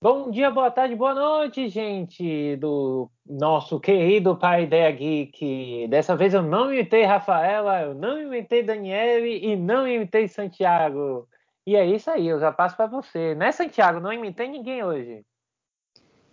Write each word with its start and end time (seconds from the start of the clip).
Bom 0.00 0.30
dia, 0.30 0.52
boa 0.52 0.70
tarde, 0.70 0.94
boa 0.94 1.14
noite, 1.14 1.68
gente 1.68 2.54
do 2.58 3.10
nosso 3.26 3.80
querido 3.80 4.36
Pai 4.36 4.62
Ideia 4.62 4.88
Geek. 4.92 5.88
Dessa 5.88 6.14
vez 6.14 6.32
eu 6.32 6.42
não 6.42 6.72
imitei 6.72 7.02
Rafaela, 7.02 7.82
eu 7.82 7.94
não 7.94 8.22
imitei 8.22 8.62
Daniele 8.62 9.44
e 9.44 9.56
não 9.56 9.88
imitei 9.88 10.28
Santiago. 10.28 11.26
E 11.66 11.74
é 11.74 11.84
isso 11.84 12.08
aí, 12.08 12.28
eu 12.28 12.38
já 12.38 12.52
passo 12.52 12.76
para 12.76 12.86
você. 12.86 13.34
Né, 13.34 13.50
Santiago? 13.50 13.98
Não 13.98 14.12
imitei 14.12 14.46
ninguém 14.46 14.84
hoje. 14.84 15.24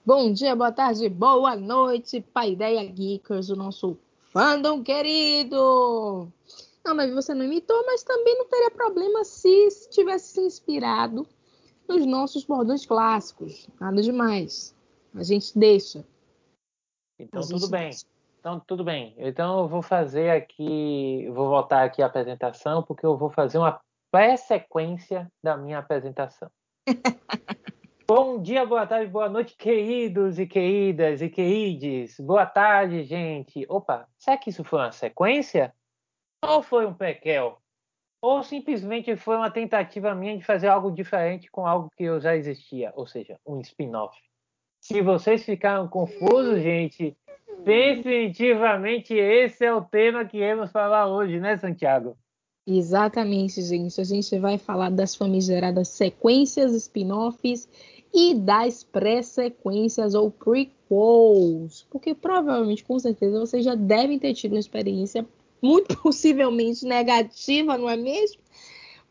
Bom 0.05 0.31
dia, 0.31 0.55
boa 0.55 0.71
tarde, 0.71 1.09
boa 1.09 1.55
noite, 1.55 2.21
Pai 2.21 2.53
Ideia 2.53 2.84
Geekers, 2.85 3.49
o 3.49 3.55
nosso 3.55 3.98
fandom 4.31 4.81
querido. 4.81 6.31
Não, 6.84 6.95
mas 6.95 7.13
você 7.13 7.34
não 7.34 7.44
imitou, 7.44 7.85
mas 7.85 8.02
também 8.02 8.38
não 8.38 8.48
teria 8.48 8.71
problema 8.71 9.23
se 9.23 9.67
tivesse 9.91 10.34
se 10.34 10.41
inspirado 10.41 11.27
nos 11.88 12.05
nossos 12.05 12.45
bordões 12.45 12.85
clássicos. 12.85 13.67
Nada 13.80 14.02
demais. 14.02 14.76
A 15.13 15.21
gente 15.21 15.57
deixa. 15.57 16.05
Então, 17.20 17.41
tudo 17.41 17.68
bem. 17.68 17.90
Deixa. 17.90 18.05
Então, 18.40 18.59
tudo 18.66 18.84
bem. 18.85 19.13
Então, 19.18 19.59
eu 19.59 19.68
vou 19.68 19.81
fazer 19.81 20.29
aqui, 20.29 21.29
vou 21.34 21.49
voltar 21.49 21.84
aqui 21.84 22.02
a 22.02 22.05
apresentação, 22.05 22.81
porque 22.81 23.05
eu 23.05 23.18
vou 23.18 23.29
fazer 23.29 23.57
uma 23.57 23.79
pré-sequência 24.09 25.29
da 25.43 25.57
minha 25.57 25.79
apresentação. 25.79 26.49
Bom 28.09 28.41
dia, 28.41 28.66
boa 28.66 28.88
tarde, 28.88 29.05
boa 29.12 29.30
noite, 29.30 29.55
queridos 29.55 30.40
e 30.40 30.48
queridas 30.48 31.22
e 31.22 31.30
querides. 31.30 32.20
Boa 32.20 32.44
tarde, 32.44 33.04
gente. 33.04 33.68
Opa, 33.70 34.07
será 34.18 34.35
que 34.35 34.49
isso 34.49 34.63
foi 34.63 34.79
uma 34.79 34.91
sequência? 34.91 35.71
Ou 36.43 36.63
foi 36.63 36.87
um 36.87 36.93
prequel? 36.96 37.62
Ou 38.20 38.41
simplesmente 38.41 39.15
foi 39.15 39.35
uma 39.35 39.52
tentativa 39.52 40.15
minha 40.15 40.35
de 40.35 40.43
fazer 40.43 40.70
algo 40.70 40.90
diferente 40.90 41.52
com 41.52 41.68
algo 41.68 41.91
que 41.96 42.04
eu 42.04 42.20
já 42.20 42.35
existia, 42.35 42.91
ou 42.96 43.05
seja, 43.05 43.40
um 43.46 43.62
spin-off. 43.62 44.18
Se 44.82 45.04
vocês 45.04 45.46
ficaram 45.46 45.87
confusos, 45.87 46.63
gente, 46.63 47.15
definitivamente 47.63 49.13
esse 49.13 49.63
é 49.63 49.71
o 49.71 49.84
tema 49.84 50.26
que 50.26 50.40
vamos 50.40 50.71
falar 50.71 51.05
hoje, 51.05 51.40
né, 51.40 51.57
Santiago? 51.57 52.18
Exatamente, 52.71 53.63
gente. 53.63 53.99
A 53.99 54.04
gente 54.04 54.37
vai 54.37 54.60
falar 54.60 54.91
das 54.91 55.15
famigeradas 55.15 55.87
sequências, 55.87 56.76
spin-offs 56.76 57.68
e 58.13 58.34
das 58.34 58.84
pré-sequências 58.84 60.13
ou 60.13 60.32
prequels. 60.32 61.85
Porque 61.90 62.13
provavelmente, 62.13 62.84
com 62.84 62.98
certeza, 62.98 63.40
vocês 63.40 63.63
já 63.63 63.76
devem 63.76 64.18
ter 64.18 64.34
tido 64.34 64.53
uma 64.53 64.59
experiência 64.59 65.25
muito 65.62 65.97
possivelmente 66.02 66.85
negativa, 66.85 67.78
não 67.78 67.90
é 67.90 67.96
mesmo? 67.96 68.41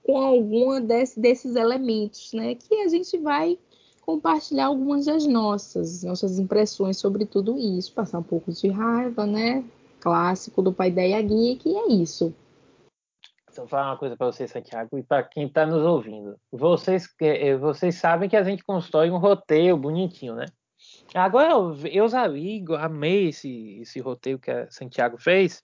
Com 0.02 0.18
alguma 0.18 0.80
desse, 0.80 1.18
desses 1.20 1.54
elementos, 1.54 2.32
né? 2.32 2.54
Que 2.54 2.74
a 2.82 2.88
gente 2.88 3.16
vai 3.18 3.58
compartilhar 4.02 4.66
algumas 4.66 5.04
das 5.04 5.26
nossas, 5.26 6.02
nossas 6.02 6.38
impressões 6.38 6.96
sobre 6.96 7.26
tudo 7.26 7.58
isso, 7.58 7.92
passar 7.92 8.18
um 8.18 8.22
pouco 8.22 8.50
de 8.50 8.68
raiva, 8.68 9.26
né? 9.26 9.62
Clássico 10.00 10.62
do 10.62 10.72
Pai 10.72 10.88
Ideia 10.88 11.20
Geek, 11.20 11.68
e 11.68 11.76
é 11.76 11.92
isso. 11.92 12.32
Então, 13.58 13.66
vou 13.66 13.70
falar 13.70 13.90
uma 13.90 13.98
coisa 13.98 14.16
para 14.16 14.26
vocês, 14.28 14.52
Santiago, 14.52 14.96
e 14.96 15.02
para 15.02 15.24
quem 15.24 15.48
está 15.48 15.66
nos 15.66 15.84
ouvindo. 15.84 16.38
Vocês, 16.52 17.12
eh, 17.20 17.56
vocês 17.56 17.96
sabem 17.96 18.28
que 18.28 18.36
a 18.36 18.44
gente 18.44 18.62
constrói 18.62 19.10
um 19.10 19.18
roteiro 19.18 19.76
bonitinho, 19.76 20.36
né? 20.36 20.44
Agora, 21.12 21.50
eu, 21.50 21.74
eu 21.86 22.76
amei 22.76 23.30
esse, 23.30 23.80
esse 23.80 23.98
roteiro 23.98 24.38
que 24.38 24.48
a 24.48 24.70
Santiago 24.70 25.18
fez, 25.18 25.60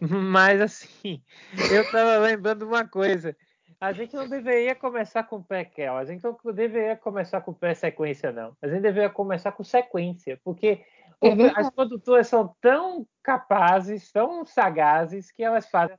mas 0.00 0.62
assim, 0.62 1.22
eu 1.70 1.82
estava 1.82 2.16
lembrando 2.20 2.62
uma 2.62 2.88
coisa. 2.88 3.36
A 3.78 3.92
gente 3.92 4.16
não 4.16 4.26
deveria 4.26 4.74
começar 4.74 5.24
com 5.24 5.42
prequel, 5.42 5.98
a 5.98 6.06
gente 6.06 6.24
não 6.24 6.34
deveria 6.54 6.96
começar 6.96 7.42
com 7.42 7.52
pré-sequência, 7.52 8.32
não. 8.32 8.56
A 8.62 8.66
gente 8.66 8.80
deveria 8.80 9.10
começar 9.10 9.52
com 9.52 9.62
sequência, 9.62 10.40
porque 10.42 10.82
é 11.20 11.28
as 11.54 11.68
produtoras 11.68 12.28
são 12.28 12.56
tão 12.62 13.06
capazes, 13.22 14.10
tão 14.10 14.46
sagazes, 14.46 15.30
que 15.30 15.42
elas 15.42 15.68
fazem 15.68 15.98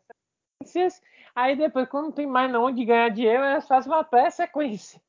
sequências, 0.63 1.01
aí 1.35 1.55
depois, 1.55 1.87
quando 1.89 2.05
não 2.05 2.11
tem 2.11 2.27
mais 2.27 2.53
onde 2.53 2.85
ganhar 2.85 3.09
dinheiro, 3.09 3.43
elas 3.43 3.67
fazem 3.67 3.91
uma 3.91 4.03
pré-sequência. 4.03 5.01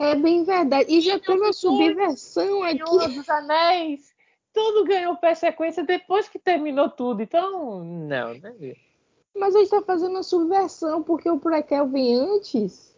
É 0.00 0.14
bem 0.14 0.44
verdade. 0.44 0.92
E 0.92 1.00
já 1.00 1.18
teve 1.18 1.40
uma 1.40 1.52
subversão 1.52 2.62
aqui. 2.62 2.78
Senhor 2.78 3.08
dos 3.08 3.28
Anéis 3.28 4.16
tudo 4.52 4.84
ganhou 4.84 5.16
pé 5.16 5.34
sequência 5.34 5.84
depois 5.84 6.28
que 6.28 6.38
terminou 6.38 6.88
tudo. 6.88 7.22
Então, 7.22 7.84
não, 7.84 8.34
né? 8.34 8.74
Mas 9.36 9.54
a 9.54 9.58
gente 9.58 9.66
está 9.66 9.82
fazendo 9.82 10.10
uma 10.10 10.22
subversão, 10.22 11.02
porque 11.02 11.30
o 11.30 11.38
prequel 11.38 11.86
vem 11.86 12.14
antes, 12.16 12.96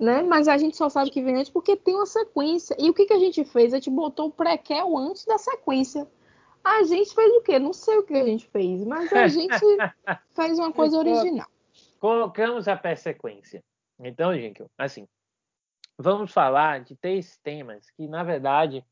né? 0.00 0.22
Mas 0.22 0.48
a 0.48 0.58
gente 0.58 0.76
só 0.76 0.88
sabe 0.88 1.10
que 1.10 1.22
vem 1.22 1.36
antes 1.36 1.50
porque 1.50 1.76
tem 1.76 1.94
uma 1.94 2.06
sequência. 2.06 2.76
E 2.78 2.90
o 2.90 2.94
que, 2.94 3.06
que 3.06 3.12
a 3.12 3.18
gente 3.18 3.44
fez? 3.44 3.72
A 3.72 3.76
gente 3.76 3.90
botou 3.90 4.28
o 4.28 4.32
prequel 4.32 4.96
antes 4.96 5.24
da 5.24 5.38
sequência. 5.38 6.08
A 6.66 6.82
gente 6.82 7.14
fez 7.14 7.32
o 7.32 7.40
quê? 7.42 7.60
Não 7.60 7.72
sei 7.72 7.96
o 7.98 8.02
que 8.02 8.12
a 8.12 8.24
gente 8.24 8.44
fez, 8.48 8.84
mas 8.84 9.12
a 9.12 9.28
gente 9.28 9.56
fez 10.34 10.58
uma 10.58 10.72
coisa 10.72 10.98
original. 10.98 11.46
Colocamos 12.00 12.66
a 12.66 12.76
pé 12.76 12.96
sequência. 12.96 13.62
Então, 14.00 14.34
gente, 14.34 14.64
assim, 14.76 15.06
vamos 15.96 16.32
falar 16.32 16.80
de 16.80 16.96
três 16.96 17.36
temas 17.38 17.88
que, 17.90 18.08
na 18.08 18.24
verdade, 18.24 18.84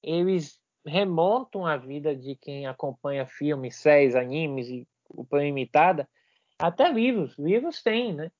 eles 0.00 0.60
remontam 0.86 1.66
a 1.66 1.76
vida 1.76 2.14
de 2.14 2.36
quem 2.36 2.68
acompanha 2.68 3.26
filmes, 3.26 3.74
séries, 3.74 4.14
animes 4.14 4.68
e 4.68 4.86
o 5.10 5.26
imitada, 5.38 6.08
até 6.56 6.88
livros. 6.88 7.36
Livros 7.36 7.82
tem, 7.82 8.14
né? 8.14 8.30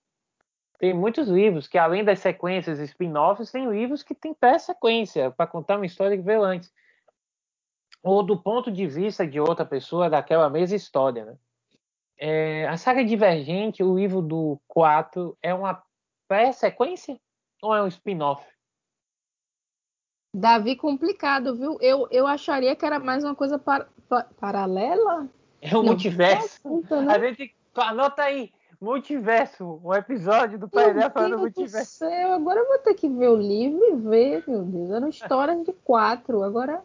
Tem 0.79 0.95
muitos 0.95 1.27
livros 1.27 1.67
que, 1.67 1.77
além 1.77 2.05
das 2.05 2.21
sequências 2.21 2.79
spin-offs, 2.79 3.51
tem 3.51 3.69
livros 3.69 4.05
que 4.05 4.15
tem 4.15 4.33
pré-sequência 4.33 5.33
para 5.33 5.49
contar 5.49 5.77
uma 5.77 5.87
história 5.87 6.17
que 6.17 6.23
veio 6.23 6.45
antes. 6.45 6.73
Ou 8.09 8.23
do 8.23 8.39
ponto 8.39 8.73
de 8.73 8.87
vista 8.87 9.27
de 9.27 9.39
outra 9.39 9.67
pessoa 9.67 10.09
daquela 10.09 10.49
mesma 10.49 10.75
história, 10.75 11.27
né? 11.27 11.37
É, 12.19 12.67
a 12.67 12.75
saga 12.79 13.05
Divergente, 13.05 13.83
o 13.83 13.99
livro 13.99 14.23
do 14.23 14.59
4, 14.67 15.37
é 15.43 15.53
uma 15.53 15.83
pré-sequência 16.27 17.21
ou 17.63 17.75
é 17.75 17.83
um 17.83 17.87
spin-off? 17.87 18.43
Davi 20.35 20.75
complicado, 20.75 21.55
viu? 21.55 21.77
Eu, 21.83 22.09
eu 22.11 22.27
acharia 22.27 22.75
que 22.75 22.87
era 22.87 22.99
mais 22.99 23.23
uma 23.23 23.35
coisa 23.35 23.59
par, 23.59 23.87
par, 24.09 24.27
paralela. 24.41 25.29
É 25.61 25.77
o 25.77 25.83
multiverso. 25.83 26.63
Conta, 26.63 27.03
né? 27.03 27.15
A 27.15 27.19
gente 27.19 27.55
anota 27.77 28.23
aí, 28.23 28.51
multiverso, 28.81 29.83
um 29.85 29.93
episódio 29.93 30.59
do 30.59 30.67
Painel 30.67 31.11
falando 31.11 31.41
multiverso. 31.41 32.07
Do 32.07 32.09
céu, 32.09 32.33
agora 32.33 32.59
eu 32.59 32.69
vou 32.69 32.79
ter 32.79 32.95
que 32.95 33.07
ver 33.07 33.29
o 33.29 33.37
livro 33.37 33.85
e 33.85 33.97
ver, 33.97 34.45
meu 34.49 34.63
Deus. 34.63 34.91
Eram 34.93 35.09
histórias 35.09 35.63
de 35.63 35.75
quatro. 35.75 36.43
Agora, 36.43 36.83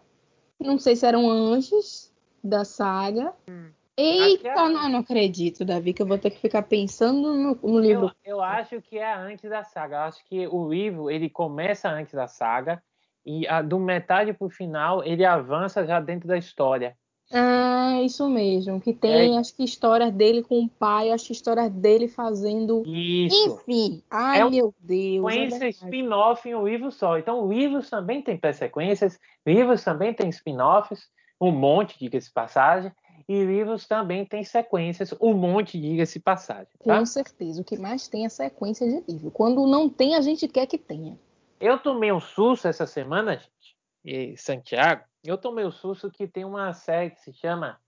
não 0.63 0.79
sei 0.79 0.96
se 0.96 1.06
eram 1.06 1.29
anjos 1.29 2.12
da 2.44 2.66
saga. 2.66 3.34
Hum. 3.47 3.72
Eita, 3.96 4.47
é... 4.47 4.56
não, 4.56 4.90
não 4.90 5.00
acredito, 5.00 5.63
Davi, 5.63 5.94
que 5.94 6.01
eu 6.01 6.07
vou 6.07 6.18
ter 6.18 6.31
que 6.31 6.40
ficar 6.40 6.63
pensando 6.63 7.34
no, 7.35 7.56
no 7.56 7.79
livro. 7.79 8.12
Eu, 8.25 8.38
eu, 8.38 8.41
acho 8.41 8.81
que 8.81 8.97
é 8.97 9.13
antes 9.13 9.47
da 9.50 9.63
saga. 9.63 9.97
Eu 9.97 10.02
acho 10.02 10.25
que 10.25 10.47
o 10.47 10.68
livro 10.68 11.12
ele 11.12 11.29
começa 11.29 11.90
antes 11.90 12.13
da 12.13 12.28
saga 12.28 12.81
e 13.23 13.47
a, 13.47 13.62
do 13.62 13.79
metade 13.79 14.34
para 14.34 14.47
o 14.47 14.50
final 14.50 15.03
ele 15.03 15.23
avança 15.23 15.85
já 15.85 16.00
dentro 16.00 16.28
da 16.28 16.38
história. 16.38 16.97
Ah, 17.35 17.99
isso 18.03 18.29
mesmo. 18.29 18.79
Que 18.79 18.94
tem, 18.94 19.35
é. 19.35 19.39
acho 19.39 19.55
que 19.55 19.63
histórias 19.63 20.13
dele 20.13 20.44
com 20.44 20.59
o 20.59 20.69
pai, 20.69 21.09
acho 21.09 21.25
que 21.25 21.33
histórias 21.33 21.71
dele 21.71 22.07
fazendo. 22.07 22.83
Isso. 22.85 23.59
Enfim. 23.67 24.03
Ai, 24.09 24.41
é 24.41 24.49
meu 24.49 24.73
Deus. 24.79 25.33
Sequência 25.33 25.66
é 25.66 25.69
spin-off 25.69 26.47
em 26.47 26.53
um 26.53 26.67
livro 26.67 26.91
só. 26.91 27.17
Então, 27.17 27.51
livros 27.51 27.89
também 27.89 28.22
tem 28.22 28.38
pré-sequências, 28.38 29.19
livros 29.46 29.84
também 29.84 30.13
tem 30.13 30.29
spin-offs, 30.29 31.09
um 31.41 31.52
monte, 31.52 31.97
diga-se 31.97 32.31
passagem. 32.31 32.91
E 33.28 33.43
livros 33.43 33.87
também 33.87 34.25
tem 34.25 34.43
sequências, 34.43 35.13
um 35.19 35.34
monte, 35.34 35.79
diga-se 35.79 36.19
passagem. 36.19 36.67
Tá? 36.85 36.99
Com 36.99 37.05
certeza. 37.05 37.61
O 37.61 37.63
que 37.63 37.78
mais 37.78 38.08
tem 38.08 38.25
é 38.25 38.29
sequência 38.29 38.85
de 38.85 39.11
livro. 39.11 39.31
Quando 39.31 39.66
não 39.66 39.90
tem, 39.90 40.13
a 40.16 40.22
gente 40.22 40.47
quer 40.47 40.67
que 40.67 40.78
tenha. 40.78 41.17
Eu 41.59 41.79
tomei 41.79 42.11
um 42.11 42.19
susto 42.19 42.67
essa 42.67 42.85
semana, 42.85 43.37
gente, 43.37 43.78
e 44.03 44.37
Santiago. 44.37 45.03
Eu 45.23 45.37
tomei 45.37 45.66
um 45.66 45.72
susto 45.72 46.11
que 46.11 46.28
tem 46.28 46.43
uma 46.43 46.73
série 46.73 47.11
que 47.11 47.22
se 47.22 47.31
chama 47.34 47.79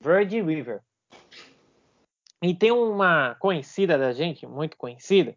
Virgin 0.00 0.42
River. 0.42 0.82
E 2.42 2.54
tem 2.54 2.70
uma 2.70 3.34
conhecida 3.36 3.96
da 3.96 4.12
gente, 4.12 4.46
muito 4.46 4.76
conhecida, 4.76 5.34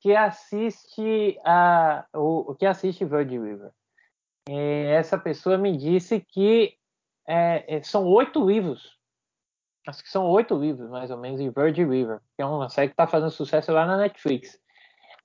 que 0.00 0.16
assiste 0.16 1.38
a 1.44 2.06
o 2.14 2.54
que 2.54 2.64
assiste 2.64 3.04
Virgin 3.04 3.42
River. 3.42 3.70
E 4.48 4.86
essa 4.88 5.18
pessoa 5.18 5.58
me 5.58 5.76
disse 5.76 6.20
que 6.20 6.76
é, 7.26 7.76
é, 7.76 7.82
são 7.82 8.06
oito 8.06 8.44
livros. 8.44 8.98
Acho 9.86 10.02
que 10.02 10.08
são 10.08 10.26
oito 10.30 10.56
livros, 10.58 10.88
mais 10.88 11.10
ou 11.10 11.18
menos, 11.18 11.40
em 11.40 11.50
Virgin 11.50 11.86
River, 11.86 12.20
que 12.34 12.42
é 12.42 12.46
uma 12.46 12.70
série 12.70 12.88
que 12.88 12.94
está 12.94 13.06
fazendo 13.06 13.30
sucesso 13.30 13.70
lá 13.72 13.84
na 13.84 13.98
Netflix. 13.98 14.58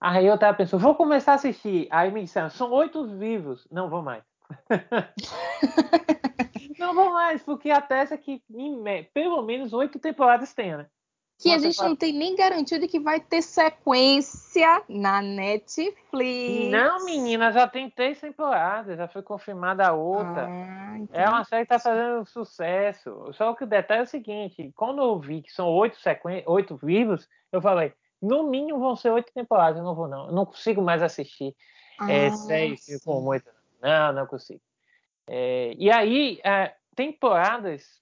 Aí 0.01 0.25
eu 0.25 0.38
tava 0.38 0.57
pensando, 0.57 0.81
vou 0.81 0.96
começar 0.96 1.34
a 1.34 1.36
assistir. 1.36 1.88
Aí 1.90 2.12
me 2.12 2.22
disseram, 2.22 2.50
são 2.50 2.72
oito 2.72 3.06
vivos. 3.18 3.66
Não 3.72 3.90
vou 3.90 4.01
mais. 4.01 4.29
não 6.80 6.94
vou 6.94 7.12
mais, 7.12 7.44
porque 7.44 7.69
a 7.69 7.81
tese 7.81 8.13
é 8.13 8.18
que 8.18 8.42
pelo 9.13 9.42
menos 9.42 9.74
oito 9.74 10.00
temporadas 10.00 10.54
tenha, 10.54 10.78
né? 10.78 10.88
Que 11.42 11.54
a 11.54 11.57
gente 11.57 11.81
não 11.81 11.96
tem 11.96 12.12
nem 12.12 12.36
garantia 12.36 12.78
de 12.78 12.86
que 12.86 13.00
vai 13.00 13.18
ter 13.18 13.42
sequência 13.42 14.84
na 14.90 15.22
Netflix. 15.22 16.69
Não, 16.69 17.06
menina, 17.06 17.50
já 17.54 17.66
tem 17.66 17.90
três 17.90 18.19
temporadas, 18.19 18.98
já 18.98 19.07
foi 19.07 19.22
confirmada 19.22 19.88
a 19.88 19.94
outra. 19.94 20.48
Ah, 20.50 20.98
então... 20.98 21.22
É 21.22 21.30
uma 21.30 21.46
série 21.46 21.63
que 21.63 21.69
tá 21.69 21.80
fazendo 21.80 22.25
sucesso. 22.25 23.31
Só 23.31 23.54
que 23.54 23.63
o 23.63 23.68
detalhe 23.68 24.01
é 24.01 24.04
o 24.04 24.07
seguinte: 24.07 24.74
quando 24.75 25.01
eu 25.01 25.18
vi 25.18 25.42
que 25.42 25.54
são 25.54 25.69
oito, 25.69 25.98
sequen... 26.01 26.44
oito 26.46 26.75
vivos, 26.75 27.25
eu 27.54 27.62
falei, 27.62 27.94
no 28.22 28.44
mínimo 28.44 28.78
vão 28.78 28.98
ser 28.98 29.12
oito 29.12 29.31
temporadas, 29.34 29.78
eu 29.78 29.86
não 29.86 29.96
vou, 29.96 30.10
não. 30.10 30.28
Eu 30.28 30.34
não 30.34 30.46
consigo 30.46 30.81
mais 30.81 31.01
assistir 31.01 31.56
é, 32.01 32.04
ah, 32.04 32.12
é, 32.12 32.31
séries 32.31 33.01
com 33.01 33.24
oito. 33.28 33.50
Não, 33.81 34.14
não 34.14 34.28
consigo. 34.28 34.62
É, 35.28 35.74
e 35.78 35.92
aí, 35.92 36.40
é, 36.44 36.76
temporadas. 36.96 38.00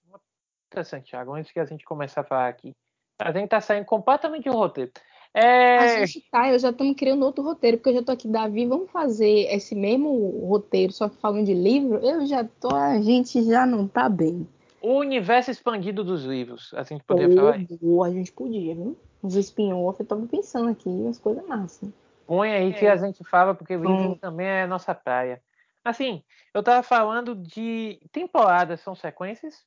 Santiago, 0.83 1.33
antes 1.33 1.51
que 1.51 1.59
a 1.59 1.65
gente 1.65 1.85
comece 1.85 2.19
a 2.19 2.23
falar 2.23 2.49
aqui 2.49 2.75
a 3.19 3.31
gente 3.31 3.49
tá 3.49 3.59
saindo 3.59 3.85
completamente 3.85 4.49
do 4.49 4.55
roteiro. 4.55 4.91
É... 5.33 5.77
A 5.77 6.05
gente 6.05 6.25
tá, 6.31 6.49
eu 6.49 6.59
já 6.59 6.69
estamos 6.69 6.95
criando 6.95 7.25
outro 7.25 7.43
roteiro, 7.43 7.77
porque 7.77 7.89
eu 7.89 7.95
já 7.95 8.03
tô 8.03 8.11
aqui, 8.11 8.27
Davi, 8.27 8.65
vamos 8.65 8.89
fazer 8.91 9.47
esse 9.53 9.75
mesmo 9.75 10.45
roteiro, 10.47 10.91
só 10.93 11.09
que 11.09 11.17
falando 11.17 11.45
de 11.45 11.53
livro, 11.53 11.97
eu 11.97 12.25
já 12.25 12.43
tô, 12.43 12.73
a 12.73 12.99
gente 13.01 13.43
já 13.43 13.65
não 13.65 13.87
tá 13.87 14.07
bem. 14.07 14.47
O 14.81 14.99
universo 14.99 15.51
expandido 15.51 16.03
dos 16.03 16.23
livros, 16.23 16.73
a 16.73 16.83
gente 16.83 17.03
poderia 17.03 17.33
oh, 17.33 17.37
falar 17.37 17.57
isso. 17.57 18.03
A 18.03 18.09
gente 18.09 18.31
podia, 18.31 18.73
viu? 18.73 18.97
Os 19.21 19.35
spin-off, 19.35 19.99
eu 19.99 20.05
tô 20.05 20.15
pensando 20.27 20.69
aqui, 20.69 20.89
umas 20.89 21.17
coisas 21.17 21.45
massas. 21.45 21.89
Põe 22.25 22.51
aí 22.51 22.69
é. 22.69 22.73
que 22.73 22.87
a 22.87 22.95
gente 22.95 23.23
fala, 23.23 23.53
porque 23.53 23.75
o 23.75 23.79
livro 23.79 24.11
hum. 24.11 24.15
também 24.15 24.47
é 24.47 24.67
nossa 24.67 24.93
praia. 24.93 25.41
Assim, 25.87 26.21
eu 26.53 26.61
tava 26.61 26.83
falando 26.83 27.33
de 27.33 27.97
temporadas, 28.11 28.81
são 28.81 28.93
sequências? 28.93 29.65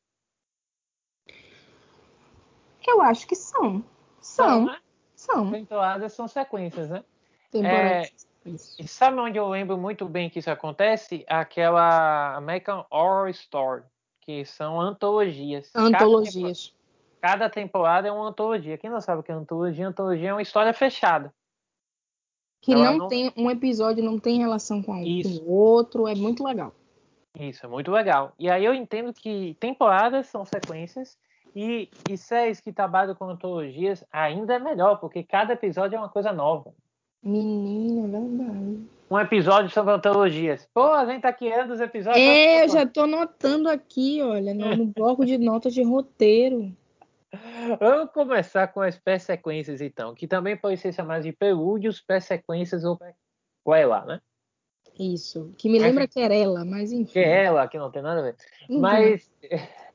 Eu 2.86 3.00
acho 3.00 3.26
que 3.26 3.34
são. 3.34 3.82
São. 4.20 4.66
Né? 4.66 4.78
São. 5.16 5.50
Temporadas 5.50 6.12
são 6.12 6.28
sequências, 6.28 6.90
né? 6.90 7.02
Temporadas. 7.50 8.28
É, 8.44 8.82
e 8.82 8.86
sabe 8.86 9.18
onde 9.18 9.38
eu 9.38 9.48
lembro 9.48 9.78
muito 9.78 10.06
bem 10.06 10.28
que 10.28 10.40
isso 10.40 10.50
acontece? 10.50 11.24
Aquela 11.26 12.36
American 12.36 12.84
Horror 12.90 13.30
Story, 13.30 13.82
que 14.20 14.44
são 14.44 14.78
antologias. 14.78 15.70
Antologias. 15.74 16.74
Cada, 17.22 17.46
cada 17.46 17.50
temporada 17.50 18.08
é 18.08 18.12
uma 18.12 18.28
antologia. 18.28 18.76
Quem 18.76 18.90
não 18.90 19.00
sabe 19.00 19.20
o 19.20 19.22
que 19.22 19.32
é 19.32 19.34
antologia? 19.34 19.88
Antologia 19.88 20.28
é 20.28 20.34
uma 20.34 20.42
história 20.42 20.74
fechada. 20.74 21.32
Que 22.60 22.74
não, 22.74 22.98
não, 22.98 23.08
tem 23.08 23.32
um 23.36 23.50
episódio, 23.50 24.04
não 24.04 24.18
tem 24.18 24.38
relação 24.38 24.82
com 24.82 25.02
o 25.02 25.50
outro, 25.50 26.06
é 26.06 26.14
muito 26.14 26.44
legal. 26.44 26.74
Isso, 27.38 27.64
é 27.64 27.68
muito 27.68 27.90
legal. 27.90 28.32
E 28.38 28.50
aí 28.50 28.64
eu 28.64 28.74
entendo 28.74 29.12
que 29.12 29.56
temporadas 29.58 30.26
são 30.26 30.44
sequências 30.44 31.16
e, 31.54 31.88
e 32.08 32.16
séries 32.16 32.60
que 32.60 32.72
trabalham 32.72 33.14
com 33.14 33.24
antologias 33.24 34.04
ainda 34.12 34.54
é 34.54 34.58
melhor, 34.58 34.96
porque 35.00 35.22
cada 35.22 35.54
episódio 35.54 35.96
é 35.96 35.98
uma 35.98 36.08
coisa 36.08 36.32
nova. 36.32 36.72
Menina, 37.22 38.06
é 38.06 38.20
verdade. 38.20 38.80
Um 39.10 39.18
episódio 39.18 39.70
sobre 39.70 39.92
antologias. 39.92 40.68
Pô, 40.72 40.92
a 40.92 41.04
gente 41.04 41.22
tá 41.22 41.32
criando 41.32 41.72
os 41.72 41.80
episódios. 41.80 42.22
É, 42.22 42.64
eu 42.64 42.68
já 42.68 42.86
tô 42.86 43.02
anotando 43.02 43.68
aqui, 43.68 44.22
olha, 44.22 44.54
no, 44.54 44.76
no 44.76 44.86
bloco 44.94 45.26
de 45.26 45.36
notas 45.36 45.74
de 45.74 45.82
roteiro. 45.82 46.72
Vamos 47.78 48.12
começar 48.12 48.68
com 48.68 48.80
as 48.80 48.98
pré-sequências, 48.98 49.80
então, 49.80 50.14
que 50.14 50.26
também 50.26 50.56
pode 50.56 50.76
ser 50.78 50.92
chamado 50.92 51.22
de 51.22 51.32
prelúdios, 51.32 52.00
pré-sequências 52.00 52.84
ou 52.84 52.98
lá, 53.64 54.04
né? 54.04 54.20
Isso, 54.98 55.54
que 55.56 55.68
me 55.68 55.78
lembra 55.78 56.08
Querela, 56.08 56.64
mas 56.64 56.92
enfim. 56.92 57.12
Querela, 57.12 57.68
que 57.68 57.78
não 57.78 57.90
tem 57.90 58.02
nada 58.02 58.20
a 58.20 58.22
ver. 58.24 58.36
Uhum. 58.68 58.80
Mas 58.80 59.30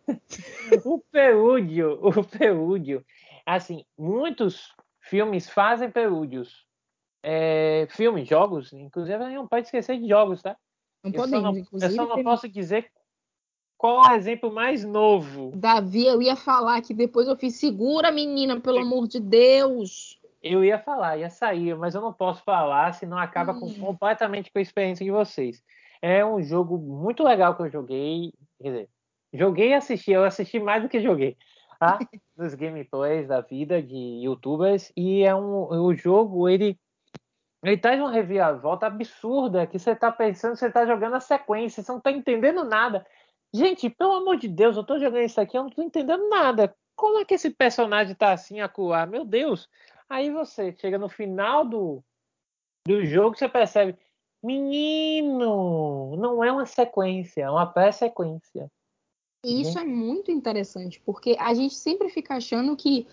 o 0.85 0.99
prelúdio, 1.11 1.99
o 2.01 2.23
prelúdio, 2.23 3.05
assim, 3.45 3.85
muitos 3.97 4.73
filmes 5.01 5.49
fazem 5.49 5.91
prelúdios. 5.91 6.65
É, 7.21 7.87
filmes, 7.89 8.27
jogos, 8.27 8.71
inclusive 8.71 9.17
não 9.17 9.47
pode 9.47 9.65
esquecer 9.65 9.99
de 9.99 10.07
jogos, 10.07 10.43
tá? 10.43 10.55
Não 11.03 11.11
eu 11.11 11.21
podemos, 11.21 11.67
só 11.67 11.77
não, 11.77 11.81
Eu 11.81 11.89
só 11.91 12.07
não 12.07 12.23
posso 12.23 12.47
dizer 12.47 12.91
qual 13.77 14.05
é 14.05 14.13
o 14.13 14.15
exemplo 14.15 14.51
mais 14.51 14.83
novo. 14.83 15.51
Davi, 15.55 16.05
eu 16.05 16.21
ia 16.21 16.35
falar 16.35 16.81
que 16.81 16.93
depois 16.93 17.27
eu 17.27 17.35
fiz 17.35 17.55
segura, 17.55 18.11
menina, 18.11 18.59
pelo 18.59 18.79
amor 18.79 19.07
de 19.07 19.19
Deus. 19.19 20.19
Eu 20.41 20.63
ia 20.63 20.79
falar, 20.79 21.17
ia 21.17 21.29
sair, 21.29 21.75
mas 21.75 21.95
eu 21.95 22.01
não 22.01 22.13
posso 22.13 22.43
falar, 22.43 22.93
senão 22.93 23.17
acaba 23.17 23.53
hum. 23.53 23.59
com, 23.59 23.73
completamente 23.73 24.51
com 24.51 24.59
a 24.59 24.61
experiência 24.61 25.03
de 25.03 25.11
vocês. 25.11 25.63
É 26.01 26.25
um 26.25 26.41
jogo 26.41 26.77
muito 26.77 27.23
legal 27.23 27.55
que 27.55 27.63
eu 27.63 27.69
joguei, 27.69 28.31
quer 28.61 28.69
dizer, 28.69 28.89
Joguei 29.35 29.69
e 29.69 29.73
assisti, 29.73 30.11
eu 30.11 30.23
assisti 30.23 30.59
mais 30.59 30.81
do 30.81 30.89
que 30.89 31.01
joguei. 31.01 31.37
Tá? 31.79 31.99
Nos 32.37 32.55
gameplays 32.55 33.27
da 33.27 33.41
vida 33.41 33.81
de 33.81 34.23
youtubers. 34.23 34.91
E 34.95 35.23
é 35.23 35.35
um. 35.35 35.67
O 35.69 35.93
jogo, 35.93 36.47
ele. 36.47 36.79
Ele 37.63 37.77
traz 37.77 37.99
uma 37.99 38.11
reviravolta 38.11 38.85
absurda 38.85 39.65
que 39.65 39.79
você 39.79 39.95
tá 39.95 40.11
pensando 40.11 40.55
você 40.55 40.69
tá 40.69 40.85
jogando 40.85 41.15
a 41.15 41.19
sequência, 41.19 41.81
você 41.81 41.91
não 41.91 41.99
tá 41.99 42.11
entendendo 42.11 42.63
nada. 42.63 43.03
Gente, 43.55 43.89
pelo 43.89 44.15
amor 44.15 44.35
de 44.35 44.49
Deus, 44.49 44.75
eu 44.75 44.83
tô 44.83 44.99
jogando 44.99 45.23
isso 45.23 45.39
aqui, 45.39 45.57
eu 45.57 45.63
não 45.63 45.69
tô 45.69 45.81
entendendo 45.81 46.27
nada. 46.27 46.75
Como 46.93 47.19
é 47.19 47.25
que 47.25 47.35
esse 47.35 47.49
personagem 47.49 48.13
tá 48.13 48.33
assim 48.33 48.59
a 48.59 48.67
coar? 48.67 49.09
Meu 49.09 49.23
Deus! 49.23 49.69
Aí 50.09 50.29
você 50.29 50.75
chega 50.77 50.97
no 50.97 51.07
final 51.07 51.65
do, 51.65 52.03
do 52.85 53.05
jogo, 53.05 53.37
você 53.37 53.47
percebe, 53.47 53.97
menino, 54.43 56.17
não 56.17 56.43
é 56.43 56.51
uma 56.51 56.65
sequência, 56.65 57.43
é 57.43 57.49
uma 57.49 57.65
pré-sequência. 57.65 58.69
E 59.45 59.61
isso 59.61 59.79
é 59.79 59.85
muito 59.85 60.31
interessante, 60.31 60.99
porque 61.05 61.37
a 61.39 61.53
gente 61.53 61.75
sempre 61.75 62.09
fica 62.09 62.35
achando 62.35 62.75
que 62.75 63.07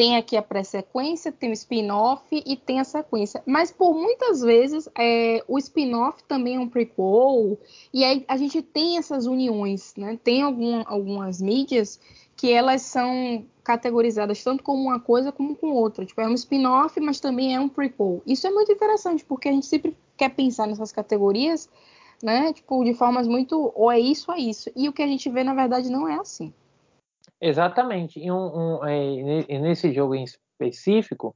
tem 0.00 0.16
aqui 0.16 0.34
a 0.34 0.40
pré-sequência, 0.40 1.30
tem 1.30 1.50
o 1.50 1.52
spin-off 1.52 2.24
e 2.30 2.56
tem 2.56 2.80
a 2.80 2.84
sequência. 2.84 3.42
Mas 3.44 3.70
por 3.70 3.92
muitas 3.92 4.40
vezes 4.40 4.88
é, 4.98 5.44
o 5.46 5.58
spin-off 5.58 6.24
também 6.24 6.56
é 6.56 6.58
um 6.58 6.66
prequel, 6.66 7.58
e 7.92 8.02
aí 8.02 8.24
a 8.26 8.38
gente 8.38 8.62
tem 8.62 8.96
essas 8.96 9.26
uniões, 9.26 9.92
né? 9.98 10.18
Tem 10.24 10.40
algum, 10.40 10.82
algumas 10.86 11.42
mídias 11.42 12.00
que 12.34 12.50
elas 12.50 12.80
são 12.80 13.44
categorizadas 13.62 14.42
tanto 14.42 14.64
como 14.64 14.84
uma 14.84 14.98
coisa 14.98 15.30
como 15.30 15.54
com 15.54 15.70
outra. 15.70 16.06
Tipo, 16.06 16.22
é 16.22 16.26
um 16.26 16.32
spin-off, 16.32 16.98
mas 16.98 17.20
também 17.20 17.54
é 17.54 17.60
um 17.60 17.68
prequel. 17.68 18.22
Isso 18.26 18.46
é 18.46 18.50
muito 18.50 18.72
interessante, 18.72 19.22
porque 19.22 19.50
a 19.50 19.52
gente 19.52 19.66
sempre 19.66 19.94
quer 20.16 20.30
pensar 20.30 20.66
nessas 20.66 20.92
categorias 20.92 21.68
né? 22.22 22.52
Tipo, 22.52 22.84
de 22.84 22.94
formas 22.94 23.26
muito 23.26 23.72
ou 23.74 23.90
é 23.90 23.98
isso 23.98 24.30
ou 24.30 24.36
é 24.36 24.40
isso. 24.40 24.70
E 24.76 24.88
o 24.88 24.92
que 24.92 25.02
a 25.02 25.06
gente 25.06 25.28
vê, 25.30 25.42
na 25.42 25.54
verdade, 25.54 25.90
não 25.90 26.08
é 26.08 26.16
assim. 26.16 26.52
Exatamente. 27.40 28.20
E 28.20 28.30
um, 28.30 28.80
um, 28.80 28.84
é, 28.84 29.58
nesse 29.58 29.92
jogo 29.92 30.14
em 30.14 30.24
específico, 30.24 31.34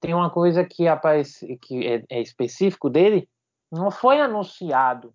tem 0.00 0.14
uma 0.14 0.30
coisa 0.30 0.64
que 0.64 0.88
aparece 0.88 1.56
que 1.58 1.86
é, 1.86 2.04
é 2.08 2.20
específico 2.20 2.88
dele, 2.88 3.28
não 3.70 3.90
foi 3.90 4.20
anunciado 4.20 5.14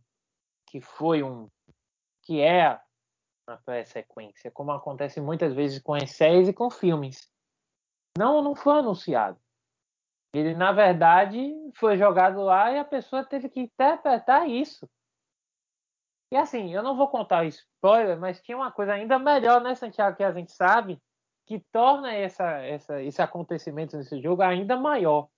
que 0.67 0.79
foi 0.79 1.23
um 1.23 1.49
que 2.23 2.41
é 2.41 2.79
uma 3.47 3.57
pré-sequência, 3.57 4.49
como 4.49 4.71
acontece 4.71 5.21
muitas 5.21 5.53
vezes 5.53 5.79
com 5.79 5.93
as 5.93 6.09
séries 6.11 6.47
e 6.47 6.53
com 6.53 6.69
filmes. 6.71 7.29
Não, 8.17 8.41
não 8.41 8.55
foi 8.55 8.79
anunciado. 8.79 9.39
Ele, 10.33 10.55
na 10.55 10.71
verdade, 10.71 11.53
foi 11.75 11.97
jogado 11.97 12.41
lá 12.41 12.71
e 12.71 12.79
a 12.79 12.85
pessoa 12.85 13.23
teve 13.23 13.47
que 13.47 13.59
interpretar 13.61 14.49
isso. 14.49 14.89
E 16.35 16.37
assim, 16.37 16.73
eu 16.73 16.83
não 16.83 16.97
vou 16.97 17.07
contar 17.07 17.45
spoiler, 17.45 18.19
mas 18.19 18.41
tinha 18.41 18.57
uma 18.57 18.69
coisa 18.69 18.91
ainda 18.91 19.17
melhor, 19.17 19.61
né, 19.61 19.73
Santiago, 19.73 20.17
que 20.17 20.23
a 20.23 20.33
gente 20.33 20.51
sabe, 20.51 21.01
que 21.45 21.61
torna 21.71 22.13
essa, 22.13 22.57
essa, 22.57 23.01
esse 23.01 23.21
acontecimento 23.21 23.95
nesse 23.95 24.21
jogo 24.21 24.41
ainda 24.41 24.75
maior. 24.75 25.29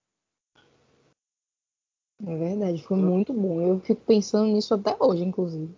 É 2.26 2.36
verdade, 2.36 2.82
foi 2.82 2.98
muito 2.98 3.32
bom. 3.32 3.62
Eu 3.62 3.80
fico 3.82 4.02
pensando 4.06 4.48
nisso 4.48 4.74
até 4.74 4.98
hoje, 5.00 5.24
inclusive. 5.24 5.72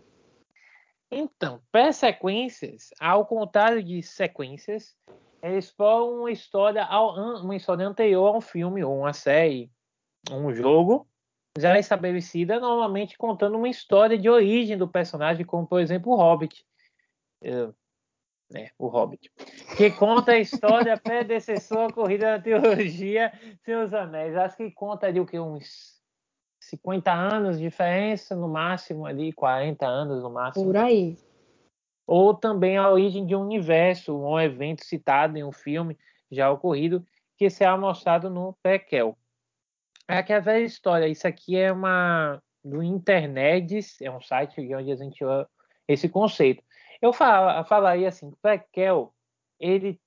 Então, 1.11 1.61
pré-sequências, 1.69 2.91
ao 2.97 3.25
contrário 3.25 3.83
de 3.83 4.01
sequências, 4.01 4.95
eles 5.43 5.65
exploram 5.65 6.19
uma 6.19 6.31
história, 6.31 6.87
uma 7.43 7.57
história 7.57 7.85
anterior 7.85 8.33
a 8.33 8.37
um 8.37 8.41
filme 8.41 8.81
ou 8.85 8.99
uma 8.99 9.11
série, 9.11 9.69
um 10.31 10.53
jogo, 10.53 11.08
já 11.59 11.77
estabelecida, 11.77 12.59
normalmente 12.59 13.17
contando 13.17 13.57
uma 13.57 13.69
história 13.69 14.17
de 14.17 14.29
origem 14.29 14.77
do 14.77 14.87
personagem, 14.87 15.45
como 15.45 15.67
por 15.67 15.79
exemplo 15.79 16.13
o 16.13 16.15
Hobbit. 16.15 16.65
É, 17.41 17.69
né, 18.51 18.71
o 18.77 18.87
Hobbit. 18.87 19.31
Que 19.77 19.91
conta 19.91 20.31
a 20.31 20.39
história 20.39 20.97
predecessora 20.97 21.93
corrida 21.93 22.37
da 22.37 22.39
teologia 22.41 23.31
Seus 23.63 23.93
Anéis. 23.93 24.35
Acho 24.35 24.57
que 24.57 24.71
conta 24.71 25.07
ali 25.07 25.19
o 25.19 25.25
que? 25.25 25.39
Uns 25.39 25.99
50 26.59 27.11
anos 27.11 27.57
de 27.57 27.63
diferença, 27.63 28.35
no 28.35 28.47
máximo 28.47 29.05
ali, 29.05 29.31
40 29.31 29.85
anos 29.85 30.23
no 30.23 30.29
máximo. 30.29 30.65
Por 30.65 30.77
aí. 30.77 31.17
Ou 32.05 32.33
também 32.33 32.77
a 32.77 32.89
origem 32.89 33.25
de 33.25 33.35
um 33.35 33.41
universo, 33.41 34.17
um 34.17 34.39
evento 34.39 34.83
citado 34.83 35.37
em 35.37 35.43
um 35.43 35.51
filme 35.51 35.97
já 36.31 36.49
ocorrido, 36.49 37.05
que 37.37 37.49
será 37.49 37.77
mostrado 37.77 38.29
no 38.29 38.53
prequel. 38.61 39.17
É 40.09 40.17
aquela 40.17 40.39
velha 40.39 40.65
história. 40.65 41.07
Isso 41.07 41.27
aqui 41.27 41.55
é 41.55 41.71
uma 41.71 42.41
do 42.65 42.81
internet, 42.81 43.79
é 44.01 44.09
um 44.09 44.19
site 44.19 44.59
onde 44.73 44.91
a 44.91 44.95
gente 44.95 45.23
esse 45.87 46.09
conceito. 46.09 46.63
Eu 46.99 47.13
falaria 47.13 48.09
assim, 48.09 48.33
Prequel, 48.41 49.13
ele 49.59 50.01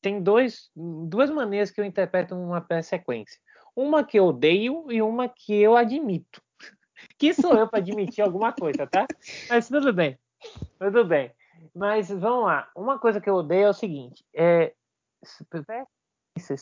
tem 0.00 0.22
dois, 0.22 0.70
duas 0.74 1.28
maneiras 1.28 1.70
que 1.70 1.78
eu 1.78 1.84
interpreto 1.84 2.34
uma 2.34 2.62
pré-sequência. 2.62 3.38
Uma 3.76 4.02
que 4.02 4.18
eu 4.18 4.24
odeio 4.24 4.90
e 4.90 5.02
uma 5.02 5.28
que 5.28 5.54
eu 5.54 5.76
admito. 5.76 6.42
Que 7.18 7.34
sou 7.34 7.52
eu 7.52 7.68
para 7.68 7.78
admitir 7.78 8.22
alguma 8.24 8.54
coisa, 8.54 8.86
tá? 8.86 9.06
Mas 9.50 9.68
tudo 9.68 9.92
bem. 9.92 10.18
Tudo 10.78 11.04
bem. 11.04 11.30
Mas 11.74 12.08
vamos 12.08 12.46
lá. 12.46 12.70
Uma 12.74 12.98
coisa 12.98 13.20
que 13.20 13.28
eu 13.28 13.34
odeio 13.34 13.66
é 13.66 13.68
o 13.68 13.74
seguinte: 13.74 14.24
é 14.34 14.72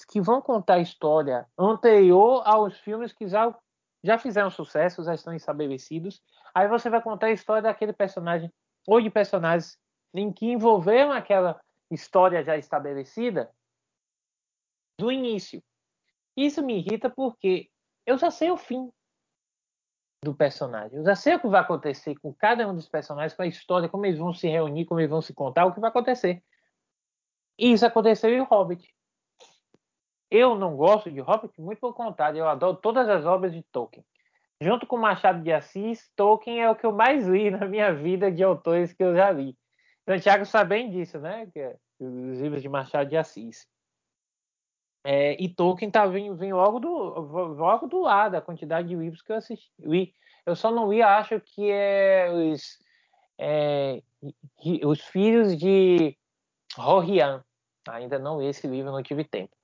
que 0.09 0.21
vão 0.21 0.41
contar 0.41 0.75
a 0.75 0.81
história 0.81 1.47
anterior 1.59 2.43
aos 2.47 2.79
filmes 2.79 3.13
que 3.13 3.27
já, 3.27 3.55
já 4.03 4.19
fizeram 4.19 4.51
sucesso, 4.51 5.05
já 5.05 5.15
estão 5.15 5.35
estabelecidos. 5.35 6.23
Aí 6.55 6.69
você 6.69 6.89
vai 6.89 7.03
contar 7.03 7.27
a 7.27 7.33
história 7.33 7.63
daquele 7.63 7.93
personagem 7.93 8.53
ou 8.87 9.01
de 9.01 9.11
personagens 9.11 9.79
em 10.15 10.33
que 10.33 10.47
envolveram 10.47 11.13
aquela 11.13 11.61
história 11.91 12.43
já 12.45 12.57
estabelecida 12.57 13.51
do 14.99 15.11
início. 15.11 15.63
Isso 16.37 16.63
me 16.63 16.79
irrita 16.79 17.11
porque 17.11 17.69
eu 18.07 18.17
já 18.17 18.31
sei 18.31 18.51
o 18.51 18.57
fim 18.57 18.91
do 20.23 20.35
personagem. 20.35 20.99
Eu 20.99 21.05
já 21.05 21.15
sei 21.15 21.35
o 21.35 21.41
que 21.41 21.49
vai 21.49 21.61
acontecer 21.61 22.17
com 22.17 22.33
cada 22.33 22.67
um 22.69 22.75
dos 22.75 22.89
personagens, 22.89 23.35
com 23.35 23.43
a 23.43 23.47
história, 23.47 23.89
como 23.89 24.07
eles 24.07 24.19
vão 24.19 24.33
se 24.33 24.49
reunir, 24.49 24.87
como 24.87 25.01
eles 25.01 25.11
vão 25.11 25.21
se 25.21 25.35
contar, 25.35 25.67
o 25.67 25.73
que 25.73 25.81
vai 25.81 25.91
acontecer. 25.91 26.43
E 27.59 27.73
isso 27.73 27.87
aconteceu 27.87 28.31
em 28.31 28.41
Hobbit. 28.41 28.93
Eu 30.37 30.57
não 30.57 30.75
gosto 30.75 31.13
de 31.13 31.21
Hobbit, 31.21 31.61
muito 31.61 31.79
pelo 31.79 31.95
contrário, 31.95 32.39
eu 32.39 32.49
adoro 32.49 32.77
todas 32.77 33.09
as 33.09 33.25
obras 33.25 33.53
de 33.53 33.63
Tolkien. 33.63 34.05
Junto 34.61 34.85
com 34.85 34.97
Machado 34.97 35.41
de 35.41 35.53
Assis, 35.53 36.11
Tolkien 36.17 36.61
é 36.61 36.69
o 36.69 36.75
que 36.75 36.85
eu 36.85 36.91
mais 36.91 37.25
li 37.29 37.51
na 37.55 37.65
minha 37.69 37.95
vida 37.95 38.33
de 38.33 38.43
autores 38.43 38.93
que 38.93 39.05
eu 39.05 39.15
já 39.15 39.31
li. 39.31 39.57
Santiago 40.05 40.45
sabe 40.45 40.71
bem 40.71 40.91
disso, 40.91 41.21
né? 41.21 41.49
É 41.55 41.77
os 42.01 42.41
livros 42.41 42.61
de 42.61 42.69
Machado 42.69 43.09
de 43.09 43.17
Assis. 43.17 43.65
É, 45.05 45.41
e 45.41 45.49
Tolkien 45.49 45.89
tá 45.89 46.05
vindo, 46.05 46.35
vindo 46.35 46.57
logo 46.57 46.81
do 46.81 46.91
logo 46.91 47.87
do 47.87 48.01
lado 48.01 48.35
a 48.35 48.43
quantidade 48.43 48.89
de 48.89 48.97
livros 48.97 49.23
que 49.23 49.31
eu 49.31 49.37
assisti. 49.37 49.71
Eu 50.45 50.57
só 50.57 50.73
não 50.73 50.91
li, 50.91 51.01
acho 51.01 51.41
que 51.41 51.71
é 51.71 52.29
os 52.33 52.81
é, 53.39 54.03
os 54.83 55.01
filhos 55.01 55.57
de 55.57 56.19
Rorian. 56.77 57.45
Ainda 57.89 58.19
não 58.19 58.41
li 58.41 58.49
esse 58.49 58.67
livro, 58.67 58.91
não 58.91 59.01
tive 59.01 59.23
tempo. 59.23 59.55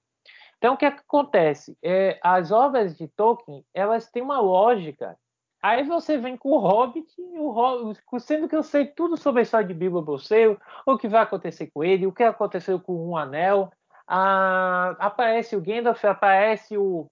Então, 0.60 0.74
o 0.74 0.76
que, 0.76 0.84
é 0.84 0.90
que 0.90 1.00
acontece? 1.00 1.74
É, 1.82 2.20
as 2.22 2.52
obras 2.52 2.94
de 2.94 3.08
Tolkien, 3.08 3.64
elas 3.72 4.10
têm 4.10 4.22
uma 4.22 4.38
lógica. 4.38 5.18
Aí 5.62 5.82
você 5.84 6.18
vem 6.18 6.36
com 6.36 6.50
o 6.50 6.58
Hobbit, 6.58 7.10
o 7.18 7.50
Hobbit 7.50 7.98
sendo 8.20 8.46
que 8.46 8.54
eu 8.54 8.62
sei 8.62 8.86
tudo 8.86 9.16
sobre 9.16 9.40
a 9.40 9.42
história 9.42 9.66
de 9.66 9.72
Bilbo 9.72 10.02
Bolseiro, 10.02 10.60
o 10.84 10.98
que 10.98 11.08
vai 11.08 11.22
acontecer 11.22 11.70
com 11.72 11.82
ele, 11.82 12.06
o 12.06 12.12
que 12.12 12.22
aconteceu 12.22 12.78
com 12.78 13.08
um 13.08 13.16
anel, 13.16 13.72
aparece 14.06 15.56
o 15.56 15.62
Gandalf, 15.62 16.04
aparece 16.04 16.76
o, 16.76 17.06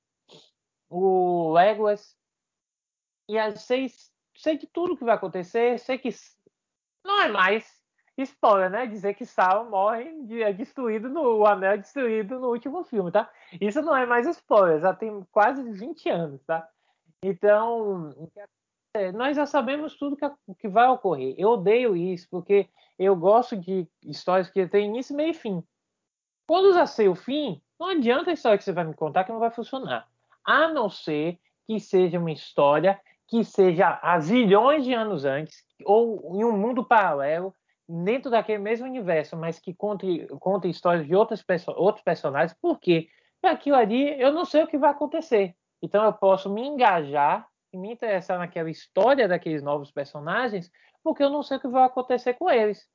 o 0.91 1.51
Legolas. 1.55 2.15
E 3.31 3.39
aí 3.39 3.57
sei, 3.57 3.87
sei 4.37 4.59
de 4.59 4.67
tudo 4.67 4.97
que 4.97 5.05
vai 5.05 5.15
acontecer, 5.15 5.79
sei 5.79 5.97
que 5.97 6.11
não 7.03 7.23
é 7.23 7.29
mais 7.29 7.78
spoiler, 8.23 8.71
né? 8.71 8.87
Dizer 8.87 9.15
que 9.15 9.25
Sauron 9.25 9.71
morre 9.71 10.13
é 10.43 10.53
destruído 10.53 11.09
no 11.09 11.39
o 11.39 11.47
anel 11.47 11.73
é 11.73 11.77
destruído 11.79 12.39
no 12.39 12.49
último 12.49 12.85
filme, 12.85 13.11
tá? 13.11 13.31
Isso 13.61 13.81
não 13.83 13.97
é 13.97 14.07
mais 14.07 14.27
spoiler, 14.27 14.81
já 14.81 14.95
tem 14.95 15.25
quase 15.31 15.63
20 15.63 16.09
anos, 16.09 16.43
tá? 16.45 16.69
Então, 17.23 18.15
nós 19.15 19.37
já 19.37 19.47
sabemos 19.47 19.97
tudo 19.97 20.17
que, 20.17 20.27
que 20.59 20.69
vai 20.69 20.89
ocorrer. 20.89 21.35
Eu 21.37 21.51
odeio 21.51 21.97
isso, 21.97 22.29
porque 22.31 22.69
eu 22.99 23.15
gosto 23.15 23.57
de 23.57 23.87
histórias 24.05 24.51
que 24.51 24.67
têm 24.67 24.87
início, 24.87 25.15
meio 25.15 25.31
e 25.31 25.35
fim. 25.35 25.63
Quando 26.47 26.75
já 26.75 26.87
sei 26.87 27.09
o 27.09 27.15
fim, 27.15 27.61
não 27.79 27.89
adianta 27.89 28.31
a 28.31 28.33
história 28.35 28.59
que 28.59 28.65
você 28.65 28.73
vai 28.73 28.85
me 28.85 28.95
contar 28.95 29.25
que 29.25 29.33
não 29.33 29.39
vai 29.39 29.51
funcionar. 29.51 30.09
A 30.45 30.69
não 30.69 30.89
ser 30.89 31.39
que 31.67 31.79
seja 31.79 32.19
uma 32.19 32.33
história 32.33 33.01
que 33.29 33.45
seja 33.45 34.01
há 34.03 34.19
zilhões 34.19 34.85
de 34.85 34.95
anos 34.95 35.25
antes, 35.25 35.63
ou 35.85 36.35
em 36.35 36.45
um 36.45 36.57
mundo 36.57 36.83
paralelo, 36.83 37.55
dentro 37.89 38.31
daquele 38.31 38.59
mesmo 38.59 38.87
universo, 38.87 39.37
mas 39.37 39.59
que 39.59 39.73
conte, 39.73 40.27
conte 40.41 40.69
histórias 40.69 41.07
de 41.07 41.15
outras 41.15 41.43
outros 41.69 42.05
personagens, 42.05 42.57
porque 42.61 43.09
aquilo 43.43 43.77
ali 43.77 44.21
eu 44.21 44.33
não 44.33 44.45
sei 44.45 44.63
o 44.63 44.67
que 44.67 44.77
vai 44.77 44.91
acontecer. 44.91 45.55
Então 45.83 46.05
eu 46.05 46.13
posso 46.13 46.53
me 46.53 46.67
engajar 46.67 47.49
e 47.73 47.79
me 47.79 47.93
interessar 47.93 48.39
naquela 48.39 48.71
história 48.71 49.29
daqueles 49.29 49.63
novos 49.63 49.91
personagens, 49.91 50.71
porque 51.03 51.23
eu 51.23 51.31
não 51.31 51.43
sei 51.43 51.57
o 51.57 51.61
que 51.61 51.69
vai 51.69 51.85
acontecer 51.85 52.35
com 52.35 52.51
eles. 52.51 52.87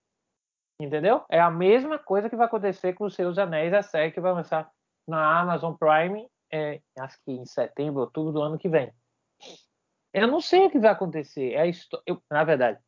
Entendeu? 0.80 1.24
É 1.30 1.40
a 1.40 1.50
mesma 1.50 1.98
coisa 1.98 2.30
que 2.30 2.36
vai 2.36 2.46
acontecer 2.46 2.94
com 2.94 3.06
os 3.06 3.16
seus 3.16 3.38
anéis, 3.38 3.74
a 3.74 3.82
série 3.82 4.12
que 4.12 4.20
vai 4.20 4.34
lançar 4.34 4.70
na 5.08 5.40
Amazon 5.40 5.74
Prime, 5.74 6.28
é, 6.52 6.82
acho 7.00 7.18
que 7.24 7.32
em 7.32 7.46
setembro, 7.46 8.02
outubro 8.02 8.32
do 8.32 8.42
ano 8.42 8.60
que 8.60 8.70
vem. 8.70 8.92
Eu 10.14 10.28
não 10.28 10.40
sei 10.40 10.66
o 10.66 10.70
que 10.70 10.80
vai 10.80 10.92
acontecer. 10.92 11.54
É 11.54 11.70
eu, 12.06 12.22
na 12.30 12.44
verdade, 12.44 12.80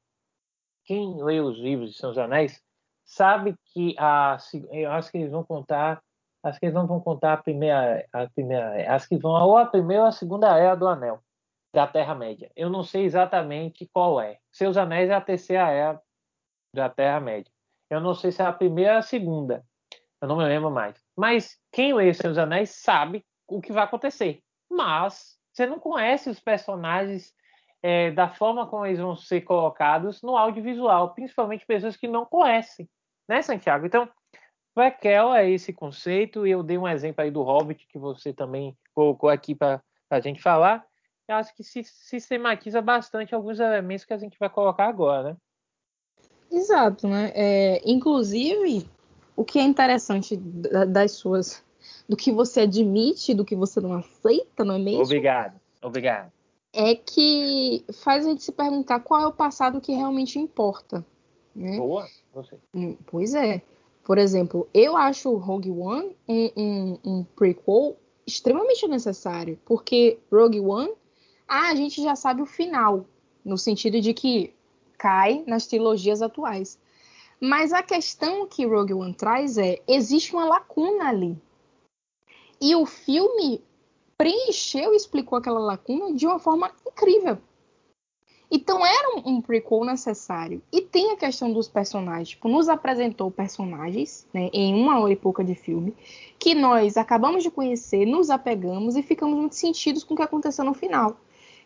quem 0.86 1.22
lê 1.24 1.39
os 1.39 1.58
livros 1.58 1.92
de 1.92 1.98
Seus 1.98 2.18
Anéis 2.18 2.62
sabe 3.04 3.56
que 3.74 3.96
a, 3.98 4.34
acho 4.34 5.12
que 5.12 5.18
eles 5.18 5.32
vão 5.32 5.44
contar, 5.44 6.01
acho 6.44 6.60
que 6.60 6.65
eles 6.65 6.75
não 6.75 6.88
vão 6.88 7.00
contar 7.00 7.34
a 7.34 7.38
primeira, 7.38 8.08
a 8.13 8.27
primeira, 8.30 8.94
acho 8.94 9.08
que 9.08 9.18
vão 9.18 9.32
ou 9.32 9.58
a 9.58 9.65
primeira 9.65 10.04
ou 10.04 10.10
a 10.10 10.12
segunda 10.12 10.58
era 10.58 10.75
do 10.75 10.88
Anel 10.88 11.22
da 11.74 11.86
Terra 11.86 12.15
Média. 12.15 12.50
Eu 12.56 12.70
não 12.70 12.84
sei 12.84 13.04
exatamente 13.04 13.88
qual 13.92 14.22
é. 14.22 14.39
Seus 14.51 14.77
Anéis 14.77 15.10
é 15.10 15.13
a 15.13 15.20
terceira 15.20 15.70
era 15.70 16.01
da 16.74 16.89
Terra 16.89 17.20
Média. 17.20 17.51
Eu 17.89 18.00
não 18.00 18.15
sei 18.15 18.32
se 18.32 18.42
é 18.42 18.46
a 18.46 18.54
primeira 18.54 18.94
ou 18.94 19.00
a 19.00 19.01
segunda. 19.01 19.63
Eu 20.22 20.27
não 20.27 20.38
me 20.38 20.46
lembro 20.46 20.72
mais. 20.72 20.96
Mas 21.15 21.60
quem 21.72 21.94
lê 21.94 22.13
Seus 22.13 22.38
Anéis 22.38 22.70
sabe 22.72 23.25
o 23.48 23.62
que 23.62 23.74
vai 23.74 23.84
acontecer. 23.84 24.42
Mas 24.70 25.38
você 25.51 25.68
não 25.68 25.77
conhece 25.77 26.30
os 26.30 26.39
personagens 26.39 27.34
é, 27.88 28.10
da 28.10 28.27
forma 28.27 28.65
como 28.65 28.84
eles 28.84 28.98
vão 28.98 29.15
ser 29.15 29.42
colocados 29.42 30.24
no 30.24 30.36
audiovisual, 30.36 31.13
principalmente 31.13 31.68
pessoas 31.68 31.96
que 31.96 32.08
não 32.08 32.25
conhecem, 32.25 32.89
né, 33.30 33.44
Santiago? 33.44 33.86
Então, 33.86 34.10
Prequel 34.74 35.36
é 35.36 35.48
esse 35.51 35.72
conceito, 35.72 36.48
e 36.48 36.51
eu 36.51 36.63
dei 36.63 36.80
um 36.80 36.88
exemplo 36.88 37.24
aí 37.24 37.30
do 37.30 37.44
Hobbit, 37.44 37.86
que 37.88 38.00
você 38.00 38.34
também 38.34 38.75
colocou 38.92 39.30
aqui 39.30 39.54
para 39.54 39.84
a 40.10 40.20
gente 40.20 40.42
falar. 40.42 40.84
Eu 41.27 41.36
acho 41.36 41.56
que 41.56 41.63
se 41.63 41.84
sistematiza 41.84 42.82
bastante 42.82 43.36
alguns 43.36 43.60
elementos 43.60 44.04
que 44.04 44.13
a 44.13 44.18
gente 44.18 44.36
vai 44.39 44.50
colocar 44.50 44.88
agora, 44.88 45.34
né? 45.34 45.38
Exato, 46.51 47.08
né? 47.08 47.32
É, 47.36 47.82
inclusive, 47.86 48.89
o 49.36 49.46
que 49.46 49.60
é 49.60 49.63
interessante 49.63 50.36
das 50.36 51.12
suas, 51.12 51.63
do 52.10 52.18
que 52.18 52.32
você 52.32 52.62
admite, 52.62 53.36
do 53.36 53.46
que 53.46 53.56
você 53.56 53.80
não 53.80 53.94
aceita, 53.94 54.65
não 54.65 54.74
é 54.74 54.80
mesmo? 54.80 55.04
Obrigado, 55.04 55.60
obrigado. 55.84 56.35
É 56.75 56.94
que 56.94 57.86
faz 58.03 58.25
a 58.25 58.29
gente 58.29 58.44
se 58.44 58.51
perguntar 58.51 59.00
qual 59.00 59.22
é 59.22 59.27
o 59.27 59.32
passado 59.32 59.79
que 59.79 59.94
realmente 59.94 60.38
importa. 60.38 61.05
Né? 61.55 61.77
Boa, 61.77 62.05
você. 62.34 62.58
Hum, 62.74 62.98
pois 63.08 63.34
é. 63.34 63.62
Por 64.03 64.17
exemplo, 64.17 64.67
eu 64.74 64.96
acho 64.96 65.36
Rogue 65.36 65.72
One 65.72 66.15
um, 66.27 66.51
um, 66.55 67.00
um 67.03 67.24
prequel 67.24 67.98
extremamente 68.27 68.88
necessário, 68.88 69.60
porque 69.65 70.20
Rogue 70.32 70.60
One, 70.60 70.91
ah, 71.48 71.70
a 71.70 71.75
gente 71.75 72.03
já 72.03 72.15
sabe 72.15 72.41
o 72.41 72.46
final, 72.46 73.05
no 73.44 73.58
sentido 73.58 74.00
de 74.01 74.13
que 74.13 74.53
cai 74.98 75.44
nas 75.48 75.65
trilogias 75.65 76.22
atuais. 76.22 76.79
Mas 77.39 77.74
a 77.74 77.84
questão 77.84 78.48
que 78.48 78.65
Rogue 78.65 78.94
One 78.94 79.13
traz 79.13 79.58
é: 79.58 79.82
existe 79.88 80.34
uma 80.34 80.46
lacuna 80.46 81.10
ali. 81.10 81.38
E 82.62 82.75
o 82.75 82.86
filme 82.86 83.62
preencheu 84.25 84.91
e 84.91 84.96
explicou 84.96 85.38
aquela 85.38 85.60
lacuna 85.60 86.12
de 86.12 86.25
uma 86.25 86.39
forma 86.39 86.72
incrível. 86.88 87.38
Então 88.50 88.84
era 88.84 89.17
um, 89.17 89.36
um 89.36 89.41
prequel 89.41 89.86
necessário. 89.86 90.63
E 90.72 90.82
tem 90.82 91.12
a 91.12 91.15
questão 91.15 91.53
dos 91.53 91.67
personagens. 91.67 92.29
Tipo, 92.29 92.48
nos 92.48 92.67
apresentou 92.67 93.29
personagens, 93.29 94.27
né, 94.34 94.50
em 94.51 94.74
uma 94.74 95.00
hora 95.00 95.13
e 95.13 95.15
pouca 95.15 95.44
de 95.44 95.53
filme, 95.53 95.96
que 96.39 96.55
nós 96.55 96.98
acabamos 96.98 97.44
de 97.44 97.51
conhecer, 97.51 98.08
nos 98.08 98.32
apegamos 98.32 98.96
e 98.96 99.03
ficamos 99.03 99.38
muito 99.38 99.53
sentidos 99.53 100.03
com 100.03 100.15
o 100.15 100.17
que 100.17 100.24
aconteceu 100.24 100.65
no 100.65 100.74
final. 100.74 101.17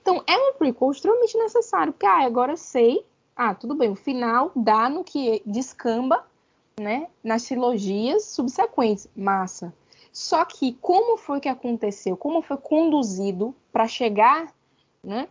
Então 0.02 0.22
é 0.28 0.38
um 0.38 0.54
prequel 0.54 0.92
extremamente 0.92 1.38
necessário, 1.38 1.94
porque 1.94 2.06
ah, 2.06 2.26
agora 2.26 2.58
sei 2.58 3.06
ah, 3.38 3.56
tudo 3.56 3.74
bem, 3.74 3.90
o 3.90 3.96
final 3.96 4.52
dá 4.54 4.90
no 4.90 5.02
que 5.02 5.42
descamba, 5.46 6.26
né, 6.78 7.08
nas 7.24 7.44
trilogias 7.44 8.26
subsequentes, 8.26 9.08
massa. 9.16 9.74
Só 10.12 10.44
que 10.46 10.74
como 10.82 11.18
foi 11.18 11.40
que 11.40 11.50
aconteceu, 11.50 12.18
como 12.18 12.42
foi 12.42 12.58
conduzido 12.58 13.56
para 13.72 13.88
chegar, 13.88 14.54
né, 15.04 15.28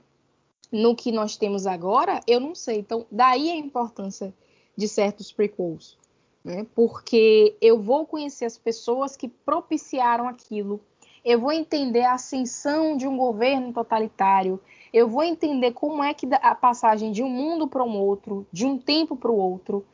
no 0.71 0.95
que 0.95 1.11
nós 1.11 1.37
temos 1.37 1.67
agora, 1.67 2.21
eu 2.27 2.39
não 2.41 2.55
sei. 2.55 2.79
Então, 2.79 3.07
daí 3.11 3.51
a 3.51 3.57
importância 3.57 4.33
de 4.77 4.87
certos 4.87 5.33
prequels, 5.33 5.99
né? 6.45 6.67
Porque 6.75 7.57
eu 7.61 7.81
vou 7.81 8.07
conhecer 8.07 8.45
as 8.45 8.57
pessoas 8.57 9.17
que 9.17 9.29
propiciaram 9.29 10.29
aquilo, 10.29 10.81
eu 11.25 11.41
vou 11.41 11.53
entender 11.53 12.03
a 12.03 12.15
ascensão 12.15 12.97
de 12.97 13.07
um 13.07 13.17
governo 13.17 13.73
totalitário, 13.73 14.61
eu 14.93 15.09
vou 15.09 15.23
entender 15.23 15.73
como 15.73 16.03
é 16.03 16.15
que 16.15 16.27
a 16.33 16.55
passagem 16.55 17.11
de 17.11 17.23
um 17.23 17.29
mundo 17.29 17.67
para 17.67 17.83
um 17.83 17.99
outro, 17.99 18.47
de 18.53 18.65
um 18.65 18.79
tempo 18.79 19.17
para 19.17 19.31
o 19.31 19.37
outro. 19.37 19.85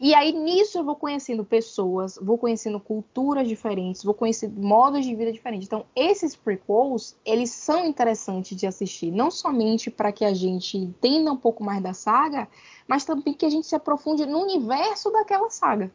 E 0.00 0.12
aí 0.12 0.32
nisso 0.32 0.78
eu 0.78 0.84
vou 0.84 0.96
conhecendo 0.96 1.44
pessoas, 1.44 2.18
vou 2.20 2.36
conhecendo 2.36 2.80
culturas 2.80 3.46
diferentes, 3.46 4.02
vou 4.02 4.14
conhecer 4.14 4.50
modos 4.50 5.04
de 5.04 5.14
vida 5.14 5.32
diferentes. 5.32 5.66
Então, 5.66 5.86
esses 5.94 6.34
prequels, 6.34 7.16
eles 7.24 7.50
são 7.50 7.86
interessantes 7.86 8.56
de 8.56 8.66
assistir, 8.66 9.12
não 9.12 9.30
somente 9.30 9.90
para 9.90 10.12
que 10.12 10.24
a 10.24 10.34
gente 10.34 10.76
entenda 10.76 11.32
um 11.32 11.36
pouco 11.36 11.62
mais 11.62 11.82
da 11.82 11.94
saga, 11.94 12.48
mas 12.88 13.04
também 13.04 13.34
que 13.34 13.46
a 13.46 13.50
gente 13.50 13.66
se 13.66 13.76
aprofunde 13.76 14.26
no 14.26 14.40
universo 14.40 15.10
daquela 15.10 15.48
saga. 15.48 15.92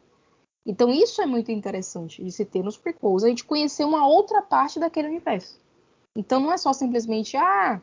Então, 0.65 0.89
isso 0.89 1.21
é 1.21 1.25
muito 1.25 1.51
interessante 1.51 2.23
de 2.23 2.31
se 2.31 2.45
ter 2.45 2.63
nos 2.63 2.77
prequels, 2.77 3.23
a 3.23 3.29
gente 3.29 3.43
conhecer 3.43 3.83
uma 3.83 4.07
outra 4.07 4.41
parte 4.41 4.79
daquele 4.79 5.07
universo. 5.07 5.59
Então, 6.15 6.39
não 6.39 6.51
é 6.51 6.57
só 6.57 6.71
simplesmente, 6.73 7.35
ah, 7.35 7.81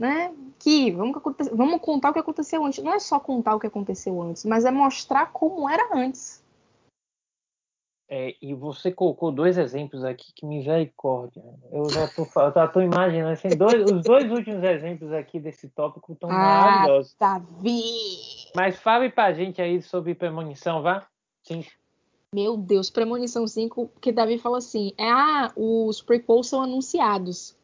né? 0.00 0.34
Que 0.58 0.90
vamos, 0.90 1.20
vamos 1.52 1.80
contar 1.82 2.08
o 2.08 2.12
que 2.14 2.18
aconteceu 2.18 2.64
antes. 2.64 2.82
Não 2.82 2.94
é 2.94 2.98
só 2.98 3.20
contar 3.20 3.54
o 3.54 3.60
que 3.60 3.66
aconteceu 3.66 4.20
antes, 4.22 4.46
mas 4.46 4.64
é 4.64 4.70
mostrar 4.70 5.30
como 5.30 5.68
era 5.68 5.94
antes. 5.94 6.42
É, 8.08 8.34
e 8.42 8.54
você 8.54 8.90
colocou 8.90 9.30
dois 9.30 9.58
exemplos 9.58 10.02
aqui 10.02 10.32
que 10.34 10.46
misericórdia. 10.46 11.44
Eu 11.70 11.88
já 11.90 12.08
tô, 12.08 12.24
já 12.24 12.66
tô 12.66 12.80
imaginando. 12.80 13.32
Assim, 13.32 13.50
dois, 13.50 13.84
os 13.88 14.02
dois 14.02 14.28
últimos 14.32 14.64
exemplos 14.64 15.12
aqui 15.12 15.38
desse 15.38 15.68
tópico 15.68 16.14
estão 16.14 16.30
ah, 16.30 16.34
maravilhosos. 16.34 17.14
Davi! 17.20 17.82
Mas 18.56 18.80
fale 18.80 19.10
pra 19.10 19.32
gente 19.34 19.60
aí 19.60 19.80
sobre 19.82 20.14
premonição, 20.14 20.82
vá? 20.82 21.06
Sim. 21.44 21.62
Meu 22.34 22.56
Deus, 22.56 22.90
premonição 22.90 23.46
5, 23.46 23.90
que 24.00 24.10
Davi 24.10 24.38
fala 24.38 24.58
assim: 24.58 24.92
é, 24.96 25.08
ah, 25.08 25.52
os 25.54 26.00
prequels 26.00 26.48
são 26.48 26.62
anunciados. 26.62 27.54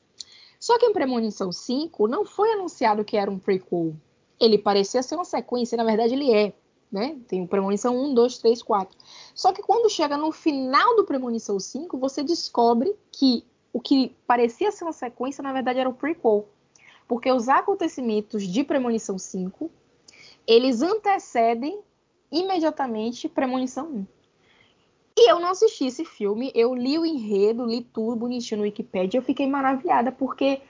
Só 0.67 0.77
que 0.81 0.87
em 0.87 0.93
Premonição 0.93 1.53
5 1.53 2.09
não 2.09 2.25
foi 2.25 2.51
anunciado 2.51 3.05
que 3.05 3.17
era 3.17 3.31
um 3.31 3.39
prequel. 3.39 3.95
Ele 4.41 4.59
parecia 4.59 5.01
ser 5.01 5.15
uma 5.15 5.25
sequência, 5.25 5.77
na 5.77 5.85
verdade 5.85 6.13
ele 6.13 6.35
é. 6.35 6.53
Né? 6.91 7.17
Tem 7.29 7.41
o 7.41 7.47
Premonição 7.47 7.97
1, 7.97 8.15
2, 8.15 8.39
3, 8.39 8.63
4. 8.65 8.99
Só 9.33 9.53
que 9.53 9.63
quando 9.63 9.89
chega 9.89 10.17
no 10.17 10.33
final 10.33 10.97
do 10.97 11.05
Premonição 11.05 11.61
5, 11.61 11.97
você 11.99 12.25
descobre 12.25 12.97
que 13.13 13.45
o 13.73 13.81
que 13.81 14.13
parecia 14.27 14.73
ser 14.73 14.83
uma 14.83 14.93
sequência, 14.93 15.41
na 15.41 15.53
verdade, 15.53 15.79
era 15.79 15.89
o 15.89 15.95
prequel. 15.95 16.49
Porque 17.07 17.31
os 17.31 17.49
acontecimentos 17.49 18.43
de 18.43 18.65
Premonição 18.65 19.17
5, 19.17 19.71
eles 20.49 20.83
antecedem 20.83 21.79
imediatamente 22.29 23.29
Premonição 23.29 23.87
1. 23.87 24.07
E 25.19 25.31
eu 25.31 25.41
não 25.41 25.49
assisti 25.49 25.87
esse 25.87 26.05
filme, 26.05 26.53
eu 26.55 26.75
li 26.75 26.99
o 26.99 27.07
enredo, 27.07 27.65
li 27.65 27.83
tudo 27.83 28.17
bonitinho 28.17 28.59
no 28.59 28.65
Wikipedia, 28.65 29.19
eu 29.19 29.23
fiquei 29.23 29.47
maravilhada 29.47 30.13
porque 30.13 30.61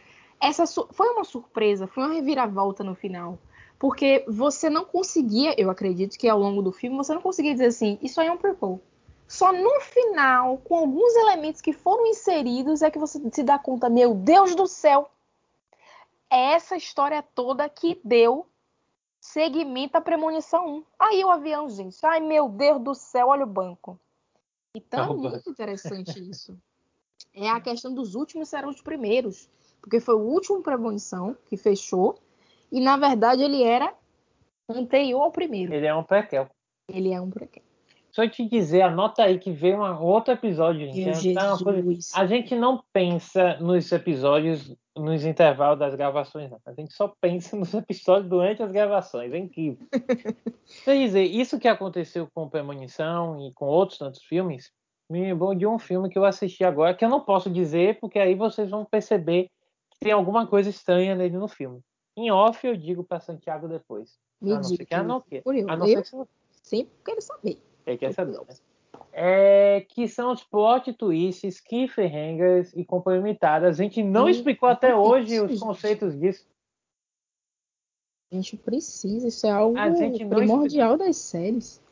essa 0.41 0.65
foi 0.67 1.09
uma 1.09 1.25
surpresa, 1.25 1.89
foi 1.89 2.05
uma 2.05 2.15
reviravolta 2.15 2.85
no 2.85 2.95
final. 2.95 3.39
Porque 3.79 4.25
você 4.29 4.71
não 4.71 4.85
conseguia, 4.85 5.55
eu 5.61 5.69
acredito 5.69 6.17
que 6.17 6.29
ao 6.29 6.39
longo 6.39 6.63
do 6.63 6.73
filme, 6.73 6.97
você 6.97 7.13
não 7.13 7.21
conseguia 7.21 7.53
dizer 7.53 7.67
assim, 7.67 7.99
isso 8.01 8.21
aí 8.21 8.29
é 8.29 8.33
um 8.33 8.37
prequel. 8.37 8.81
Só 9.27 9.53
no 9.53 9.81
final, 9.81 10.59
com 10.59 10.77
alguns 10.77 11.15
elementos 11.17 11.61
que 11.61 11.73
foram 11.73 12.07
inseridos, 12.07 12.83
é 12.83 12.91
que 12.91 12.99
você 12.99 13.21
se 13.33 13.43
dá 13.43 13.59
conta, 13.59 13.91
meu 13.91 14.15
Deus 14.15 14.55
do 14.55 14.67
céu, 14.67 15.11
é 16.31 16.53
essa 16.53 16.77
história 16.77 17.23
toda 17.35 17.69
que 17.69 18.01
deu 18.05 18.47
seguimento 19.21 19.97
à 19.97 20.01
premonição 20.01 20.77
1. 20.77 20.85
Aí 20.99 21.25
o 21.25 21.31
avião, 21.31 21.69
gente, 21.69 21.99
ai 22.05 22.21
meu 22.21 22.49
Deus 22.49 22.81
do 22.81 22.95
céu, 22.95 23.29
olha 23.29 23.45
o 23.45 23.49
banco. 23.49 23.99
Então, 24.87 25.13
é 25.13 25.17
muito 25.17 25.51
interessante 25.51 26.19
isso. 26.31 26.57
É 27.39 27.51
a 27.51 27.61
questão 27.61 27.93
dos 27.93 28.15
últimos 28.15 28.49
serão 28.49 28.71
os 28.71 28.81
primeiros. 28.81 29.51
Porque 29.83 30.01
foi 30.01 30.15
o 30.15 30.21
último 30.21 30.63
premonição 30.63 31.37
que 31.49 31.57
fechou. 31.57 32.19
E, 32.73 32.81
na 32.81 32.97
verdade, 32.97 33.43
ele 33.43 33.63
era 33.63 33.93
anterior 34.67 35.21
ao 35.21 35.31
primeiro. 35.31 35.73
Ele 35.75 35.87
é 35.87 35.95
um 35.95 36.03
prequel. 36.03 36.49
Ele 36.89 37.13
é 37.13 37.21
um 37.21 37.29
prequel. 37.29 37.63
Só 38.11 38.27
te 38.27 38.49
dizer, 38.49 38.81
anota 38.81 39.23
aí 39.23 39.39
que 39.39 39.53
veio 39.53 39.83
um 39.83 40.03
outro 40.03 40.33
episódio, 40.33 40.91
gente. 40.91 41.35
Meu 41.35 41.59
coisa... 41.59 41.99
A 42.15 42.27
gente 42.27 42.55
não 42.55 42.83
pensa 42.91 43.59
nos 43.61 43.93
episódios 43.93 44.75
nos 44.97 45.25
intervalos 45.25 45.79
das 45.79 45.95
gravações, 45.95 46.51
não. 46.51 46.61
A 46.65 46.73
gente 46.73 46.93
só 46.93 47.13
pensa 47.21 47.57
nos 47.57 47.73
episódios 47.75 48.29
durante 48.29 48.63
as 48.63 48.73
gravações. 48.73 49.33
É 49.33 49.39
incrível. 49.39 49.87
Quer 50.85 50.99
dizer, 50.99 51.25
isso 51.25 51.59
que 51.59 51.69
aconteceu 51.69 52.29
com 52.35 52.49
Premonição 52.49 53.47
e 53.47 53.53
com 53.53 53.67
outros 53.67 53.99
tantos 53.99 54.23
filmes 54.23 54.73
me 55.09 55.21
lembrou 55.21 55.55
de 55.55 55.67
um 55.67 55.79
filme 55.79 56.09
que 56.09 56.19
eu 56.19 56.25
assisti 56.25 56.65
agora, 56.65 56.95
que 56.95 57.05
eu 57.05 57.09
não 57.09 57.21
posso 57.21 57.49
dizer, 57.49 58.01
porque 58.01 58.19
aí 58.19 58.35
vocês 58.35 58.69
vão 58.71 58.85
perceber 58.85 59.49
que 59.91 60.01
tem 60.01 60.13
alguma 60.13 60.47
coisa 60.47 60.69
estranha 60.69 61.15
nele 61.15 61.37
no 61.37 61.47
filme. 61.47 61.81
Em 62.17 62.31
off 62.31 62.67
eu 62.67 62.77
digo 62.77 63.05
para 63.05 63.21
Santiago 63.21 63.69
depois. 63.69 64.19
Me 64.41 64.53
a 64.53 64.57
não 64.57 64.63
ser 64.65 64.85
que 64.85 64.95
a 64.95 65.03
não 65.03 65.21
queira. 65.21 65.45
A 65.69 65.77
não 65.77 65.87
ser 65.87 66.03
que 66.03 66.11
você... 66.11 66.29
Sempre 66.63 66.95
quero 67.05 67.21
saber. 67.23 67.63
Ele 67.87 67.97
quer 67.97 68.13
saber. 68.13 68.33
Né? 68.33 68.57
É, 69.13 69.81
que 69.89 70.07
são 70.09 70.33
os 70.33 70.43
plot 70.45 70.93
twists, 70.93 71.61
cliffhangers 71.61 72.73
e 72.75 72.85
complementadas. 72.85 73.79
A 73.79 73.83
gente 73.83 74.03
não 74.03 74.29
explicou 74.29 74.69
até 74.69 74.95
hoje 74.95 75.41
os 75.41 75.61
conceitos 75.61 76.19
disso. 76.19 76.47
A 78.33 78.35
gente 78.35 78.57
precisa, 78.57 79.29
isso 79.29 79.47
é 79.47 79.51
algo 79.51 79.77
primordial 80.29 80.97
das 80.97 81.17
séries. 81.17 81.83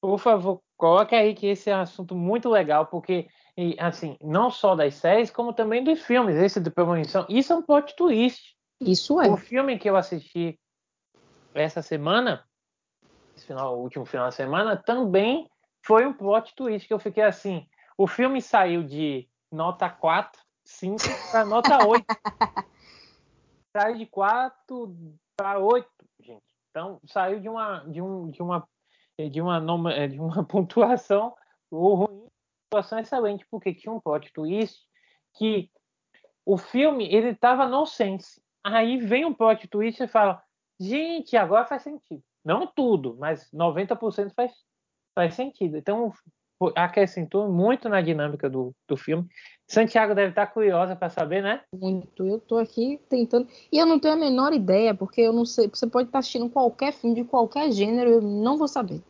Por 0.00 0.18
favor, 0.18 0.60
coloque 0.76 1.14
aí 1.14 1.34
que 1.34 1.46
esse 1.46 1.68
é 1.70 1.76
um 1.76 1.80
assunto 1.80 2.14
muito 2.14 2.48
legal, 2.48 2.86
porque, 2.86 3.26
assim, 3.78 4.16
não 4.22 4.50
só 4.50 4.76
das 4.76 4.94
séries, 4.94 5.30
como 5.30 5.52
também 5.52 5.82
dos 5.82 6.00
filmes, 6.02 6.36
esse 6.36 6.60
de 6.60 6.70
premonição. 6.70 7.26
Isso 7.28 7.52
é 7.52 7.56
um 7.56 7.62
plot 7.62 7.96
twist. 7.96 8.56
Isso 8.80 9.20
é. 9.20 9.28
O 9.28 9.36
filme 9.36 9.78
que 9.78 9.90
eu 9.90 9.96
assisti 9.96 10.58
essa 11.52 11.82
semana, 11.82 12.44
final, 13.36 13.76
o 13.76 13.82
último 13.82 14.04
final 14.04 14.28
de 14.28 14.34
semana, 14.34 14.76
também 14.76 15.48
foi 15.86 16.04
um 16.04 16.12
plot 16.12 16.52
twist 16.56 16.88
que 16.88 16.92
eu 16.92 16.98
fiquei 16.98 17.22
assim. 17.22 17.64
O 17.96 18.08
filme 18.08 18.42
saiu 18.42 18.82
de 18.82 19.28
nota 19.52 19.88
4, 19.88 20.42
5 20.64 20.96
para 21.30 21.46
nota 21.46 21.78
8. 21.86 22.04
saiu 23.74 23.96
de 23.96 24.06
4 24.06 24.96
para 25.36 25.60
8, 25.60 25.88
gente. 26.20 26.42
Então, 26.70 27.00
saiu 27.06 27.38
de 27.38 27.48
uma 27.48 27.84
de 27.86 28.02
um 28.02 28.28
de 28.28 28.42
uma 28.42 28.68
de 29.16 29.40
uma 29.40 30.08
de 30.08 30.20
uma 30.20 30.42
pontuação 30.44 31.36
ruim, 31.70 32.26
pontuação 32.68 32.98
excelente, 32.98 33.46
porque 33.48 33.72
tinha 33.72 33.92
um 33.92 34.00
plot 34.00 34.32
twist 34.32 34.84
que 35.36 35.70
o 36.44 36.58
filme 36.58 37.06
ele 37.14 37.30
estava 37.30 37.68
nonsense. 37.68 38.42
Aí 38.64 38.98
vem 38.98 39.24
um 39.24 39.32
plot 39.32 39.68
twist 39.68 40.02
e 40.02 40.08
fala: 40.08 40.42
"Gente, 40.80 41.36
agora 41.36 41.64
faz 41.64 41.82
sentido". 41.82 42.24
Não 42.44 42.66
tudo, 42.66 43.16
mas 43.18 43.48
90% 43.52 44.34
faz 44.34 44.52
faz 45.16 45.34
sentido. 45.34 45.78
Então, 45.78 46.12
acrescentou 46.74 47.50
muito 47.50 47.88
na 47.88 48.00
dinâmica 48.00 48.48
do, 48.48 48.72
do 48.86 48.96
filme. 48.96 49.26
Santiago 49.66 50.14
deve 50.14 50.30
estar 50.30 50.46
curiosa 50.46 50.94
para 50.94 51.10
saber, 51.10 51.42
né? 51.42 51.62
Muito. 51.74 52.24
Eu 52.24 52.36
estou 52.36 52.58
aqui 52.58 53.00
tentando. 53.08 53.48
E 53.72 53.78
eu 53.78 53.86
não 53.86 53.98
tenho 53.98 54.14
a 54.14 54.18
menor 54.18 54.52
ideia, 54.52 54.94
porque 54.94 55.22
eu 55.22 55.32
não 55.32 55.44
sei. 55.44 55.68
Você 55.68 55.86
pode 55.86 56.08
estar 56.08 56.20
assistindo 56.20 56.48
qualquer 56.50 56.92
filme 56.92 57.16
de 57.16 57.24
qualquer 57.24 57.72
gênero, 57.72 58.10
eu 58.10 58.20
não 58.20 58.56
vou 58.56 58.68
saber. 58.68 59.02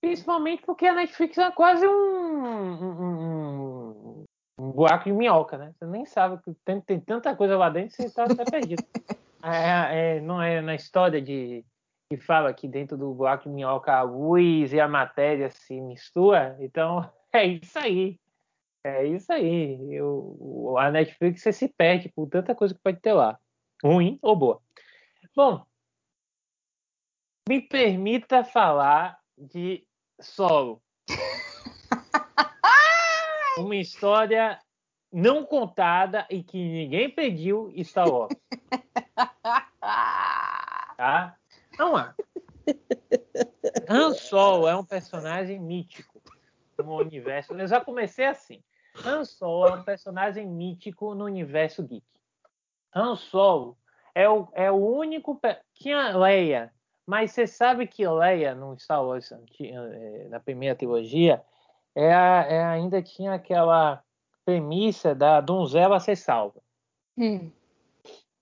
Principalmente 0.00 0.62
porque 0.66 0.86
a 0.86 0.94
Netflix 0.94 1.38
é 1.38 1.50
quase 1.50 1.86
um, 1.86 1.92
um, 1.92 3.04
um, 3.04 4.24
um 4.58 4.70
buraco 4.72 5.04
de 5.04 5.12
minhoca, 5.12 5.56
né? 5.56 5.72
Você 5.78 5.86
nem 5.86 6.04
sabe 6.04 6.42
que 6.42 6.54
tem, 6.64 6.80
tem 6.80 7.00
tanta 7.00 7.34
coisa 7.36 7.56
lá 7.56 7.70
dentro, 7.70 7.94
você 7.96 8.04
está 8.04 8.24
até 8.24 8.44
perdido. 8.44 8.82
É, 9.46 10.16
é, 10.16 10.20
não 10.22 10.40
é 10.40 10.62
na 10.62 10.74
história 10.74 11.20
de 11.20 11.62
que 12.08 12.16
fala 12.16 12.52
que 12.52 12.68
dentro 12.68 12.96
do 12.96 13.14
buraco 13.14 13.44
de 13.44 13.54
minhoca 13.54 13.92
a 13.92 14.02
luz 14.02 14.72
e 14.72 14.80
a 14.80 14.88
matéria 14.88 15.50
se 15.50 15.80
mistura. 15.80 16.56
Então, 16.60 17.10
é 17.32 17.46
isso 17.46 17.78
aí. 17.78 18.18
É 18.84 19.06
isso 19.06 19.32
aí. 19.32 19.94
Eu, 19.94 20.76
a 20.78 20.90
Netflix 20.90 21.42
você 21.42 21.52
se 21.52 21.68
perde 21.68 22.10
por 22.10 22.28
tanta 22.28 22.54
coisa 22.54 22.74
que 22.74 22.80
pode 22.80 23.00
ter 23.00 23.12
lá. 23.12 23.38
Ruim 23.82 24.18
ou 24.22 24.36
boa. 24.36 24.60
Bom, 25.34 25.64
me 27.48 27.60
permita 27.60 28.44
falar 28.44 29.18
de 29.36 29.86
Solo. 30.20 30.82
Uma 33.58 33.76
história 33.76 34.58
não 35.12 35.44
contada 35.44 36.26
e 36.28 36.42
que 36.42 36.56
ninguém 36.56 37.08
pediu 37.08 37.72
Star 37.82 38.08
Wars. 38.08 38.34
Tá? 40.96 41.36
Não 41.78 41.96
há. 41.96 42.14
Han 43.88 44.14
Solo 44.14 44.68
é 44.68 44.76
um 44.76 44.84
personagem 44.84 45.60
mítico 45.60 46.22
no 46.78 46.96
universo. 46.96 47.54
Eu 47.54 47.66
já 47.66 47.80
comecei 47.80 48.26
assim. 48.26 48.62
Han 49.04 49.22
é 49.22 49.74
um 49.74 49.82
personagem 49.82 50.46
mítico 50.46 51.14
no 51.14 51.24
universo 51.24 51.82
geek. 51.82 52.06
Han 52.94 53.14
é 54.14 54.28
o, 54.28 54.48
é 54.52 54.70
o 54.70 54.76
único. 54.76 55.40
Tinha 55.74 56.16
Leia, 56.16 56.72
mas 57.04 57.32
você 57.32 57.46
sabe 57.46 57.86
que 57.86 58.06
Leia 58.06 58.54
no 58.54 58.78
Star 58.78 59.04
Wars, 59.04 59.32
eh, 59.32 60.28
na 60.28 60.38
primeira 60.38 60.76
trilogia, 60.76 61.42
é, 61.94 62.08
é, 62.08 62.64
ainda 62.64 63.02
tinha 63.02 63.34
aquela 63.34 64.02
premissa 64.44 65.14
da 65.14 65.40
donzela 65.40 65.98
ser 65.98 66.16
salva. 66.16 66.60
Hum. 67.16 67.50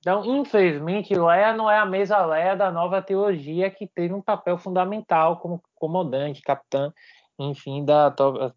Então, 0.02 0.24
infelizmente, 0.24 1.14
Leia 1.14 1.54
não 1.56 1.70
é 1.70 1.78
a 1.78 1.86
mesma 1.86 2.26
Leia 2.26 2.56
da 2.56 2.72
nova 2.72 3.00
teologia 3.00 3.70
que 3.70 3.86
teve 3.86 4.12
um 4.12 4.20
papel 4.20 4.58
fundamental 4.58 5.38
como 5.38 5.62
comandante, 5.76 6.42
capitã, 6.42 6.92
enfim, 7.38 7.84
da, 7.84 8.08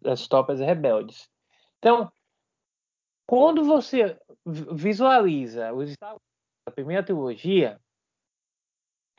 das 0.02 0.26
tropas 0.26 0.58
rebeldes. 0.58 1.30
Então, 1.78 2.10
quando 3.28 3.62
você 3.62 4.18
visualiza 4.44 5.72
os 5.72 5.94
da 5.96 6.72
primeira 6.74 7.04
trilogia, 7.04 7.80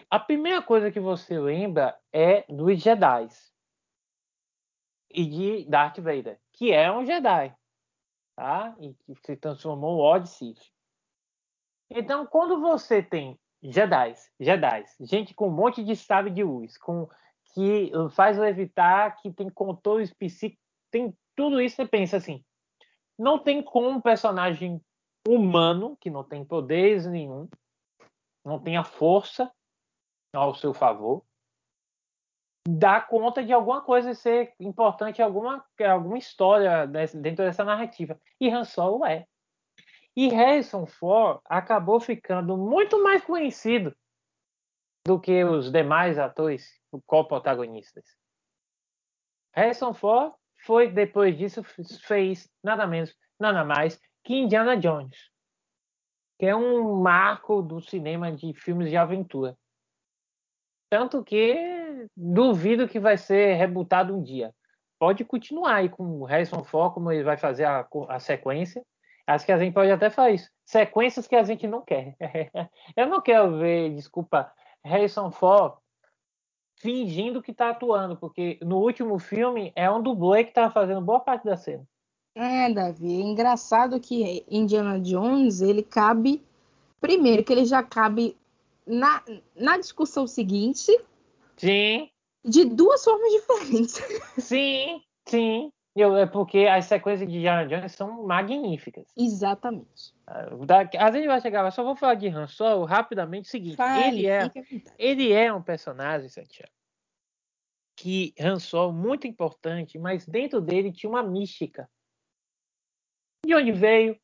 a 0.10 0.20
primeira 0.20 0.62
coisa 0.62 0.92
que 0.92 1.00
você 1.00 1.40
lembra 1.40 1.98
é 2.12 2.44
dos 2.52 2.82
Jedi 2.82 3.30
e 5.10 5.26
de 5.26 5.66
Darth 5.70 6.00
Vader, 6.00 6.38
que 6.52 6.74
é 6.74 6.92
um 6.92 7.06
Jedi, 7.06 7.56
tá? 8.36 8.76
E 8.82 8.94
que 8.94 9.16
se 9.16 9.38
transformou 9.38 9.96
em 9.96 9.98
Lord 9.98 10.30
Sith. 10.30 10.77
Então, 11.90 12.26
quando 12.26 12.60
você 12.60 13.02
tem 13.02 13.40
Jedi, 13.62 14.14
Jedi, 14.40 14.86
gente 15.00 15.34
com 15.34 15.48
um 15.48 15.52
monte 15.52 15.84
de 15.84 15.96
sabre 15.96 16.32
de 16.32 16.44
luz, 16.44 16.78
com 16.78 17.10
que 17.54 17.92
faz 18.12 18.38
levitar, 18.38 19.16
que 19.18 19.32
tem 19.32 19.50
controle 19.50 20.04
específico, 20.04 20.62
tem 20.92 21.16
tudo 21.36 21.62
isso, 21.62 21.76
você 21.76 21.88
pensa 21.88 22.18
assim, 22.18 22.44
não 23.18 23.40
tem 23.40 23.64
como 23.64 23.90
um 23.90 24.02
personagem 24.02 24.82
humano, 25.28 25.98
que 26.00 26.10
não 26.10 26.24
tem 26.24 26.46
poderes 26.46 27.06
nenhum, 27.06 27.50
não 28.46 28.60
tem 28.60 28.78
a 28.78 28.84
força 28.84 29.52
ao 30.34 30.54
seu 30.54 30.74
favor, 30.74 31.24
dar 32.68 33.08
conta 33.08 33.44
de 33.44 33.54
alguma 33.54 33.82
coisa 33.82 34.12
e 34.12 34.16
ser 34.16 34.54
importante 34.60 35.22
alguma, 35.22 35.66
alguma 35.90 36.18
história 36.18 36.86
dentro 36.86 37.46
dessa 37.46 37.64
narrativa. 37.64 38.20
E 38.40 38.50
Han 38.50 38.66
Solo 38.66 39.06
é. 39.06 39.26
E 40.18 40.30
Harrison 40.30 40.88
Ford 40.88 41.40
acabou 41.46 42.00
ficando 42.00 42.58
muito 42.58 43.04
mais 43.04 43.24
conhecido 43.24 43.96
do 45.06 45.20
que 45.20 45.44
os 45.44 45.72
demais 45.72 46.18
atores 46.18 46.82
co-protagonistas. 47.06 48.04
Harrison 49.54 49.94
Ford 49.94 50.34
foi, 50.66 50.90
depois 50.90 51.38
disso, 51.38 51.62
fez 52.02 52.50
nada 52.64 52.88
menos, 52.88 53.16
nada 53.40 53.64
mais 53.64 54.02
que 54.24 54.34
Indiana 54.34 54.76
Jones, 54.76 55.30
que 56.40 56.48
é 56.48 56.56
um 56.56 57.00
marco 57.00 57.62
do 57.62 57.80
cinema 57.80 58.32
de 58.32 58.56
filmes 58.56 58.90
de 58.90 58.98
aventura. 58.98 59.56
Tanto 60.90 61.24
que 61.24 62.10
duvido 62.16 62.88
que 62.88 63.00
vai 63.00 63.20
ser 63.20 63.54
rebutado 63.54 64.18
um 64.18 64.24
dia. 64.24 64.52
Pode 64.98 65.24
continuar 65.24 65.76
aí 65.76 65.90
com 65.90 66.22
o 66.22 66.24
Harrison 66.24 66.64
Ford, 66.64 66.96
como 66.96 67.12
ele 67.12 67.24
vai 67.24 67.38
fazer 67.38 67.66
a, 67.66 67.88
a 68.10 68.20
sequência. 68.20 68.84
Acho 69.28 69.46
que 69.46 69.52
a 69.52 69.60
gente 69.60 69.74
pode 69.74 69.92
até 69.92 70.10
falar 70.10 70.32
isso. 70.32 70.50
Sequências 70.66 71.28
que 71.28 71.36
a 71.36 71.44
gente 71.44 71.68
não 71.68 71.82
quer. 71.82 72.16
Eu 72.96 73.08
não 73.08 73.22
quero 73.22 73.60
ver, 73.60 73.94
desculpa, 73.94 74.52
Harrison 74.84 75.30
Ford 75.30 75.76
fingindo 76.78 77.42
que 77.42 77.52
está 77.52 77.72
atuando, 77.72 78.16
porque 78.16 78.60
no 78.62 78.78
último 78.78 79.20
filme 79.20 79.74
é 79.76 79.90
um 79.90 80.02
dublê 80.02 80.44
que 80.44 80.52
está 80.52 80.70
fazendo 80.70 81.02
boa 81.02 81.20
parte 81.20 81.44
da 81.44 81.58
cena. 81.58 81.86
É, 82.36 82.72
Davi, 82.72 83.20
é 83.20 83.26
engraçado 83.26 84.00
que 84.00 84.46
Indiana 84.50 85.00
Jones, 85.00 85.60
ele 85.60 85.82
cabe 85.82 86.44
primeiro 87.02 87.44
que 87.44 87.52
ele 87.52 87.66
já 87.66 87.82
cabe 87.82 88.38
na, 88.86 89.24
na 89.56 89.78
discussão 89.78 90.28
seguinte. 90.28 90.92
Sim. 91.58 92.10
De 92.46 92.64
duas 92.64 93.04
formas 93.04 93.32
diferentes. 93.32 93.96
Sim, 94.38 95.02
sim. 95.28 95.72
Eu, 96.00 96.16
é 96.16 96.28
porque 96.28 96.60
as 96.68 96.86
sequências 96.86 97.28
de 97.28 97.38
Indiana 97.38 97.68
Jones 97.68 97.92
são 97.94 98.24
magníficas. 98.24 99.12
Exatamente. 99.18 100.14
Às 100.96 101.12
vezes 101.12 101.26
vai 101.28 101.42
chegar, 101.42 101.72
só 101.72 101.84
vou 101.84 101.96
falar 101.96 102.14
de 102.14 102.28
Han 102.28 102.46
Solo 102.46 102.86
rapidamente. 102.86 103.48
O 103.48 103.50
seguinte, 103.50 103.78
Fale, 103.78 104.20
ele 104.20 104.28
é, 104.28 104.52
ele 104.96 105.34
é 105.34 105.52
um 105.52 105.60
personagem, 105.60 106.30
Santiago, 106.30 106.72
que 107.96 108.32
Han 108.40 108.60
Solo 108.60 108.94
muito 108.94 109.26
importante, 109.26 109.98
mas 109.98 110.24
dentro 110.28 110.62
dele 110.62 110.94
tinha 110.94 111.10
uma 111.10 111.24
mística. 111.24 111.90
De 113.44 113.56
onde 113.56 113.72
veio? 113.72 114.20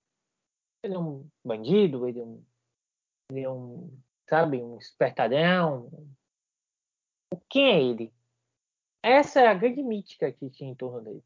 Ele 0.83 0.93
é 0.93 0.99
um 0.99 1.27
bandido, 1.43 2.07
ele 2.07 2.19
é 2.19 2.23
um, 2.23 2.45
ele 3.31 3.41
é 3.41 3.49
um 3.49 3.99
sabe, 4.29 4.61
um 4.61 4.77
espertalhão. 4.77 5.89
Quem 7.49 7.65
é 7.65 7.81
ele? 7.81 8.13
Essa 9.01 9.41
é 9.41 9.47
a 9.47 9.55
grande 9.55 9.81
mítica 9.81 10.31
que 10.31 10.51
tinha 10.51 10.69
em 10.69 10.75
torno 10.75 11.01
dele 11.01 11.23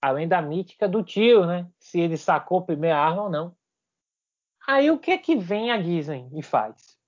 além 0.00 0.28
da 0.28 0.40
mítica 0.40 0.88
do 0.88 1.02
tio, 1.02 1.46
né? 1.46 1.68
Se 1.78 2.00
ele 2.00 2.16
sacou 2.16 2.60
a 2.60 2.64
primeira 2.64 2.98
arma 2.98 3.24
ou 3.24 3.30
não. 3.30 3.56
Aí 4.66 4.90
o 4.90 4.98
que 4.98 5.10
é 5.10 5.18
que 5.18 5.36
vem 5.36 5.70
a 5.70 5.80
Disney 5.80 6.28
e 6.32 6.42
faz? 6.42 6.98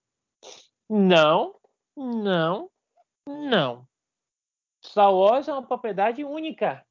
Não, 0.88 1.54
não, 1.96 2.70
não. 3.26 3.86
Star 4.84 5.14
Wars 5.14 5.46
é 5.46 5.52
uma 5.52 5.66
propriedade 5.66 6.24
única. 6.24 6.84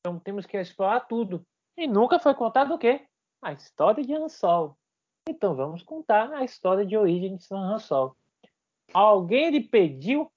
Então 0.00 0.18
temos 0.18 0.44
que 0.44 0.56
explorar 0.56 1.00
tudo. 1.00 1.46
E 1.76 1.86
nunca 1.86 2.18
foi 2.18 2.34
contado 2.34 2.74
o 2.74 2.78
quê? 2.78 3.06
A 3.40 3.52
história 3.52 4.04
de 4.04 4.12
Han 4.12 4.28
Solo. 4.28 4.76
Então 5.28 5.54
vamos 5.54 5.82
contar 5.82 6.32
a 6.32 6.44
história 6.44 6.84
de 6.84 6.96
origem 6.96 7.36
de 7.36 7.46
Han 7.54 7.78
Solo. 7.78 8.16
Alguém 8.92 9.50
lhe 9.50 9.60
pediu 9.60 10.30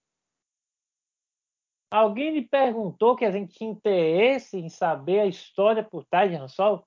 Alguém 1.89 2.31
lhe 2.31 2.47
perguntou 2.47 3.15
que 3.15 3.25
a 3.25 3.31
gente 3.31 3.55
tinha 3.55 3.69
interesse 3.69 4.57
em 4.57 4.69
saber 4.69 5.19
a 5.19 5.25
história 5.25 5.83
por 5.83 6.03
trás 6.05 6.29
de 6.29 6.35
Han 6.35 6.47
Solo? 6.47 6.85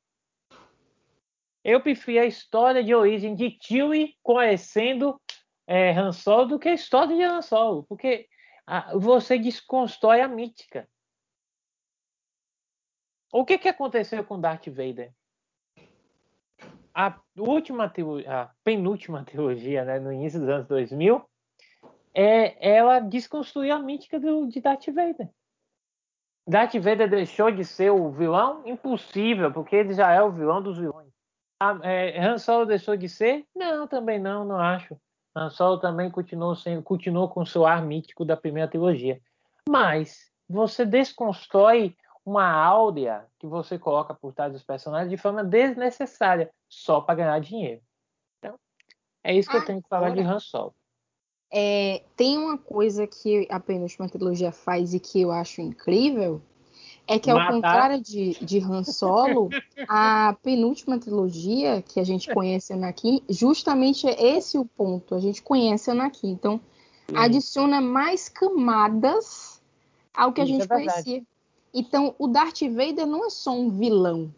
Eu 1.65 1.81
prefiro 1.81 2.21
a 2.23 2.27
história 2.27 2.83
de 2.83 2.95
origem 2.95 3.35
de 3.35 3.57
Chewie 3.61 4.17
conhecendo 4.23 5.21
é, 5.67 5.93
Han 5.93 6.13
Solo 6.13 6.47
do 6.47 6.59
que 6.59 6.69
a 6.69 6.75
história 6.75 7.17
de 7.17 7.23
Han 7.23 7.43
Solo, 7.43 7.85
porque 7.85 8.29
a, 8.67 8.97
você 8.97 9.39
desconstrói 9.39 10.21
a 10.21 10.29
mítica. 10.29 10.89
O 13.33 13.45
que, 13.45 13.59
que 13.59 13.69
aconteceu 13.69 14.25
com 14.25 14.41
Darth 14.41 14.69
Vader? 14.69 15.13
A 16.95 17.21
última 17.37 17.93
a 18.27 18.51
penúltima 18.65 19.25
trilogia, 19.27 19.85
né, 19.85 20.01
no 20.01 20.13
início 20.13 20.41
dos 20.41 20.49
anos 20.49 20.67
2000, 20.67 21.28
é, 22.15 22.77
ela 22.77 23.01
desconstruiu 23.01 23.75
a 23.75 23.79
mítica 23.79 24.19
do, 24.19 24.47
de 24.47 24.61
Darth 24.61 24.87
Vader. 24.87 25.29
Darth 26.47 26.75
Vader 26.75 27.11
deixou 27.11 27.51
de 27.51 27.65
ser 27.65 27.91
o 27.91 28.11
vilão? 28.11 28.63
Impossível, 28.67 29.53
porque 29.53 29.77
ele 29.77 29.93
já 29.93 30.13
é 30.13 30.23
o 30.23 30.33
vilão 30.33 30.63
dos 30.63 30.79
vilões. 30.79 31.13
A, 31.61 31.79
é, 31.83 32.19
Han 32.19 32.39
Solo 32.39 32.65
deixou 32.65 32.97
de 32.97 33.09
ser? 33.09 33.47
Não, 33.55 33.87
também 33.87 34.19
não, 34.19 34.45
não 34.45 34.59
acho. 34.59 34.99
Han 35.37 35.51
Solo 35.51 35.79
também 35.79 36.11
continuou, 36.11 36.55
sendo, 36.55 36.83
continuou 36.83 37.29
com 37.29 37.45
seu 37.45 37.67
ar 37.67 37.83
mítico 37.83 38.25
da 38.25 38.37
primeira 38.37 38.69
trilogia. 38.69 39.21
Mas 39.69 40.33
você 40.49 40.87
desconstrói 40.87 41.95
uma 42.25 42.51
áurea 42.51 43.27
que 43.39 43.47
você 43.47 43.79
coloca 43.79 44.15
por 44.15 44.33
trás 44.33 44.53
dos 44.53 44.63
personagens 44.63 45.11
de 45.11 45.17
forma 45.17 45.45
desnecessária, 45.45 46.51
só 46.69 47.01
para 47.01 47.17
ganhar 47.17 47.41
dinheiro. 47.41 47.83
Então, 48.39 48.59
é 49.25 49.35
isso 49.35 49.51
que 49.51 49.57
eu 49.57 49.65
tenho 49.65 49.83
que 49.83 49.89
falar 49.89 50.11
de 50.11 50.21
Han 50.21 50.39
Solo. 50.39 50.75
É, 51.51 52.03
tem 52.15 52.37
uma 52.37 52.59
coisa 52.59 53.07
que 53.07 53.47
a 53.51 53.59
penúltima 53.59 54.09
trilogia 54.09 54.53
faz 54.53 54.93
e 54.93 55.01
que 55.01 55.21
eu 55.21 55.31
acho 55.31 55.61
incrível, 55.61 56.43
é 57.07 57.19
que 57.19 57.31
ao 57.31 57.39
Matar. 57.39 57.53
contrário 57.53 58.03
de, 58.03 58.35
de 58.45 58.59
Han 58.59 58.85
Solo, 58.85 59.49
a 59.89 60.37
penúltima 60.43 60.99
trilogia 60.99 61.81
que 61.81 61.99
a 61.99 62.05
gente 62.05 62.33
conhece 62.33 62.75
Anakin, 62.75 63.23
justamente 63.31 64.07
é 64.07 64.37
esse 64.37 64.59
o 64.59 64.67
ponto. 64.67 65.15
A 65.15 65.19
gente 65.19 65.43
conhece 65.43 65.91
Anakin, 65.91 66.29
então 66.31 66.61
adiciona 67.15 67.81
mais 67.81 68.29
camadas 68.29 69.63
ao 70.13 70.33
que 70.35 70.43
Isso 70.43 70.53
a 70.53 70.55
gente 70.55 70.65
é 70.65 70.69
conhecia. 70.69 71.23
Então 71.73 72.15
o 72.19 72.29
Darth 72.29 72.61
Vader 72.61 73.07
não 73.07 73.27
é 73.27 73.31
só 73.31 73.53
um 73.53 73.71
vilão, 73.71 74.33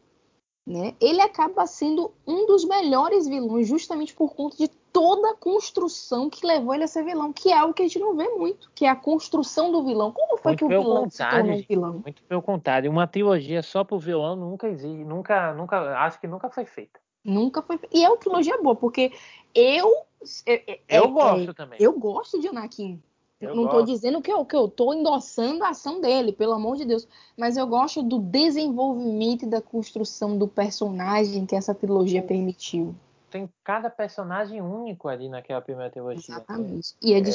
né? 0.64 0.94
Ele 1.00 1.20
acaba 1.20 1.66
sendo 1.66 2.12
um 2.24 2.46
dos 2.46 2.64
melhores 2.64 3.26
vilões 3.26 3.66
justamente 3.66 4.14
por 4.14 4.32
conta 4.34 4.56
de 4.56 4.70
toda 4.92 5.30
a 5.30 5.34
construção 5.34 6.28
que 6.28 6.46
levou 6.46 6.74
ele 6.74 6.84
a 6.84 6.88
ser 6.88 7.04
vilão, 7.04 7.32
que 7.32 7.50
é 7.50 7.58
algo 7.58 7.74
que 7.74 7.82
a 7.82 7.86
gente 7.86 7.98
não 7.98 8.16
vê 8.16 8.28
muito, 8.28 8.70
que 8.74 8.84
é 8.84 8.88
a 8.88 8.96
construção 8.96 9.70
do 9.70 9.82
vilão. 9.84 10.12
Como 10.12 10.38
foi 10.38 10.52
muito 10.52 10.58
que 10.58 10.64
o 10.64 10.68
vilão 10.68 11.10
se 11.10 11.18
tornou 11.28 11.56
um 11.56 11.62
vilão? 11.62 12.02
Muito 12.04 12.22
pelo 12.22 12.42
contrário, 12.42 12.90
uma 12.90 13.06
trilogia 13.06 13.62
só 13.62 13.84
pro 13.84 13.98
vilão 13.98 14.36
nunca 14.36 14.68
existe, 14.68 15.04
nunca, 15.04 15.54
nunca, 15.54 15.98
acho 16.00 16.20
que 16.20 16.26
nunca 16.26 16.50
foi 16.50 16.64
feita. 16.64 17.00
Nunca 17.24 17.62
foi. 17.62 17.78
E 17.92 18.04
é 18.04 18.08
uma 18.08 18.16
trilogia 18.16 18.60
boa, 18.62 18.74
porque 18.74 19.12
eu 19.54 20.04
eu, 20.46 20.54
é, 20.54 20.80
eu 20.88 21.04
é, 21.04 21.08
gosto 21.08 21.50
é, 21.50 21.54
também. 21.54 21.78
Eu 21.80 21.98
gosto 21.98 22.40
de 22.40 22.48
Anakin. 22.48 23.02
Eu 23.40 23.54
não 23.54 23.64
estou 23.64 23.82
dizendo 23.82 24.20
que 24.20 24.30
eu, 24.30 24.44
que 24.44 24.54
eu 24.54 24.68
tô 24.68 24.92
endossando 24.92 25.64
a 25.64 25.70
ação 25.70 25.98
dele, 25.98 26.30
pelo 26.30 26.52
amor 26.52 26.76
de 26.76 26.84
Deus. 26.84 27.08
Mas 27.38 27.56
eu 27.56 27.66
gosto 27.66 28.02
do 28.02 28.18
desenvolvimento 28.18 29.44
e 29.44 29.48
da 29.48 29.62
construção 29.62 30.36
do 30.36 30.46
personagem 30.46 31.46
que 31.46 31.56
essa 31.56 31.74
trilogia 31.74 32.22
permitiu 32.22 32.94
tem 33.30 33.48
cada 33.64 33.88
personagem 33.88 34.60
único 34.60 35.08
ali 35.08 35.28
naquela 35.28 35.60
primeira 35.60 35.90
trilogia. 35.90 36.34
Exatamente. 36.34 36.94
E 37.02 37.14
é 37.14 37.20
de 37.20 37.30
é, 37.30 37.32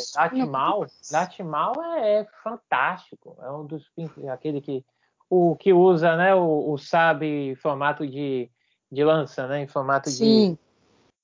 é, 1.82 2.20
é, 2.20 2.26
fantástico. 2.44 3.38
É 3.42 3.50
um 3.50 3.66
dos 3.66 3.90
aquele 4.32 4.62
que 4.62 4.86
o 5.30 5.56
que 5.56 5.74
usa, 5.74 6.16
né, 6.16 6.36
o, 6.36 6.72
o 6.72 6.78
sabe 6.78 7.50
em 7.52 7.56
formato 7.56 8.06
de, 8.06 8.50
de 8.92 9.04
lança, 9.04 9.48
né, 9.48 9.62
em 9.62 9.68
formato 9.68 10.10
Sim. 10.10 10.54
de 10.54 10.60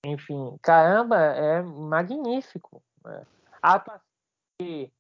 enfim, 0.04 0.58
caramba, 0.62 1.18
é 1.18 1.62
magnífico. 1.62 2.82
Né? 3.06 3.24
A 3.62 3.76
atuação 3.76 4.02
de, 4.60 4.92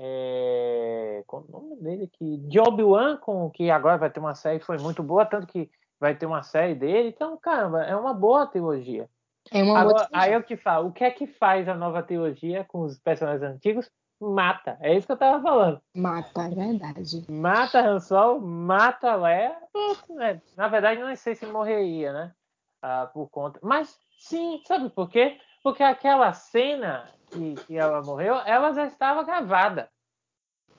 é, 0.00 1.24
qual 1.26 1.42
é 1.42 1.44
o 1.46 1.50
nome 1.50 1.76
dele 1.76 2.04
aqui? 2.04 2.36
De 2.36 2.60
Obi-Wan, 2.60 3.16
com 3.16 3.50
que 3.50 3.70
agora 3.70 3.96
vai 3.96 4.10
ter 4.10 4.20
uma 4.20 4.34
série, 4.34 4.60
foi 4.60 4.78
muito 4.78 5.02
boa, 5.02 5.24
tanto 5.24 5.46
que 5.46 5.70
vai 6.00 6.14
ter 6.14 6.26
uma 6.26 6.42
série 6.42 6.74
dele. 6.74 7.08
Então, 7.08 7.36
caramba, 7.36 7.82
é 7.82 7.94
uma 7.94 8.14
boa 8.14 8.46
trilogia. 8.46 9.08
É 9.50 9.62
uma 9.62 9.78
agora, 9.78 9.94
boa 9.94 10.08
Aí 10.12 10.32
eu 10.32 10.42
te 10.42 10.56
falo, 10.56 10.88
o 10.88 10.92
que 10.92 11.04
é 11.04 11.10
que 11.10 11.26
faz 11.26 11.68
a 11.68 11.74
nova 11.74 12.02
trilogia 12.02 12.64
com 12.64 12.82
os 12.82 12.98
personagens 12.98 13.42
antigos? 13.42 13.90
Mata. 14.20 14.76
É 14.80 14.96
isso 14.96 15.06
que 15.06 15.12
eu 15.12 15.16
tava 15.16 15.42
falando. 15.42 15.80
Mata, 15.94 16.42
é 16.42 16.50
verdade. 16.50 17.24
Mata 17.30 17.80
Han 17.80 18.00
Solo, 18.00 18.40
mata 18.40 19.14
Leia. 19.14 19.56
Né? 20.10 20.42
Na 20.56 20.68
verdade, 20.68 21.00
não 21.00 21.14
sei 21.14 21.34
se 21.34 21.46
morreria, 21.46 22.12
né? 22.12 22.32
Ah, 22.82 23.08
por 23.12 23.28
conta. 23.28 23.60
Mas 23.62 23.96
sim, 24.18 24.60
sabe 24.66 24.90
por 24.90 25.08
quê? 25.08 25.38
Porque 25.62 25.82
aquela 25.82 26.32
cena 26.32 27.08
que, 27.30 27.54
que 27.66 27.76
ela 27.76 28.02
morreu, 28.02 28.34
ela 28.44 28.72
já 28.72 28.86
estava 28.86 29.22
gravada. 29.22 29.88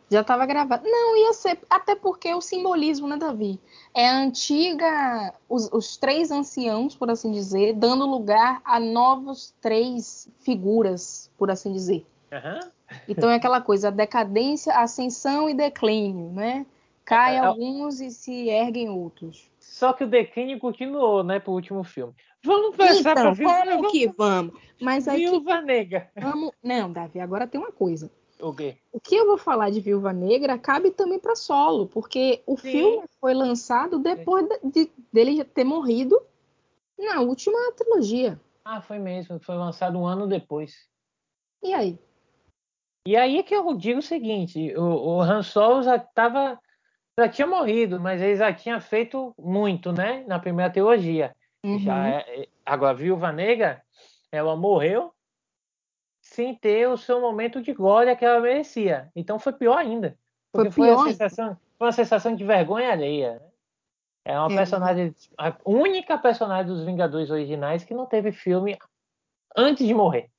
Já 0.09 0.21
estava 0.21 0.45
gravada. 0.45 0.83
Não, 0.89 1.15
ia 1.17 1.33
ser. 1.33 1.59
Até 1.69 1.95
porque 1.95 2.33
o 2.33 2.41
simbolismo, 2.41 3.07
né, 3.07 3.17
Davi? 3.17 3.59
É 3.93 4.09
a 4.09 4.17
antiga. 4.17 5.33
Os, 5.47 5.71
os 5.71 5.97
três 5.97 6.31
anciãos, 6.31 6.95
por 6.95 7.09
assim 7.11 7.31
dizer, 7.31 7.73
dando 7.73 8.05
lugar 8.05 8.61
a 8.65 8.79
novos 8.79 9.53
três 9.61 10.27
figuras, 10.39 11.31
por 11.37 11.51
assim 11.51 11.71
dizer. 11.71 12.05
Uhum. 12.31 12.69
Então 13.07 13.29
é 13.29 13.35
aquela 13.35 13.61
coisa, 13.61 13.91
decadência, 13.91 14.73
ascensão 14.73 15.47
e 15.47 15.53
declínio, 15.53 16.31
né? 16.31 16.65
Cai 17.05 17.35
é, 17.35 17.37
é, 17.37 17.39
alguns 17.39 18.01
e 18.01 18.11
se 18.11 18.49
erguem 18.49 18.89
outros. 18.89 19.49
Só 19.59 19.93
que 19.93 20.03
o 20.03 20.07
declínio 20.07 20.59
continuou, 20.59 21.23
né, 21.23 21.39
pro 21.39 21.53
último 21.53 21.83
filme. 21.83 22.13
Vamos 22.43 22.75
pensar 22.75 23.11
então, 23.11 23.23
pra 23.23 23.31
Viúva 23.31 23.65
Vamos 23.65 23.91
que 23.91 24.07
vamos. 24.07 24.53
Mas 24.79 25.07
aqui, 25.07 25.25
Viúva 25.27 25.61
Negra. 25.61 26.09
Vamos... 26.15 26.51
Não, 26.63 26.91
Davi, 26.91 27.19
agora 27.19 27.47
tem 27.47 27.59
uma 27.59 27.71
coisa. 27.71 28.11
O 28.41 28.53
quê? 28.53 28.77
O 28.91 28.99
que 28.99 29.15
eu 29.15 29.27
vou 29.27 29.37
falar 29.37 29.69
de 29.69 29.81
Viúva 29.81 30.13
Negra 30.13 30.57
cabe 30.57 30.91
também 30.91 31.19
para 31.19 31.35
solo, 31.35 31.87
porque 31.87 32.41
o 32.45 32.57
Sim. 32.57 32.71
filme 32.71 33.07
foi 33.19 33.33
lançado 33.33 33.99
depois 33.99 34.47
de, 34.63 34.89
dele 35.11 35.43
ter 35.43 35.63
morrido 35.63 36.19
na 36.97 37.21
última 37.21 37.57
trilogia. 37.73 38.39
Ah, 38.63 38.81
foi 38.81 38.97
mesmo. 38.99 39.39
Foi 39.39 39.55
lançado 39.55 39.97
um 39.97 40.05
ano 40.05 40.27
depois. 40.27 40.73
E 41.61 41.73
aí? 41.73 41.99
E 43.05 43.15
aí 43.15 43.43
que 43.43 43.55
eu 43.55 43.75
digo 43.75 43.99
o 43.99 44.03
seguinte: 44.03 44.73
o, 44.75 44.83
o 44.83 45.21
Han 45.21 45.43
Solo 45.43 45.83
já 45.83 45.99
tava, 45.99 46.59
já 47.17 47.27
tinha 47.27 47.47
morrido, 47.47 47.99
mas 47.99 48.21
ele 48.21 48.35
já 48.35 48.53
tinha 48.53 48.79
feito 48.79 49.33
muito, 49.37 49.91
né? 49.91 50.23
Na 50.27 50.39
primeira 50.39 50.71
trilogia. 50.71 51.35
Uhum. 51.63 51.79
Já 51.79 52.07
é, 52.07 52.41
é, 52.41 52.47
agora, 52.65 52.93
Viúva 52.93 53.31
Negra, 53.31 53.83
ela 54.31 54.55
morreu 54.55 55.13
sem 56.29 56.53
ter 56.53 56.87
o 56.87 56.97
seu 56.97 57.19
momento 57.19 57.61
de 57.61 57.73
glória 57.73 58.15
que 58.15 58.23
ela 58.23 58.39
merecia. 58.39 59.11
Então 59.15 59.39
foi 59.39 59.51
pior 59.51 59.77
ainda. 59.77 60.17
Porque 60.51 60.69
foi, 60.69 60.87
pior. 60.87 60.99
foi, 60.99 61.09
a 61.09 61.11
sensação, 61.11 61.57
foi 61.77 61.87
uma 61.87 61.91
sensação 61.91 62.35
de 62.35 62.43
vergonha 62.43 62.91
alheia. 62.91 63.33
Né? 63.33 63.49
É 64.25 64.39
uma 64.39 64.53
é. 64.53 64.55
personagem, 64.55 65.15
a 65.37 65.55
única 65.65 66.17
personagem 66.17 66.71
dos 66.71 66.85
Vingadores 66.85 67.31
originais 67.31 67.83
que 67.83 67.95
não 67.95 68.05
teve 68.05 68.31
filme 68.31 68.77
antes 69.57 69.87
de 69.87 69.93
morrer. 69.93 70.29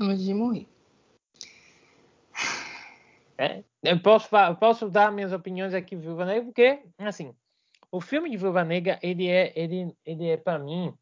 Antes 0.00 0.24
de 0.24 0.34
morrer. 0.34 0.68
É, 3.36 3.64
eu 3.82 4.00
posso, 4.00 4.28
posso 4.60 4.88
dar 4.88 5.10
minhas 5.10 5.32
opiniões 5.32 5.74
aqui, 5.74 5.96
Viúva 5.96 6.24
Negra, 6.24 6.44
porque, 6.44 6.80
assim, 6.98 7.34
o 7.90 8.00
filme 8.00 8.30
de 8.30 8.36
Viúva 8.36 8.62
Negra, 8.62 9.00
ele 9.02 9.28
é, 9.28 9.52
ele, 9.56 9.92
ele 10.06 10.28
é 10.28 10.36
para 10.36 10.60
mim, 10.60 10.94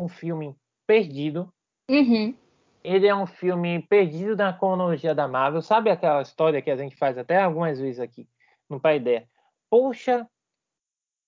um 0.00 0.08
filme 0.08 0.54
perdido. 0.86 1.52
Uhum. 1.90 2.32
Ele 2.82 3.06
é 3.06 3.14
um 3.14 3.26
filme 3.26 3.82
perdido 3.82 4.36
na 4.36 4.52
cronologia 4.52 5.14
da 5.14 5.28
Marvel. 5.28 5.62
Sabe 5.62 5.90
aquela 5.90 6.22
história 6.22 6.62
que 6.62 6.70
a 6.70 6.76
gente 6.76 6.96
faz 6.96 7.18
até 7.18 7.42
algumas 7.42 7.78
vezes 7.78 8.00
aqui 8.00 8.28
no 8.68 8.80
Pai 8.80 8.96
Ideia? 8.96 9.28
Poxa, 9.68 10.28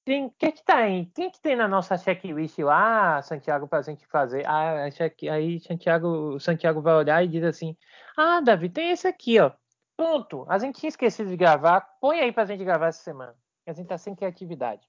tem 0.05 0.31
que 0.31 0.53
que 0.53 0.65
tá 0.65 0.79
aí? 0.79 1.07
Quem 1.15 1.31
que 1.31 1.41
tem 1.41 1.55
na 1.55 1.69
nossa 1.69 1.97
checklist 1.97 2.59
lá, 2.59 3.23
Santiago, 3.23 3.69
para 3.69 3.79
a 3.79 3.83
gente 3.83 4.07
fazer? 4.07 4.45
Ah, 4.47 4.89
aí 5.31 5.61
Santiago, 5.61 6.41
Santiago 6.41 6.81
vai 6.81 6.95
olhar 6.95 7.25
e 7.25 7.29
diz 7.29 7.45
assim: 7.45 7.77
Ah, 8.17 8.41
Davi, 8.41 8.69
tem 8.69 8.91
esse 8.91 9.07
aqui, 9.07 9.39
ó. 9.39 9.53
Ponto. 9.97 10.45
A 10.49 10.59
gente 10.59 10.81
tinha 10.81 10.89
esquecido 10.89 11.31
de 11.31 11.37
gravar. 11.37 11.83
Põe 12.01 12.21
aí 12.21 12.33
pra 12.33 12.45
gente 12.45 12.65
gravar 12.65 12.89
essa 12.89 13.03
semana. 13.03 13.37
A 13.67 13.73
gente 13.73 13.87
tá 13.87 13.97
sem 13.97 14.15
criatividade. 14.15 14.83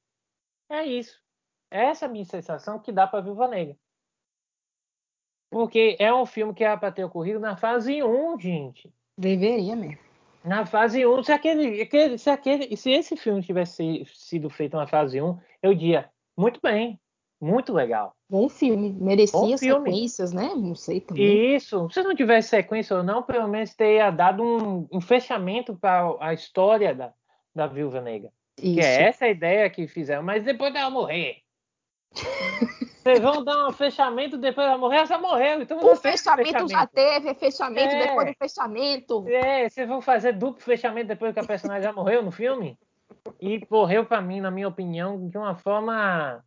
É 0.70 0.84
isso. 0.84 1.22
Essa 1.70 2.06
é 2.06 2.08
a 2.08 2.12
minha 2.12 2.26
sensação 2.26 2.80
que 2.80 2.92
dá 2.92 3.06
pra 3.06 3.22
Viúva 3.22 3.48
Negra. 3.48 3.78
Porque 5.54 5.96
é 6.00 6.14
um 6.14 6.26
filme 6.26 6.54
que 6.54 6.64
era 6.64 6.78
pra 6.78 6.92
ter 6.92 7.04
ocorrido 7.04 7.40
na 7.40 7.56
fase 7.56 8.04
1, 8.04 8.40
gente. 8.40 8.92
Deveria 9.18 9.76
mesmo. 9.76 9.98
Na 10.44 10.66
fase 10.66 11.06
1, 11.06 11.24
se, 11.24 11.32
aquele, 11.32 11.82
aquele, 11.82 12.18
se, 12.18 12.30
aquele, 12.30 12.76
se 12.76 12.92
esse 12.92 13.16
filme 13.16 13.42
tivesse 13.42 14.06
sido 14.14 14.50
feito 14.50 14.76
na 14.76 14.86
fase 14.86 15.22
1, 15.22 15.38
eu 15.62 15.74
diria, 15.74 16.10
muito 16.36 16.60
bem, 16.62 17.00
muito 17.40 17.72
legal. 17.72 18.14
Bom 18.30 18.50
filme. 18.50 18.92
Merecia 18.92 19.40
Bom 19.40 19.58
filme. 19.58 19.92
sequências, 19.92 20.34
né? 20.34 20.54
Não 20.56 20.76
sei 20.76 21.00
também. 21.00 21.56
Isso. 21.56 21.88
Se 21.92 22.02
não 22.02 22.16
tivesse 22.16 22.50
sequência 22.50 22.98
ou 22.98 23.04
não, 23.04 23.22
pelo 23.22 23.48
menos 23.48 23.74
teria 23.74 24.10
dado 24.10 24.44
um, 24.44 24.88
um 24.92 25.00
fechamento 25.00 25.76
para 25.76 26.16
a 26.20 26.34
história 26.34 26.96
da, 26.96 27.14
da 27.56 27.68
Viúva 27.68 28.02
Negra. 28.02 28.32
Isso. 28.58 28.76
Que 28.76 28.80
é 28.80 29.04
essa 29.04 29.26
a 29.26 29.30
ideia 29.30 29.70
que 29.70 29.88
fizeram. 29.88 30.24
Mas 30.24 30.44
depois 30.44 30.74
dela 30.74 30.90
morrer. 30.90 31.38
Vocês 33.04 33.20
vão 33.20 33.44
dar 33.44 33.68
um 33.68 33.74
fechamento 33.74 34.38
depois 34.38 34.66
dela 34.66 34.78
morrer, 34.78 34.98
ela 35.00 35.06
já 35.06 35.18
morreu. 35.18 35.62
Então 35.62 35.78
o 35.78 35.96
fechamento, 35.98 36.48
fechamento, 36.48 36.72
já 36.72 36.88
teve, 36.88 37.34
fechamento 37.34 37.94
é, 37.94 38.08
depois 38.08 38.28
do 38.28 38.34
fechamento. 38.38 39.28
É, 39.28 39.68
vocês 39.68 39.88
vão 39.90 40.02
fazer 40.02 40.32
duplo 40.32 40.62
fechamento 40.62 41.10
depois 41.10 41.34
que 41.34 41.40
a 41.42 41.46
personagem 41.46 41.84
já 41.84 41.92
morreu 41.92 42.24
no 42.24 42.32
filme? 42.32 42.80
E 43.42 43.60
morreu 43.70 44.06
para 44.06 44.22
mim, 44.22 44.40
na 44.40 44.50
minha 44.50 44.70
opinião, 44.70 45.28
de 45.28 45.38
uma 45.38 45.54
forma 45.54 46.42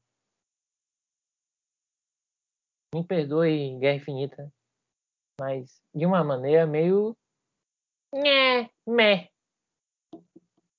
me 2.94 3.04
perdoe 3.04 3.76
Guerra 3.78 3.96
Infinita, 3.96 4.50
mas 5.38 5.82
de 5.94 6.06
uma 6.06 6.24
maneira 6.24 6.66
meio. 6.66 7.14
Nhé, 8.14 8.70
meh. 8.86 9.28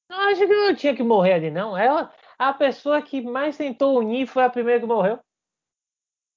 Eu 0.09 0.17
acho 0.31 0.39
que 0.39 0.47
não 0.47 0.75
tinha 0.75 0.95
que 0.95 1.03
morrer 1.03 1.33
ali, 1.33 1.51
não. 1.51 1.77
Ela, 1.77 2.11
a 2.39 2.51
pessoa 2.51 2.99
que 2.99 3.21
mais 3.21 3.55
tentou 3.57 3.99
unir 3.99 4.25
foi 4.25 4.43
a 4.43 4.49
primeira 4.49 4.79
que 4.79 4.87
morreu. 4.87 5.19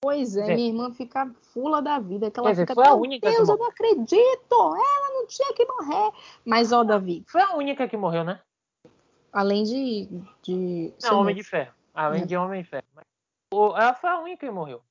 Pois 0.02 0.34
é, 0.34 0.54
minha 0.54 0.68
irmã 0.68 0.92
fica 0.92 1.30
fula 1.52 1.82
da 1.82 1.98
vida. 1.98 2.30
Que 2.30 2.40
ela 2.40 2.54
fica, 2.54 2.74
foi 2.74 2.86
a 2.86 2.94
única 2.94 3.30
Deus, 3.30 3.48
eu 3.48 3.58
não 3.58 3.66
acredito! 3.66 4.54
Ela 4.54 5.14
não 5.14 5.26
tinha 5.26 5.52
que 5.52 5.66
morrer. 5.66 6.12
Mas, 6.44 6.72
ó, 6.72 6.82
Davi. 6.82 7.22
Foi 7.28 7.42
a 7.42 7.54
única 7.54 7.86
que 7.86 7.96
morreu, 7.96 8.24
né? 8.24 8.40
Além 9.30 9.62
de. 9.62 10.08
de... 10.42 10.94
Não, 11.02 11.20
Homem 11.20 11.34
de 11.34 11.44
Ferro. 11.44 11.74
Além 11.94 12.22
é. 12.22 12.26
de 12.26 12.36
Homem 12.36 12.62
de 12.62 12.68
Ferro. 12.68 12.84
Ela 13.52 13.94
foi 13.94 14.10
a 14.10 14.20
única 14.20 14.46
que 14.46 14.52
morreu. 14.52 14.82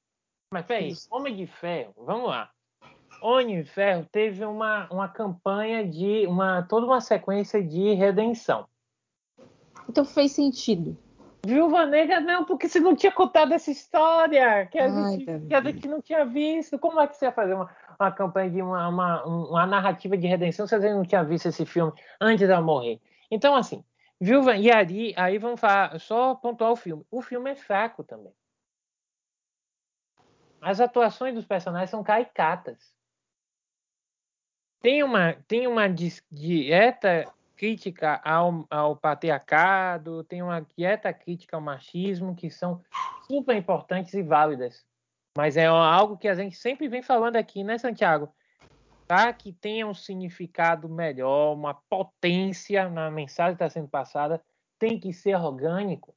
Mas 0.53 0.65
peraí, 0.65 0.93
Homem 1.09 1.35
de 1.35 1.47
Ferro, 1.47 1.93
vamos 1.97 2.29
lá. 2.29 2.51
Homem 3.21 3.63
de 3.63 3.69
Ferro 3.69 4.07
teve 4.11 4.45
uma, 4.45 4.87
uma 4.91 5.07
campanha 5.07 5.87
de 5.87 6.25
uma 6.27 6.63
toda 6.63 6.85
uma 6.85 7.01
sequência 7.01 7.63
de 7.63 7.93
redenção. 7.93 8.67
Então 9.87 10.05
fez 10.05 10.31
sentido. 10.31 10.97
Viúva 11.49 11.85
Negra 11.85 12.19
não, 12.19 12.45
porque 12.45 12.69
você 12.69 12.79
não 12.79 12.95
tinha 12.95 13.11
contado 13.11 13.51
essa 13.53 13.71
história 13.71 14.67
que 14.67 14.77
a, 14.77 14.85
Ai, 14.85 15.11
gente, 15.11 15.47
que 15.47 15.53
a 15.55 15.61
gente 15.61 15.87
não 15.87 15.99
tinha 15.99 16.23
visto. 16.23 16.77
Como 16.77 16.99
é 16.99 17.07
que 17.07 17.17
você 17.17 17.25
ia 17.25 17.31
fazer 17.31 17.55
uma, 17.55 17.69
uma 17.99 18.11
campanha 18.11 18.51
de 18.51 18.61
uma, 18.61 18.87
uma, 18.87 19.25
uma 19.25 19.65
narrativa 19.65 20.15
de 20.15 20.27
redenção 20.27 20.67
se 20.67 20.75
a 20.75 20.79
gente 20.79 20.93
não 20.93 21.03
tinha 21.03 21.23
visto 21.23 21.47
esse 21.47 21.65
filme 21.65 21.91
antes 22.21 22.47
dela 22.47 22.61
morrer? 22.61 23.01
Então, 23.31 23.55
assim, 23.55 23.83
Viúva, 24.21 24.55
e 24.55 24.71
aí, 24.71 25.13
aí 25.17 25.37
vamos 25.39 25.59
falar, 25.59 25.99
só 25.99 26.35
pontuar 26.35 26.71
o 26.71 26.75
filme. 26.75 27.03
O 27.09 27.21
filme 27.21 27.49
é 27.49 27.55
fraco 27.55 28.03
também. 28.03 28.33
As 30.61 30.79
atuações 30.79 31.33
dos 31.33 31.45
personagens 31.45 31.89
são 31.89 32.03
caricatas. 32.03 32.93
Tem 34.81 35.03
uma, 35.03 35.33
tem 35.47 35.67
uma 35.67 35.87
dieta 35.89 37.25
crítica 37.59 38.21
ao, 38.23 38.65
ao 38.69 38.95
patriarcado, 38.95 40.23
tem 40.23 40.41
uma 40.41 40.61
dieta 40.61 41.11
crítica 41.11 41.57
ao 41.57 41.61
machismo, 41.61 42.33
que 42.33 42.49
são 42.49 42.81
super 43.27 43.53
importantes 43.53 44.13
e 44.13 44.23
válidas. 44.23 44.85
Mas 45.37 45.57
é 45.57 45.65
algo 45.65 46.17
que 46.17 46.29
a 46.29 46.35
gente 46.35 46.55
sempre 46.55 46.87
vem 46.87 47.01
falando 47.01 47.35
aqui, 47.35 47.61
né, 47.61 47.77
Santiago? 47.77 48.33
Para 49.05 49.33
que 49.33 49.51
tenha 49.51 49.85
um 49.85 49.93
significado 49.93 50.87
melhor, 50.87 51.53
uma 51.53 51.73
potência 51.73 52.87
na 52.87 53.11
mensagem 53.11 53.57
que 53.57 53.63
está 53.63 53.69
sendo 53.69 53.89
passada, 53.89 54.41
tem 54.79 54.97
que 54.97 55.11
ser 55.11 55.35
orgânico 55.35 56.15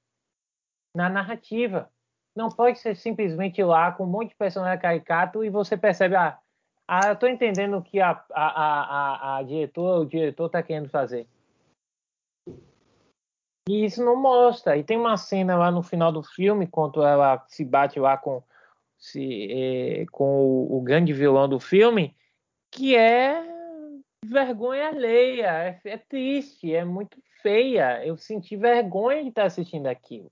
na 0.94 1.09
narrativa. 1.09 1.90
Não 2.37 2.50
pode 2.50 2.78
ser 2.78 2.94
simplesmente 2.94 3.61
lá 3.64 3.90
com 3.90 4.05
um 4.05 4.11
monte 4.11 4.28
de 4.28 4.37
personagem 4.37 4.81
caricato 4.81 5.42
e 5.42 5.50
você 5.50 5.76
percebe, 5.76 6.14
ah, 6.14 6.38
ah 6.87 7.09
eu 7.09 7.16
tô 7.16 7.26
entendendo 7.26 7.78
o 7.78 7.83
que 7.83 8.00
a, 8.00 8.11
a, 8.33 8.44
a, 8.44 9.38
a, 9.38 9.42
diretora, 9.42 10.02
o 10.02 10.07
diretor 10.07 10.46
está 10.46 10.62
querendo 10.62 10.88
fazer. 10.88 11.26
E 13.68 13.85
isso 13.85 14.05
não 14.05 14.16
mostra. 14.16 14.77
E 14.77 14.83
tem 14.83 14.98
uma 14.98 15.16
cena 15.16 15.57
lá 15.57 15.70
no 15.70 15.83
final 15.83 16.11
do 16.11 16.22
filme, 16.22 16.66
quando 16.66 17.03
ela 17.03 17.44
se 17.48 17.64
bate 17.64 18.01
lá 18.01 18.16
com, 18.16 18.42
se, 18.98 19.48
é, 19.51 20.07
com 20.11 20.25
o, 20.25 20.79
o, 20.79 20.81
grande 20.81 21.12
vilão 21.12 21.48
do 21.48 21.61
filme, 21.61 22.16
que 22.70 22.96
é 22.96 23.44
vergonha 24.25 24.88
alheia. 24.88 25.46
É, 25.46 25.81
é, 25.85 25.96
triste, 25.96 26.75
é 26.75 26.85
muito 26.85 27.22
feia. 27.40 28.05
Eu 28.05 28.16
senti 28.16 28.57
vergonha 28.57 29.22
de 29.22 29.29
estar 29.29 29.44
assistindo 29.44 29.87
aquilo. 29.87 30.31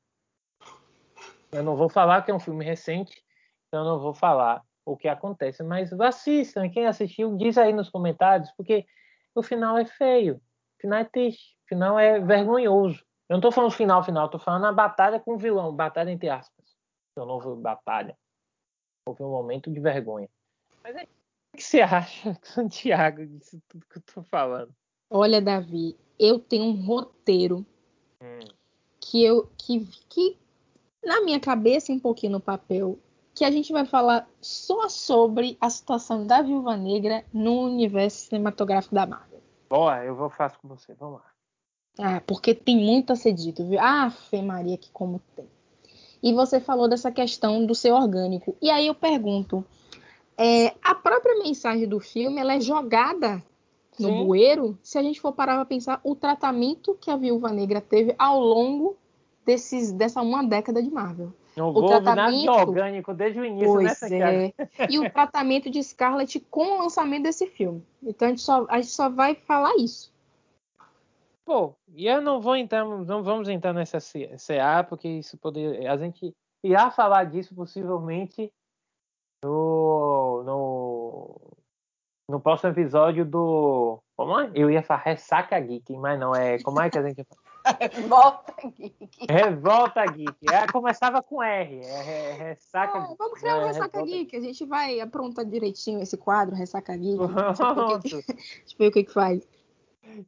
Eu 1.53 1.62
não 1.62 1.77
vou 1.77 1.88
falar 1.88 2.23
que 2.23 2.31
é 2.31 2.35
um 2.35 2.40
filme 2.40 2.64
recente, 2.64 3.25
então 3.69 3.85
não 3.85 3.99
vou 3.99 4.14
falar 4.14 4.62
o 4.85 4.97
que 4.97 5.09
acontece, 5.09 5.62
mas 5.62 5.93
assistam. 5.93 6.69
Quem 6.69 6.87
assistiu, 6.87 7.37
diz 7.37 7.59
aí 7.59 7.73
nos 7.73 7.90
comentários, 7.90 8.51
porque 8.53 8.87
o 9.35 9.43
final 9.43 9.77
é 9.77 9.85
feio, 9.85 10.37
o 10.37 10.81
final 10.81 11.01
é 11.01 11.05
triste, 11.05 11.57
o 11.64 11.69
final 11.69 11.99
é 11.99 12.21
vergonhoso. 12.21 13.05
Eu 13.31 13.35
não 13.35 13.40
tô 13.40 13.53
falando 13.53 13.71
final, 13.71 14.03
final, 14.03 14.29
tô 14.29 14.40
falando 14.40 14.66
a 14.66 14.73
batalha 14.73 15.21
com 15.21 15.35
o 15.35 15.38
vilão, 15.38 15.73
batalha 15.73 16.11
entre 16.11 16.29
aspas. 16.29 16.77
Eu 17.14 17.25
não 17.25 17.35
houve 17.35 17.62
batalha. 17.62 18.19
Houve 19.07 19.23
um 19.23 19.31
momento 19.31 19.71
de 19.71 19.79
vergonha. 19.79 20.29
Mas 20.83 20.97
aí, 20.97 21.09
o 21.55 21.57
que 21.57 21.62
você 21.62 21.81
acha, 21.81 22.37
Santiago, 22.43 23.25
disso 23.25 23.62
tudo 23.69 23.87
que 23.88 23.99
eu 23.99 24.03
tô 24.03 24.25
falando? 24.25 24.75
Olha, 25.09 25.40
Davi, 25.40 25.97
eu 26.19 26.40
tenho 26.40 26.64
um 26.64 26.85
roteiro 26.85 27.64
hum. 28.21 28.49
que 28.99 29.25
eu 29.25 29.49
que, 29.57 29.87
que 30.09 30.37
na 31.05 31.21
minha 31.21 31.38
cabeça 31.38 31.93
um 31.93 32.01
pouquinho 32.01 32.33
no 32.33 32.40
papel 32.40 32.99
que 33.33 33.45
a 33.45 33.51
gente 33.53 33.73
vai 33.73 33.87
falar 33.87 34.29
só 34.40 34.88
sobre 34.88 35.57
a 35.61 35.71
situação 35.71 36.27
da 36.27 36.43
Viúva 36.43 36.77
Negra 36.77 37.25
no 37.33 37.61
universo 37.61 38.27
cinematográfico 38.27 38.93
da 38.93 39.07
Marvel. 39.07 39.40
Boa, 39.69 40.05
eu 40.05 40.16
vou 40.16 40.29
fazer 40.31 40.57
com 40.57 40.66
você. 40.66 40.95
Vamos 40.95 41.21
lá. 41.21 41.30
Ah, 41.98 42.22
porque 42.26 42.55
tem 42.55 42.76
muito 42.76 43.12
a 43.12 43.16
ser 43.16 43.33
dito, 43.33 43.64
viu? 43.64 43.79
Ah, 43.81 44.11
Fê 44.11 44.42
Maria, 44.42 44.76
que 44.79 44.90
como 44.90 45.20
tem. 45.37 45.46
E 46.22 46.33
você 46.33 46.61
falou 46.61 46.88
dessa 46.88 47.11
questão 47.11 47.64
do 47.64 47.74
ser 47.74 47.92
orgânico. 47.92 48.57
E 48.61 48.70
aí 48.70 48.87
eu 48.87 48.94
pergunto, 48.94 49.64
é, 50.37 50.74
a 50.83 50.94
própria 50.94 51.38
mensagem 51.38 51.88
do 51.88 52.00
filme, 52.00 52.40
ela 52.40 52.55
é 52.55 52.61
jogada 52.61 53.42
no 53.98 54.09
Sim. 54.09 54.24
bueiro, 54.24 54.79
se 54.83 54.98
a 54.98 55.03
gente 55.03 55.20
for 55.20 55.33
parar 55.33 55.57
para 55.57 55.64
pensar 55.64 56.00
o 56.03 56.14
tratamento 56.14 56.96
que 57.00 57.11
a 57.11 57.16
Viúva 57.16 57.50
Negra 57.50 57.81
teve 57.81 58.14
ao 58.18 58.40
longo 58.40 58.96
desses, 59.44 59.92
dessa 59.92 60.22
uma 60.22 60.42
década 60.42 60.83
de 60.83 60.90
Marvel. 60.90 61.33
Não 61.57 61.70
o 61.70 61.87
tratamento 61.87 62.46
nada 62.46 62.61
orgânico 62.61 63.12
desde 63.12 63.40
o 63.40 63.44
início, 63.44 63.72
pois 63.72 64.00
né, 64.03 64.46
é. 64.46 64.53
E 64.88 64.98
o 64.98 65.11
tratamento 65.11 65.68
de 65.68 65.83
Scarlett 65.83 66.38
com 66.48 66.79
o 66.79 66.83
lançamento 66.83 67.24
desse 67.24 67.46
filme. 67.46 67.83
Então 68.03 68.29
a 68.29 68.31
gente 68.31 68.40
só, 68.40 68.66
a 68.68 68.81
gente 68.81 68.92
só 68.92 69.09
vai 69.09 69.35
falar 69.35 69.74
isso. 69.76 70.12
Pô, 71.44 71.74
e 71.88 72.07
eu 72.07 72.20
não 72.20 72.40
vou 72.40 72.57
entrar, 72.57 72.85
não 72.85 73.22
vamos 73.22 73.48
entrar 73.48 73.72
nessa 73.72 73.98
CA, 74.00 74.85
porque 74.88 75.09
isso 75.09 75.37
poderia. 75.38 75.92
A 75.92 75.96
gente 75.96 76.35
irá 76.62 76.90
falar 76.90 77.24
disso 77.24 77.55
possivelmente 77.55 78.53
no, 79.42 80.42
no, 80.44 81.40
no 82.29 82.40
próximo 82.40 82.70
episódio 82.70 83.24
do. 83.24 84.00
Como 84.16 84.38
é? 84.38 84.50
Eu 84.55 84.70
ia 84.70 84.83
falar 84.83 85.00
Ressaca 85.00 85.59
Geek, 85.59 85.96
mas 85.96 86.20
não, 86.20 86.35
é. 86.35 86.62
Como 86.62 86.81
é 86.81 86.90
que 86.90 86.98
a 86.98 87.03
gente 87.03 87.26
Revolta 87.81 88.55
Geek. 88.76 89.09
Revolta 89.29 90.07
Geek. 90.07 90.37
É, 90.50 90.66
começava 90.66 91.22
com 91.22 91.42
R. 91.42 91.81
É, 91.81 92.33
Ressaca 92.33 92.98
ah, 92.98 93.14
Vamos 93.18 93.38
criar 93.38 93.59
um 93.59 93.62
é, 93.62 93.66
Ressaca 93.66 94.03
Geek. 94.03 94.37
A 94.37 94.40
gente 94.40 94.64
vai 94.64 95.00
aprontar 95.00 95.44
direitinho 95.44 96.00
esse 96.00 96.16
quadro, 96.16 96.55
Ressaca 96.55 96.96
Geek. 96.96 97.18
Pronto. 97.57 98.09
Ver 98.79 98.88
o 98.88 98.92
que, 98.92 99.05
que 99.05 99.12
faz. 99.12 99.46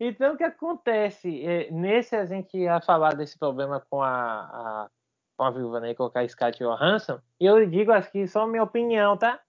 Então, 0.00 0.34
o 0.34 0.36
que 0.36 0.44
acontece? 0.44 1.44
É, 1.44 1.70
nesse, 1.70 2.16
a 2.16 2.24
gente 2.24 2.56
ia 2.56 2.80
falar 2.80 3.14
desse 3.14 3.38
problema 3.38 3.84
com 3.88 4.02
a, 4.02 4.10
a, 4.12 4.90
com 5.36 5.44
a 5.44 5.50
Viúva 5.50 5.80
Negra, 5.80 5.96
colocar 5.96 6.20
a 6.20 6.28
Scarlett 6.28 6.62
Johansson. 6.62 7.18
E 7.40 7.46
eu 7.46 7.64
digo 7.68 7.92
aqui 7.92 8.26
só 8.26 8.46
minha 8.46 8.62
opinião, 8.62 9.16
tá? 9.16 9.40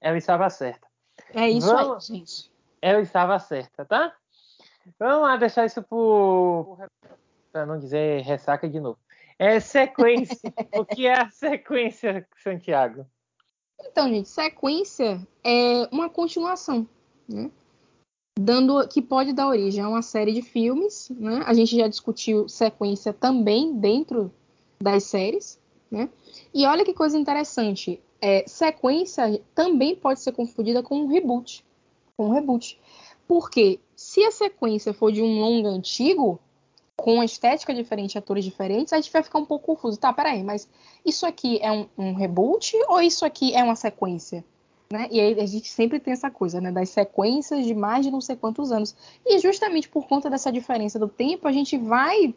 Ela 0.00 0.16
estava 0.16 0.48
certa. 0.50 0.86
É 1.34 1.48
isso 1.48 1.66
Vamos... 1.66 2.10
aí, 2.10 2.16
gente. 2.18 2.50
Ela 2.80 3.00
estava 3.00 3.38
certa, 3.38 3.84
tá? 3.84 4.14
Vamos 4.98 5.22
lá 5.22 5.36
deixar 5.36 5.64
isso 5.66 5.82
por... 5.82 6.78
Para 7.52 7.66
não 7.66 7.78
dizer 7.78 8.22
ressaca 8.22 8.68
de 8.68 8.80
novo. 8.80 8.98
É 9.38 9.60
sequência. 9.60 10.52
o 10.74 10.84
que 10.84 11.06
é 11.06 11.20
a 11.20 11.30
sequência, 11.30 12.26
Santiago? 12.42 13.06
Então, 13.80 14.08
gente, 14.08 14.28
sequência 14.28 15.26
é 15.44 15.88
uma 15.90 16.08
continuação, 16.08 16.88
né? 17.28 17.50
Dando 18.38 18.86
que 18.88 19.02
pode 19.02 19.32
dar 19.32 19.48
origem 19.48 19.82
a 19.82 19.88
uma 19.88 20.02
série 20.02 20.32
de 20.32 20.42
filmes, 20.42 21.10
né? 21.10 21.42
A 21.46 21.54
gente 21.54 21.76
já 21.76 21.88
discutiu 21.88 22.48
sequência 22.48 23.12
também 23.12 23.74
dentro 23.74 24.32
das 24.80 25.04
séries, 25.04 25.58
né? 25.90 26.08
E 26.52 26.66
olha 26.66 26.84
que 26.84 26.94
coisa 26.94 27.18
interessante, 27.18 28.00
é, 28.20 28.44
sequência 28.46 29.40
também 29.54 29.94
pode 29.94 30.20
ser 30.20 30.32
confundida 30.32 30.82
com 30.82 31.00
um 31.00 31.06
reboot, 31.06 31.64
com 32.16 32.28
um 32.28 32.32
reboot, 32.32 32.80
porque 33.28 33.80
se 33.94 34.24
a 34.24 34.30
sequência 34.30 34.92
for 34.92 35.12
de 35.12 35.22
um 35.22 35.40
longa 35.40 35.68
antigo, 35.68 36.40
com 36.96 37.22
estética 37.22 37.74
diferente, 37.74 38.16
atores 38.16 38.44
diferentes, 38.44 38.92
a 38.92 38.96
gente 38.96 39.12
vai 39.12 39.22
ficar 39.22 39.38
um 39.38 39.44
pouco 39.44 39.66
confuso. 39.66 39.98
Tá, 39.98 40.12
peraí, 40.12 40.44
mas 40.44 40.68
isso 41.04 41.26
aqui 41.26 41.58
é 41.60 41.72
um, 41.72 41.86
um 41.98 42.14
reboot 42.14 42.76
ou 42.88 43.00
isso 43.00 43.24
aqui 43.24 43.54
é 43.54 43.62
uma 43.62 43.74
sequência? 43.74 44.44
Né? 44.92 45.08
E 45.10 45.18
aí 45.18 45.40
a 45.40 45.46
gente 45.46 45.70
sempre 45.70 45.98
tem 45.98 46.12
essa 46.12 46.30
coisa, 46.30 46.60
né? 46.60 46.70
Das 46.70 46.90
sequências 46.90 47.64
de 47.64 47.74
mais 47.74 48.04
de 48.04 48.10
não 48.10 48.20
sei 48.20 48.36
quantos 48.36 48.70
anos. 48.70 48.94
E 49.24 49.38
justamente 49.38 49.88
por 49.88 50.06
conta 50.06 50.28
dessa 50.28 50.52
diferença 50.52 50.98
do 50.98 51.08
tempo, 51.08 51.48
a 51.48 51.52
gente 51.52 51.78
vai 51.78 52.34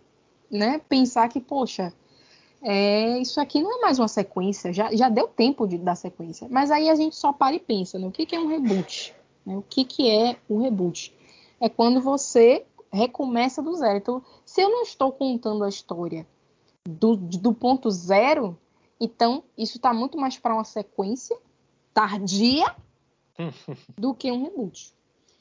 né, 0.49 0.79
pensar 0.87 1.27
que, 1.27 1.41
poxa, 1.41 1.91
é, 2.61 3.19
isso 3.19 3.41
aqui 3.41 3.61
não 3.61 3.79
é 3.79 3.81
mais 3.81 3.99
uma 3.99 4.07
sequência, 4.07 4.71
já, 4.71 4.89
já 4.95 5.09
deu 5.09 5.27
tempo 5.27 5.67
de 5.67 5.77
dar 5.77 5.95
sequência. 5.95 6.47
Mas 6.49 6.71
aí 6.71 6.89
a 6.89 6.95
gente 6.95 7.17
só 7.17 7.33
para 7.33 7.57
e 7.57 7.59
pensa, 7.59 7.99
né? 7.99 8.09
que, 8.09 8.25
que 8.25 8.37
é 8.37 8.39
um 8.39 8.47
reboot? 8.47 9.13
Né? 9.45 9.57
O 9.57 9.61
que, 9.61 9.83
que 9.83 10.09
é 10.09 10.37
um 10.49 10.61
reboot? 10.61 11.13
É 11.59 11.67
quando 11.67 11.99
você 11.99 12.65
recomeça 12.89 13.61
do 13.61 13.75
zero. 13.75 13.97
Então, 13.97 14.23
se 14.45 14.61
eu 14.61 14.69
não 14.69 14.83
estou 14.83 15.11
contando 15.11 15.65
a 15.65 15.67
história 15.67 16.25
do, 16.87 17.17
do 17.17 17.53
ponto 17.53 17.91
zero, 17.91 18.57
então 18.97 19.43
isso 19.57 19.75
está 19.75 19.93
muito 19.93 20.17
mais 20.17 20.37
para 20.37 20.53
uma 20.53 20.63
sequência 20.63 21.37
tardia 21.95 22.75
do 23.97 24.13
que 24.13 24.29
um 24.29 24.43
reboot. 24.43 24.93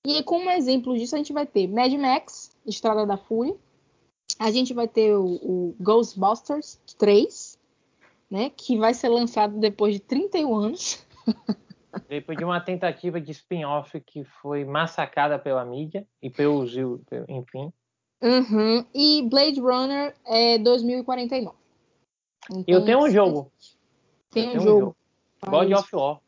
E 0.07 0.23
como 0.23 0.49
exemplo 0.51 0.97
disso, 0.97 1.17
a 1.17 1.19
gente 1.19 1.33
vai 1.33 1.45
ter 1.45 1.67
Mad 1.67 1.93
Max, 1.95 2.57
Estrada 2.65 3.05
da 3.05 3.17
Fúria. 3.17 3.57
A 4.39 4.51
gente 4.51 4.73
vai 4.73 4.87
ter 4.87 5.15
o, 5.15 5.25
o 5.25 5.77
Ghostbusters 5.81 6.81
3, 6.97 7.59
né, 8.31 8.51
que 8.57 8.79
vai 8.79 8.95
ser 8.95 9.09
lançado 9.09 9.59
depois 9.59 9.95
de 9.95 10.01
31 10.01 10.55
anos. 10.55 11.05
Depois 12.09 12.37
de 12.37 12.45
uma 12.45 12.61
tentativa 12.61 13.21
de 13.21 13.31
spin-off 13.31 14.01
que 14.01 14.25
foi 14.25 14.65
massacrada 14.65 15.39
pela 15.39 15.65
mídia 15.65 16.05
e 16.21 16.29
pelos, 16.29 16.75
enfim. 17.29 17.73
Uhum. 18.21 18.85
E 18.93 19.23
Blade 19.23 19.61
Runner 19.61 20.13
é 20.27 20.59
2049. 20.59 21.57
Então, 22.51 22.65
Eu 22.67 22.85
tenho 22.85 22.99
um 22.99 23.09
jogo. 23.09 23.53
Tem 24.29 24.49
um, 24.49 24.57
um 24.57 24.61
jogo. 24.61 24.81
jogo. 24.81 24.97
God 25.49 25.73
of 25.73 25.95
War. 25.95 26.21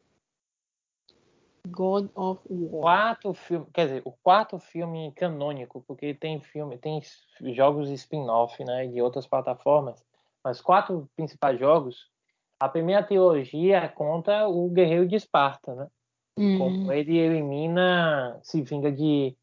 God 1.71 2.11
of 2.15 2.41
War. 2.49 3.17
Quatro 3.17 3.35
filmes, 3.35 3.69
quer 3.73 3.87
dizer, 3.87 4.03
o 4.05 4.13
quarto 4.13 4.59
filme 4.59 5.13
canônico, 5.13 5.83
porque 5.87 6.15
tem 6.15 6.41
filme, 6.41 6.79
tem 6.79 7.01
jogos 7.53 7.91
spin-off, 7.91 8.65
né, 8.65 8.87
de 8.87 9.01
outras 9.03 9.27
plataformas, 9.27 10.03
mas 10.43 10.61
quatro 10.61 11.09
principais 11.17 11.59
jogos. 11.59 12.09
A 12.59 12.69
primeira 12.69 13.03
trilogia 13.03 13.89
conta 13.89 14.49
o 14.49 14.69
Guerreiro 14.71 15.07
de 15.07 15.17
Esparta, 15.17 15.75
né? 15.75 15.89
Hum. 16.39 16.59
Como 16.59 16.93
ele 16.93 17.17
elimina, 17.19 18.39
se 18.43 18.63
vinga 18.63 18.91
de 18.91 19.37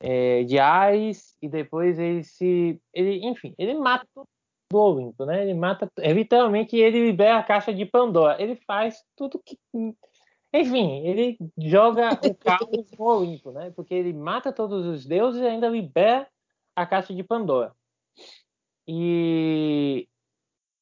é, 0.00 0.44
de 0.44 0.58
Ares 0.58 1.36
e 1.40 1.48
depois 1.48 1.98
ele 1.98 2.22
se, 2.24 2.80
ele, 2.92 3.26
enfim, 3.26 3.54
ele 3.56 3.74
mata 3.74 4.06
do 4.14 4.78
Olimpo, 4.78 5.24
né? 5.24 5.42
Ele 5.42 5.54
mata, 5.54 5.90
é, 5.98 6.12
literalmente 6.12 6.76
ele 6.76 7.06
libera 7.06 7.38
a 7.38 7.42
caixa 7.42 7.72
de 7.72 7.84
Pandora. 7.84 8.40
Ele 8.42 8.56
faz 8.66 9.02
tudo 9.16 9.40
que 9.44 9.58
enfim, 10.56 11.04
ele 11.04 11.36
joga 11.58 12.10
o 12.12 12.34
caos 12.36 12.90
no 12.96 13.04
Olimpo, 13.04 13.50
né? 13.50 13.72
Porque 13.72 13.92
ele 13.92 14.12
mata 14.12 14.52
todos 14.52 14.86
os 14.86 15.04
deuses 15.04 15.42
e 15.42 15.46
ainda 15.46 15.68
libera 15.68 16.30
a 16.76 16.86
caixa 16.86 17.12
de 17.12 17.24
Pandora. 17.24 17.74
E 18.86 20.08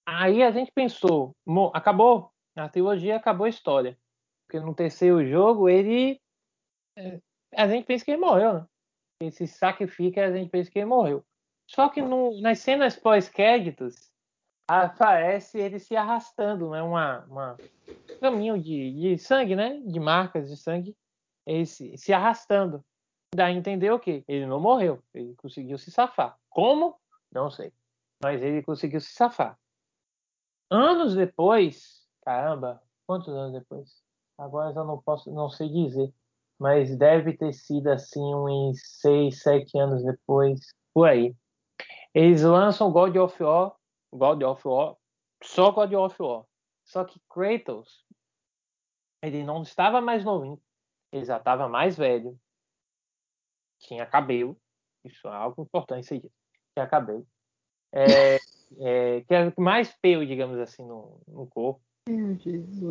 aí 0.04 0.42
a 0.42 0.50
gente 0.50 0.70
pensou, 0.72 1.34
acabou, 1.72 2.30
a 2.54 2.68
trilogia 2.68 3.16
acabou 3.16 3.46
a 3.46 3.48
história. 3.48 3.98
Porque 4.46 4.60
no 4.60 4.74
terceiro 4.74 5.26
jogo 5.26 5.70
ele. 5.70 6.20
É, 6.98 7.18
a 7.56 7.66
gente 7.66 7.86
pensa 7.86 8.04
que 8.04 8.10
ele 8.10 8.20
morreu, 8.20 8.52
né? 8.52 8.66
Ele 9.22 9.30
se 9.30 9.46
sacrifica 9.46 10.26
a 10.26 10.32
gente 10.32 10.50
pensa 10.50 10.70
que 10.70 10.80
ele 10.80 10.86
morreu. 10.86 11.24
Só 11.66 11.88
que 11.88 12.02
no, 12.02 12.38
nas 12.42 12.58
cenas 12.58 12.94
pós-créditos, 12.94 14.12
aparece 14.68 15.58
ele 15.58 15.78
se 15.78 15.96
arrastando, 15.96 16.70
né? 16.70 16.82
Uma, 16.82 17.24
uma 17.24 17.56
um 17.88 18.01
caminho 18.22 18.58
de, 18.58 18.92
de 18.92 19.18
sangue, 19.18 19.54
né? 19.54 19.80
De 19.84 20.00
marcas 20.00 20.48
de 20.48 20.56
sangue, 20.56 20.96
se, 21.66 21.96
se 21.98 22.12
Dá 23.34 23.46
a 23.46 23.52
entender 23.52 23.90
o 23.90 23.98
quê? 23.98 24.22
Ele 24.28 24.46
não 24.46 24.60
morreu, 24.60 25.02
ele 25.14 25.34
conseguiu 25.36 25.78
se 25.78 25.90
safar. 25.90 26.38
Como? 26.50 26.98
Não 27.32 27.50
sei. 27.50 27.72
Mas 28.22 28.42
ele 28.42 28.62
conseguiu 28.62 29.00
se 29.00 29.12
safar. 29.12 29.58
Anos 30.70 31.14
depois, 31.14 32.06
caramba, 32.22 32.82
quantos 33.06 33.28
anos 33.28 33.52
depois? 33.52 34.02
Agora 34.36 34.74
eu 34.74 34.84
não 34.84 35.00
posso, 35.00 35.32
não 35.32 35.48
sei 35.48 35.68
dizer, 35.68 36.12
mas 36.58 36.96
deve 36.96 37.36
ter 37.36 37.52
sido 37.52 37.88
assim 37.88 38.22
uns 38.34 38.80
seis, 39.00 39.42
sete 39.42 39.78
anos 39.78 40.04
depois, 40.04 40.60
por 40.92 41.08
aí. 41.08 41.34
Eles 42.14 42.42
lançam 42.42 42.92
God 42.92 43.16
of 43.16 43.42
War, 43.42 43.74
God 44.12 44.42
of 44.42 44.68
War, 44.68 44.96
só 45.42 45.70
God 45.70 45.92
of 45.94 46.22
War. 46.22 46.44
Só 46.84 47.04
que 47.04 47.20
Kratos, 47.30 48.01
ele 49.22 49.44
não 49.44 49.62
estava 49.62 50.00
mais 50.00 50.24
novinho, 50.24 50.60
ele 51.12 51.24
já 51.24 51.36
estava 51.36 51.68
mais 51.68 51.96
velho, 51.96 52.38
tinha 53.78 54.04
cabelo, 54.04 54.56
isso 55.04 55.28
é 55.28 55.32
algo 55.32 55.62
importante, 55.62 56.14
isso 56.14 56.30
tinha 56.74 56.86
cabelo, 56.86 57.26
é, 57.92 58.36
é, 58.80 59.20
que 59.22 59.34
é 59.34 59.52
mais 59.58 59.92
pelo, 60.00 60.26
digamos 60.26 60.58
assim, 60.58 60.84
no, 60.84 61.20
no 61.28 61.46
corpo. 61.46 61.80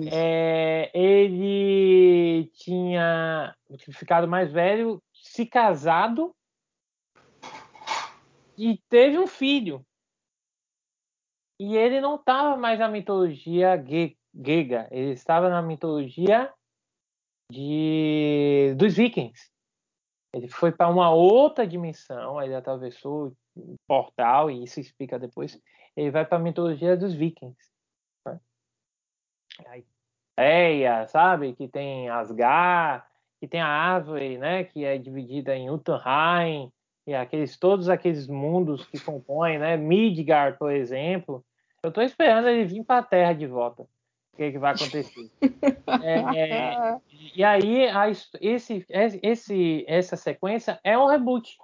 É, 0.10 0.90
ele 0.98 2.50
tinha 2.54 3.54
ficado 3.92 4.26
mais 4.28 4.52
velho, 4.52 5.04
se 5.14 5.46
casado 5.46 6.34
e 8.58 8.78
teve 8.88 9.18
um 9.18 9.28
filho. 9.28 9.86
E 11.60 11.76
ele 11.76 12.00
não 12.00 12.16
estava 12.16 12.56
mais 12.56 12.80
na 12.80 12.88
mitologia 12.88 13.76
grega, 13.76 14.16
ele 14.92 15.12
estava 15.12 15.50
na 15.50 15.62
mitologia 15.62 16.52
de 17.52 18.74
dos 18.78 18.96
vikings. 18.96 19.52
Ele 20.34 20.48
foi 20.48 20.72
para 20.72 20.88
uma 20.88 21.12
outra 21.12 21.68
dimensão, 21.68 22.42
ele 22.42 22.56
atravessou 22.56 23.36
o 23.56 23.76
portal, 23.86 24.50
e 24.50 24.64
isso 24.64 24.80
explica 24.80 25.20
depois. 25.20 25.62
Ele 25.96 26.10
vai 26.10 26.26
para 26.26 26.38
a 26.38 26.42
mitologia 26.42 26.96
dos 26.96 27.14
vikings. 27.14 27.60
Né? 28.26 28.40
Sabe? 31.08 31.54
Que 31.54 31.68
tem 31.68 32.10
Asgard, 32.10 33.04
que 33.42 33.48
tem 33.48 33.60
a 33.60 33.68
árvore, 33.68 34.38
né? 34.38 34.64
Que 34.64 34.86
é 34.86 34.98
dividida 34.98 35.54
em 35.54 35.70
Utenheim, 35.70 36.72
e 37.06 37.14
aqueles, 37.14 37.58
todos 37.58 37.90
aqueles 37.90 38.28
mundos 38.28 38.86
que 38.86 39.00
compõem, 39.04 39.60
né? 39.60 39.76
Midgard, 39.76 40.58
por 40.58 40.72
exemplo. 40.72 41.44
Eu 41.84 41.90
estou 41.90 42.04
esperando 42.04 42.48
ele 42.48 42.64
vir 42.64 42.86
para 42.86 43.00
a 43.00 43.04
Terra 43.04 43.34
de 43.34 43.48
volta. 43.48 43.86
O 44.34 44.38
que, 44.38 44.44
é 44.44 44.52
que 44.52 44.58
vai 44.58 44.74
acontecer? 44.74 45.32
é, 46.04 46.40
é, 46.40 47.02
e 47.36 47.44
aí, 47.44 47.88
a, 47.90 48.10
esse, 48.10 48.86
esse, 48.90 49.86
essa 49.88 50.16
sequência 50.16 50.80
é 50.84 50.98
um 50.98 51.08
reboot. 51.08 51.58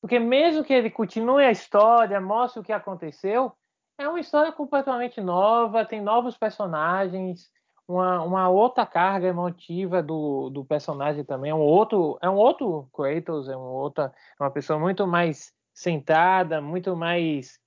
Porque 0.00 0.18
mesmo 0.18 0.62
que 0.62 0.72
ele 0.72 0.90
continue 0.90 1.44
a 1.44 1.50
história, 1.50 2.20
mostre 2.20 2.60
o 2.60 2.62
que 2.62 2.72
aconteceu, 2.72 3.52
é 3.98 4.08
uma 4.08 4.20
história 4.20 4.52
completamente 4.52 5.20
nova, 5.20 5.84
tem 5.86 6.00
novos 6.00 6.36
personagens, 6.36 7.50
uma, 7.88 8.22
uma 8.22 8.48
outra 8.48 8.84
carga 8.84 9.28
emotiva 9.28 10.02
do, 10.02 10.50
do 10.50 10.64
personagem 10.64 11.24
também, 11.24 11.50
é 11.50 11.54
um 11.54 11.60
outro, 11.60 12.18
é 12.20 12.28
um 12.28 12.34
outro 12.34 12.88
Kratos, 12.92 13.48
é 13.48 13.56
um 13.56 13.60
outra, 13.60 14.12
é 14.38 14.42
uma 14.42 14.50
pessoa 14.50 14.78
muito 14.78 15.06
mais 15.06 15.52
centrada, 15.72 16.60
muito 16.60 16.94
mais 16.94 17.58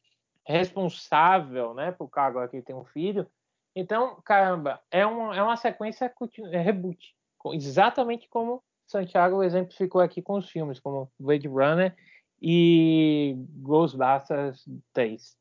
responsável, 0.46 1.74
né, 1.74 1.92
por 1.92 2.10
cargo 2.10 2.48
que 2.48 2.62
tem 2.62 2.76
um 2.76 2.86
filho. 2.86 3.28
Então, 3.76 4.22
caramba, 4.24 4.82
é 4.92 5.06
uma, 5.06 5.36
é 5.36 5.42
uma 5.42 5.56
sequência 5.58 6.12
é 6.52 6.60
reboot, 6.60 7.16
exatamente 7.54 8.28
como 8.28 8.64
Santiago 8.88 9.44
exemplificou 9.44 10.02
aqui 10.02 10.22
com 10.22 10.38
os 10.38 10.50
filmes, 10.50 10.80
como 10.80 11.12
Blade 11.20 11.48
Runner 11.48 11.96
e 12.42 13.36
Ghostbusters 13.62 14.66
3. 14.94 15.38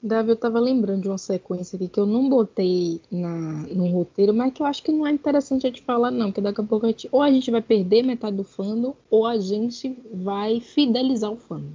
Davi, 0.00 0.30
eu 0.30 0.36
tava 0.36 0.60
lembrando 0.60 1.02
de 1.02 1.08
uma 1.08 1.18
sequência 1.18 1.74
aqui 1.74 1.88
que 1.88 1.98
eu 1.98 2.06
não 2.06 2.28
botei 2.28 3.00
na, 3.10 3.66
no 3.66 3.88
roteiro, 3.88 4.32
mas 4.32 4.52
que 4.52 4.62
eu 4.62 4.66
acho 4.66 4.82
que 4.82 4.92
não 4.92 5.04
é 5.04 5.10
interessante 5.10 5.66
a 5.66 5.70
gente 5.70 5.82
falar, 5.82 6.12
não, 6.12 6.26
porque 6.26 6.40
daqui 6.40 6.60
a 6.60 6.64
pouco 6.64 6.86
a 6.86 6.88
gente, 6.88 7.08
ou 7.10 7.20
a 7.20 7.30
gente 7.30 7.50
vai 7.50 7.60
perder 7.60 8.04
metade 8.04 8.36
do 8.36 8.44
fandom, 8.44 8.94
ou 9.10 9.26
a 9.26 9.38
gente 9.38 10.00
vai 10.14 10.60
fidelizar 10.60 11.32
o 11.32 11.36
fandom. 11.36 11.72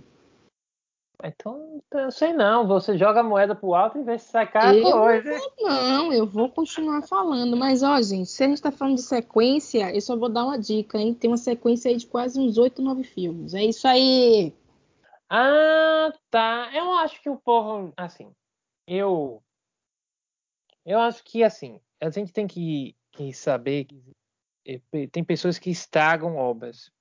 Então, 1.26 1.82
eu 1.94 2.12
sei 2.12 2.34
não, 2.34 2.68
você 2.68 2.98
joga 2.98 3.22
a 3.22 3.24
moeda 3.24 3.56
pro 3.56 3.74
alto 3.74 3.98
e 3.98 4.04
vê 4.04 4.20
se 4.20 4.30
sai 4.30 4.52
cara 4.52 4.76
hoje. 4.76 5.30
Não, 5.58 6.12
eu 6.12 6.28
vou 6.28 6.50
continuar 6.50 7.02
falando, 7.04 7.56
mas 7.56 7.82
ó, 7.82 8.02
gente, 8.02 8.30
se 8.30 8.44
a 8.44 8.48
gente 8.48 8.62
tá 8.62 8.72
falando 8.72 8.96
de 8.96 9.04
sequência, 9.04 9.96
eu 9.96 10.02
só 10.02 10.18
vou 10.18 10.28
dar 10.28 10.44
uma 10.44 10.60
dica, 10.60 10.98
hein? 10.98 11.14
Tem 11.14 11.30
uma 11.30 11.38
sequência 11.38 11.90
aí 11.90 11.96
de 11.96 12.08
quase 12.08 12.38
uns 12.38 12.58
8, 12.58 12.82
9 12.82 13.06
filmes. 13.06 13.54
É 13.54 13.64
isso 13.64 13.88
aí! 13.88 14.54
Ah, 15.30 16.12
tá. 16.30 16.70
Eu 16.74 16.92
acho 16.94 17.22
que 17.22 17.30
o 17.30 17.38
povo, 17.38 17.94
assim, 17.96 18.30
eu 18.86 19.42
eu 20.86 21.00
acho 21.00 21.24
que 21.24 21.42
assim, 21.42 21.80
a 22.02 22.10
gente 22.10 22.34
tem 22.34 22.46
que, 22.46 22.98
que 23.14 23.32
saber 23.34 23.86
que 23.86 24.04
tem 25.12 25.24
pessoas 25.24 25.58
que 25.58 25.70
estragam 25.70 26.36
obras 26.36 26.92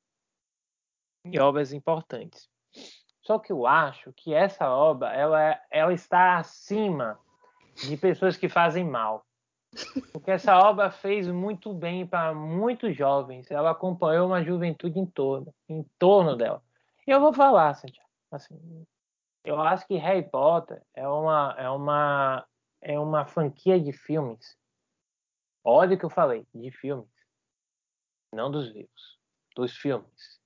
e 1.25 1.39
obras 1.41 1.73
importantes. 1.73 2.49
Só 3.23 3.39
que 3.39 3.53
eu 3.53 3.66
acho 3.66 4.12
que 4.12 4.35
essa 4.35 4.68
obra 4.68 5.12
ela, 5.14 5.61
ela 5.70 5.93
está 5.93 6.39
acima 6.39 7.18
de 7.89 7.97
pessoas 7.97 8.37
que 8.37 8.49
fazem 8.49 8.85
mal. 8.85 9.25
Porque 10.12 10.31
essa 10.31 10.59
obra 10.59 10.91
fez 10.91 11.27
muito 11.29 11.73
bem 11.73 12.07
para 12.07 12.35
muitos 12.35 12.95
jovens. 12.97 13.51
Ela 13.51 13.70
acompanhou 13.70 14.27
uma 14.27 14.43
juventude 14.43 14.99
em 14.99 15.07
torno, 15.07 15.55
em 15.68 15.83
torno 15.99 16.37
dela. 16.37 16.62
E 17.07 17.11
eu 17.11 17.20
vou 17.20 17.33
falar, 17.33 17.75
Santiago. 17.75 18.09
Assim, 18.31 18.87
eu 19.45 19.61
acho 19.61 19.87
que 19.87 19.97
Harry 19.97 20.29
Potter 20.29 20.83
é 20.95 21.07
uma, 21.09 21.55
é 21.57 21.70
uma, 21.70 22.47
é 22.81 22.99
uma 22.99 23.25
franquia 23.25 23.81
de 23.81 23.93
filmes. 23.93 24.59
Olha 25.64 25.95
o 25.95 25.99
que 25.99 26.05
eu 26.05 26.11
falei, 26.11 26.47
de 26.55 26.70
filmes. 26.70 27.09
Não 28.33 28.51
dos 28.51 28.68
livros, 28.68 29.18
dos 29.55 29.77
filmes. 29.77 30.41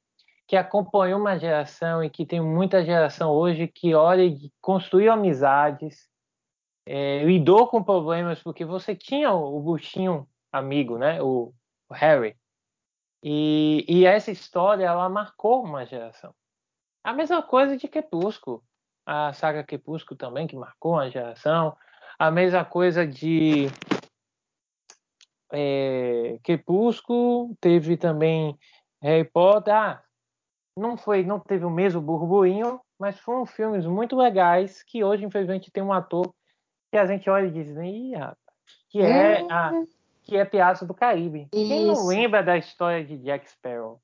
Que 0.47 0.57
acompanhou 0.57 1.21
uma 1.21 1.39
geração 1.39 2.03
e 2.03 2.11
que 2.11 2.25
tem 2.25 2.41
muita 2.41 2.85
geração 2.85 3.31
hoje 3.33 3.67
que 3.67 3.95
olha 3.95 4.23
e 4.23 4.53
construiu 4.61 5.13
amizades, 5.13 6.09
é, 6.87 7.25
lidou 7.25 7.67
com 7.67 7.83
problemas, 7.83 8.43
porque 8.43 8.65
você 8.65 8.95
tinha 8.95 9.33
o, 9.33 9.59
o 9.59 10.27
amigo, 10.53 10.99
né? 10.99 11.21
O, 11.21 11.53
o 11.89 11.95
Harry. 11.95 12.37
E, 13.23 13.85
e 13.89 14.07
essa 14.07 14.31
história, 14.31 14.85
ela 14.85 15.09
marcou 15.09 15.65
uma 15.65 15.85
geração. 15.85 16.33
A 17.03 17.13
mesma 17.13 17.43
coisa 17.43 17.77
de 17.77 17.89
Crepúsculo. 17.89 18.63
A 19.05 19.33
saga 19.33 19.65
Crepúsculo 19.65 20.17
também, 20.17 20.47
que 20.47 20.57
marcou 20.57 20.93
uma 20.93 21.11
geração. 21.11 21.77
A 22.19 22.31
mesma 22.31 22.65
coisa 22.65 23.07
de 23.07 23.67
é, 25.53 26.39
Crepúsculo. 26.43 27.57
Teve 27.61 27.97
também 27.97 28.57
Harry 29.03 29.25
Potter. 29.25 29.75
Ah, 29.75 30.03
não 30.77 30.97
foi, 30.97 31.25
não 31.25 31.41
teve 31.41 31.65
o 31.65 31.71
mesmo 31.71 32.01
burburinho, 32.01 32.81
mas 32.99 33.19
foram 33.19 33.47
filmes 33.47 33.87
muito 33.87 34.17
legais 34.17 34.83
que 34.83 35.03
hoje, 35.03 35.25
infelizmente, 35.25 35.71
tem 35.71 35.83
um 35.83 35.93
ator 35.93 36.35
que 36.91 36.99
a 36.99 37.07
gente 37.07 37.29
olha 37.31 37.47
e 37.47 37.51
diz, 37.51 37.69
que 38.91 39.01
é, 39.01 39.41
é. 39.41 39.53
a 39.53 39.73
que 40.27 40.37
é 40.37 40.45
Piazza 40.45 40.85
do 40.85 40.93
Caribe. 40.93 41.49
Isso. 41.53 41.69
Quem 41.69 41.87
não 41.87 42.07
lembra 42.07 42.43
da 42.43 42.59
história 42.59 43.05
de 43.05 43.17
Jack 43.19 43.49
Sparrow? 43.49 44.01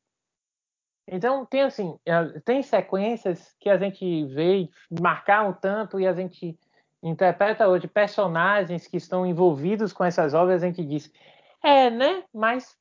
Então 1.06 1.44
tem 1.44 1.62
assim, 1.62 1.98
é, 2.06 2.40
tem 2.44 2.62
sequências 2.62 3.52
que 3.58 3.68
a 3.68 3.76
gente 3.76 4.24
vê 4.26 4.68
marcaram 5.00 5.52
tanto 5.52 5.98
e 5.98 6.06
a 6.06 6.12
gente 6.12 6.56
interpreta 7.02 7.66
hoje 7.66 7.88
personagens 7.88 8.86
que 8.86 8.96
estão 8.96 9.26
envolvidos 9.26 9.92
com 9.92 10.04
essas 10.04 10.32
obras, 10.32 10.62
a 10.62 10.66
gente 10.66 10.84
diz, 10.84 11.12
é, 11.60 11.90
né? 11.90 12.22
Mas 12.32 12.76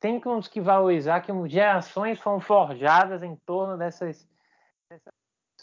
tem 0.00 0.20
uns 0.26 0.48
que 0.48 0.60
valorizar 0.60 1.20
que 1.20 1.32
gerações 1.48 2.18
foram 2.18 2.40
forjadas 2.40 3.22
em 3.22 3.36
torno 3.46 3.76
dessas, 3.76 4.26
dessas. 4.88 5.12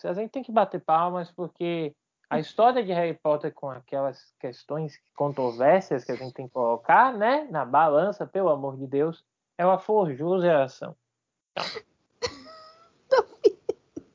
A 0.06 0.14
gente 0.14 0.30
tem 0.30 0.44
que 0.44 0.52
bater 0.52 0.80
palmas 0.80 1.32
porque 1.32 1.94
a 2.30 2.40
história 2.40 2.84
de 2.84 2.94
Harry 2.94 3.16
Potter 3.16 3.52
com 3.52 3.72
aquelas 3.72 4.34
questões 4.40 5.02
controvérsias 5.16 6.04
que 6.04 6.12
a 6.12 6.16
gente 6.16 6.34
tem 6.34 6.48
que 6.48 6.54
colocar, 6.54 7.14
né, 7.14 7.48
na 7.50 7.66
balança, 7.66 8.28
pelo 8.28 8.50
amor 8.50 8.78
de 8.78 8.86
Deus, 8.86 9.26
ela 9.58 9.80
forjou 9.80 10.40
geração. 10.40 10.96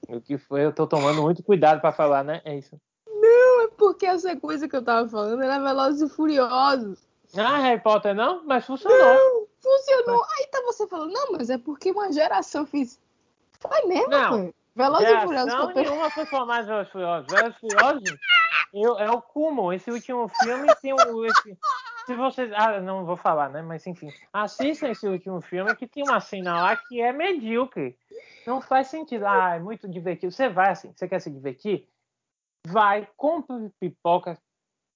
o 0.09 0.21
que 0.21 0.39
foi? 0.39 0.65
Eu 0.65 0.73
tô 0.73 0.87
tomando 0.87 1.23
muito 1.23 1.43
cuidado 1.43 1.81
para 1.81 1.91
falar, 1.91 2.23
né? 2.23 2.41
É 2.45 2.57
isso. 2.57 2.81
Não, 3.09 3.65
é 3.65 3.69
porque 3.69 4.07
essa 4.07 4.37
coisa 4.37 4.69
que 4.69 4.77
eu 4.77 4.85
tava 4.85 5.09
falando 5.09 5.43
era 5.43 5.59
Velozes 5.59 6.03
e 6.03 6.15
Furiosos. 6.15 7.09
Ah, 7.37 7.59
Harry 7.59 7.81
Potter 7.81 8.15
não? 8.15 8.45
Mas 8.45 8.67
funcionou. 8.67 8.99
Não, 8.99 9.47
funcionou. 9.63 10.25
Aí 10.39 10.47
tá 10.49 10.61
você 10.65 10.87
falando, 10.87 11.13
não, 11.13 11.33
mas 11.33 11.51
é 11.51 11.59
porque 11.59 11.91
uma 11.91 12.13
geração 12.13 12.67
fez. 12.67 13.01
Foi 13.61 13.83
mesmo, 13.87 14.09
não. 14.09 14.55
Velozes 14.75 15.09
e 15.09 15.21
Furiosos. 15.21 15.53
Não, 15.53 15.75
nenhuma 15.75 16.11
foi 16.11 16.27
formada 16.27 16.67
Velozes 16.67 16.89
e 16.89 16.93
Furiosos. 16.93 17.27
Velozes 17.31 17.57
e 17.57 17.61
Furiosos 17.61 18.19
é 18.99 19.11
o 19.11 19.23
cúmulo. 19.23 19.73
Esse 19.73 19.91
último 19.91 20.29
filme 20.29 20.75
tem 20.77 20.93
um... 20.95 21.25
Esse 21.25 21.59
Se 22.07 22.15
vocês. 22.15 22.51
Ah, 22.55 22.81
não 22.81 23.05
vou 23.05 23.17
falar, 23.17 23.49
né? 23.51 23.63
Mas 23.63 23.87
enfim. 23.87 24.13
Assistam 24.33 24.89
esse 24.89 25.07
último 25.07 25.41
filme 25.41 25.75
que 25.77 25.87
tem 25.87 26.03
uma 26.03 26.21
cena 26.21 26.63
lá 26.63 26.77
que 26.77 27.01
é 27.01 27.13
medíocre. 27.13 27.97
Não 28.47 28.61
faz 28.61 28.89
sentido. 28.89 29.27
Ah, 29.27 29.55
é 29.57 29.59
muito 29.61 29.89
divertido. 29.89 30.33
Você 30.33 30.49
vai 30.49 30.71
assim, 30.71 30.93
você 30.93 31.07
quer 31.07 31.21
se 31.21 31.31
divertir? 31.31 31.89
Vai, 32.67 33.09
compra 33.17 33.71
pipoca, 33.79 34.39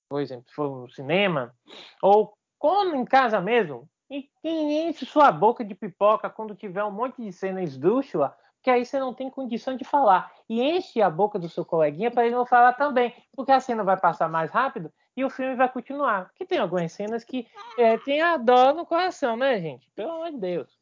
por 0.09 0.21
exemplo, 0.21 0.49
se 0.49 0.55
for 0.55 0.83
no 0.83 0.91
cinema, 0.91 1.55
ou 2.01 2.33
come 2.59 2.97
em 2.97 3.05
casa 3.05 3.41
mesmo, 3.41 3.89
e 4.11 4.29
enche 4.45 5.05
sua 5.05 5.33
boca 5.33 5.65
de 5.65 5.75
pipoca 5.75 6.31
quando 6.31 6.55
tiver 6.55 6.85
um 6.85 6.91
monte 6.91 7.23
de 7.23 7.33
cena 7.33 7.63
esdrúxula, 7.63 8.37
que 8.63 8.71
aí 8.71 8.85
você 8.85 8.99
não 8.99 9.15
tem 9.15 9.31
condição 9.31 9.77
de 9.77 9.85
falar. 9.85 10.33
E 10.49 10.61
enche 10.63 11.01
a 11.01 11.11
boca 11.11 11.39
do 11.39 11.49
seu 11.49 11.65
coleguinha 11.65 12.11
para 12.11 12.27
ele 12.27 12.35
não 12.35 12.47
falar 12.47 12.73
também, 12.73 13.15
porque 13.35 13.53
a 13.53 13.61
cena 13.61 13.85
vai 13.85 13.97
passar 13.97 14.29
mais 14.29 14.51
rápido 14.51 14.93
e 15.17 15.25
o 15.25 15.31
filme 15.31 15.55
vai 15.55 15.69
continuar. 15.69 16.27
Porque 16.27 16.45
tem 16.45 16.59
algumas 16.59 16.93
cenas 16.93 17.25
que 17.25 17.47
é, 17.79 17.97
tem 17.99 18.21
a 18.21 18.37
dó 18.37 18.75
no 18.75 18.85
coração, 18.85 19.37
né, 19.37 19.61
gente? 19.61 19.91
Pelo 19.95 20.13
amor 20.13 20.33
de 20.33 20.39
Deus. 20.39 20.81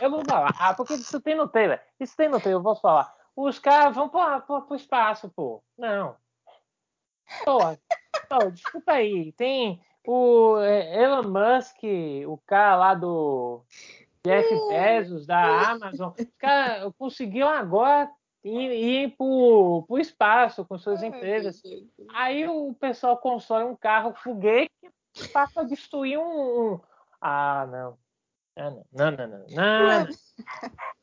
Eu 0.00 0.10
vou 0.10 0.24
falar. 0.24 0.54
Ah, 0.58 0.74
porque 0.74 0.94
isso 0.94 1.20
tem 1.20 1.34
no 1.34 1.48
trailer. 1.48 1.82
Isso 2.00 2.16
tem 2.16 2.28
no 2.28 2.40
trailer, 2.40 2.58
eu 2.58 2.62
vou 2.62 2.76
falar. 2.76 3.12
Os 3.36 3.58
caras 3.58 3.94
vão 3.94 4.08
para 4.08 4.44
o 4.48 4.74
espaço, 4.74 5.28
pô. 5.28 5.62
Não. 5.76 6.16
Pô, 7.44 7.58
pô, 8.28 8.50
desculpa 8.50 8.92
aí. 8.92 9.32
Tem 9.32 9.80
o 10.10 10.58
é, 10.62 11.02
Elon 11.02 11.24
Musk, 11.24 11.82
o 12.26 12.38
cara 12.46 12.76
lá 12.76 12.94
do 12.94 13.60
Jeff 14.24 14.48
Bezos, 14.70 15.26
da 15.26 15.70
Amazon. 15.70 16.14
Os 16.18 16.32
caras 16.38 16.90
conseguiram 16.98 17.48
agora 17.48 18.10
ir, 18.42 19.14
para 19.18 19.26
o 19.26 19.98
espaço 19.98 20.64
com 20.64 20.78
suas 20.78 21.02
empresas. 21.02 21.62
Aí 22.14 22.48
o 22.48 22.72
pessoal 22.72 23.18
constrói 23.18 23.64
um 23.64 23.76
carro 23.76 24.14
foguete 24.14 24.72
para 25.30 25.64
destruir 25.64 26.18
um, 26.18 26.22
um. 26.72 26.80
Ah, 27.20 27.68
não. 27.70 27.98
Ah, 28.56 28.70
não, 28.70 29.10
não, 29.10 29.10
não, 29.10 29.28
não. 29.28 29.46
Não, 29.50 30.08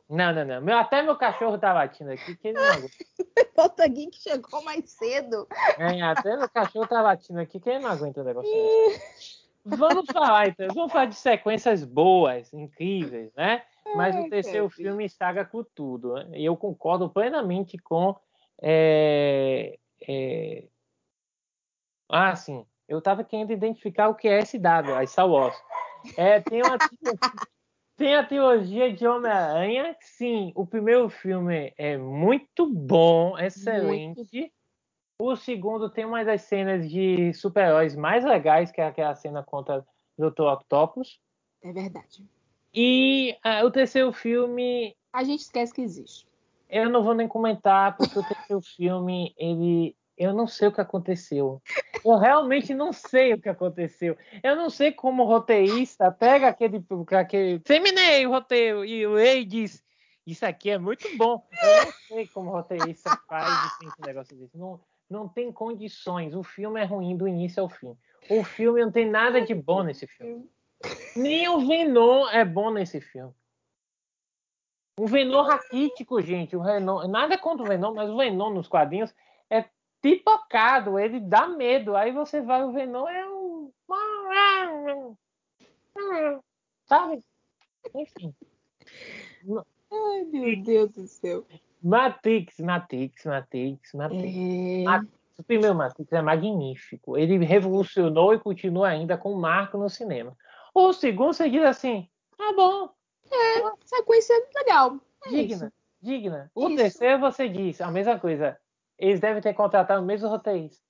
não, 0.09 0.33
não. 0.33 0.45
não. 0.45 0.61
Meu, 0.61 0.77
até 0.77 1.01
meu 1.01 1.15
cachorro 1.15 1.57
tá 1.57 1.73
latindo 1.73 2.11
aqui, 2.11 2.35
que 2.35 2.49
ele 2.49 2.59
não 2.59 2.71
aguenta. 2.71 2.93
Falta 3.55 3.83
alguém 3.83 4.09
que 4.09 4.17
chegou 4.17 4.63
mais 4.63 4.89
cedo. 4.89 5.47
É, 5.77 6.01
até 6.01 6.35
meu 6.35 6.49
cachorro 6.49 6.87
tá 6.87 7.01
latindo 7.01 7.39
aqui, 7.39 7.59
que 7.59 7.69
ele 7.69 7.79
não 7.79 7.91
aguenta 7.91 8.21
o 8.21 8.23
negócio. 8.23 8.51
Vamos 9.65 10.05
falar, 10.11 10.49
então. 10.49 10.67
Vamos 10.75 10.91
falar 10.91 11.05
de 11.05 11.15
sequências 11.15 11.83
boas, 11.83 12.53
incríveis, 12.53 13.33
né? 13.33 13.63
Mas 13.95 14.15
o 14.15 14.29
terceiro 14.29 14.69
filme 14.69 15.05
estraga 15.05 15.43
com 15.43 15.63
tudo. 15.63 16.13
Né? 16.13 16.39
E 16.39 16.45
eu 16.45 16.55
concordo 16.55 17.09
plenamente 17.09 17.77
com. 17.77 18.15
É, 18.61 19.77
é... 20.07 20.65
Ah, 22.07 22.35
sim. 22.35 22.63
Eu 22.87 22.99
estava 22.99 23.23
querendo 23.23 23.51
identificar 23.51 24.09
o 24.09 24.15
que 24.15 24.27
é 24.27 24.45
SW, 24.45 24.93
a 24.95 25.05
Star 25.07 25.27
Wars. 25.27 25.55
É, 26.15 26.39
tem, 26.39 26.61
uma, 26.61 26.77
tem 27.95 28.15
a 28.15 28.25
trilogia 28.25 28.93
de 28.93 29.07
Homem-Aranha. 29.07 29.95
Sim, 30.01 30.51
o 30.55 30.65
primeiro 30.65 31.09
filme 31.09 31.73
é 31.77 31.97
muito 31.97 32.67
bom, 32.67 33.37
excelente. 33.37 34.17
Muito. 34.17 34.55
O 35.19 35.35
segundo 35.35 35.89
tem 35.89 36.03
uma 36.03 36.25
das 36.25 36.41
cenas 36.41 36.89
de 36.89 37.33
super-heróis 37.33 37.95
mais 37.95 38.25
legais, 38.25 38.71
que 38.71 38.81
é 38.81 38.87
aquela 38.87 39.15
cena 39.15 39.41
contra 39.43 39.85
o 40.17 40.29
Dr. 40.29 40.41
Octopus. 40.41 41.19
É 41.63 41.71
verdade. 41.71 42.23
E 42.73 43.37
uh, 43.45 43.65
o 43.65 43.71
terceiro 43.71 44.11
filme. 44.11 44.95
A 45.13 45.23
gente 45.23 45.39
esquece 45.41 45.73
que 45.73 45.81
existe. 45.81 46.27
Eu 46.69 46.89
não 46.89 47.03
vou 47.03 47.13
nem 47.13 47.27
comentar, 47.27 47.95
porque 47.95 48.19
o 48.19 48.27
terceiro 48.27 48.61
filme, 48.61 49.33
ele. 49.37 49.95
Eu 50.17 50.33
não 50.33 50.47
sei 50.47 50.69
o 50.69 50.71
que 50.71 50.79
aconteceu. 50.79 51.61
Eu 52.03 52.17
realmente 52.17 52.73
não 52.73 52.93
sei 52.93 53.33
o 53.33 53.41
que 53.41 53.49
aconteceu. 53.49 54.17
Eu 54.41 54.55
não 54.55 54.69
sei 54.69 54.91
como 54.91 55.23
o 55.23 55.25
roteirista 55.25 56.11
pega 56.11 56.47
aquele. 56.47 56.83
aquele 57.11 57.59
terminei 57.59 58.25
o 58.25 58.31
roteiro 58.31 58.85
e 58.85 59.05
o 59.05 59.15
Rei 59.15 59.43
diz: 59.43 59.83
Isso 60.25 60.45
aqui 60.45 60.69
é 60.69 60.77
muito 60.77 61.05
bom. 61.17 61.45
Eu 61.61 61.85
não 61.85 61.91
sei 62.07 62.27
como 62.27 62.49
o 62.49 62.53
roteirista 62.53 63.09
faz 63.27 63.47
esse 63.83 64.01
negócio 64.05 64.37
desse. 64.37 64.57
Não, 64.57 64.79
não 65.09 65.27
tem 65.27 65.51
condições. 65.51 66.33
O 66.33 66.43
filme 66.43 66.79
é 66.79 66.85
ruim 66.85 67.17
do 67.17 67.27
início 67.27 67.61
ao 67.61 67.69
fim. 67.69 67.97
O 68.29 68.43
filme 68.43 68.81
não 68.81 68.91
tem 68.91 69.09
nada 69.09 69.41
de 69.41 69.53
bom 69.53 69.83
nesse 69.83 70.07
filme. 70.07 70.49
Nem 71.15 71.47
o 71.49 71.59
Venom 71.67 72.27
é 72.29 72.45
bom 72.45 72.71
nesse 72.71 73.01
filme. 73.01 73.33
O 74.97 75.07
Venom 75.07 75.41
raquítico, 75.41 76.21
gente. 76.21 76.55
O 76.55 76.63
Venom, 76.63 77.05
nada 77.07 77.37
contra 77.37 77.65
o 77.65 77.67
Venom, 77.67 77.93
mas 77.93 78.09
o 78.09 78.15
Venom 78.15 78.49
nos 78.49 78.67
quadrinhos 78.67 79.13
pipocado. 80.05 80.99
Ele 80.99 81.19
dá 81.19 81.47
medo. 81.47 81.95
Aí 81.95 82.11
você 82.11 82.39
vai, 82.39 82.63
o 82.63 82.71
Venom 82.71 83.07
é 83.07 83.27
um. 83.27 83.71
Sabe? 86.85 87.23
Enfim. 87.95 88.35
Ai, 89.91 90.23
meu 90.25 90.61
Deus 90.61 90.91
do 90.91 91.07
céu. 91.07 91.43
Matrix, 91.81 92.59
Matrix, 92.59 93.25
Matrix, 93.25 93.93
Matrix. 93.93 94.37
É... 94.37 94.83
Matrix. 94.83 95.15
O 95.37 95.43
primeiro 95.43 95.75
Matrix 95.75 96.13
é 96.13 96.21
magnífico. 96.21 97.17
Ele 97.17 97.43
revolucionou 97.43 98.33
e 98.33 98.39
continua 98.39 98.89
ainda 98.89 99.17
com 99.17 99.33
um 99.33 99.39
marco 99.39 99.77
no 99.77 99.89
cinema. 99.89 100.37
O 100.73 100.93
segundo 100.93 101.33
você 101.33 101.49
diz 101.49 101.63
assim, 101.63 102.07
ah 102.39 102.53
bom. 102.55 102.89
É, 103.31 103.85
sequência 103.85 104.35
legal. 104.55 104.99
É 105.25 105.29
digna, 105.29 105.55
isso. 105.55 105.73
digna. 106.01 106.51
O 106.55 106.69
isso. 106.69 106.77
terceiro 106.77 107.19
você 107.19 107.49
diz 107.49 107.81
a 107.81 107.91
mesma 107.91 108.19
coisa. 108.19 108.57
Eles 108.97 109.19
devem 109.19 109.41
ter 109.41 109.53
contratado 109.53 110.01
o 110.01 110.05
mesmo 110.05 110.29
roteirista. 110.29 110.83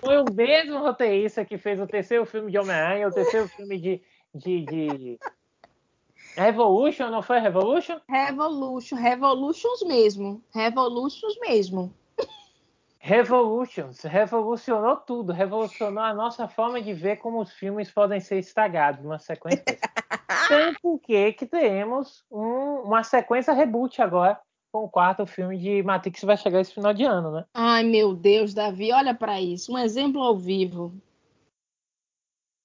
Foi 0.00 0.18
o 0.18 0.32
mesmo 0.32 0.78
roteirista 0.78 1.44
que 1.44 1.58
fez 1.58 1.80
o 1.80 1.86
terceiro 1.86 2.24
filme 2.24 2.50
de 2.50 2.58
Homem-Aranha, 2.58 3.08
o 3.08 3.12
terceiro 3.12 3.48
filme 3.48 3.78
de, 3.78 4.02
de, 4.34 4.64
de 4.64 5.18
Revolution, 6.36 7.10
não 7.10 7.22
foi 7.22 7.38
Revolution? 7.38 7.98
Revolution, 8.08 8.96
Revolutions 8.96 9.82
mesmo. 9.82 10.42
Revolutions 10.54 11.38
mesmo. 11.40 11.94
Revolutions, 12.98 14.02
revolucionou 14.02 14.96
tudo, 14.96 15.32
revolucionou 15.32 16.02
a 16.02 16.12
nossa 16.12 16.48
forma 16.48 16.82
de 16.82 16.92
ver 16.92 17.18
como 17.18 17.40
os 17.40 17.52
filmes 17.52 17.88
podem 17.88 18.18
ser 18.18 18.38
estragados 18.38 19.00
numa 19.00 19.18
sequência. 19.18 19.64
Tanto 20.48 20.98
que, 21.04 21.32
que 21.32 21.46
teremos 21.46 22.24
um, 22.28 22.82
uma 22.82 23.04
sequência 23.04 23.52
reboot 23.52 24.02
agora 24.02 24.40
com 24.76 24.84
o 24.84 24.90
quarto 24.90 25.26
filme 25.26 25.56
de 25.56 25.82
Matrix 25.82 26.22
vai 26.22 26.36
chegar 26.36 26.60
esse 26.60 26.74
final 26.74 26.92
de 26.92 27.02
ano, 27.04 27.32
né? 27.32 27.44
Ai, 27.54 27.82
meu 27.82 28.14
Deus, 28.14 28.52
Davi, 28.52 28.92
olha 28.92 29.14
para 29.14 29.40
isso, 29.40 29.72
um 29.72 29.78
exemplo 29.78 30.20
ao 30.20 30.36
vivo. 30.36 30.94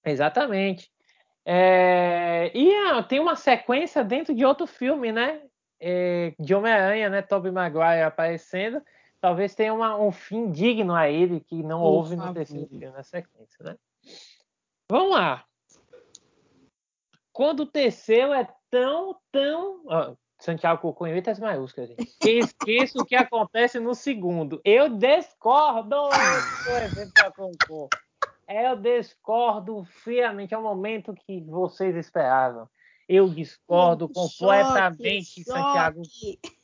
Exatamente. 0.03 0.91
É, 1.45 2.51
e 2.53 2.73
ah, 2.89 3.01
tem 3.01 3.19
uma 3.19 3.35
sequência 3.37 4.03
dentro 4.03 4.35
de 4.35 4.43
outro 4.43 4.67
filme, 4.67 5.11
né? 5.11 5.41
É, 5.79 6.33
de 6.37 6.53
Homem-Aranha, 6.53 7.09
né? 7.09 7.21
Tobey 7.21 7.51
Maguire 7.51 8.01
aparecendo. 8.01 8.81
Talvez 9.21 9.55
tenha 9.55 9.73
uma, 9.73 9.97
um 9.97 10.11
fim 10.11 10.51
digno 10.51 10.93
a 10.93 11.09
ele 11.09 11.39
que 11.39 11.63
não 11.63 11.79
Por 11.79 11.87
houve 11.87 12.15
favor. 12.17 12.27
no 12.27 12.33
terceiro 12.33 12.67
filme 12.67 12.89
na 12.89 13.03
sequência, 13.03 13.63
né? 13.63 13.77
Vamos 14.89 15.11
lá. 15.11 15.45
Quando 17.31 17.61
o 17.61 17.65
terceiro 17.65 18.33
é 18.33 18.47
tão, 18.69 19.17
tão. 19.31 19.83
Ó, 19.85 20.15
Santiago 20.41 20.81
colocou 20.81 21.05
em 21.05 21.13
letras 21.13 21.39
maiúsculas, 21.39 21.89
gente. 21.89 22.17
Que 22.19 22.39
esqueça 22.39 22.99
o 22.99 23.05
que 23.05 23.15
acontece 23.15 23.79
no 23.79 23.93
segundo. 23.93 24.59
Eu 24.65 24.89
discordo. 24.89 25.95
Eu 28.47 28.75
discordo 28.75 29.85
friamente. 30.03 30.53
É 30.53 30.57
o 30.57 30.63
momento 30.63 31.13
que 31.13 31.41
vocês 31.41 31.95
esperavam. 31.95 32.67
Eu 33.07 33.29
discordo 33.29 34.07
choque, 34.07 34.37
completamente, 34.39 35.43
choque. 35.43 35.43
Santiago. 35.43 36.01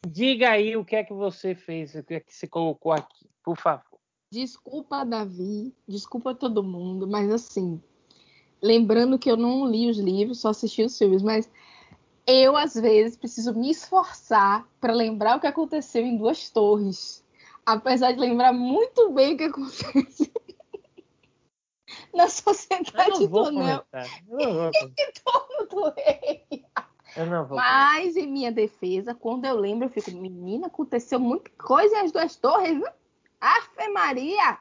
Diga 0.08 0.50
aí 0.50 0.76
o 0.76 0.84
que 0.84 0.96
é 0.96 1.04
que 1.04 1.14
você 1.14 1.54
fez, 1.54 1.94
o 1.94 2.04
que 2.04 2.16
é 2.16 2.20
que 2.20 2.34
você 2.34 2.48
colocou 2.48 2.92
aqui, 2.92 3.30
por 3.44 3.58
favor. 3.58 4.00
Desculpa, 4.32 5.06
Davi. 5.06 5.76
Desculpa 5.88 6.34
todo 6.34 6.64
mundo, 6.64 7.08
mas 7.08 7.32
assim, 7.32 7.82
lembrando 8.62 9.20
que 9.20 9.30
eu 9.30 9.38
não 9.38 9.70
li 9.70 9.90
os 9.90 10.00
livros, 10.00 10.40
só 10.40 10.50
assisti 10.50 10.82
os 10.84 10.98
filmes, 10.98 11.22
mas 11.22 11.52
eu 12.28 12.58
às 12.58 12.76
vezes 12.76 13.18
preciso 13.18 13.54
me 13.54 13.72
esforçar 13.72 14.68
para 14.82 14.94
lembrar 14.94 15.38
o 15.38 15.40
que 15.40 15.48
aconteceu 15.48 16.04
em 16.04 16.18
Duas 16.18 16.50
Torres, 16.50 17.24
apesar 17.66 18.12
de 18.12 18.20
lembrar 18.20 18.52
muito 18.52 19.10
bem 19.12 19.34
o 19.34 19.38
que 19.38 19.46
aconteceu 19.46 19.94
na 22.14 22.28
sociedade 22.28 23.26
do 23.28 23.40
anel 23.40 23.86
em 23.96 25.12
torno 25.24 25.68
do 25.70 25.94
rei. 25.96 26.66
Mas, 27.50 28.18
em 28.18 28.28
minha 28.28 28.52
defesa, 28.52 29.16
quando 29.16 29.46
eu 29.46 29.56
lembro, 29.56 29.86
eu 29.86 29.90
fico, 29.90 30.12
menina, 30.12 30.68
aconteceu 30.68 31.20
muita 31.20 31.50
coisa 31.58 32.02
as 32.02 32.12
duas 32.12 32.36
torres, 32.36 32.78
viu? 32.78 32.88
Afe 33.40 33.88
Maria! 33.90 34.60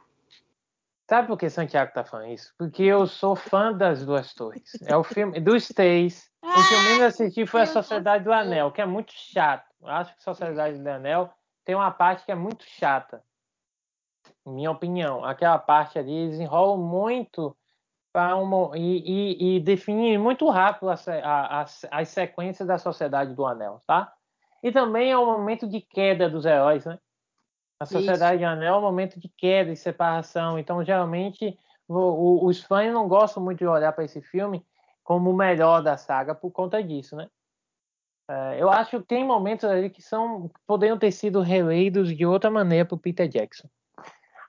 Sabe 1.09 1.29
por 1.29 1.39
que 1.39 1.49
Santiago 1.49 1.93
tá 1.93 2.05
falando 2.05 2.33
isso? 2.33 2.53
Porque 2.59 2.83
eu 2.83 3.07
sou 3.07 3.37
fã 3.37 3.73
das 3.73 4.05
duas 4.05 4.35
torres. 4.35 4.77
É 4.83 4.97
o 4.97 5.05
filme 5.05 5.41
dos 5.41 5.69
três. 5.69 6.29
O 6.47 6.69
que 6.69 6.75
eu 6.75 6.83
menos 6.83 7.03
assisti 7.03 7.45
foi 7.47 7.63
a 7.63 7.67
Sociedade 7.67 8.23
do 8.25 8.33
Anel, 8.33 8.71
que 8.71 8.81
é 8.81 8.87
muito 8.87 9.13
chato. 9.13 9.69
Eu 9.83 9.89
acho 9.89 10.15
que 10.15 10.23
Sociedade 10.23 10.79
do 10.79 10.89
Anel 10.89 11.31
tem 11.65 11.75
uma 11.75 11.91
parte 11.91 12.25
que 12.25 12.33
é 12.33 12.37
muito 12.37 12.65
chata 12.65 13.23
minha 14.51 14.71
opinião. 14.71 15.25
Aquela 15.25 15.59
parte 15.59 15.99
ali, 15.99 16.13
eles 16.13 16.39
enrolam 16.39 16.79
muito 16.79 17.57
um, 18.15 18.75
e, 18.75 19.03
e, 19.05 19.57
e, 19.57 19.61
definir 19.61 20.19
muito 20.19 20.49
rápido 20.49 20.89
as, 20.89 21.07
as, 21.07 21.85
as 21.91 22.09
sequências 22.09 22.67
da 22.67 22.79
Sociedade 22.79 23.35
do 23.35 23.45
Anel, 23.45 23.83
tá? 23.87 24.13
E 24.63 24.73
também 24.73 25.11
é 25.11 25.19
um 25.19 25.27
momento 25.27 25.69
de 25.69 25.81
queda 25.83 26.31
dos 26.31 26.47
heróis, 26.47 26.85
né? 26.87 26.99
A 27.79 27.85
Sociedade 27.85 28.37
Isso. 28.37 28.45
do 28.45 28.51
Anel 28.51 28.75
é 28.75 28.79
um 28.79 28.83
momento 28.83 29.21
de 29.21 29.29
queda 29.29 29.71
e 29.71 29.77
separação. 29.77 30.59
Então, 30.59 30.83
geralmente, 30.83 31.59
o, 31.87 31.95
o, 31.95 32.47
os 32.47 32.63
fãs 32.63 32.91
não 32.91 33.07
gostam 33.07 33.43
muito 33.43 33.59
de 33.59 33.67
olhar 33.67 33.93
para 33.93 34.05
esse 34.05 34.23
filme 34.23 34.65
como 35.07 35.31
o 35.31 35.37
melhor 35.37 35.85
da 35.85 35.97
saga 35.97 36.35
por 36.35 36.51
conta 36.51 36.83
disso, 36.83 37.15
né? 37.15 37.31
É, 38.29 38.61
eu 38.61 38.69
acho 38.69 38.99
que 38.99 39.07
tem 39.07 39.25
momentos 39.25 39.65
ali 39.65 39.89
que 39.89 40.03
são 40.03 40.51
poderiam 40.67 40.99
ter 40.99 41.13
sido 41.13 41.41
releitos 41.41 42.15
de 42.15 42.27
outra 42.27 42.51
maneira 42.51 42.85
para 42.85 42.97
o 42.97 42.99
Peter 42.99 43.29
Jackson. 43.29 43.69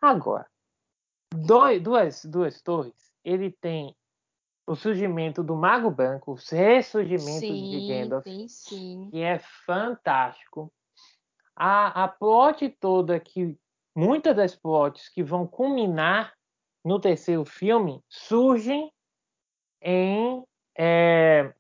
Agora, 0.02 0.48
dois, 1.32 1.80
duas, 1.80 2.26
duas 2.26 2.60
torres, 2.60 3.14
ele 3.24 3.52
tem 3.52 3.96
o 4.66 4.76
surgimento 4.76 5.44
do 5.44 5.56
Mago 5.56 5.92
Branco, 5.92 6.32
o 6.32 6.56
ressurgimento 6.56 7.40
sim, 7.40 7.70
de 7.70 7.88
Gandalf, 7.88 8.24
sim, 8.24 8.48
sim. 8.48 9.10
que 9.12 9.22
é 9.22 9.38
fantástico. 9.38 10.74
A, 11.56 12.04
a 12.04 12.08
plot 12.08 12.68
toda 12.80 13.20
que 13.20 13.56
muitas 13.96 14.36
das 14.36 14.56
plots 14.56 15.08
que 15.08 15.22
vão 15.22 15.46
culminar 15.46 16.34
no 16.84 17.00
terceiro 17.00 17.46
filme 17.46 18.04
surgem 18.10 18.92
em 19.88 20.44
é, 20.78 21.54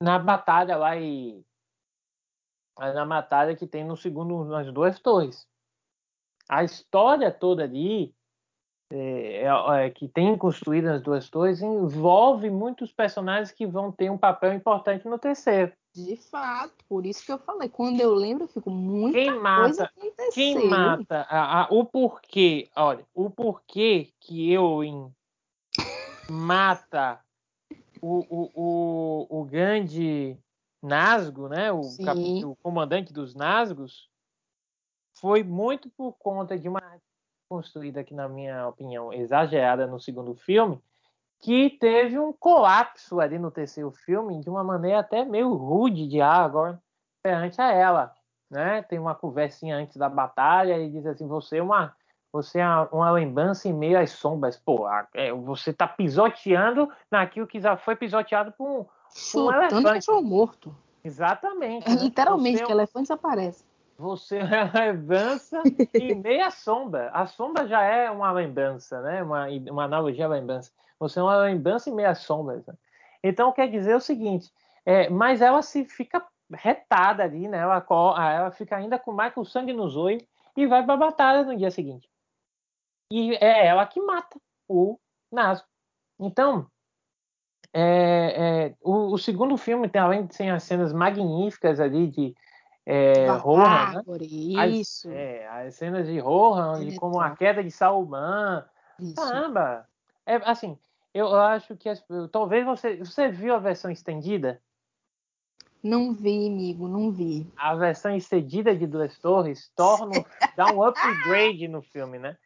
na 0.00 0.20
batalha 0.20 0.76
lá 0.76 0.96
e 0.96 1.44
na 2.78 3.04
batalha 3.04 3.56
que 3.56 3.66
tem 3.66 3.84
no 3.84 3.96
segundo 3.96 4.44
nas 4.44 4.72
duas 4.72 5.00
torres. 5.00 5.46
A 6.48 6.62
história 6.62 7.32
toda 7.32 7.64
ali 7.64 8.14
é, 8.90 9.42
é, 9.42 9.86
é, 9.86 9.90
que 9.90 10.06
tem 10.06 10.38
construído 10.38 10.84
nas 10.84 11.02
duas 11.02 11.28
torres 11.28 11.60
envolve 11.60 12.48
muitos 12.48 12.92
personagens 12.92 13.50
que 13.50 13.66
vão 13.66 13.90
ter 13.90 14.10
um 14.10 14.16
papel 14.16 14.54
importante 14.54 15.06
no 15.08 15.18
terceiro. 15.18 15.72
De 15.92 16.16
fato, 16.16 16.72
por 16.88 17.04
isso 17.04 17.26
que 17.26 17.32
eu 17.32 17.38
falei. 17.38 17.68
Quando 17.68 18.00
eu 18.00 18.14
lembro, 18.14 18.44
eu 18.44 18.48
fico 18.48 18.70
muito 18.70 19.14
quem 19.14 19.36
mata, 19.40 19.92
Quem 20.32 20.68
mata 20.68 21.26
a, 21.28 21.64
a, 21.64 21.68
o 21.70 21.84
porquê, 21.84 22.70
olha, 22.76 23.04
o 23.12 23.28
porquê 23.28 24.12
que 24.20 24.52
eu 24.52 24.84
em 24.84 25.12
mata 26.30 27.20
o, 28.00 28.24
o, 28.28 28.50
o, 28.54 29.40
o 29.40 29.44
grande 29.44 30.38
Nasgo, 30.82 31.48
né, 31.48 31.72
o, 31.72 31.82
cap, 32.04 32.44
o 32.44 32.54
comandante 32.56 33.12
dos 33.12 33.34
Nasgos, 33.34 34.08
foi 35.20 35.42
muito 35.42 35.90
por 35.90 36.12
conta 36.12 36.56
de 36.56 36.68
uma 36.68 36.80
construída 37.48 38.00
aqui, 38.00 38.14
na 38.14 38.28
minha 38.28 38.68
opinião, 38.68 39.12
exagerada 39.12 39.86
no 39.86 39.98
segundo 39.98 40.34
filme, 40.34 40.80
que 41.40 41.70
teve 41.70 42.18
um 42.18 42.32
colapso 42.32 43.20
ali 43.20 43.38
no 43.38 43.50
terceiro 43.50 43.90
filme 43.90 44.40
de 44.40 44.50
uma 44.50 44.62
maneira 44.62 45.00
até 45.00 45.24
meio 45.24 45.54
rude 45.54 46.06
de 46.06 46.20
Aragorn 46.20 46.78
perante 47.22 47.60
a 47.60 47.72
ela, 47.72 48.14
né? 48.50 48.82
Tem 48.82 48.98
uma 48.98 49.14
conversinha 49.14 49.76
antes 49.76 49.96
da 49.96 50.08
batalha 50.08 50.78
e 50.78 50.90
diz 50.90 51.06
assim: 51.06 51.26
você 51.26 51.58
é 51.58 51.62
uma 51.62 51.96
você 52.32 52.60
é 52.60 52.68
uma 52.92 53.10
lembrança 53.10 53.68
em 53.68 53.72
meio 53.72 53.98
às 53.98 54.10
sombras. 54.10 54.56
Pô, 54.56 54.86
é, 55.14 55.32
você 55.32 55.72
tá 55.72 55.88
pisoteando 55.88 56.90
naquilo 57.10 57.46
que 57.46 57.60
já 57.60 57.76
foi 57.76 57.96
pisoteado 57.96 58.52
por 58.52 58.68
um, 58.68 58.86
um 59.38 59.52
elefante. 59.52 59.84
cachorro 59.84 60.22
morto. 60.22 60.76
Exatamente. 61.02 61.88
É, 61.88 61.94
né? 61.94 62.02
literalmente, 62.02 62.58
você 62.58 62.64
que 62.64 62.72
é 62.72 62.74
elefante 62.74 63.12
aparece. 63.12 63.64
Você 63.98 64.38
é 64.38 64.44
uma 64.44 64.80
lembrança 64.80 65.62
em 65.94 66.14
meio 66.14 66.44
à 66.44 66.50
sombra. 66.50 67.10
A 67.12 67.26
sombra 67.26 67.66
já 67.66 67.82
é 67.82 68.10
uma 68.10 68.30
lembrança, 68.30 69.00
né? 69.00 69.22
Uma, 69.22 69.46
uma 69.70 69.84
analogia 69.84 70.26
à 70.26 70.28
lembrança. 70.28 70.70
Você 71.00 71.18
é 71.18 71.22
uma 71.22 71.36
lembrança 71.38 71.90
em 71.90 71.94
meio 71.94 72.08
às 72.08 72.18
sombras. 72.18 72.64
Né? 72.66 72.74
Então, 73.22 73.52
quer 73.52 73.68
dizer 73.68 73.96
o 73.96 74.00
seguinte, 74.00 74.52
é, 74.86 75.08
mas 75.08 75.40
ela 75.40 75.62
se 75.62 75.84
fica 75.84 76.24
retada 76.52 77.22
ali, 77.24 77.48
né? 77.48 77.58
Ela, 77.58 77.84
ela 78.32 78.50
fica 78.50 78.76
ainda 78.76 78.98
com 78.98 79.12
mais 79.12 79.34
com 79.34 79.44
sangue 79.44 79.72
nos 79.72 79.96
olhos 79.96 80.22
e 80.56 80.66
vai 80.66 80.84
para 80.84 80.94
a 80.94 80.98
batalha 80.98 81.42
no 81.44 81.56
dia 81.56 81.70
seguinte. 81.70 82.07
E 83.10 83.34
é 83.36 83.66
ela 83.66 83.86
que 83.86 84.00
mata 84.00 84.38
o 84.68 84.98
Nasco. 85.32 85.66
Então, 86.20 86.66
é, 87.72 88.70
é, 88.70 88.74
o, 88.82 89.14
o, 89.14 89.18
segundo 89.18 89.56
filme 89.56 89.88
tem, 89.88 90.00
além 90.00 90.26
de 90.26 90.34
ser 90.34 90.50
as 90.50 90.62
cenas 90.62 90.92
magníficas 90.92 91.80
ali 91.80 92.08
de 92.08 92.34
é, 92.84 93.28
Rohan, 93.28 93.92
né? 93.92 94.02
Isso. 94.20 95.08
As, 95.08 95.14
é, 95.14 95.48
as 95.48 95.74
cenas 95.74 96.06
de 96.06 96.18
Rohan, 96.18 96.84
de 96.84 96.96
como 96.96 97.20
a 97.20 97.36
queda 97.36 97.62
de 97.62 97.70
Sauban. 97.70 98.64
Caramba! 99.14 99.86
É, 100.26 100.36
assim, 100.36 100.78
eu 101.12 101.34
acho 101.34 101.76
que 101.76 101.88
as, 101.88 102.02
talvez 102.32 102.64
você. 102.64 102.96
Você 102.96 103.28
viu 103.28 103.54
a 103.54 103.58
versão 103.58 103.90
estendida? 103.90 104.60
Não 105.82 106.12
vi, 106.12 106.48
amigo, 106.48 106.88
não 106.88 107.12
vi. 107.12 107.46
A 107.56 107.74
versão 107.74 108.14
estendida 108.16 108.74
de 108.74 108.86
Duas 108.86 109.16
Torres 109.18 109.70
torna, 109.76 110.24
dá 110.56 110.66
um 110.72 110.82
upgrade 110.82 111.68
no 111.68 111.80
filme, 111.82 112.18
né? 112.18 112.36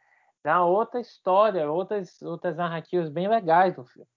Dá 0.45 0.65
outra 0.65 1.01
história, 1.01 1.71
outras, 1.71 2.21
outras 2.23 2.57
narrativas 2.57 3.09
bem 3.09 3.29
legais 3.29 3.77
no 3.77 3.85
filme. 3.85 4.09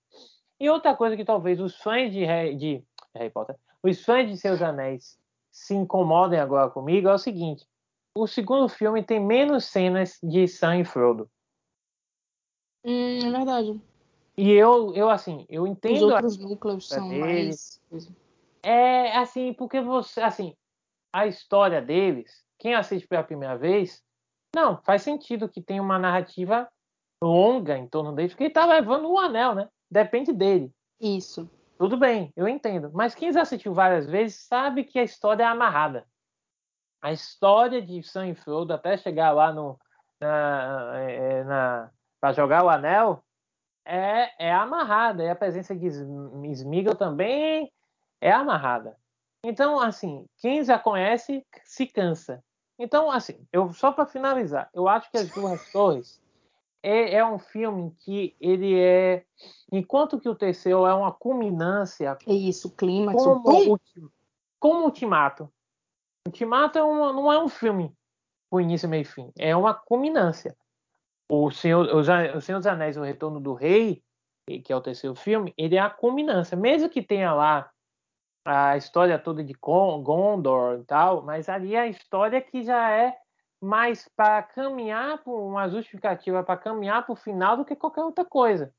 E 0.60 0.70
outra 0.70 0.96
coisa 0.96 1.16
que 1.16 1.26
talvez 1.26 1.60
os 1.60 1.76
fãs 1.78 2.12
de, 2.12 2.26
de 2.56 2.84
Harry 3.14 3.30
Potter, 3.30 3.56
os 3.84 4.04
fãs 4.04 4.30
de 4.30 4.38
Seus 4.38 4.62
Anéis 4.62 5.20
se 5.52 5.76
incomodem 5.76 6.40
agora 6.40 6.70
comigo 6.70 7.08
é 7.08 7.14
o 7.14 7.20
seguinte: 7.20 7.66
o 8.16 8.26
segundo 8.28 8.68
filme 8.68 9.04
tem 9.04 9.20
menos 9.20 9.66
cenas 9.66 10.18
de 10.24 10.48
Sam 10.48 10.80
e 10.80 10.86
Frodo. 10.86 11.30
Hum, 12.84 13.20
é 13.26 13.32
verdade. 13.32 13.82
E 14.38 14.52
eu, 14.52 14.94
eu 14.96 15.10
assim, 15.10 15.46
eu 15.50 15.66
entendo. 15.66 15.96
Os 15.96 16.02
outros 16.02 16.38
núcleos 16.38 16.88
são 16.88 17.10
deles. 17.10 17.82
mais. 17.92 18.16
É 18.64 19.18
assim, 19.18 19.54
porque 19.54 19.80
você, 19.80 20.22
assim, 20.22 20.56
a 21.14 21.28
história 21.28 21.82
deles, 21.82 22.44
quem 22.58 22.74
assiste 22.74 23.08
pela 23.08 23.24
primeira 23.24 23.58
vez, 23.58 24.04
não, 24.56 24.78
faz 24.84 25.02
sentido 25.02 25.50
que 25.50 25.62
tenha 25.62 25.82
uma 25.82 26.00
narrativa 26.00 26.66
longa 27.22 27.78
em 27.78 27.86
torno 27.86 28.14
deles, 28.14 28.32
porque 28.32 28.46
ele 28.46 28.54
tá 28.54 28.66
levando 28.66 29.12
o 29.12 29.20
anel, 29.20 29.54
né? 29.54 29.68
Depende 29.92 30.32
dele. 30.32 30.74
Isso. 30.98 31.50
Tudo 31.78 31.98
bem, 31.98 32.32
eu 32.38 32.48
entendo. 32.48 32.90
Mas 32.94 33.14
quem 33.14 33.34
já 33.34 33.42
assistiu 33.42 33.74
várias 33.74 34.08
vezes 34.08 34.48
sabe 34.48 34.86
que 34.86 34.98
a 34.98 35.04
história 35.04 35.44
é 35.44 35.46
amarrada. 35.46 36.08
A 37.02 37.12
história 37.12 37.82
de 37.82 38.02
Sam 38.02 38.30
e 38.30 38.36
Frodo 38.36 38.74
até 38.74 38.96
chegar 38.96 39.32
lá 39.32 39.52
no 39.52 39.78
na, 40.22 40.94
é, 41.02 41.44
na 41.44 41.92
para 42.22 42.32
jogar 42.32 42.64
o 42.64 42.70
anel 42.70 43.22
é, 43.84 44.48
é 44.48 44.54
amarrada. 44.54 45.22
E 45.22 45.30
a 45.30 45.36
presença 45.36 45.76
de 45.76 45.88
Smeagol 45.88 46.96
também 46.96 47.70
é 48.22 48.32
amarrada. 48.32 48.96
Então, 49.44 49.82
assim, 49.82 50.26
quem 50.38 50.64
já 50.64 50.80
conhece 50.80 51.46
se 51.66 51.86
cansa. 51.88 52.42
Então, 52.78 53.10
assim, 53.10 53.46
eu 53.52 53.72
só 53.72 53.92
para 53.92 54.06
finalizar, 54.06 54.70
eu 54.74 54.88
acho 54.88 55.10
que 55.10 55.18
as 55.18 55.30
duas 55.32 55.72
torres 55.72 56.22
é, 56.84 57.16
é, 57.16 57.26
um 57.26 57.40
filme 57.40 57.96
que 58.00 58.36
ele 58.40 58.78
é, 58.80 59.26
enquanto 59.72 60.20
que 60.20 60.30
o 60.30 60.36
terceiro 60.36 60.86
é 60.86 60.94
uma 60.94 61.12
culminância. 61.12 62.16
É 62.28 62.34
isso, 62.34 62.70
clímax. 62.76 63.24
Como, 63.24 63.74
o, 63.74 63.80
como 64.60 64.84
Ultimato. 64.84 65.52
Ultimato 66.28 66.78
é 66.78 66.84
uma, 66.84 67.12
não 67.12 67.32
é 67.34 67.44
um 67.44 67.50
filme 67.50 67.92
com 68.52 68.62
início, 68.62 68.88
meio 68.88 69.02
e 69.02 69.06
fim. 69.06 69.32
É 69.36 69.56
uma 69.56 69.74
culminância. 69.74 70.56
O 71.28 71.50
Senhor, 71.50 71.88
o 71.88 72.42
Senhor 72.42 72.60
dos 72.60 72.68
Anéis, 72.68 72.98
O 72.98 73.02
Retorno 73.02 73.40
do 73.40 73.54
Rei, 73.54 74.04
que 74.64 74.72
é 74.72 74.76
o 74.76 74.82
terceiro 74.82 75.16
filme, 75.16 75.54
ele 75.58 75.76
é 75.76 75.80
a 75.80 75.90
culminância. 75.90 76.56
Mesmo 76.56 76.88
que 76.88 77.02
tenha 77.02 77.34
lá 77.34 77.70
a 78.46 78.78
história 78.78 79.18
toda 79.18 79.44
de 79.44 79.54
Gondor 79.54 80.80
e 80.80 80.84
tal, 80.84 81.24
mas 81.24 81.50
ali 81.50 81.76
a 81.76 81.88
história 81.88 82.40
que 82.40 82.64
já 82.64 82.92
é 82.92 83.18
mais 83.60 84.08
para 84.16 84.44
caminhar 84.44 85.24
por 85.24 85.48
uma 85.48 85.68
justificativa 85.68 86.44
para 86.44 86.60
caminhar 86.60 87.04
para 87.04 87.14
o 87.14 87.16
final 87.16 87.58
do 87.58 87.66
que 87.66 87.76
qualquer 87.76 88.04
outra 88.04 88.24
coisa. 88.24 88.72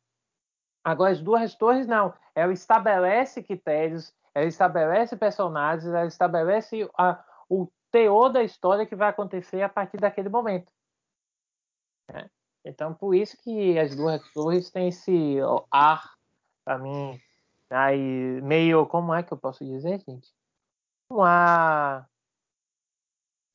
Agora, 0.84 1.10
as 1.10 1.20
duas 1.20 1.56
torres, 1.56 1.88
não. 1.88 2.14
Ela 2.32 2.52
estabelece 2.52 3.42
critérios, 3.42 4.14
ela 4.32 4.46
estabelece 4.46 5.16
personagens, 5.16 5.92
ela 5.92 6.06
estabelece 6.06 6.88
a, 6.96 7.24
o 7.48 7.68
teor 7.90 8.28
da 8.28 8.44
história 8.44 8.86
que 8.86 8.94
vai 8.94 9.08
acontecer 9.08 9.62
a 9.62 9.68
partir 9.68 9.96
daquele 9.96 10.28
momento. 10.28 10.70
É. 12.12 12.30
Então, 12.64 12.94
por 12.94 13.14
isso 13.16 13.36
que 13.42 13.76
as 13.76 13.96
duas 13.96 14.22
torres 14.32 14.70
têm 14.70 14.88
esse 14.88 15.38
ar, 15.72 16.14
para 16.64 16.78
mim, 16.78 17.18
aí 17.70 18.40
meio, 18.42 18.86
como 18.86 19.14
é 19.14 19.22
que 19.22 19.32
eu 19.32 19.36
posso 19.36 19.64
dizer, 19.64 20.02
gente? 20.06 20.32
Um 21.10 21.22
ar 21.22 22.08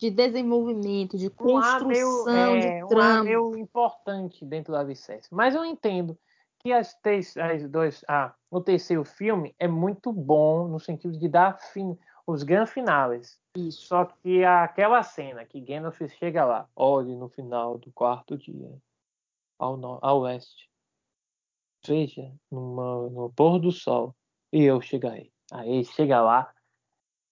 de 0.01 0.09
desenvolvimento, 0.09 1.16
de 1.16 1.30
construção, 1.30 1.86
um 1.86 1.88
meio, 1.88 2.30
é, 2.30 2.82
de 2.82 2.88
trama. 2.88 3.22
Um 3.22 3.24
meio 3.24 3.57
importante 3.57 4.43
dentro 4.43 4.74
da 4.74 4.84
Vicesse. 4.84 5.30
Mas 5.32 5.53
eu 5.53 5.64
entendo 5.64 6.18
que 6.59 6.74
as, 6.74 6.95
três, 6.95 7.38
as 7.38 7.70
dois, 7.70 8.03
ah, 8.07 8.34
o 8.49 8.59
terceiro 8.59 9.05
filme 9.05 9.55
é 9.59 9.68
muito 9.68 10.12
bom 10.12 10.68
no 10.68 10.80
sentido 10.80 11.18
de 11.18 11.28
dar 11.28 11.59
fim, 11.59 11.95
os 12.26 12.41
grandes 12.41 12.74
finais. 12.74 13.39
Isso. 13.55 13.84
Só 13.84 14.05
que 14.05 14.43
aquela 14.43 15.03
cena 15.03 15.45
que 15.45 15.62
Gandalf 15.62 16.01
chega 16.18 16.45
lá, 16.45 16.68
olhe 16.76 17.16
no 17.16 17.30
final 17.30 17.78
do 17.78 17.91
quarto 17.91 18.36
dia, 18.36 18.72
ao, 19.59 19.78
no, 19.78 19.99
ao 20.01 20.22
oeste, 20.22 20.68
veja 21.86 22.32
numa, 22.51 23.09
no 23.09 23.32
pôr 23.34 23.59
do 23.59 23.71
sol 23.71 24.15
e 24.51 24.63
eu 24.63 24.82
chegarei. 24.82 25.32
Aí 25.51 25.84
chega 25.86 26.21
lá, 26.21 26.53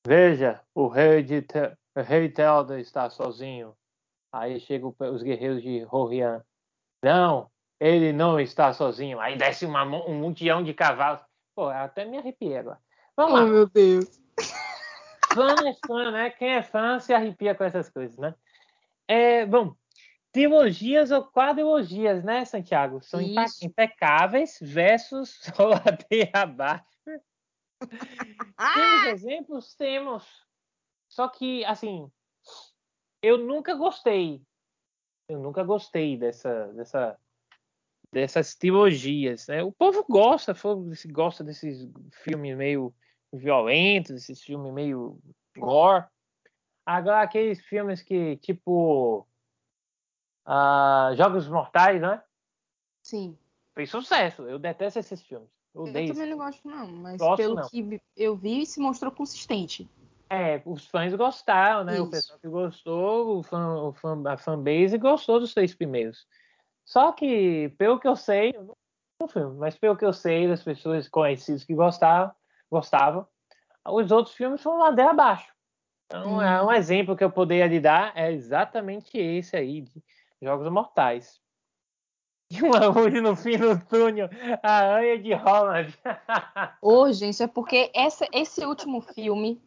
veja, 0.05 0.61
o 0.73 0.87
rei 0.87 1.23
de 1.23 1.41
Te, 1.41 1.75
o 1.95 2.01
rei 2.01 2.29
Telda 2.29 2.79
está 2.79 3.09
sozinho. 3.09 3.75
Aí 4.31 4.59
chegam 4.59 4.95
os 4.99 5.23
guerreiros 5.23 5.61
de 5.61 5.81
Rorian. 5.83 6.43
Não, 7.03 7.49
ele 7.79 8.11
não 8.11 8.39
está 8.39 8.73
sozinho. 8.73 9.19
Aí 9.19 9.37
desce 9.37 9.65
uma, 9.65 9.83
um 9.83 10.19
multidão 10.19 10.63
de 10.63 10.73
cavalos. 10.73 11.21
Pô, 11.55 11.67
até 11.67 12.05
me 12.05 12.17
arrepiei 12.17 12.57
agora. 12.57 12.79
Vamos 13.15 13.33
oh, 13.33 13.43
lá. 13.43 13.45
meu 13.45 13.67
Deus. 13.67 14.21
Fã 15.33 15.55
é 15.67 15.73
fã, 15.85 16.11
né? 16.11 16.29
Quem 16.31 16.49
é 16.55 16.63
fã 16.63 16.99
se 16.99 17.13
arrepia 17.13 17.55
com 17.55 17.63
essas 17.63 17.89
coisas, 17.89 18.17
né? 18.17 18.33
É, 19.07 19.45
bom, 19.45 19.73
trilogias 20.31 21.11
ou 21.11 21.25
quadrilogias, 21.25 22.23
né, 22.23 22.45
Santiago? 22.45 23.01
São 23.01 23.19
Isso. 23.21 23.65
impecáveis 23.65 24.57
versus 24.61 25.41
ladeira 25.57 26.41
abaixo. 26.41 26.85
Temos 27.79 29.07
exemplos? 29.07 29.75
Temos. 29.75 30.45
Só 31.07 31.27
que, 31.27 31.63
assim, 31.65 32.11
eu 33.21 33.37
nunca 33.37 33.73
gostei. 33.75 34.41
Eu 35.27 35.39
nunca 35.39 35.63
gostei 35.63 36.17
dessa, 36.17 36.67
dessa, 36.73 37.17
dessas 38.11 38.55
trilogias. 38.55 39.47
Né? 39.47 39.63
O 39.63 39.71
povo 39.71 40.05
gosta, 40.09 40.53
gosta 41.11 41.43
desses 41.43 41.89
filmes 42.23 42.55
meio 42.57 42.93
violentos, 43.31 44.11
esses 44.11 44.41
filmes 44.41 44.73
meio 44.73 45.19
gore. 45.57 46.05
Agora, 46.85 47.21
aqueles 47.21 47.63
filmes 47.65 48.01
que, 48.01 48.37
tipo, 48.37 49.27
uh, 50.49 51.15
Jogos 51.15 51.47
Mortais, 51.47 52.01
né? 52.01 52.21
Sim. 53.03 53.37
Fez 53.75 53.89
sucesso. 53.89 54.41
Eu 54.43 54.57
detesto 54.57 54.99
esses 54.99 55.21
filmes. 55.21 55.49
Eu, 55.73 55.85
eu 55.85 55.93
também 55.93 56.29
não 56.29 56.37
gosto, 56.37 56.67
não. 56.67 56.87
Mas 56.87 57.17
gosto, 57.17 57.37
pelo 57.37 57.55
não. 57.55 57.69
que 57.69 58.01
eu 58.17 58.35
vi, 58.35 58.65
se 58.65 58.79
mostrou 58.79 59.11
consistente. 59.11 59.87
É, 60.29 60.61
os 60.65 60.85
fãs 60.87 61.13
gostaram, 61.13 61.83
né? 61.83 61.93
Isso. 61.93 62.03
O 62.03 62.09
pessoal 62.09 62.39
que 62.39 62.47
gostou, 62.47 63.39
o 63.39 63.43
fã, 63.43 63.75
o 63.75 63.93
fã, 63.93 64.23
a 64.27 64.37
fanbase 64.37 64.97
gostou 64.97 65.39
dos 65.39 65.53
três 65.53 65.73
primeiros. 65.73 66.27
Só 66.85 67.11
que, 67.11 67.69
pelo 67.77 67.99
que 67.99 68.07
eu 68.07 68.15
sei, 68.15 68.51
eu 68.53 68.75
não 69.21 69.27
filme, 69.27 69.57
mas 69.57 69.77
pelo 69.77 69.97
que 69.97 70.05
eu 70.05 70.13
sei 70.13 70.47
das 70.47 70.63
pessoas 70.63 71.07
conhecidas 71.07 71.63
que 71.63 71.73
gostavam, 71.73 72.33
gostavam, 72.71 73.27
os 73.85 74.11
outros 74.11 74.35
filmes 74.35 74.61
foram 74.61 74.79
ladeira 74.79 75.11
abaixo. 75.11 75.53
Então, 76.05 76.37
hum. 76.37 76.41
é 76.41 76.63
um 76.63 76.71
exemplo 76.71 77.15
que 77.15 77.23
eu 77.23 77.31
poderia 77.31 77.67
lhe 77.67 77.79
dar, 77.79 78.11
é 78.15 78.31
exatamente 78.31 79.17
esse 79.17 79.55
aí, 79.55 79.81
de 79.81 80.03
Jogos 80.41 80.71
Mortais. 80.71 81.39
E 82.51 82.63
uma 82.63 82.87
luz 82.87 83.13
no 83.21 83.35
fim 83.35 83.59
do 83.59 83.79
túnel, 83.85 84.27
a 84.63 84.95
Anha 84.95 85.19
de 85.19 85.31
Holland. 85.35 85.95
Ô, 86.81 87.01
oh, 87.01 87.11
gente, 87.11 87.43
é 87.43 87.45
porque 87.45 87.91
essa, 87.93 88.27
esse 88.33 88.65
último 88.65 89.01
filme, 89.01 89.61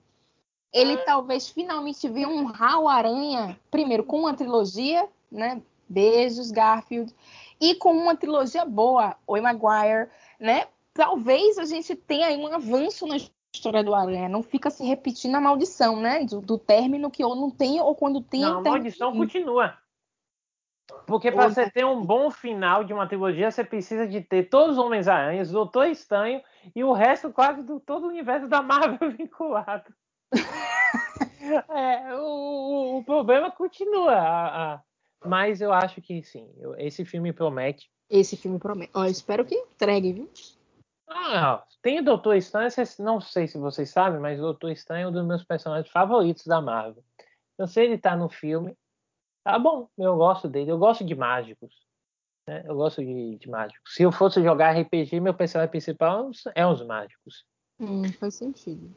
ele 0.73 0.97
talvez 0.97 1.49
finalmente 1.49 2.09
venha 2.09 2.29
honrar 2.29 2.81
o 2.81 2.89
Aranha, 2.89 3.57
primeiro 3.71 4.03
com 4.03 4.19
uma 4.19 4.35
trilogia, 4.35 5.09
né? 5.31 5.63
Beijos, 5.89 6.51
Garfield, 6.51 7.15
e 7.61 7.77
com 7.77 7.93
uma 7.93 8.17
trilogia 8.17 8.65
boa, 8.65 9.17
Oi 9.29 9.41
Maguire, 9.41 10.09
né? 10.41 10.67
Talvez 10.93 11.59
a 11.59 11.65
gente 11.65 11.95
tenha 11.95 12.27
aí 12.27 12.37
um 12.37 12.53
avanço 12.53 13.07
na 13.07 13.17
história 13.55 13.85
do 13.85 13.95
Aranha, 13.95 14.29
não 14.29 14.43
fica 14.43 14.71
se 14.71 14.85
repetindo 14.85 15.37
a 15.37 15.41
maldição, 15.41 16.01
né? 16.01 16.25
Do, 16.25 16.41
do 16.41 16.59
término 16.59 17.13
que 17.13 17.25
ou 17.25 17.37
não 17.37 17.49
tem, 17.49 17.81
ou 17.81 17.95
quando 17.95 18.21
tem. 18.21 18.41
Não, 18.41 18.59
a 18.59 18.63
maldição 18.63 19.13
continua. 19.13 19.79
Porque 21.07 21.31
para 21.31 21.49
você 21.49 21.71
ter 21.71 21.85
um 21.85 22.05
bom 22.05 22.31
final 22.31 22.85
de 22.85 22.93
uma 22.93 23.07
trilogia, 23.07 23.51
você 23.51 23.65
precisa 23.65 24.07
de 24.07 24.21
ter 24.21 24.45
todos 24.45 24.79
os 24.79 24.85
Homens-Aranhas, 24.85 25.51
o 25.51 25.55
Doutor 25.55 25.87
Estranho 25.87 26.41
e 26.75 26.85
o 26.85 26.93
resto 26.93 27.33
quase 27.33 27.63
do 27.63 27.81
todo 27.81 28.05
o 28.05 28.09
universo 28.09 28.49
da 28.49 28.63
Marvel 28.63 29.11
vinculado. 29.17 29.93
é, 31.71 32.15
o, 32.17 32.99
o, 32.99 33.05
problema 33.05 33.51
continua. 33.51 34.13
A, 34.13 34.75
a, 34.75 34.81
mas 35.25 35.61
eu 35.61 35.73
acho 35.73 36.01
que 36.01 36.23
sim, 36.23 36.51
eu, 36.59 36.75
esse 36.79 37.05
filme 37.05 37.33
promete. 37.33 37.91
Esse 38.09 38.37
filme 38.37 38.59
promete. 38.59 38.93
Ó, 38.95 39.05
espero 39.05 39.45
que 39.45 39.55
entregue, 39.55 40.13
viu? 40.13 40.31
Ah, 41.09 41.63
tem 41.83 42.01
o 42.01 42.05
Doutor 42.05 42.37
Estranho, 42.37 42.71
não 43.01 43.21
sei 43.21 43.47
se 43.47 43.59
vocês 43.59 43.91
sabem, 43.91 44.21
mas 44.21 44.39
o 44.39 44.43
Doutor 44.43 44.71
Estranho 44.71 45.07
é 45.07 45.09
um 45.09 45.13
dos 45.13 45.27
meus 45.27 45.45
personagens 45.45 45.91
favoritos 45.91 46.47
da 46.47 46.61
Marvel. 46.61 47.05
Eu 47.59 47.67
sei 47.67 47.85
ele 47.85 47.99
tá 47.99 48.17
no 48.17 48.29
filme, 48.29 48.77
Tá 49.45 49.59
bom, 49.59 49.89
eu 49.99 50.17
gosto 50.17 50.49
dele. 50.49 50.71
Eu 50.71 50.79
gosto 50.79 51.05
de 51.05 51.15
mágicos. 51.15 51.75
Né? 52.47 52.63
Eu 52.67 52.77
gosto 52.77 53.05
de, 53.05 53.39
de, 53.39 53.49
mágicos. 53.49 53.95
Se 53.95 54.03
eu 54.03 54.13
fosse 54.13 54.43
jogar 54.43 54.77
RPG, 54.77 55.21
meu 55.21 55.35
personagem 55.35 55.71
principal 55.71 56.31
é 56.55 56.67
os 56.67 56.85
mágicos. 56.85 57.45
Hum, 57.81 58.05
faz 58.13 58.35
sentido. 58.35 58.95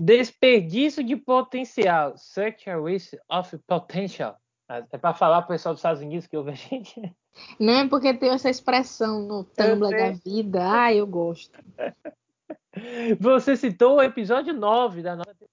Desperdício 0.00 1.02
de 1.04 1.16
potencial. 1.16 2.16
Such 2.16 2.68
a 2.68 2.78
waste 2.78 3.18
of 3.30 3.58
potential. 3.66 4.36
É 4.68 4.98
para 4.98 5.12
falar 5.12 5.42
pro 5.42 5.54
pessoal 5.54 5.74
dos 5.74 5.80
Estados 5.80 6.02
Unidos 6.02 6.26
que 6.26 6.36
ouve 6.36 6.50
a 6.50 6.54
gente. 6.54 7.14
Não, 7.58 7.72
é 7.72 7.88
porque 7.88 8.14
tem 8.14 8.30
essa 8.30 8.50
expressão 8.50 9.26
no 9.26 9.44
Tumblr 9.44 9.90
da 9.90 10.10
vida. 10.12 10.60
Ah, 10.62 10.94
eu 10.94 11.06
gosto. 11.06 11.58
Você 13.20 13.56
citou 13.56 13.96
o 13.96 14.02
episódio 14.02 14.54
9 14.54 15.02
da 15.02 15.16
nossa. 15.16 15.46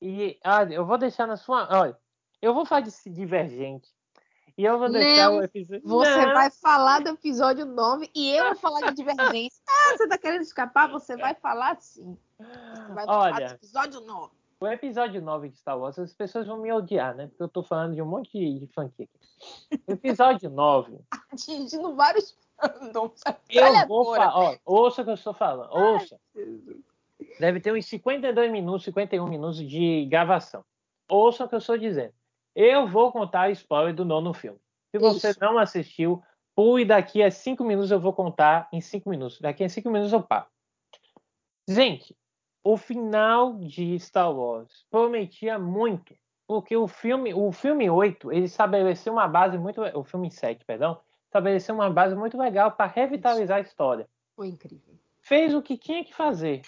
E 0.00 0.38
ah, 0.42 0.64
eu 0.64 0.84
vou 0.84 0.98
deixar 0.98 1.26
na 1.26 1.36
sua. 1.36 1.68
Olha, 1.70 1.96
eu 2.42 2.52
vou 2.52 2.66
falar 2.66 2.80
de 2.80 2.90
Divergente. 3.06 3.88
E 4.58 4.64
eu 4.64 4.78
vou 4.78 4.90
deixar 4.90 5.30
não, 5.30 5.38
o 5.38 5.42
episódio. 5.42 5.88
Você 5.88 6.26
não. 6.26 6.34
vai 6.34 6.50
falar 6.50 7.00
do 7.00 7.08
episódio 7.10 7.64
9 7.64 8.10
e 8.14 8.36
eu 8.36 8.46
vou 8.46 8.56
falar 8.56 8.90
de 8.90 8.96
Divergência. 8.96 9.62
Ah, 9.84 9.96
você 9.96 10.06
tá 10.06 10.16
querendo 10.16 10.42
escapar? 10.42 10.88
Você 10.90 11.16
vai 11.16 11.34
falar 11.34 11.76
sim. 11.80 12.16
Você 12.38 12.92
vai 12.92 13.04
Olha, 13.08 13.34
falar 13.34 13.48
do 13.48 13.54
episódio 13.54 14.00
9. 14.00 14.32
O 14.60 14.66
episódio 14.68 15.20
9 15.20 15.48
de 15.48 15.58
Star 15.58 15.78
Wars, 15.78 15.98
as 15.98 16.12
pessoas 16.12 16.46
vão 16.46 16.58
me 16.58 16.72
odiar, 16.72 17.16
né? 17.16 17.26
Porque 17.26 17.42
eu 17.42 17.48
tô 17.48 17.64
falando 17.64 17.94
de 17.94 18.00
um 18.02 18.06
monte 18.06 18.30
de, 18.30 18.60
de 18.60 18.70
aqui. 18.76 19.08
O 19.88 19.92
episódio 19.92 20.48
9. 20.50 21.00
Atingindo 21.10 21.96
vários 21.96 22.36
fandoms. 22.60 23.20
Eu 23.50 23.88
vou 23.88 24.14
falar. 24.14 24.36
Ó, 24.36 24.56
ouça 24.64 25.02
o 25.02 25.04
que 25.04 25.10
eu 25.10 25.14
estou 25.14 25.34
falando. 25.34 25.72
Ouça. 25.72 26.20
Ai, 26.36 26.44
Deve 27.40 27.60
ter 27.60 27.72
uns 27.72 27.86
52 27.86 28.52
minutos, 28.52 28.84
51 28.84 29.26
minutos 29.26 29.58
de 29.58 30.06
gravação. 30.06 30.64
Ouça 31.08 31.44
o 31.44 31.48
que 31.48 31.54
eu 31.54 31.58
estou 31.58 31.76
dizendo. 31.76 32.14
Eu 32.54 32.86
vou 32.86 33.10
contar 33.10 33.42
a 33.42 33.50
spoiler 33.50 33.94
do 33.94 34.04
nono 34.04 34.34
filme. 34.34 34.58
Se 34.90 34.98
você 34.98 35.30
Isso. 35.30 35.40
não 35.40 35.58
assistiu, 35.58 36.22
pule 36.54 36.84
daqui 36.84 37.22
a 37.22 37.30
cinco 37.30 37.64
minutos, 37.64 37.90
eu 37.90 38.00
vou 38.00 38.12
contar 38.12 38.68
em 38.72 38.80
cinco 38.80 39.08
minutos. 39.08 39.40
Daqui 39.40 39.64
a 39.64 39.68
cinco 39.68 39.90
minutos 39.90 40.12
eu 40.12 40.22
paro. 40.22 40.46
Gente, 41.66 42.14
o 42.62 42.76
final 42.76 43.54
de 43.58 43.98
Star 43.98 44.32
Wars 44.32 44.84
prometia 44.90 45.58
muito, 45.58 46.14
porque 46.46 46.76
o 46.76 46.86
filme, 46.86 47.32
o 47.32 47.50
filme 47.52 47.88
8, 47.88 48.30
ele 48.32 48.44
estabeleceu 48.44 49.12
uma 49.12 49.26
base 49.26 49.56
muito, 49.56 49.80
o 49.80 50.04
filme 50.04 50.30
7, 50.30 50.64
perdão, 50.64 51.00
estabeleceu 51.24 51.74
uma 51.74 51.88
base 51.88 52.14
muito 52.14 52.36
legal 52.36 52.72
para 52.72 52.90
revitalizar 52.90 53.58
a 53.58 53.62
história. 53.62 54.08
Foi 54.36 54.48
incrível. 54.48 54.94
Fez 55.20 55.54
o 55.54 55.62
que 55.62 55.78
tinha 55.78 56.04
que 56.04 56.14
fazer, 56.14 56.62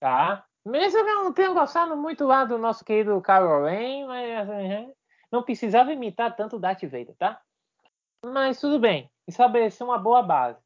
tá? 0.00 0.44
Mesmo 0.64 1.04
que 1.04 1.10
eu 1.10 1.24
não 1.24 1.32
tenha 1.32 1.52
gostado 1.52 1.96
muito 1.96 2.26
lá 2.26 2.44
do 2.44 2.58
nosso 2.58 2.84
querido 2.84 3.20
Kylo 3.22 3.64
Ren, 3.64 4.06
mas 4.06 4.48
assim, 4.48 4.92
não 5.32 5.42
precisava 5.42 5.92
imitar 5.92 6.36
tanto 6.36 6.56
o 6.56 6.58
Darth 6.58 6.82
Vader, 6.82 7.14
tá? 7.16 7.40
Mas 8.24 8.60
tudo 8.60 8.78
bem, 8.78 9.10
estabeleceu 9.26 9.86
uma 9.86 9.98
boa 9.98 10.22
base. 10.22 10.60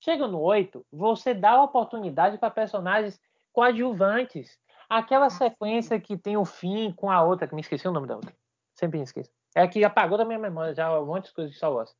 Chega 0.00 0.28
no 0.28 0.40
8, 0.40 0.86
você 0.92 1.34
dá 1.34 1.60
oportunidade 1.62 2.38
para 2.38 2.50
personagens 2.50 3.20
coadjuvantes. 3.52 4.58
Aquela 4.88 5.30
sequência 5.30 5.98
que 5.98 6.16
tem 6.16 6.36
o 6.36 6.44
fim 6.44 6.92
com 6.92 7.10
a 7.10 7.22
outra, 7.22 7.48
que 7.48 7.54
me 7.54 7.62
esqueci 7.62 7.88
o 7.88 7.92
nome 7.92 8.06
da 8.06 8.16
outra. 8.16 8.36
Sempre 8.74 8.98
me 8.98 9.04
esqueço. 9.04 9.30
É 9.56 9.62
a 9.62 9.68
que 9.68 9.82
apagou 9.82 10.18
da 10.18 10.24
minha 10.24 10.38
memória 10.38 10.74
já 10.74 11.00
um 11.00 11.06
monte 11.06 11.26
de 11.26 11.34
coisas 11.34 11.50
de 11.50 11.56
Star 11.56 11.72
Wars. 11.72 11.96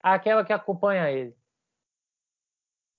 Aquela 0.00 0.44
que 0.44 0.52
acompanha 0.52 1.10
ele. 1.10 1.36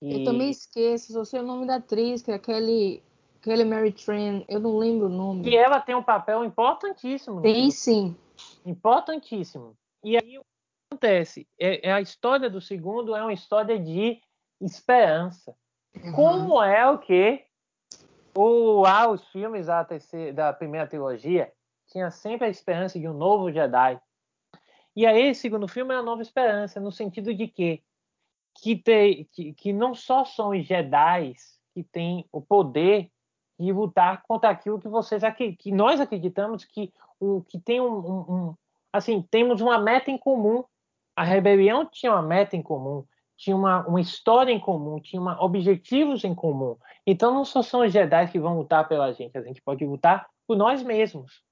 E... 0.02 0.18
Eu 0.18 0.24
também 0.24 0.50
esqueço, 0.50 1.16
eu 1.16 1.24
sei 1.24 1.40
o 1.40 1.44
nome 1.44 1.66
da 1.66 1.76
atriz, 1.76 2.22
que 2.22 2.30
é 2.30 2.34
aquele 2.34 3.02
Kelly 3.42 3.64
Mary 3.64 3.92
Tran, 3.92 4.44
eu 4.48 4.60
não 4.60 4.76
lembro 4.76 5.06
o 5.06 5.10
nome. 5.10 5.48
E 5.48 5.56
ela 5.56 5.80
tem 5.80 5.94
um 5.94 6.02
papel 6.02 6.44
importantíssimo. 6.44 7.40
Tem 7.40 7.70
sim. 7.70 8.16
Importantíssimo. 8.64 9.76
E 10.04 10.16
aí 10.16 10.38
o 10.38 10.42
que 10.42 10.46
acontece? 10.92 11.48
É, 11.58 11.88
é, 11.88 11.92
a 11.92 12.00
história 12.00 12.50
do 12.50 12.60
segundo 12.60 13.14
é 13.14 13.22
uma 13.22 13.32
história 13.32 13.78
de 13.78 14.20
esperança. 14.60 15.54
Uhum. 15.96 16.12
Como 16.12 16.62
é 16.62 16.88
o 16.88 16.98
que 16.98 17.44
o, 18.34 18.84
ah, 18.86 19.10
os 19.10 19.26
filmes 19.28 19.66
da, 19.66 19.84
terceira, 19.84 20.32
da 20.32 20.52
primeira 20.52 20.86
trilogia 20.86 21.52
tinha 21.88 22.10
sempre 22.10 22.46
a 22.46 22.50
esperança 22.50 22.98
de 22.98 23.08
um 23.08 23.14
novo 23.14 23.50
Jedi. 23.50 24.00
E 24.94 25.06
aí, 25.06 25.30
o 25.30 25.34
segundo 25.34 25.66
filme 25.66 25.94
é 25.94 25.98
a 25.98 26.02
nova 26.02 26.22
esperança, 26.22 26.78
no 26.78 26.92
sentido 26.92 27.34
de 27.34 27.48
que 27.48 27.82
que, 28.60 28.76
te, 28.76 29.28
que, 29.32 29.52
que 29.54 29.72
não 29.72 29.94
só 29.94 30.24
são 30.24 30.50
os 30.50 30.66
Jedi 30.66 31.34
que 31.72 31.82
têm 31.82 32.26
o 32.32 32.40
poder 32.40 33.10
e 33.60 33.72
lutar 33.72 34.22
contra 34.26 34.50
aquilo 34.50 34.80
que 34.80 34.88
vocês 34.88 35.22
que 35.58 35.70
nós 35.70 36.00
acreditamos 36.00 36.64
que 36.64 36.92
o 37.20 37.42
que 37.42 37.60
tem 37.60 37.80
um, 37.80 37.98
um, 37.98 38.20
um, 38.34 38.54
assim 38.92 39.22
temos 39.30 39.60
uma 39.60 39.78
meta 39.78 40.10
em 40.10 40.18
comum 40.18 40.64
a 41.14 41.22
rebelião 41.22 41.84
tinha 41.84 42.12
uma 42.12 42.22
meta 42.22 42.56
em 42.56 42.62
comum 42.62 43.04
tinha 43.40 43.56
uma, 43.56 43.86
uma 43.86 44.00
história 44.02 44.52
em 44.52 44.60
comum, 44.60 45.00
tinha 45.00 45.20
uma, 45.20 45.42
objetivos 45.42 46.24
em 46.24 46.34
comum. 46.34 46.76
Então 47.06 47.32
não 47.32 47.42
só 47.42 47.62
são 47.62 47.80
os 47.80 47.90
Jedi 47.90 48.30
que 48.30 48.38
vão 48.38 48.58
lutar 48.58 48.86
pela 48.86 49.14
gente, 49.14 49.36
a 49.36 49.40
gente 49.40 49.62
pode 49.62 49.82
lutar 49.82 50.28
por 50.46 50.58
nós 50.58 50.82
mesmos. 50.82 51.42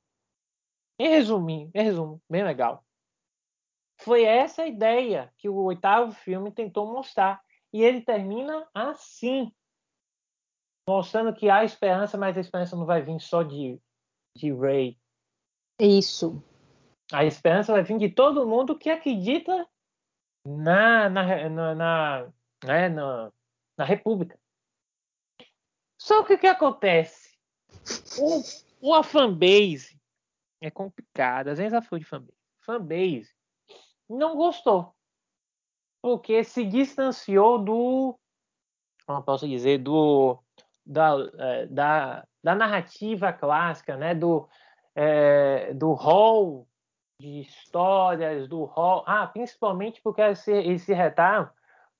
Em 0.98 1.09
resumo, 1.09 1.48
em 1.48 1.70
resumo, 1.74 2.20
bem 2.28 2.44
legal. 2.44 2.84
Foi 4.00 4.22
essa 4.22 4.62
a 4.62 4.66
ideia 4.66 5.32
que 5.38 5.48
o 5.48 5.54
oitavo 5.62 6.12
filme 6.12 6.52
tentou 6.52 6.92
mostrar. 6.92 7.40
E 7.72 7.82
ele 7.82 8.02
termina 8.02 8.68
assim, 8.74 9.50
mostrando 10.89 11.34
que 11.34 11.51
há 11.51 11.64
esperança, 11.64 12.16
mas 12.16 12.36
a 12.36 12.41
esperança 12.41 12.74
não 12.74 12.86
vai 12.86 13.03
vir 13.03 13.20
só 13.20 13.43
de, 13.43 13.78
de 14.34 14.53
Ray. 14.53 14.99
Isso. 15.78 16.43
A 17.12 17.26
esperança 17.26 17.72
vai 17.72 17.82
vir 17.82 17.99
de 17.99 18.09
todo 18.09 18.47
mundo 18.47 18.78
que 18.78 18.89
acredita 18.89 19.68
na, 20.47 21.11
na, 21.11 21.49
na, 21.51 21.74
na, 21.74 22.32
né, 22.64 22.89
na, 22.89 23.30
na 23.76 23.84
República. 23.84 24.39
Só 26.01 26.24
que 26.24 26.34
o 26.34 26.39
que 26.39 26.47
acontece? 26.47 27.36
O, 28.18 28.89
uma 28.89 29.03
fanbase 29.03 30.01
é 30.61 30.70
complicada. 30.70 31.53
Às 31.53 31.59
vezes 31.59 31.74
a 31.74 31.82
foi 31.82 31.99
de 31.99 32.07
fanbase. 32.07 32.39
Fanbase 32.61 33.30
não 34.09 34.36
gostou. 34.36 34.95
Porque 36.01 36.43
se 36.45 36.64
distanciou 36.64 37.62
do. 37.62 38.18
Como 39.07 39.22
posso 39.22 39.47
dizer? 39.47 39.78
Do. 39.78 40.43
Da, 40.91 41.12
é, 41.39 41.66
da, 41.66 42.26
da 42.43 42.55
narrativa 42.55 43.30
clássica, 43.30 43.97
né? 43.97 44.14
do, 44.14 44.49
é, 44.95 45.74
do 45.74 45.93
hall 45.93 46.66
de 47.20 47.41
histórias, 47.41 48.49
do 48.49 48.64
hall. 48.64 49.05
Ah, 49.07 49.26
principalmente 49.26 50.01
porque 50.01 50.22
esse, 50.22 50.53
esse 50.53 50.95
retardo, 50.95 51.53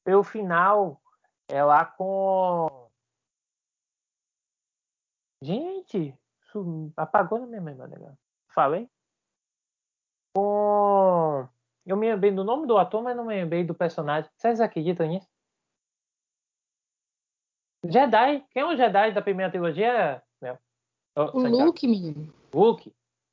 pelo 0.03 0.24
final, 0.24 1.03
é 1.49 1.62
lá 1.62 1.84
com. 1.84 2.89
Gente, 5.43 6.16
apagou 6.97 7.39
na 7.39 7.47
minha 7.47 7.61
memória. 7.61 8.18
Falei? 8.49 8.89
Com 10.34 11.49
eu 11.89 11.97
me 11.97 12.07
lembrei 12.12 12.30
do 12.30 12.45
nome 12.45 12.66
do 12.66 12.76
ator, 12.76 13.03
mas 13.03 13.16
não 13.16 13.24
me 13.24 13.34
lembrei 13.34 13.64
do 13.64 13.74
personagem. 13.74 14.30
Vocês 14.36 14.61
acreditam 14.61 15.07
nisso? 15.07 15.26
Jedi. 17.84 18.44
Quem 18.50 18.62
é 18.62 18.66
o 18.66 18.76
Jedi 18.76 19.12
da 19.12 19.22
primeira 19.22 19.50
trilogia? 19.50 20.22
Meu. 20.40 20.58
o 21.16 21.40
Luke, 21.40 21.86
menino. 21.86 22.32
Luke. 22.52 22.92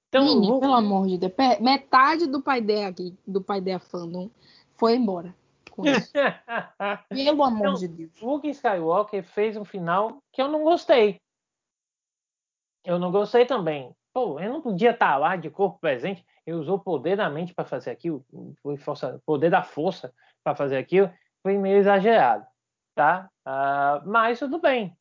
Então, 0.09 0.25
menino, 0.25 0.53
Luke... 0.53 0.61
pelo 0.61 0.73
amor 0.73 1.07
de 1.07 1.17
Deus. 1.17 1.33
Metade 1.59 2.27
do 2.27 2.41
pai 2.41 2.61
dela 2.61 2.87
aqui, 2.87 3.17
do 3.25 3.41
pai 3.41 3.59
dela 3.61 3.79
fandom, 3.79 4.29
foi 4.75 4.95
embora. 4.95 5.35
pelo 7.09 7.43
amor 7.43 7.59
então, 7.59 7.73
de 7.73 7.87
Deus. 7.87 8.21
Luke 8.21 8.47
Skywalker 8.47 9.23
fez 9.23 9.57
um 9.57 9.65
final 9.65 10.17
que 10.31 10.41
eu 10.41 10.47
não 10.47 10.63
gostei. 10.63 11.19
Eu 12.83 12.99
não 12.99 13.11
gostei 13.11 13.45
também. 13.45 13.93
Pô, 14.13 14.39
eu 14.39 14.49
não 14.49 14.61
podia 14.61 14.91
estar 14.91 15.17
lá 15.17 15.35
de 15.35 15.49
corpo 15.49 15.79
presente 15.79 16.25
ele 16.45 16.57
usou 16.57 16.75
o 16.75 16.79
poder 16.79 17.17
da 17.17 17.29
mente 17.29 17.53
para 17.53 17.65
fazer 17.65 17.89
aquilo, 17.89 18.23
foi 18.61 18.77
força, 18.77 19.21
poder 19.25 19.49
da 19.49 19.63
força 19.63 20.13
para 20.43 20.55
fazer 20.55 20.77
aquilo, 20.77 21.11
foi 21.41 21.57
meio 21.57 21.77
exagerado, 21.77 22.45
tá? 22.95 23.29
Uh, 23.45 24.09
mas 24.09 24.39
tudo 24.39 24.59
bem. 24.59 24.97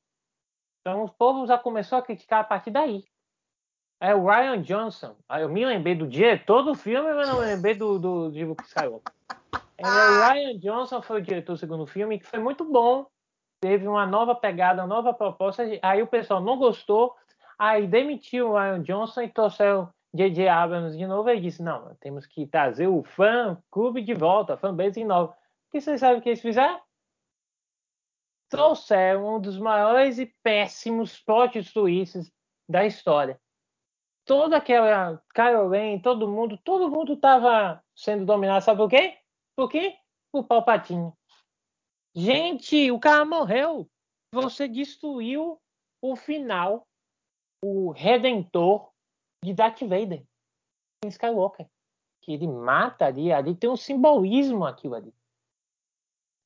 Então 0.81 1.05
o 1.05 1.09
povo 1.09 1.47
já 1.47 1.57
começou 1.57 1.97
a 1.97 2.03
criticar 2.03 2.41
a 2.41 2.45
partir 2.45 2.71
daí. 2.71 3.05
É 4.01 4.15
o 4.15 4.27
Ryan 4.27 4.61
Johnson. 4.61 5.17
Eu 5.31 5.49
me 5.49 5.65
lembrei 5.65 5.95
do 5.95 6.07
diretor 6.07 6.63
do 6.63 6.75
filme, 6.75 7.15
mas 7.15 7.29
não 7.29 7.41
me 7.41 7.47
lembrei 7.47 7.75
do, 7.75 7.99
do, 7.99 8.31
de 8.31 8.45
Luke 8.45 8.65
Skywalker. 8.65 9.15
É, 9.79 9.87
o 9.87 10.29
Ryan 10.29 10.59
Johnson 10.59 11.01
foi 11.01 11.21
o 11.21 11.25
diretor 11.25 11.55
do 11.55 11.59
segundo 11.59 11.87
filme, 11.87 12.19
que 12.19 12.27
foi 12.27 12.39
muito 12.39 12.65
bom. 12.65 13.07
Teve 13.63 13.89
uma 13.89 14.05
nova 14.05 14.35
pegada, 14.35 14.83
uma 14.83 14.89
nova 14.89 15.15
proposta. 15.15 15.63
Aí 15.81 16.03
o 16.03 16.07
pessoal 16.07 16.41
não 16.41 16.59
gostou. 16.59 17.15
Aí 17.59 17.87
demitiu 17.87 18.51
o 18.51 18.59
Ryan 18.59 18.83
Johnson 18.83 19.23
e 19.23 19.29
trouxeram 19.29 19.89
J.J. 20.15 20.49
Abrams 20.49 20.97
de 20.97 21.07
novo, 21.09 21.29
ele 21.29 21.41
disse, 21.41 21.61
não, 21.61 21.93
temos 21.97 22.25
que 22.25 22.47
trazer 22.47 22.87
o 22.87 23.03
fã 23.03 23.59
clube 23.69 24.01
de 24.01 24.15
volta, 24.15 24.55
a 24.55 24.57
fanbase 24.57 25.01
de 25.01 25.05
novo. 25.05 25.33
O 25.33 25.73
que 25.73 25.81
vocês 25.81 25.99
sabem 25.99 26.21
que 26.21 26.29
eles 26.29 26.41
fizeram? 26.41 26.81
Trouxeram 28.49 29.37
um 29.37 29.41
dos 29.41 29.59
maiores 29.59 30.19
e 30.19 30.27
péssimos 30.43 31.21
plot 31.21 31.63
twists 31.73 32.31
da 32.69 32.85
história. 32.85 33.41
Toda 34.25 34.57
aquela 34.57 35.23
Carol 35.35 35.69
Lane, 35.69 36.01
todo 36.01 36.29
mundo, 36.29 36.59
todo 36.65 36.91
mundo 36.91 37.15
estava 37.15 37.83
sendo 37.95 38.25
dominado, 38.25 38.65
sabe 38.65 38.79
por 38.79 38.89
quê? 38.89 39.19
Por 39.57 39.71
quê? 39.71 39.97
Por 40.33 40.45
Palpatine. 40.45 41.13
Gente, 42.15 42.91
o 42.91 42.99
cara 42.99 43.25
morreu. 43.25 43.89
Você 44.33 44.67
destruiu 44.69 45.61
o 46.01 46.17
final, 46.17 46.87
o 47.63 47.91
redentor 47.91 48.91
de 49.45 49.53
Darth 49.53 49.81
Vader 49.81 50.25
Skywalker. 51.05 51.69
Que 52.23 52.33
ele 52.33 52.49
mata 52.49 53.07
ali, 53.07 53.33
ali 53.33 53.55
tem 53.55 53.69
um 53.69 53.77
simbolismo 53.77 54.65
aquilo 54.65 54.95
ali. 54.95 55.15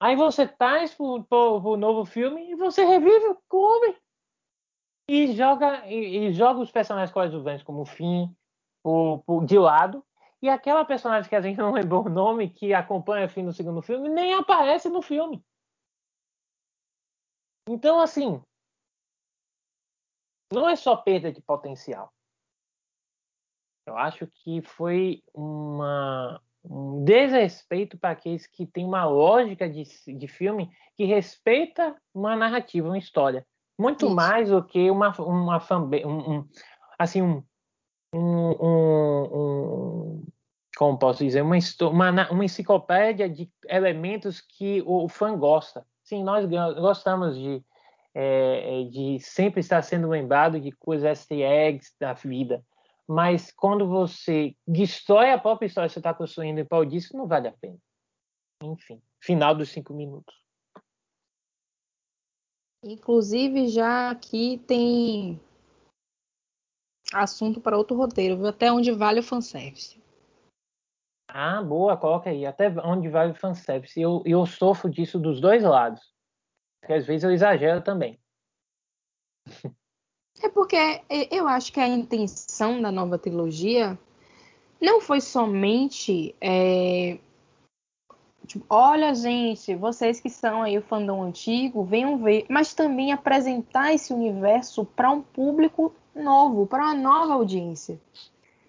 Aí 0.01 0.15
você 0.15 0.47
traz 0.47 0.95
pro, 0.95 1.25
pro, 1.25 1.77
novo 1.77 2.05
filme 2.05 2.51
e 2.51 2.55
você 2.55 2.85
revive 2.85 3.27
o 3.29 3.43
clube. 3.49 3.99
E 5.11 5.35
joga, 5.35 5.87
e, 5.87 6.29
e 6.29 6.33
joga 6.33 6.61
os 6.61 6.71
personagens 6.71 7.13
coadjuvantes 7.13 7.65
como 7.65 7.83
o 7.83 7.87
por, 8.83 9.23
por, 9.25 9.45
de 9.45 9.59
lado. 9.59 10.05
E 10.41 10.49
aquela 10.49 10.85
personagem 10.85 11.29
que 11.29 11.35
a 11.35 11.41
gente 11.41 11.59
não 11.59 11.73
lembrou 11.73 12.07
o 12.07 12.11
nome, 12.11 12.51
que 12.51 12.73
acompanha 12.73 13.27
o 13.27 13.29
Finn 13.29 13.45
no 13.45 13.53
segundo 13.53 13.83
filme, 13.83 14.09
nem 14.09 14.35
aparece 14.35 14.89
no 14.89 15.03
filme. 15.03 15.45
Então, 17.69 17.99
assim, 17.99 18.41
não 20.53 20.69
é 20.69 20.77
só 20.77 20.97
perda 20.97 21.33
de 21.33 21.43
potencial. 21.43 22.13
Eu 23.87 23.97
acho 23.97 24.27
que 24.27 24.63
foi 24.63 25.23
uma, 25.35 26.41
um 26.65 27.05
desrespeito 27.05 27.99
para 27.99 28.11
aqueles 28.11 28.47
que 28.47 28.67
têm 28.67 28.85
uma 28.85 29.05
lógica 29.05 29.69
de, 29.69 29.85
de 30.07 30.29
filme 30.29 30.71
que 30.97 31.05
respeita 31.05 31.97
uma 32.13 32.37
narrativa, 32.37 32.89
uma 32.89 32.99
história. 32.99 33.47
Muito 33.79 34.07
Isso. 34.07 34.15
mais 34.15 34.51
do 34.51 34.63
que 34.65 34.91
uma, 34.91 35.15
uma 35.21 35.61
fanbase, 35.61 36.05
um, 36.05 36.39
um, 36.39 36.49
assim, 36.99 37.23
um, 37.23 37.43
um, 38.13 38.51
um, 38.61 40.27
como 40.77 40.99
posso 40.99 41.25
dizer, 41.25 41.43
uma, 41.43 41.57
uma, 41.91 42.31
uma 42.31 42.45
enciclopédia 42.45 43.29
de 43.29 43.51
elementos 43.69 44.41
que 44.41 44.83
o, 44.83 45.05
o 45.05 45.09
fã 45.09 45.37
gosta. 45.37 45.87
Sim, 46.03 46.25
nós 46.25 46.45
gostamos 46.75 47.37
de, 47.39 47.63
é, 48.15 48.85
de 48.91 49.21
sempre 49.21 49.61
estar 49.61 49.83
sendo 49.83 50.09
lembrado 50.09 50.61
de 50.61 50.73
coisas 50.73 51.05
easter 51.07 51.41
eggs 51.41 51.95
da 52.01 52.15
vida 52.15 52.65
mas 53.09 53.51
quando 53.51 53.89
você 53.89 54.55
destrói 54.67 55.31
a 55.31 55.39
própria 55.39 55.67
história 55.67 55.89
que 55.89 55.95
você 55.95 55.99
está 55.99 56.13
construindo 56.13 56.59
em 56.59 56.65
prol 56.65 56.85
disso, 56.85 57.17
não 57.17 57.27
vale 57.27 57.49
a 57.49 57.53
pena. 57.53 57.79
Enfim, 58.63 59.01
final 59.21 59.55
dos 59.55 59.71
cinco 59.71 59.95
minutos. 59.95 60.35
Inclusive, 62.85 63.69
já 63.69 64.11
aqui 64.11 64.63
tem 64.67 65.41
assunto 67.13 67.61
para 67.61 67.79
outro 67.79 67.97
roteiro, 67.97 68.47
até 68.47 68.71
onde 68.71 68.93
vale 68.93 69.21
o 69.21 69.23
fanservice. 69.23 70.01
Ah, 71.29 71.63
boa, 71.63 71.97
coloca 71.97 72.31
aí. 72.31 72.47
Até 72.47 72.69
onde 72.85 73.09
vale 73.09 73.33
o 73.33 73.35
fanservice. 73.35 74.01
Eu, 74.01 74.23
eu 74.25 74.45
sofro 74.47 74.91
disso 74.91 75.19
dos 75.19 75.41
dois 75.41 75.63
lados. 75.63 76.01
Porque 76.81 76.95
às 76.95 77.07
vezes 77.07 77.25
eu 77.25 77.31
exagero 77.31 77.83
também. 77.83 78.21
É 80.43 80.49
porque 80.49 81.03
eu 81.31 81.49
acho 81.49 81.73
que 81.73 81.81
a 81.81 81.89
intenção 81.89 82.81
da 82.81 82.93
nova 82.93 83.19
trilogia 83.19 83.99
não 84.81 85.01
foi 85.01 85.21
somente. 85.21 86.35
É, 86.41 87.19
tipo, 88.47 88.65
olha, 88.71 89.15
gente, 89.15 89.75
vocês 89.75 90.21
que 90.21 90.31
são 90.31 90.63
aí 90.63 90.79
o 90.79 90.83
fandom 90.83 91.23
antigo, 91.23 91.85
venham 91.85 92.19
ver, 92.19 92.47
mas 92.49 92.73
também 92.73 93.13
apresentar 93.13 93.93
esse 93.93 94.13
universo 94.13 94.85
para 94.85 95.11
um 95.11 95.23
público 95.23 95.93
novo, 96.15 96.67
para 96.67 96.85
uma 96.85 96.95
nova 96.95 97.35
audiência. 97.35 98.01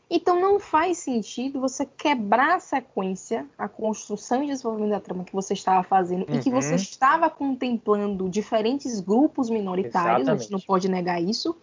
Então 0.09 0.39
não 0.39 0.59
faz 0.59 0.97
sentido 0.97 1.59
você 1.59 1.85
quebrar 1.85 2.55
a 2.55 2.59
sequência, 2.59 3.47
a 3.55 3.67
construção 3.67 4.43
e 4.43 4.47
desenvolvimento 4.47 4.91
da 4.91 4.99
trama 4.99 5.23
que 5.23 5.33
você 5.33 5.53
estava 5.53 5.83
fazendo 5.83 6.27
uhum. 6.27 6.35
e 6.35 6.41
que 6.41 6.49
você 6.49 6.69
uhum. 6.69 6.75
estava 6.75 7.29
contemplando 7.29 8.27
diferentes 8.27 8.99
grupos 8.99 9.51
minoritários, 9.51 10.21
Exatamente. 10.21 10.31
a 10.31 10.41
gente 10.41 10.51
não 10.51 10.59
pode 10.59 10.89
negar 10.89 11.21
isso, 11.21 11.55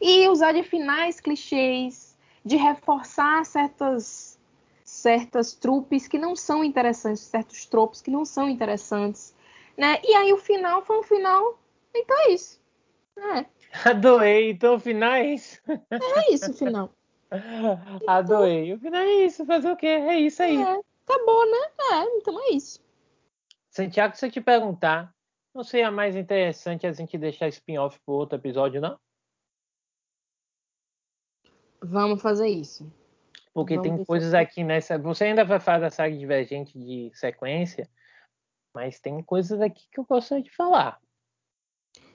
e 0.00 0.26
usar 0.28 0.52
de 0.52 0.62
finais 0.62 1.20
clichês, 1.20 2.16
de 2.42 2.56
reforçar 2.56 3.44
certas 3.44 4.38
certas 4.82 5.52
trupes 5.52 6.06
que 6.06 6.18
não 6.18 6.36
são 6.36 6.62
interessantes, 6.62 7.22
certos 7.22 7.66
tropos 7.66 8.00
que 8.00 8.10
não 8.10 8.24
são 8.24 8.48
interessantes, 8.48 9.34
né? 9.76 9.98
E 10.04 10.14
aí 10.14 10.32
o 10.32 10.38
final 10.38 10.82
foi 10.84 10.98
um 10.98 11.02
final, 11.02 11.58
então 11.94 12.16
é 12.20 12.32
isso. 12.32 12.60
É. 13.16 13.44
Adorei, 13.90 14.50
então 14.50 14.76
o 14.76 14.80
final 14.80 15.12
é 15.12 15.34
isso. 15.34 15.60
É 15.68 16.32
isso 16.32 16.50
o 16.50 16.54
final. 16.54 16.90
Adorei. 18.06 18.72
O 18.72 18.78
final 18.78 19.00
é 19.00 19.24
isso, 19.24 19.46
fazer 19.46 19.70
o 19.70 19.76
quê? 19.76 19.86
É 19.86 20.18
isso 20.18 20.42
aí. 20.42 20.56
É, 20.56 20.80
tá 21.06 21.18
bom, 21.24 21.44
né? 21.44 21.70
É, 21.92 22.16
então 22.16 22.40
é 22.40 22.52
isso. 22.52 22.82
Santiago, 23.70 24.16
se 24.16 24.26
eu 24.26 24.30
te 24.30 24.40
perguntar, 24.40 25.14
não 25.54 25.64
seria 25.64 25.90
mais 25.90 26.16
interessante 26.16 26.86
a 26.86 26.92
gente 26.92 27.18
deixar 27.18 27.48
spin-off 27.48 27.98
para 28.04 28.14
outro 28.14 28.38
episódio, 28.38 28.80
não? 28.80 28.98
Vamos 31.82 32.22
fazer 32.22 32.48
isso. 32.48 32.90
Porque 33.52 33.76
Vamos 33.76 33.88
tem 33.88 34.04
coisas 34.04 34.34
aqui 34.34 34.64
nessa. 34.64 34.98
Você 34.98 35.24
ainda 35.24 35.44
vai 35.44 35.60
fazer 35.60 35.86
a 35.86 35.90
saga 35.90 36.16
divergente 36.16 36.76
de 36.78 37.10
sequência, 37.14 37.88
mas 38.74 38.98
tem 38.98 39.22
coisas 39.22 39.60
aqui 39.60 39.86
que 39.90 40.00
eu 40.00 40.04
gostaria 40.04 40.42
de 40.42 40.50
falar. 40.50 41.00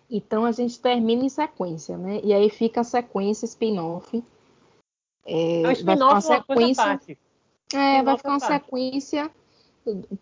Então 0.10 0.44
a 0.44 0.52
gente 0.52 0.82
termina 0.82 1.24
em 1.24 1.30
sequência, 1.30 1.98
né? 1.98 2.20
E 2.24 2.34
aí 2.34 2.50
fica 2.50 2.82
a 2.82 2.84
sequência 2.84 3.46
spin-off. 3.46 4.24
É, 5.30 5.62
é 5.64 5.72
spin-off 5.74 6.28
é 6.28 6.36
uma 6.36 6.44
coisa 6.44 6.76
parte. 6.76 7.20
É, 7.74 8.02
vai 8.02 8.18
ficar 8.18 8.30
uma 8.30 8.40
sequência 8.40 9.32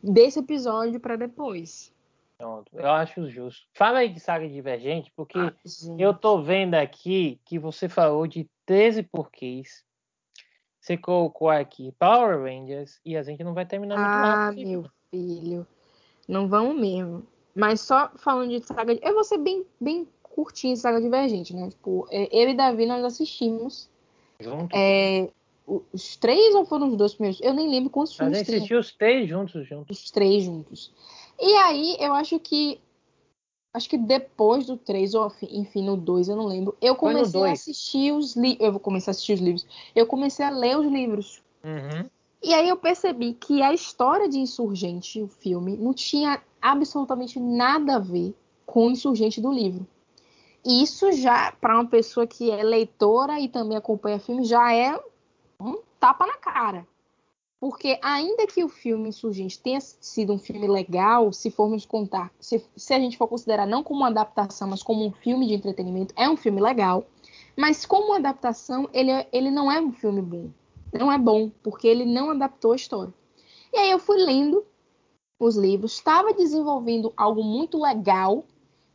desse 0.03 0.39
episódio 0.39 0.99
para 0.99 1.15
depois. 1.15 1.93
Pronto, 2.37 2.69
eu 2.73 2.89
acho 2.91 3.27
justo. 3.29 3.65
Fala 3.73 3.99
aí 3.99 4.09
de 4.09 4.19
saga 4.19 4.47
divergente, 4.47 5.11
porque 5.15 5.39
ah, 5.39 5.53
eu 5.97 6.13
tô 6.13 6.41
vendo 6.41 6.75
aqui 6.75 7.39
que 7.45 7.57
você 7.57 7.89
falou 7.89 8.27
de 8.27 8.47
13 8.65 9.03
porquês. 9.03 9.83
Você 10.79 10.95
colocou 10.95 11.49
aqui 11.49 11.91
Power 11.97 12.39
Rangers 12.39 12.99
e 13.03 13.17
a 13.17 13.23
gente 13.23 13.43
não 13.43 13.53
vai 13.53 13.65
terminar 13.65 13.95
muito 13.95 14.07
ah, 14.07 14.45
rápido. 14.45 14.61
Ah, 14.61 14.69
meu 14.69 14.85
filho. 15.09 15.67
Não 16.27 16.47
vamos 16.47 16.79
mesmo. 16.79 17.25
Mas 17.55 17.81
só 17.81 18.11
falando 18.17 18.49
de 18.49 18.61
saga. 18.61 18.93
Eu 19.01 19.15
vou 19.15 19.23
ser 19.23 19.39
bem, 19.39 19.65
bem 19.81 20.07
curtinho 20.21 20.75
de 20.75 20.79
saga 20.79 21.01
divergente, 21.01 21.55
né? 21.55 21.69
Tipo, 21.69 22.07
é, 22.11 22.29
eu 22.31 22.49
e 22.49 22.53
Davi 22.53 22.85
nós 22.85 23.03
assistimos. 23.03 23.89
Juntos? 24.39 24.69
É, 24.73 25.29
os 25.67 26.15
três 26.15 26.55
ou 26.55 26.65
foram 26.65 26.89
os 26.89 26.95
dois 26.95 27.13
primeiros? 27.13 27.41
Eu 27.41 27.53
nem 27.53 27.69
lembro 27.69 27.89
quantos 27.89 28.15
filmes. 28.15 28.37
A 28.37 28.43
gente 28.43 28.55
assistiu 28.55 28.79
os 28.79 28.91
três 28.93 29.27
juntos, 29.27 29.67
juntos. 29.67 29.97
Os 29.97 30.11
três 30.11 30.43
juntos. 30.43 30.93
E 31.39 31.53
aí, 31.55 31.97
eu 31.99 32.13
acho 32.13 32.39
que. 32.39 32.79
Acho 33.73 33.89
que 33.89 33.97
depois 33.97 34.65
do 34.65 34.75
3, 34.75 35.13
ou 35.13 35.31
enfim, 35.51 35.83
no 35.83 35.95
2, 35.95 36.29
eu 36.29 36.35
não 36.35 36.45
lembro. 36.45 36.75
Eu 36.81 36.95
comecei 36.95 37.43
a 37.43 37.51
assistir 37.51 38.11
os 38.11 38.35
livros. 38.35 38.65
Eu 38.65 38.71
vou 38.71 38.79
começar 38.79 39.11
a 39.11 39.13
assistir 39.13 39.33
os 39.33 39.39
livros. 39.39 39.67
Eu 39.93 40.07
comecei 40.07 40.43
a 40.43 40.49
ler 40.49 40.79
os 40.79 40.87
livros. 40.87 41.43
Uhum. 41.63 42.09
E 42.41 42.53
aí 42.53 42.69
eu 42.69 42.77
percebi 42.77 43.33
que 43.33 43.61
a 43.61 43.73
história 43.73 44.27
de 44.27 44.39
Insurgente, 44.39 45.21
o 45.21 45.27
filme, 45.27 45.75
não 45.75 45.93
tinha 45.93 46.41
absolutamente 46.61 47.39
nada 47.39 47.97
a 47.97 47.99
ver 47.99 48.33
com 48.65 48.87
o 48.87 48.91
Insurgente 48.91 49.41
do 49.41 49.51
livro. 49.51 49.85
Isso 50.69 51.13
já, 51.13 51.53
para 51.53 51.75
uma 51.75 51.85
pessoa 51.85 52.27
que 52.27 52.51
é 52.51 52.61
leitora 52.61 53.39
e 53.39 53.47
também 53.47 53.77
acompanha 53.77 54.19
filme, 54.19 54.43
já 54.43 54.73
é 54.73 54.99
um 55.57 55.79
tapa 55.97 56.27
na 56.27 56.33
cara. 56.33 56.85
Porque 57.57 57.97
ainda 58.03 58.45
que 58.45 58.61
o 58.65 58.67
filme 58.67 59.07
Insurgente 59.07 59.57
tenha 59.57 59.79
sido 59.79 60.33
um 60.33 60.37
filme 60.37 60.67
legal, 60.67 61.31
se 61.31 61.49
formos 61.49 61.85
contar, 61.85 62.33
se, 62.37 62.61
se, 62.75 62.93
a 62.93 62.99
gente 62.99 63.17
for 63.17 63.29
considerar 63.29 63.65
não 63.65 63.81
como 63.81 64.01
uma 64.01 64.09
adaptação, 64.09 64.67
mas 64.67 64.83
como 64.83 65.05
um 65.05 65.11
filme 65.13 65.47
de 65.47 65.53
entretenimento, 65.53 66.13
é 66.17 66.29
um 66.29 66.35
filme 66.35 66.59
legal. 66.59 67.07
Mas 67.55 67.85
como 67.85 68.13
adaptação, 68.13 68.89
ele, 68.91 69.09
é, 69.09 69.25
ele 69.31 69.49
não 69.49 69.71
é 69.71 69.79
um 69.79 69.93
filme 69.93 70.21
bom. 70.21 70.49
Não 70.91 71.09
é 71.09 71.17
bom, 71.17 71.49
porque 71.63 71.87
ele 71.87 72.03
não 72.03 72.31
adaptou 72.31 72.73
a 72.73 72.75
história. 72.75 73.13
E 73.71 73.77
aí 73.77 73.89
eu 73.89 73.99
fui 73.99 74.17
lendo 74.17 74.65
os 75.39 75.55
livros, 75.55 75.93
estava 75.93 76.33
desenvolvendo 76.33 77.13
algo 77.15 77.41
muito 77.41 77.81
legal 77.81 78.43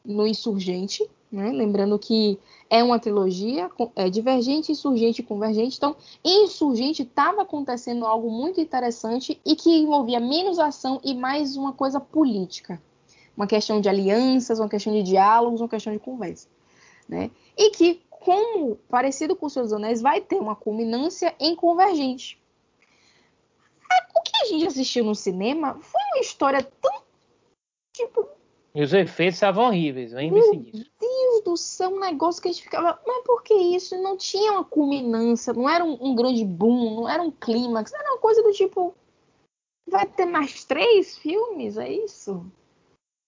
no 0.05 0.27
Insurgente, 0.27 1.09
né? 1.33 1.51
Lembrando 1.51 1.99
que 1.99 2.39
é 2.69 2.85
uma 2.85 2.99
trilogia, 2.99 3.71
é 3.97 4.11
divergente, 4.11 4.71
insurgente 4.71 5.23
e 5.23 5.25
convergente. 5.25 5.79
Então, 5.79 5.97
em 6.23 6.45
insurgente 6.45 7.03
estava 7.03 7.41
acontecendo 7.41 8.05
algo 8.05 8.31
muito 8.31 8.61
interessante 8.61 9.41
e 9.45 9.57
que 9.57 9.71
envolvia 9.71 10.21
menos 10.21 10.59
ação 10.59 11.01
e 11.03 11.15
mais 11.15 11.57
uma 11.57 11.73
coisa 11.73 11.99
política. 11.99 12.81
Uma 13.35 13.47
questão 13.47 13.81
de 13.81 13.89
alianças, 13.89 14.61
uma 14.61 14.69
questão 14.69 14.93
de 14.93 15.03
diálogos, 15.03 15.63
uma 15.63 15.69
questão 15.69 15.91
de 15.91 15.99
conversa. 15.99 16.49
Né? 17.09 17.31
E 17.57 17.71
que, 17.71 18.03
como 18.11 18.77
parecido 18.91 19.35
com 19.35 19.47
os 19.47 19.55
seus 19.55 19.73
anéis, 19.73 20.03
vai 20.03 20.21
ter 20.21 20.37
uma 20.37 20.55
culminância 20.55 21.35
em 21.41 21.57
convergente. 21.57 22.39
O 24.15 24.21
que 24.21 24.37
a 24.43 24.47
gente 24.47 24.67
assistiu 24.67 25.05
no 25.05 25.15
cinema 25.15 25.79
foi 25.81 26.01
uma 26.15 26.21
história 26.21 26.63
tão 26.63 27.03
tipo 27.93 28.29
e 28.75 28.83
os 28.83 28.93
efeitos 28.95 29.35
estavam 29.35 29.67
horríveis, 29.67 30.13
lembre-se 30.13 30.57
disso. 30.57 30.91
Do 31.45 31.57
céu, 31.57 31.91
um 31.91 32.01
negócio 32.01 32.41
que 32.41 32.49
a 32.49 32.53
gente 32.53 32.63
ficava. 32.63 33.01
Mas 33.07 33.25
por 33.25 33.43
que 33.43 33.55
isso? 33.55 34.01
Não 34.01 34.17
tinha 34.17 34.53
uma 34.53 34.65
culminância, 34.65 35.53
não 35.53 35.69
era 35.69 35.85
um, 35.85 35.99
um 36.01 36.15
grande 36.15 36.45
boom, 36.45 36.97
não 36.97 37.09
era 37.09 37.23
um 37.23 37.31
clímax, 37.31 37.93
era 37.93 38.13
uma 38.13 38.19
coisa 38.19 38.43
do 38.43 38.53
tipo. 38.53 38.95
Vai 39.89 40.07
ter 40.07 40.27
mais 40.27 40.65
três 40.65 41.19
filmes? 41.19 41.77
É 41.77 41.91
isso? 41.91 42.47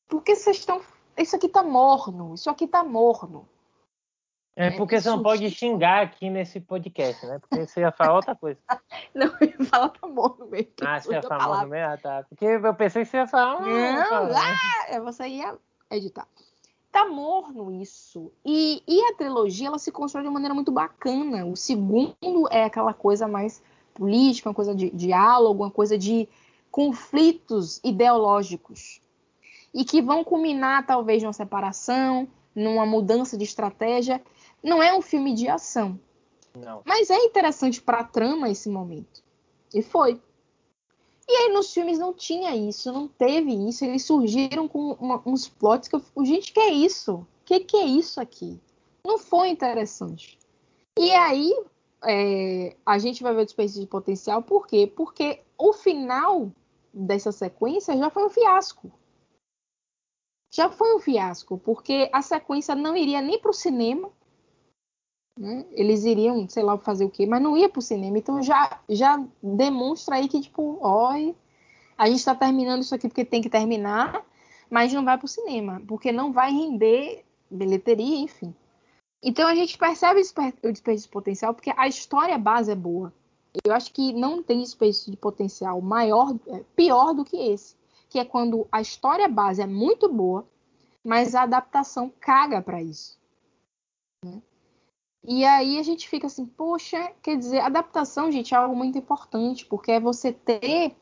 Porque 0.09 0.37
vocês 0.37 0.59
estão. 0.59 0.81
Isso 1.17 1.37
aqui 1.37 1.49
tá 1.49 1.63
morno, 1.63 2.35
isso 2.35 2.49
aqui 2.49 2.67
tá 2.67 2.85
morno. 2.85 3.49
É, 4.57 4.69
é 4.69 4.71
porque 4.71 4.95
é, 4.95 5.01
você 5.01 5.09
não 5.09 5.23
pode 5.23 5.51
xingar 5.51 6.03
aqui 6.03 6.31
nesse 6.31 6.61
podcast, 6.61 7.27
né? 7.27 7.41
Porque 7.41 7.67
você 7.67 7.81
ia 7.81 7.91
falar 7.91 8.15
outra 8.15 8.37
coisa. 8.37 8.59
não, 9.13 9.27
eu 9.41 9.49
ia 9.49 9.65
falar 9.67 9.89
tá 9.89 10.07
morno 10.07 10.47
mesmo. 10.47 10.73
Ah, 10.83 11.01
você 11.01 11.13
ia 11.13 11.23
falar 11.23 11.49
morno 11.49 11.69
mesmo? 11.69 11.93
Ah, 11.93 11.97
tá. 11.97 12.25
Porque 12.29 12.45
eu 12.45 12.75
pensei 12.75 13.03
que 13.03 13.11
você 13.11 13.17
ia 13.17 13.27
falar. 13.27 13.61
Não, 13.61 13.69
não 13.69 14.29
né? 14.29 14.57
ah, 14.93 15.01
você 15.01 15.27
ia 15.27 15.59
editar. 15.91 16.29
Tá 16.95 17.05
morno 17.09 17.73
isso. 17.73 18.31
E, 18.47 18.81
e 18.87 19.01
a 19.07 19.15
trilogia, 19.15 19.67
ela 19.67 19.81
se 19.81 19.91
constrói 19.91 20.23
de 20.23 20.29
uma 20.29 20.35
maneira 20.35 20.55
muito 20.55 20.71
bacana. 20.71 21.45
O 21.45 21.57
segundo 21.57 22.15
é 22.53 22.63
aquela 22.63 22.95
coisa 22.95 23.27
mais 23.27 23.61
política, 23.93 24.49
uma 24.49 24.55
coisa 24.55 24.73
de 24.73 24.91
diálogo, 24.91 25.65
uma 25.65 25.73
coisa 25.73 25.99
de 25.99 26.29
conflitos 26.71 27.81
ideológicos. 27.83 29.01
E 29.75 29.85
que 29.85 30.01
vão 30.01 30.23
culminar, 30.23 30.87
talvez, 30.87 31.21
numa 31.21 31.33
separação, 31.33 32.29
numa 32.55 32.87
mudança 32.87 33.37
de 33.37 33.43
estratégia 33.43 34.23
não 34.63 34.81
é 34.81 34.97
um 34.97 35.03
filme 35.03 35.35
de 35.35 35.49
ação. 35.49 35.99
Não. 36.57 36.81
Mas 36.85 37.11
é 37.11 37.17
interessante 37.17 37.83
para 37.83 38.03
a 38.03 38.05
trama 38.05 38.49
esse 38.49 38.69
momento. 38.69 39.21
E 39.75 39.83
foi. 39.83 40.23
E 41.29 41.33
aí 41.33 41.53
nos 41.53 41.73
filmes 41.73 41.99
não 41.99 42.13
tinha 42.13 42.55
isso, 42.55 42.93
não 42.93 43.09
teve 43.09 43.53
isso. 43.69 43.85
Eles 43.85 44.05
surgiram 44.05 44.69
com 44.69 44.93
uma, 44.93 45.23
uns 45.27 45.49
plots 45.49 45.89
que 45.89 45.97
eu 45.97 46.01
fico, 46.01 46.25
gente, 46.25 46.53
que 46.53 46.61
é 46.61 46.71
isso? 46.71 47.15
O 47.15 47.27
que, 47.45 47.61
que 47.61 47.77
é 47.77 47.87
isso 47.87 48.21
aqui? 48.21 48.61
Não 49.07 49.19
foi 49.19 49.49
interessante. 49.49 50.39
E 50.99 51.11
aí 51.13 51.53
é, 52.05 52.77
a 52.85 52.99
gente 52.99 53.23
vai 53.23 53.35
ver 53.35 53.43
o 53.43 53.45
desperdício 53.45 53.81
de 53.81 53.87
potencial, 53.87 54.43
por 54.43 54.67
quê? 54.67 54.87
Porque 54.87 55.41
o 55.59 55.73
final 55.73 56.51
dessa 56.93 57.33
sequência 57.33 57.97
já 57.97 58.11
foi 58.11 58.25
um 58.25 58.31
fiasco 58.31 58.93
já 60.55 60.71
foi 60.71 60.95
um 60.95 61.01
fiasco, 61.01 61.59
porque 61.59 62.09
a 62.13 62.23
sequência 62.23 62.77
não 62.77 62.97
iria 62.97 63.21
nem 63.21 63.41
para 63.41 63.51
o 63.51 63.55
cinema, 63.55 64.09
né? 65.39 65.65
Eles 65.73 66.05
iriam, 66.05 66.49
sei 66.49 66.63
lá, 66.63 66.79
fazer 66.79 67.05
o 67.05 67.11
quê, 67.11 67.27
mas 67.27 67.43
não 67.43 67.57
ia 67.57 67.69
para 67.69 67.79
o 67.79 67.83
cinema. 67.83 68.19
Então 68.19 68.43
já, 68.43 68.81
já 68.89 69.23
demonstra 69.43 70.17
aí 70.17 70.29
que, 70.29 70.41
tipo, 70.41 70.79
oi, 70.81 71.35
a 71.97 72.07
gente 72.07 72.19
está 72.19 72.35
terminando 72.35 72.83
isso 72.83 72.95
aqui 72.95 73.09
porque 73.09 73.25
tem 73.25 73.43
que 73.43 73.51
terminar, 73.51 74.25
mas 74.71 74.93
não 74.93 75.05
vai 75.05 75.17
para 75.19 75.27
o 75.27 75.29
cinema, 75.29 75.83
porque 75.87 76.13
não 76.13 76.33
vai 76.33 76.53
render 76.53 77.25
bilheteria, 77.51 78.19
enfim. 78.19 78.55
Então 79.23 79.49
a 79.49 79.55
gente 79.55 79.79
percebe 79.79 80.21
o 80.21 80.73
desperdício 80.73 81.09
de 81.09 81.13
potencial 81.13 81.55
porque 81.55 81.73
a 81.77 81.89
história 81.89 82.37
base 82.37 82.71
é 82.71 82.75
boa. 82.75 83.13
Eu 83.65 83.73
acho 83.73 83.93
que 83.93 84.13
não 84.13 84.43
tem 84.43 84.61
desperdício 84.61 85.11
de 85.11 85.17
potencial 85.17 85.81
maior, 85.81 86.35
é, 86.49 86.63
pior 86.75 87.15
do 87.15 87.25
que 87.25 87.37
esse 87.37 87.77
que 88.15 88.19
é 88.21 88.25
quando 88.25 88.69
a 88.71 88.81
história 88.81 89.27
base 89.27 89.61
é 89.61 89.67
muito 89.67 90.09
boa, 90.09 90.47
mas 91.03 91.35
a 91.35 91.43
adaptação 91.43 92.13
caga 92.21 92.63
para 92.63 92.81
isso. 92.81 93.19
E 95.27 95.45
aí 95.45 95.79
a 95.79 95.83
gente 95.83 96.09
fica 96.09 96.27
assim, 96.27 96.45
poxa, 96.45 97.13
quer 97.23 97.37
dizer, 97.37 97.61
adaptação, 97.61 98.31
gente, 98.31 98.55
é 98.55 98.57
algo 98.57 98.77
muito 98.77 98.99
importante, 98.99 99.65
porque 99.65 99.93
é 99.93 100.01
você 100.01 100.33
ter 100.33 100.95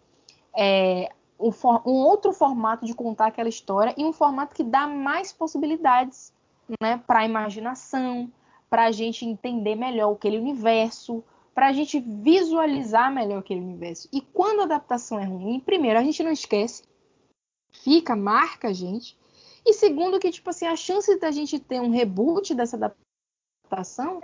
é, 0.57 1.11
um, 1.39 1.51
um, 1.85 1.95
outro 1.95 2.33
formato 2.33 2.87
de 2.87 2.95
contar 2.95 3.27
aquela 3.27 3.49
história 3.49 3.93
e 3.97 4.05
um 4.05 4.13
formato 4.13 4.55
que 4.55 4.63
dá 4.63 4.87
mais 4.87 5.33
possibilidades 5.33 6.33
né, 6.81 7.03
para 7.05 7.21
a 7.21 7.25
imaginação, 7.25 8.31
para 8.71 8.85
a 8.85 8.93
gente 8.93 9.25
entender 9.25 9.75
melhor 9.75 10.13
aquele 10.13 10.39
universo, 10.39 11.25
para 11.53 11.67
a 11.67 11.73
gente 11.73 11.99
visualizar 11.99 13.13
melhor 13.13 13.41
aquele 13.41 13.61
universo. 13.61 14.09
E 14.13 14.21
quando 14.21 14.61
a 14.61 14.65
adaptação 14.65 15.19
é 15.19 15.25
ruim, 15.25 15.59
primeiro, 15.59 15.99
a 15.99 16.03
gente 16.05 16.23
não 16.23 16.31
esquece 16.31 16.85
fica, 17.73 18.15
marca 18.15 18.69
a 18.69 18.73
gente. 18.73 19.17
E 19.65 19.73
segundo, 19.73 20.19
que, 20.19 20.31
tipo 20.31 20.49
assim, 20.51 20.67
a 20.67 20.77
chance 20.77 21.19
da 21.19 21.31
gente 21.31 21.59
ter 21.59 21.81
um 21.81 21.91
reboot 21.91 22.55
dessa 22.55 22.77
adaptação 22.77 23.12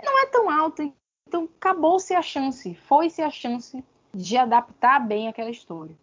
não 0.03 0.19
é 0.19 0.25
tão 0.27 0.49
alta. 0.49 0.91
Então, 1.27 1.47
acabou-se 1.57 2.13
a 2.13 2.21
chance, 2.21 2.75
foi-se 2.87 3.21
a 3.21 3.29
chance 3.29 3.83
de 4.13 4.37
adaptar 4.37 4.99
bem 4.99 5.27
aquela 5.27 5.49
história. 5.49 5.95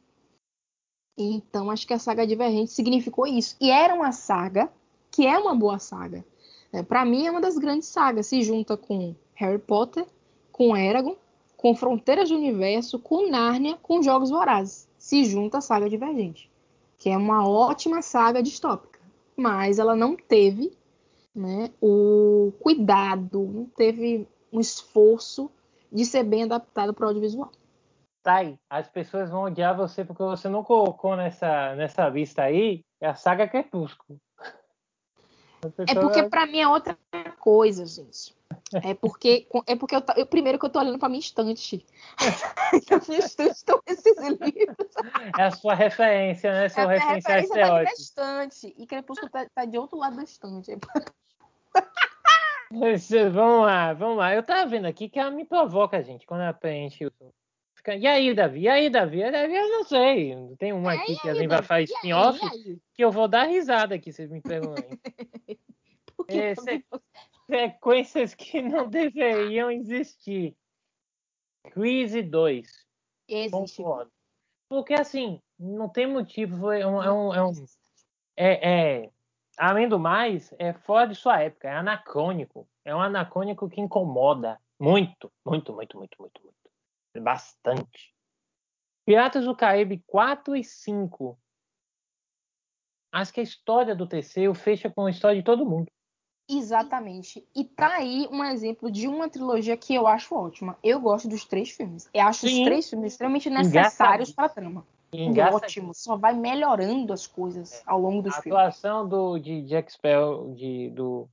Então, 1.18 1.70
acho 1.70 1.86
que 1.86 1.94
a 1.94 1.98
saga 1.98 2.26
Divergente 2.26 2.70
significou 2.70 3.26
isso. 3.26 3.56
E 3.60 3.70
era 3.70 3.94
uma 3.94 4.12
saga 4.12 4.70
que 5.10 5.26
é 5.26 5.38
uma 5.38 5.54
boa 5.54 5.78
saga. 5.78 6.24
É, 6.72 6.82
Para 6.82 7.04
mim, 7.04 7.26
é 7.26 7.30
uma 7.30 7.40
das 7.40 7.56
grandes 7.56 7.88
sagas. 7.88 8.26
Se 8.26 8.42
junta 8.42 8.76
com 8.76 9.14
Harry 9.34 9.58
Potter, 9.58 10.06
com 10.52 10.76
Eragon, 10.76 11.16
com 11.56 11.74
Fronteiras 11.74 12.28
do 12.28 12.36
Universo, 12.36 12.98
com 12.98 13.30
Nárnia, 13.30 13.78
com 13.82 14.02
Jogos 14.02 14.30
Vorazes. 14.30 14.86
Se 14.98 15.24
junta 15.24 15.58
a 15.58 15.62
saga 15.62 15.88
Divergente. 15.88 16.50
que 16.98 17.10
é 17.10 17.16
uma 17.16 17.46
ótima 17.48 18.00
saga 18.02 18.42
distópica, 18.42 18.98
mas 19.36 19.78
ela 19.78 19.94
não 19.94 20.16
teve 20.16 20.72
né, 21.36 21.70
o 21.80 22.52
cuidado, 22.60 23.44
não 23.44 23.66
teve 23.66 24.26
um 24.52 24.58
esforço 24.58 25.50
de 25.92 26.04
ser 26.04 26.24
bem 26.24 26.44
adaptado 26.44 26.94
para 26.94 27.04
o 27.04 27.08
audiovisual. 27.08 27.52
Tá 28.22 28.36
aí, 28.36 28.58
as 28.68 28.88
pessoas 28.88 29.30
vão 29.30 29.44
odiar 29.44 29.76
você 29.76 30.04
porque 30.04 30.22
você 30.22 30.48
não 30.48 30.64
colocou 30.64 31.14
nessa, 31.14 31.76
nessa 31.76 32.08
lista 32.08 32.42
aí 32.42 32.84
a 33.00 33.14
saga 33.14 33.46
Crepúsculo. 33.46 34.18
É 35.88 35.94
porque 35.94 36.22
para 36.24 36.46
mim 36.46 36.58
é 36.58 36.68
outra 36.68 36.96
coisa, 37.38 37.86
gente. 37.86 38.34
É 38.72 38.94
porque, 38.94 39.46
é 39.66 39.76
porque 39.76 39.94
eu, 39.94 40.02
eu 40.16 40.26
primeiro 40.26 40.58
que 40.58 40.66
eu 40.66 40.70
tô 40.70 40.78
olhando 40.78 40.98
para 40.98 41.08
minha 41.08 41.20
estante. 41.20 41.86
Na 42.90 43.00
minha 43.08 43.20
estante 43.20 43.52
estão 43.52 43.80
esses 43.86 44.16
livros. 44.18 44.88
É 45.38 45.42
a 45.42 45.50
sua 45.52 45.74
referência, 45.74 46.52
né? 46.52 46.68
Seu 46.68 46.90
é 46.90 46.98
referência 46.98 47.48
tá 47.48 47.72
na 47.72 47.82
estante. 47.84 48.74
E 48.76 48.86
Crepúsculo 48.86 49.30
tá, 49.30 49.46
tá, 49.54 49.64
de 49.64 49.78
outro 49.78 49.98
lado 49.98 50.16
da 50.16 50.24
estante. 50.24 50.76
Vamos 52.70 53.66
lá, 53.66 53.92
vamos 53.92 54.18
lá. 54.18 54.34
Eu 54.34 54.42
tava 54.42 54.68
vendo 54.68 54.86
aqui 54.86 55.08
que 55.08 55.18
ela 55.18 55.30
me 55.30 55.44
provoca, 55.44 56.02
gente, 56.02 56.26
quando 56.26 56.42
ela 56.42 56.52
preenche 56.52 57.06
o. 57.06 57.12
E 57.98 58.06
aí, 58.06 58.34
Davi? 58.34 58.62
E 58.62 58.68
aí, 58.68 58.90
Davi? 58.90 59.22
E 59.22 59.30
Davi, 59.30 59.54
eu 59.54 59.68
não 59.68 59.84
sei. 59.84 60.34
Tem 60.58 60.72
uma 60.72 60.94
aqui 60.94 61.16
que 61.20 61.28
a 61.28 61.34
gente 61.34 61.46
vai 61.46 61.62
fazer 61.62 61.84
spin-off 61.84 62.40
que 62.92 63.04
eu 63.04 63.12
vou 63.12 63.28
dar 63.28 63.44
risada 63.44 63.94
aqui, 63.94 64.12
vocês 64.12 64.28
me 64.28 64.40
perguntam. 64.40 64.84
é, 66.28 66.54
sequências 67.46 68.34
que 68.34 68.60
não 68.60 68.88
deveriam 68.90 69.70
existir. 69.70 70.56
Crise 71.70 72.22
2. 72.22 72.66
Existe. 73.28 73.76
Concordo. 73.76 74.10
Porque 74.68 74.94
assim, 74.94 75.40
não 75.58 75.88
tem 75.88 76.06
motivo. 76.06 76.72
É 76.72 76.86
um, 76.86 77.02
é 77.02 77.12
um, 77.12 77.34
é, 77.34 77.44
um, 77.44 77.52
é, 78.36 78.70
é, 78.70 79.10
além 79.56 79.88
do 79.88 79.98
mais, 79.98 80.52
é 80.58 80.72
fora 80.72 81.08
de 81.08 81.14
sua 81.14 81.40
época, 81.40 81.68
é 81.68 81.76
anacrônico. 81.76 82.68
É 82.84 82.94
um 82.94 83.00
anacrônico 83.00 83.68
que 83.68 83.80
incomoda 83.80 84.60
muito, 84.78 85.32
muito, 85.44 85.72
muito, 85.72 85.96
muito, 85.98 86.16
muito, 86.20 86.42
muito. 86.42 87.24
Bastante. 87.24 88.14
Piratas 89.06 89.44
do 89.44 89.56
Caribe 89.56 90.02
4 90.06 90.54
e 90.56 90.62
5. 90.62 91.38
Acho 93.12 93.32
que 93.32 93.40
a 93.40 93.42
história 93.42 93.94
do 93.94 94.06
terceiro 94.06 94.54
fecha 94.54 94.90
com 94.90 95.06
a 95.06 95.10
história 95.10 95.36
de 95.36 95.44
todo 95.44 95.64
mundo. 95.64 95.86
Exatamente. 96.48 97.46
E 97.54 97.64
tá 97.64 97.96
aí 97.96 98.28
um 98.30 98.44
exemplo 98.44 98.90
de 98.90 99.08
uma 99.08 99.28
trilogia 99.28 99.76
que 99.76 99.94
eu 99.94 100.06
acho 100.06 100.34
ótima. 100.34 100.78
Eu 100.82 101.00
gosto 101.00 101.28
dos 101.28 101.44
três 101.44 101.70
filmes. 101.70 102.08
Eu 102.12 102.22
acho 102.26 102.46
Sim. 102.46 102.60
os 102.60 102.64
três 102.64 102.90
filmes 102.90 103.12
extremamente 103.12 103.50
necessários 103.50 104.32
para 104.32 104.46
a 104.46 104.48
trama. 104.48 104.86
Ótimo, 105.52 105.94
só 105.94 106.16
vai 106.16 106.34
melhorando 106.34 107.12
as 107.12 107.26
coisas 107.26 107.80
é. 107.80 107.82
ao 107.86 108.00
longo 108.00 108.22
dos 108.22 108.34
a 108.34 108.42
filmes. 108.42 108.58
A 108.58 108.62
atuação 108.62 109.08
do, 109.08 109.38
de 109.38 109.62
Jack 109.62 109.92
Spell, 109.92 110.52
de, 110.54 110.90
do. 110.90 111.28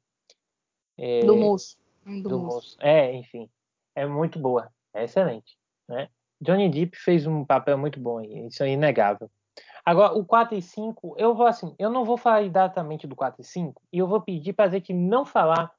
É, 0.98 1.26
do 1.26 1.36
moço. 1.36 1.78
Do, 2.06 2.30
do 2.30 2.40
moço. 2.40 2.56
moço. 2.56 2.78
É, 2.80 3.14
enfim. 3.14 3.50
É 3.96 4.06
muito 4.06 4.40
boa. 4.40 4.72
É 4.94 5.04
excelente. 5.04 5.58
Né? 5.88 6.10
Johnny 6.40 6.70
Depp 6.70 6.98
fez 6.98 7.26
um 7.26 7.44
papel 7.44 7.78
muito 7.78 8.00
bom 8.00 8.20
aí. 8.20 8.48
Isso 8.48 8.64
é 8.64 8.70
inegável. 8.70 9.30
Agora, 9.86 10.14
o 10.14 10.26
4 10.26 10.58
e 10.58 10.62
5, 10.62 11.16
eu 11.18 11.36
vou 11.36 11.46
assim, 11.46 11.76
eu 11.78 11.90
não 11.90 12.06
vou 12.06 12.18
falar 12.18 12.44
exatamente 12.44 13.06
do 13.06 13.16
4 13.16 13.42
e 13.42 13.44
5, 13.44 13.82
e 13.92 13.98
eu 13.98 14.08
vou 14.08 14.22
pedir 14.22 14.54
para 14.54 14.66
a 14.66 14.70
gente 14.70 14.94
não 14.94 15.26
falar 15.26 15.74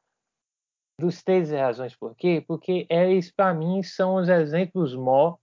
dos 0.99 1.23
13 1.23 1.57
razões 1.57 1.97
por 1.97 2.15
quê, 2.15 2.45
porque 2.47 2.87
eles, 2.91 3.31
para 3.31 3.55
mim, 3.55 3.83
são 3.83 4.17
os 4.17 4.29
exemplos 4.29 4.95
mó 4.95 5.37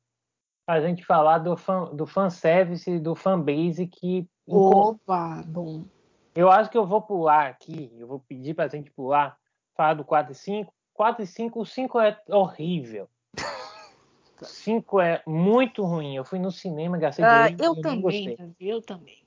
a 0.72 0.82
gente 0.82 1.06
falar 1.06 1.40
do, 1.40 1.56
fan, 1.58 1.86
do 1.94 2.06
fanservice 2.06 3.00
do 3.00 3.16
fanbase 3.16 3.88
que. 3.88 4.28
Opa, 4.48 5.44
bom. 5.46 5.86
Eu 6.34 6.50
acho 6.50 6.70
que 6.70 6.78
eu 6.78 6.86
vou 6.86 7.02
pular 7.02 7.48
aqui, 7.48 7.92
eu 7.98 8.08
vou 8.08 8.20
pedir 8.20 8.54
para 8.54 8.66
a 8.66 8.68
gente 8.70 8.90
pular, 8.92 9.38
falar 9.76 9.96
do 9.96 10.06
4 10.06 10.32
e 10.32 10.36
5. 10.36 10.74
4 10.94 11.24
e 11.24 11.28
5, 11.28 11.60
o 11.60 11.66
5 11.66 12.00
é 12.00 12.18
horrível. 12.30 13.10
5 14.42 15.02
é 15.02 15.22
muito 15.28 15.84
ruim. 15.84 16.16
Eu 16.16 16.24
fui 16.24 16.40
no 16.40 16.52
cinema, 16.52 16.98
gastei 16.98 17.26
ah, 17.26 17.50
dinheiro. 17.50 17.64
Eu 17.64 17.82
também, 17.82 18.56
eu 18.60 18.82
também. 18.82 19.22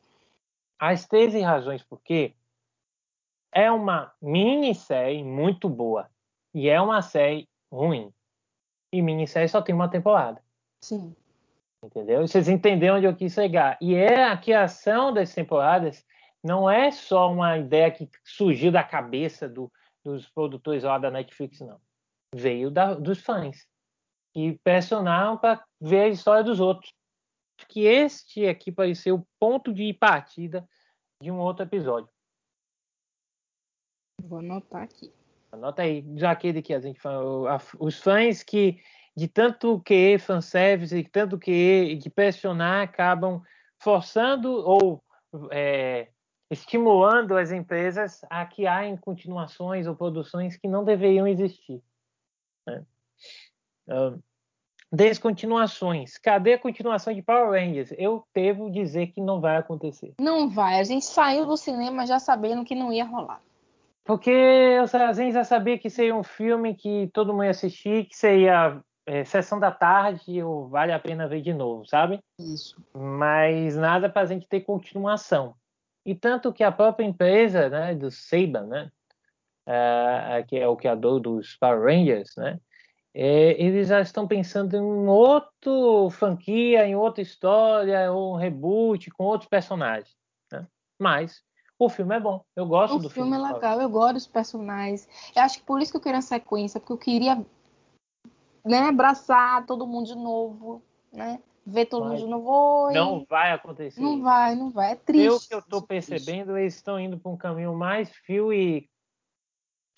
As 0.78 1.06
13 1.06 1.40
razões 1.40 1.82
por 1.82 2.00
quê 2.00 2.34
é 3.52 3.70
uma 3.70 4.12
minissérie 4.20 5.22
muito 5.22 5.68
boa. 5.68 6.10
E 6.52 6.68
é 6.68 6.80
uma 6.80 7.02
série 7.02 7.48
ruim. 7.70 8.12
E 8.92 9.00
minissérie 9.00 9.48
só 9.48 9.62
tem 9.62 9.74
uma 9.74 9.88
temporada. 9.88 10.42
Sim. 10.80 11.14
Entendeu? 11.84 12.26
Vocês 12.26 12.48
entenderam 12.48 12.96
onde 12.96 13.06
eu 13.06 13.14
quis 13.14 13.34
chegar. 13.34 13.76
E 13.80 13.94
é 13.94 14.24
a 14.24 14.36
criação 14.36 15.12
das 15.12 15.34
temporadas 15.34 16.04
não 16.42 16.68
é 16.68 16.90
só 16.90 17.30
uma 17.30 17.58
ideia 17.58 17.90
que 17.90 18.08
surgiu 18.24 18.72
da 18.72 18.82
cabeça 18.82 19.48
do, 19.48 19.70
dos 20.02 20.28
produtores 20.28 20.82
lá 20.82 20.98
da 20.98 21.10
Netflix, 21.10 21.60
não. 21.60 21.80
Veio 22.34 22.70
da, 22.70 22.94
dos 22.94 23.20
fãs 23.20 23.68
e 24.34 24.58
pressionaram 24.64 25.36
para 25.36 25.62
ver 25.80 26.00
a 26.00 26.08
história 26.08 26.42
dos 26.42 26.58
outros. 26.58 26.90
Que 27.68 27.84
este 27.84 28.46
aqui 28.46 28.74
ser 28.94 29.12
o 29.12 29.26
ponto 29.38 29.72
de 29.72 29.92
partida 29.92 30.66
de 31.22 31.30
um 31.30 31.38
outro 31.38 31.64
episódio. 31.64 32.08
Vou 34.22 34.38
anotar 34.38 34.82
aqui. 34.82 35.12
Anota 35.52 35.82
aí, 35.82 36.04
já 36.16 36.32
aquele 36.32 36.60
que 36.60 36.74
a 36.74 36.80
gente 36.80 36.98
falou, 36.98 37.46
os 37.78 38.00
fãs 38.00 38.42
que 38.42 38.82
de 39.16 39.28
tanto 39.28 39.80
que 39.80 40.18
fanservice, 40.18 41.02
de 41.02 41.08
tanto 41.08 41.38
que 41.38 41.96
de 41.96 42.10
pressionar, 42.10 42.82
acabam 42.82 43.42
forçando 43.78 44.50
ou 44.50 45.02
é, 45.50 46.08
estimulando 46.50 47.36
as 47.36 47.50
empresas 47.50 48.20
a 48.30 48.44
que 48.44 48.66
haja 48.66 48.96
continuações 48.98 49.86
ou 49.86 49.94
produções 49.94 50.56
que 50.56 50.68
não 50.68 50.84
deveriam 50.84 51.26
existir. 51.26 51.82
Né? 52.66 52.84
Uh, 53.88 54.22
descontinuações. 54.90 56.16
Cadê 56.18 56.54
a 56.54 56.58
continuação 56.58 57.12
de 57.12 57.20
Power 57.20 57.50
Rangers? 57.50 57.92
Eu 57.98 58.24
devo 58.32 58.70
dizer 58.70 59.08
que 59.08 59.20
não 59.20 59.40
vai 59.40 59.56
acontecer. 59.56 60.14
Não 60.20 60.48
vai. 60.48 60.78
A 60.78 60.84
gente 60.84 61.04
saiu 61.04 61.44
do 61.46 61.56
cinema 61.56 62.06
já 62.06 62.18
sabendo 62.18 62.64
que 62.64 62.74
não 62.74 62.92
ia 62.92 63.04
rolar. 63.04 63.40
Porque 64.04 64.30
a 64.30 65.12
gente 65.12 65.32
já 65.32 65.44
sabia 65.44 65.78
que 65.78 65.88
seria 65.90 66.14
um 66.14 66.22
filme 66.22 66.74
que 66.74 67.10
todo 67.12 67.32
mundo 67.32 67.44
ia 67.44 67.50
assistir, 67.50 68.04
que 68.04 68.16
seria 68.16 68.80
é, 69.06 69.24
sessão 69.24 69.58
da 69.58 69.70
tarde 69.70 70.42
ou 70.42 70.68
vale 70.68 70.92
a 70.92 70.98
pena 70.98 71.28
ver 71.28 71.42
de 71.42 71.52
novo, 71.52 71.86
sabe? 71.86 72.20
Isso. 72.38 72.76
Mas 72.92 73.76
nada 73.76 74.08
para 74.08 74.22
a 74.22 74.26
gente 74.26 74.48
ter 74.48 74.60
continuação. 74.60 75.54
E 76.06 76.14
tanto 76.14 76.52
que 76.52 76.62
a 76.62 76.72
própria 76.72 77.04
empresa, 77.04 77.68
né, 77.68 77.94
do 77.94 78.10
Saban, 78.10 78.66
né, 78.66 78.90
uh, 79.66 80.46
que 80.46 80.56
é 80.56 80.68
o 80.68 80.76
criador 80.76 81.20
dos 81.20 81.56
Power 81.56 81.82
Rangers, 81.82 82.34
né, 82.36 82.58
é, 83.14 83.62
eles 83.62 83.88
já 83.88 84.00
estão 84.00 84.26
pensando 84.26 84.76
em 84.76 85.08
outro 85.08 86.10
franquia, 86.10 86.84
em 86.84 86.96
outra 86.96 87.22
história, 87.22 88.10
ou 88.10 88.34
um 88.34 88.36
reboot 88.36 89.10
com 89.12 89.24
outros 89.24 89.48
personagens. 89.48 90.14
Né? 90.52 90.66
Mas 90.98 91.42
o 91.78 91.88
filme 91.88 92.16
é 92.16 92.20
bom, 92.20 92.44
eu 92.56 92.66
gosto 92.66 92.96
o 92.96 92.98
do 92.98 93.08
filme. 93.08 93.30
O 93.30 93.32
filme 93.32 93.48
é 93.48 93.52
legal, 93.52 93.80
eu 93.80 93.88
gosto 93.88 94.14
dos 94.14 94.26
personagens. 94.26 95.08
Eu 95.34 95.42
acho 95.42 95.58
que 95.58 95.64
por 95.64 95.80
isso 95.80 95.92
que 95.92 95.96
eu 95.96 96.00
queria 96.00 96.18
a 96.18 96.22
sequência, 96.22 96.80
porque 96.80 96.92
eu 96.92 96.98
queria 96.98 97.46
né, 98.64 98.88
abraçar 98.88 99.66
todo 99.66 99.86
mundo 99.86 100.06
de 100.06 100.14
novo, 100.14 100.82
né? 101.12 101.40
Ver 101.66 101.86
todo 101.86 102.06
mundo 102.06 102.18
de 102.18 102.26
novo. 102.26 102.50
Oi. 102.86 102.94
Não 102.94 103.24
vai 103.28 103.52
acontecer. 103.52 104.00
Não 104.00 104.22
vai, 104.22 104.54
não 104.54 104.70
vai. 104.70 104.92
É 104.92 104.96
triste. 104.96 105.24
Pelo 105.24 105.40
que 105.40 105.54
eu 105.54 105.58
estou 105.60 105.82
percebendo, 105.82 106.58
eles 106.58 106.74
estão 106.74 107.00
indo 107.00 107.18
para 107.18 107.32
um 107.32 107.36
caminho 107.36 107.74
mais 107.74 108.10
fio 108.10 108.52
e 108.52 108.88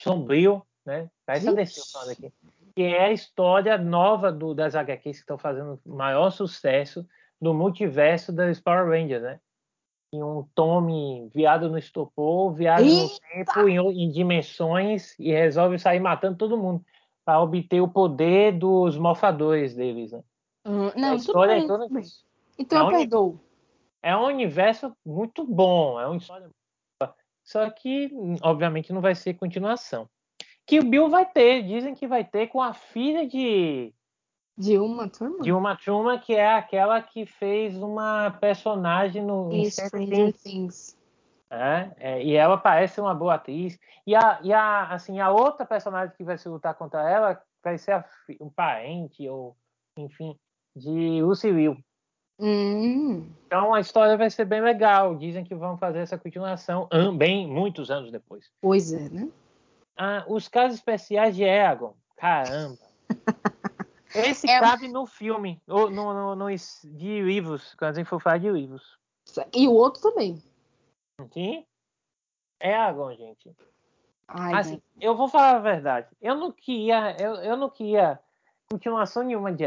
sombrio, 0.00 0.62
né? 0.84 1.10
Essa 1.26 1.52
descrição 1.52 2.08
aqui 2.08 2.32
que 2.76 2.82
é 2.82 3.06
a 3.06 3.12
história 3.12 3.78
nova 3.78 4.30
do, 4.30 4.52
das 4.52 4.74
HQs 4.74 5.16
que 5.16 5.22
estão 5.22 5.38
fazendo 5.38 5.80
maior 5.84 6.28
sucesso 6.30 7.08
no 7.40 7.54
multiverso 7.54 8.30
das 8.30 8.60
Power 8.60 8.86
Rangers, 8.86 9.22
né? 9.22 9.40
E 10.12 10.22
um 10.22 10.46
Tommy 10.54 11.30
viado 11.34 11.70
no 11.70 11.78
estopor, 11.78 12.52
viado 12.52 12.84
no 12.84 13.08
tempo, 13.08 13.66
em, 13.66 14.04
em, 14.04 14.10
dimensões, 14.10 15.18
e 15.18 15.32
resolve 15.32 15.78
sair 15.78 16.00
matando 16.00 16.36
todo 16.36 16.58
mundo 16.58 16.84
para 17.26 17.42
obter 17.42 17.82
o 17.82 17.88
poder 17.88 18.58
dos 18.58 18.96
morfadores 18.96 19.74
deles, 19.74 20.12
né? 20.12 20.22
Hum, 20.64 20.90
não, 20.96 21.12
a 21.12 21.14
história 21.16 21.58
é 21.58 21.66
toda 21.66 21.86
Então 22.58 22.78
é 22.78 22.82
eu 22.82 22.86
um, 22.86 22.98
perdoo. 22.98 23.40
É 24.00 24.16
um 24.16 24.24
universo 24.24 24.96
muito 25.04 25.44
bom, 25.44 26.00
é 26.00 26.06
uma 26.06 26.16
história 26.16 26.48
só 27.44 27.70
que, 27.70 28.10
obviamente, 28.42 28.92
não 28.92 29.00
vai 29.00 29.14
ser 29.14 29.34
continuação 29.34 30.08
que 30.66 30.80
o 30.80 30.84
Bill 30.84 31.08
vai 31.08 31.24
ter, 31.24 31.62
dizem 31.62 31.94
que 31.94 32.08
vai 32.08 32.24
ter 32.24 32.48
com 32.48 32.60
a 32.60 32.74
filha 32.74 33.26
de 33.26 33.94
de 34.58 34.78
uma 34.78 35.06
turma? 35.08 35.42
De 35.42 35.52
uma 35.52 35.76
turma 35.76 36.18
que 36.18 36.34
é 36.34 36.54
aquela 36.54 37.00
que 37.02 37.26
fez 37.26 37.76
uma 37.76 38.30
personagem 38.30 39.22
no 39.22 39.50
Stranger 39.70 40.32
Things. 40.32 40.96
É, 41.50 41.90
é, 41.98 42.22
e 42.22 42.34
ela 42.34 42.56
parece 42.56 43.00
uma 43.00 43.14
boa 43.14 43.34
atriz. 43.34 43.78
E 44.06 44.14
a, 44.14 44.40
e 44.42 44.52
a, 44.52 44.88
assim, 44.88 45.20
a 45.20 45.30
outra 45.30 45.64
personagem 45.64 46.14
que 46.16 46.24
vai 46.24 46.36
se 46.36 46.48
lutar 46.48 46.74
contra 46.74 47.08
ela 47.08 47.40
vai 47.62 47.78
ser 47.78 47.92
a, 47.92 48.04
um 48.40 48.50
parente, 48.50 49.28
ou 49.28 49.56
enfim, 49.96 50.36
de 50.74 51.22
Lucy 51.22 51.50
Liu. 51.50 51.76
Hum. 52.38 53.30
Então 53.46 53.72
a 53.72 53.80
história 53.80 54.16
vai 54.16 54.28
ser 54.28 54.44
bem 54.44 54.60
legal. 54.60 55.16
Dizem 55.16 55.44
que 55.44 55.54
vão 55.54 55.78
fazer 55.78 56.00
essa 56.00 56.18
continuação 56.18 56.88
bem 57.16 57.46
muitos 57.46 57.90
anos 57.90 58.10
depois. 58.10 58.50
Pois 58.60 58.92
é, 58.92 59.08
né? 59.08 59.28
Ah, 59.96 60.24
os 60.28 60.46
casos 60.48 60.76
especiais 60.76 61.34
de 61.34 61.44
Egon. 61.44 61.94
Caramba. 62.16 62.78
Esse 64.14 64.48
é... 64.48 64.60
cabe 64.60 64.88
no 64.88 65.06
filme, 65.06 65.60
ou 65.66 65.90
no, 65.90 66.12
no, 66.14 66.36
no, 66.36 66.46
de 66.48 67.22
livros, 67.22 67.74
quando 67.74 67.90
a 67.90 67.94
gente 67.94 68.08
for 68.08 68.20
falar 68.20 68.38
de 68.38 68.50
livros. 68.50 68.98
E 69.54 69.66
o 69.66 69.72
outro 69.72 70.00
também. 70.00 70.42
Sim. 71.32 71.64
Egon, 72.60 73.14
gente. 73.14 73.54
Ai, 74.28 74.54
assim, 74.54 74.82
eu 75.00 75.16
vou 75.16 75.28
falar 75.28 75.56
a 75.56 75.60
verdade. 75.60 76.08
Eu 76.20 76.34
não 76.34 76.50
queria, 76.50 77.16
eu, 77.20 77.34
eu 77.36 77.56
não 77.56 77.70
queria 77.70 78.20
continuação 78.70 79.22
nenhuma 79.22 79.52
de. 79.52 79.64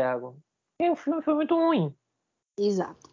Porque 0.78 0.92
o 0.92 0.96
filme 0.96 1.22
foi 1.22 1.34
muito 1.34 1.56
ruim. 1.56 1.96
Exato. 2.58 3.10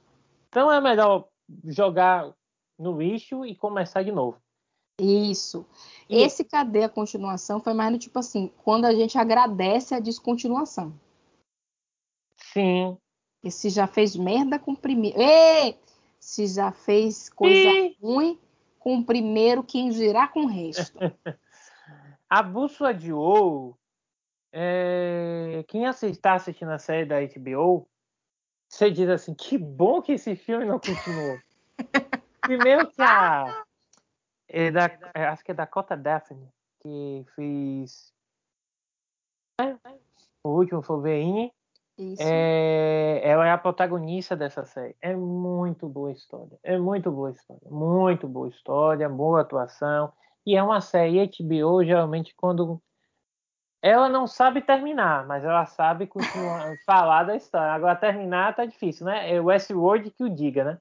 Então 0.48 0.70
é 0.70 0.80
melhor 0.80 1.28
jogar 1.64 2.34
no 2.78 2.98
lixo 2.98 3.44
e 3.44 3.54
começar 3.54 4.02
de 4.02 4.12
novo. 4.12 4.40
Isso. 5.00 5.66
E... 6.08 6.22
Esse 6.22 6.44
cadê 6.44 6.84
a 6.84 6.88
continuação 6.88 7.60
foi 7.60 7.74
mais 7.74 7.92
no 7.92 7.98
tipo 7.98 8.18
assim, 8.18 8.52
quando 8.64 8.86
a 8.86 8.94
gente 8.94 9.18
agradece 9.18 9.94
a 9.94 10.00
descontinuação. 10.00 10.98
Sim. 12.52 12.96
E 13.44 13.50
se 13.50 13.70
já 13.70 13.86
fez 13.86 14.16
merda 14.16 14.58
com 14.58 14.72
o 14.72 14.76
primeiro. 14.76 15.20
Ei! 15.20 15.78
Se 16.26 16.44
já 16.48 16.72
fez 16.72 17.28
coisa 17.28 17.94
ruim 18.02 18.36
com 18.80 18.98
o 18.98 19.04
primeiro, 19.04 19.62
quem 19.62 19.90
dirá 19.90 20.26
com 20.26 20.40
o 20.40 20.48
resto? 20.48 20.98
a 22.28 22.42
bússola 22.42 22.92
de 22.92 23.12
ouro. 23.12 23.78
É... 24.52 25.64
Quem 25.68 25.84
está 25.84 26.34
assistindo 26.34 26.72
a 26.72 26.80
série 26.80 27.06
da 27.06 27.20
HBO 27.20 27.88
você 28.68 28.90
diz 28.90 29.08
assim, 29.08 29.34
que 29.34 29.56
bom 29.56 30.02
que 30.02 30.12
esse 30.12 30.34
filme 30.34 30.64
não 30.64 30.80
continuou. 30.80 31.38
Primeiro 32.40 32.90
que 32.90 33.00
a. 33.00 33.64
É 34.48 34.70
da, 34.72 34.84
é, 35.14 35.26
acho 35.26 35.44
que 35.44 35.52
é 35.52 35.54
Dakota 35.54 35.96
Daphne, 35.96 36.48
que 36.80 37.24
fez. 37.36 38.12
É, 39.60 39.76
o 40.42 40.50
último 40.50 40.82
foi 40.82 41.00
o 41.98 42.14
Veine. 42.14 42.16
É, 42.20 43.20
ela 43.24 43.47
é 43.47 43.51
a 43.51 43.59
protagonista 43.59 44.36
dessa 44.36 44.64
série. 44.64 44.94
É 45.01 45.14
muito 45.14 45.89
boa 45.89 46.12
história. 46.12 46.59
É 46.62 46.78
muito 46.78 47.10
boa 47.10 47.31
história. 47.31 47.68
Muito 47.70 48.28
boa 48.28 48.48
história, 48.48 49.09
boa 49.09 49.40
atuação. 49.40 50.12
E 50.44 50.56
é 50.56 50.62
uma 50.62 50.81
série 50.81 51.27
HBO, 51.27 51.85
geralmente, 51.85 52.35
quando 52.35 52.81
ela 53.82 54.09
não 54.09 54.27
sabe 54.27 54.60
terminar, 54.60 55.27
mas 55.27 55.44
ela 55.44 55.66
sabe 55.66 56.06
continuar, 56.06 56.74
falar 56.85 57.24
da 57.24 57.36
história. 57.36 57.73
Agora, 57.73 57.97
terminar 57.97 58.55
tá 58.55 58.64
difícil, 58.64 59.06
né? 59.06 59.32
É 59.32 59.40
o 59.40 59.47
Westworld 59.47 60.10
que 60.10 60.24
o 60.24 60.28
diga, 60.28 60.64
né? 60.64 60.78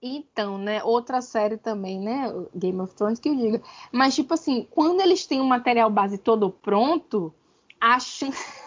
Então, 0.00 0.58
né? 0.58 0.84
Outra 0.84 1.20
série 1.20 1.56
também, 1.56 1.98
né? 1.98 2.32
Game 2.54 2.80
of 2.80 2.94
Thrones 2.94 3.18
que 3.18 3.30
o 3.30 3.36
diga. 3.36 3.62
Mas, 3.90 4.14
tipo 4.14 4.34
assim, 4.34 4.66
quando 4.70 5.00
eles 5.00 5.26
têm 5.26 5.40
o 5.40 5.44
material 5.44 5.90
base 5.90 6.18
todo 6.18 6.50
pronto, 6.50 7.34
a 7.80 7.98
chance. 7.98 8.65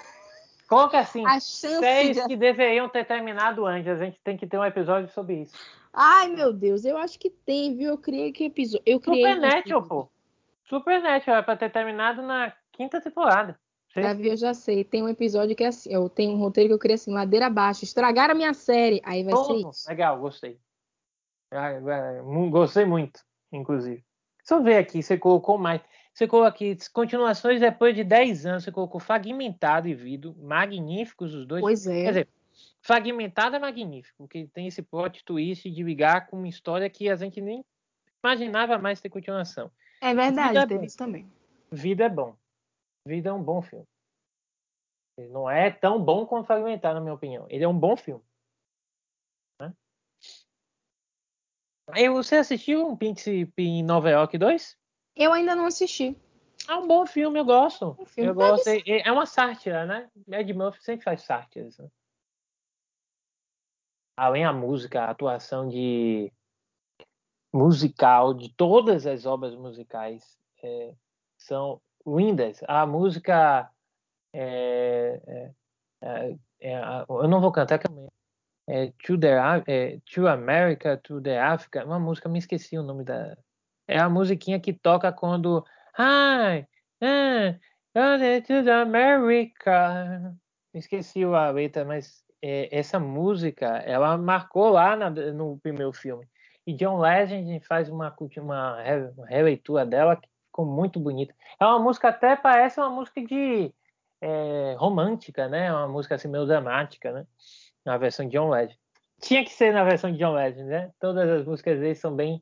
Coloca 0.69 0.99
assim, 0.99 1.25
a 1.25 1.39
séries 1.39 2.15
de... 2.15 2.27
que 2.27 2.37
deveriam 2.37 2.87
ter 2.87 3.03
terminado 3.03 3.65
antes. 3.65 3.89
A 3.91 4.05
gente 4.05 4.19
tem 4.23 4.37
que 4.37 4.45
ter 4.45 4.59
um 4.59 4.63
episódio 4.63 5.09
sobre 5.11 5.41
isso. 5.41 5.55
Ai, 5.91 6.29
meu 6.29 6.53
Deus, 6.53 6.85
eu 6.85 6.95
acho 6.95 7.17
que 7.17 7.31
tem, 7.31 7.75
viu? 7.75 7.89
Eu 7.89 7.97
criei 7.97 8.31
que 8.31 8.45
episódio. 8.45 8.83
Eu 8.85 8.99
criei. 8.99 9.25
Supernatural, 9.25 9.83
pô. 9.83 10.09
Supernatural, 10.65 11.37
era 11.37 11.43
pra 11.43 11.57
ter 11.57 11.71
terminado 11.71 12.21
na 12.21 12.53
quinta 12.71 13.01
temporada. 13.01 13.59
Davi, 13.95 14.27
eu 14.27 14.37
já 14.37 14.53
sei. 14.53 14.83
Tem 14.83 15.01
um 15.01 15.09
episódio 15.09 15.55
que 15.55 15.63
é 15.63 15.67
assim. 15.67 15.91
Eu 15.91 16.07
tenho 16.07 16.33
um 16.33 16.37
roteiro 16.37 16.69
que 16.69 16.73
eu 16.75 16.79
criei 16.79 16.93
assim, 16.93 17.11
ladeira 17.11 17.47
abaixo. 17.47 17.83
Estragaram 17.83 18.33
a 18.33 18.37
minha 18.37 18.53
série. 18.53 19.01
Aí 19.03 19.23
vai 19.23 19.35
ser 19.35 19.53
isso. 19.67 19.89
Legal, 19.89 20.19
gostei. 20.19 20.59
Ah, 21.51 21.71
gostei 22.51 22.85
muito, 22.85 23.21
inclusive. 23.51 24.05
Só 24.43 24.61
ver 24.61 24.77
aqui, 24.77 25.01
você 25.01 25.17
colocou 25.17 25.57
mais. 25.57 25.81
Você 26.19 26.27
colocou 26.27 26.49
aqui 26.49 26.77
continuações 26.91 27.61
depois 27.61 27.95
de 27.95 28.03
10 28.03 28.45
anos. 28.45 28.65
Você 28.65 28.73
colocou 28.73 28.99
Fragmentado 28.99 29.87
e 29.87 29.95
Vido. 29.95 30.35
Magníficos 30.37 31.33
os 31.33 31.45
dois. 31.45 31.61
Pois 31.61 31.87
é. 31.87 32.03
Quer 32.03 32.09
dizer, 32.09 32.29
Fragmentado 32.81 33.55
é 33.55 33.59
magnífico, 33.59 34.17
porque 34.17 34.45
tem 34.47 34.67
esse 34.67 34.81
plot 34.81 35.23
twist 35.23 35.71
de 35.71 35.81
ligar 35.81 36.27
com 36.27 36.35
uma 36.35 36.49
história 36.49 36.89
que 36.89 37.07
a 37.07 37.15
gente 37.15 37.39
nem 37.39 37.63
imaginava 38.21 38.77
mais 38.77 38.99
ter 38.99 39.07
continuação. 39.07 39.71
É 40.01 40.13
verdade, 40.13 40.49
Vida 40.49 40.67
tem 40.67 40.79
é 40.79 40.85
isso 40.85 40.97
também. 40.97 41.31
Vida 41.71 42.03
é 42.03 42.09
bom. 42.09 42.35
Vida 43.05 43.29
é 43.29 43.33
um 43.33 43.41
bom 43.41 43.61
filme. 43.61 43.87
Ele 45.17 45.29
não 45.29 45.49
é 45.49 45.71
tão 45.71 46.03
bom 46.03 46.25
quanto 46.25 46.47
Fragmentar, 46.47 46.93
na 46.93 46.99
minha 46.99 47.13
opinião. 47.13 47.45
Ele 47.49 47.63
é 47.63 47.67
um 47.67 47.79
bom 47.79 47.95
filme. 47.95 48.25
Né? 49.57 49.73
Você 52.09 52.35
assistiu 52.35 52.85
um 52.85 52.97
Príncipe 52.97 53.63
em 53.63 53.81
Nova 53.81 54.09
York 54.09 54.37
2? 54.37 54.78
Eu 55.19 55.33
ainda 55.33 55.53
não 55.53 55.65
assisti. 55.65 56.15
É 56.65 56.75
um 56.75 56.87
bom 56.87 57.05
filme, 57.05 57.37
eu 57.37 57.43
gosto. 57.43 57.93
Um 57.99 58.05
filme 58.05 58.29
eu 58.29 58.33
gosto. 58.33 58.67
É, 58.69 58.81
é 58.85 59.11
uma 59.11 59.25
sátira, 59.25 59.85
né? 59.85 60.09
Ed 60.31 60.53
Murphy 60.53 60.81
sempre 60.81 61.03
faz 61.03 61.23
sátiras. 61.23 61.77
Né? 61.77 61.89
Além 64.15 64.45
a 64.45 64.53
música, 64.53 65.01
a 65.01 65.09
atuação 65.09 65.67
de 65.67 66.31
musical 67.53 68.33
de 68.33 68.53
todas 68.53 69.05
as 69.05 69.25
obras 69.25 69.55
musicais 69.55 70.39
é, 70.63 70.93
são 71.37 71.81
lindas. 72.07 72.61
A 72.65 72.85
música. 72.85 73.69
É, 74.31 75.21
é, 75.27 75.53
é, 76.01 76.37
é 76.61 77.05
eu 77.09 77.27
não 77.27 77.41
vou 77.41 77.51
cantar, 77.51 77.77
que 77.77 77.87
é 78.69 78.93
to, 79.03 79.19
the, 79.19 79.35
é, 79.67 79.99
to 80.05 80.27
America, 80.27 80.95
to 80.97 81.19
the 81.19 81.37
Africa. 81.37 81.83
Uma 81.83 81.99
música, 81.99 82.29
me 82.29 82.39
esqueci 82.39 82.77
o 82.77 82.83
nome 82.83 83.03
da. 83.03 83.37
É 83.89 83.97
a 83.97 84.07
musiquinha 84.07 84.59
que 84.59 84.71
toca 84.71 85.11
quando. 85.11 85.65
Hi, 85.97 86.67
uh, 87.01 88.41
to 88.45 88.71
America. 88.71 90.35
Esqueci 90.71 91.23
a 91.23 91.49
letra, 91.49 91.83
mas 91.83 92.23
é, 92.39 92.69
essa 92.71 92.99
música 92.99 93.65
ela 93.79 94.15
marcou 94.15 94.69
lá 94.69 94.95
na, 94.95 95.09
no 95.09 95.57
primeiro 95.57 95.91
filme. 95.91 96.27
E 96.67 96.73
John 96.73 96.99
Legend 96.99 97.59
faz 97.61 97.89
uma, 97.89 98.15
uma, 98.37 98.77
uma 99.17 99.25
releitura 99.25 99.83
dela 99.87 100.15
que 100.15 100.29
ficou 100.45 100.67
muito 100.67 100.99
bonita. 100.99 101.33
É 101.59 101.65
uma 101.65 101.79
música 101.79 102.09
até 102.09 102.35
parece 102.35 102.79
uma 102.79 102.91
música 102.91 103.19
de 103.25 103.73
é, 104.21 104.75
romântica, 104.77 105.47
né? 105.47 105.65
É 105.65 105.73
uma 105.73 105.87
música 105.87 106.13
assim 106.13 106.27
meio 106.27 106.45
dramática, 106.45 107.11
né? 107.11 107.25
Na 107.83 107.97
versão 107.97 108.23
de 108.23 108.33
John 108.33 108.49
Legend. 108.49 108.77
Tinha 109.19 109.43
que 109.43 109.51
ser 109.51 109.73
na 109.73 109.83
versão 109.83 110.11
de 110.11 110.19
John 110.19 110.33
Legend, 110.33 110.69
né? 110.69 110.91
Todas 110.99 111.27
as 111.27 111.43
músicas 111.43 111.79
dele 111.79 111.95
são 111.95 112.15
bem 112.15 112.39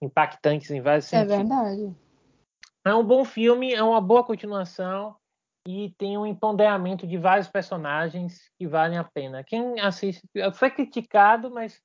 impactantes 0.00 0.70
em 0.70 0.80
vários 0.80 1.12
é 1.12 1.18
sentidos. 1.18 1.34
É 1.34 1.36
verdade. 1.38 1.96
É 2.84 2.94
um 2.94 3.04
bom 3.04 3.24
filme, 3.24 3.74
é 3.74 3.82
uma 3.82 4.00
boa 4.00 4.24
continuação 4.24 5.14
e 5.66 5.94
tem 5.98 6.16
um 6.16 6.26
empoderamento 6.26 7.06
de 7.06 7.18
vários 7.18 7.48
personagens 7.48 8.50
que 8.58 8.66
valem 8.66 8.98
a 8.98 9.04
pena. 9.04 9.44
Quem 9.44 9.78
assiste 9.80 10.22
foi 10.54 10.70
criticado, 10.70 11.50
mas 11.50 11.80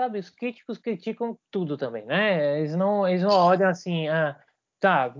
sabe, 0.00 0.18
os 0.18 0.30
críticos 0.30 0.78
criticam 0.78 1.36
tudo 1.50 1.76
também, 1.76 2.06
né? 2.06 2.60
Eles 2.60 2.74
não, 2.74 3.06
eles 3.06 3.22
não 3.22 3.30
olham 3.30 3.68
assim, 3.68 4.08
ah, 4.08 4.40
tá, 4.80 5.12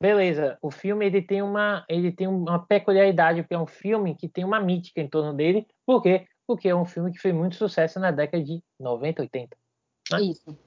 beleza, 0.00 0.58
o 0.62 0.70
filme 0.70 1.06
ele 1.06 1.22
tem 1.22 1.42
uma, 1.42 1.84
ele 1.88 2.10
tem 2.10 2.26
uma 2.26 2.64
peculiaridade, 2.66 3.42
porque 3.42 3.54
é 3.54 3.58
um 3.58 3.66
filme 3.66 4.16
que 4.16 4.28
tem 4.28 4.44
uma 4.44 4.58
mítica 4.60 5.00
em 5.00 5.08
torno 5.08 5.34
dele, 5.34 5.66
por 5.86 6.02
quê? 6.02 6.26
Porque 6.46 6.68
é 6.68 6.74
um 6.74 6.84
filme 6.84 7.12
que 7.12 7.18
fez 7.18 7.34
muito 7.34 7.56
sucesso 7.56 8.00
na 8.00 8.10
década 8.10 8.42
de 8.42 8.62
90, 8.80 9.22
80. 9.22 9.56
Né? 10.10 10.22
Isso. 10.22 10.58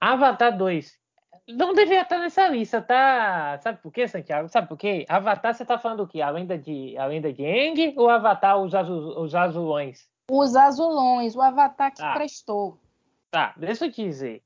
Avatar 0.00 0.56
2. 0.56 0.98
Não 1.48 1.74
deveria 1.74 2.02
estar 2.02 2.18
nessa 2.18 2.48
lista, 2.48 2.80
tá? 2.80 3.58
Sabe 3.62 3.82
por 3.82 3.92
quê, 3.92 4.06
Santiago? 4.08 4.48
Sabe 4.48 4.68
por 4.68 4.78
quê? 4.78 5.04
Avatar, 5.08 5.54
você 5.54 5.64
tá 5.64 5.78
falando 5.78 6.04
o 6.04 6.06
quê? 6.06 6.20
A 6.22 6.30
lenda 6.30 6.56
de, 6.56 6.96
a 6.96 7.06
lenda 7.06 7.32
de 7.32 7.44
Aang 7.44 7.94
ou 7.96 8.08
Avatar, 8.08 8.58
os, 8.58 8.74
azul, 8.74 9.20
os 9.20 9.34
azulões? 9.34 10.08
Os 10.30 10.54
azulões, 10.54 11.34
o 11.34 11.42
Avatar 11.42 11.90
que 11.90 11.98
tá. 11.98 12.14
prestou. 12.14 12.78
Tá, 13.30 13.52
deixa 13.56 13.86
eu 13.86 13.92
te 13.92 14.02
dizer. 14.02 14.42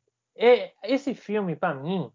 Esse 0.83 1.15
filme, 1.15 1.55
para 1.55 1.75
mim, 1.75 2.11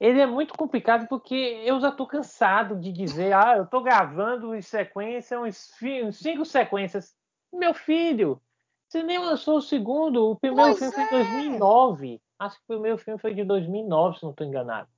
ele 0.00 0.20
é 0.20 0.26
muito 0.26 0.54
complicado 0.54 1.06
porque 1.06 1.34
eu 1.64 1.78
já 1.78 1.92
tô 1.92 2.06
cansado 2.06 2.76
de 2.76 2.90
dizer, 2.90 3.32
ah, 3.32 3.56
eu 3.58 3.66
tô 3.66 3.80
gravando 3.80 4.54
em 4.54 4.62
sequência 4.62 5.38
uns, 5.40 5.70
uns 6.02 6.18
cinco 6.18 6.44
sequências. 6.44 7.14
Meu 7.52 7.72
filho, 7.72 8.40
você 8.88 9.02
nem 9.02 9.18
lançou 9.18 9.58
o 9.58 9.62
segundo, 9.62 10.30
o 10.30 10.36
primeiro 10.36 10.76
pois 10.76 10.78
filme 10.78 11.04
é. 11.04 11.08
foi 11.08 11.20
em 11.20 11.24
2009. 11.24 12.20
Acho 12.38 12.56
que 12.56 12.62
o 12.64 12.74
primeiro 12.74 12.98
filme 12.98 13.20
foi 13.20 13.34
de 13.34 13.44
2009, 13.44 14.18
se 14.18 14.22
não 14.24 14.30
estou 14.30 14.46
enganado. 14.46 14.88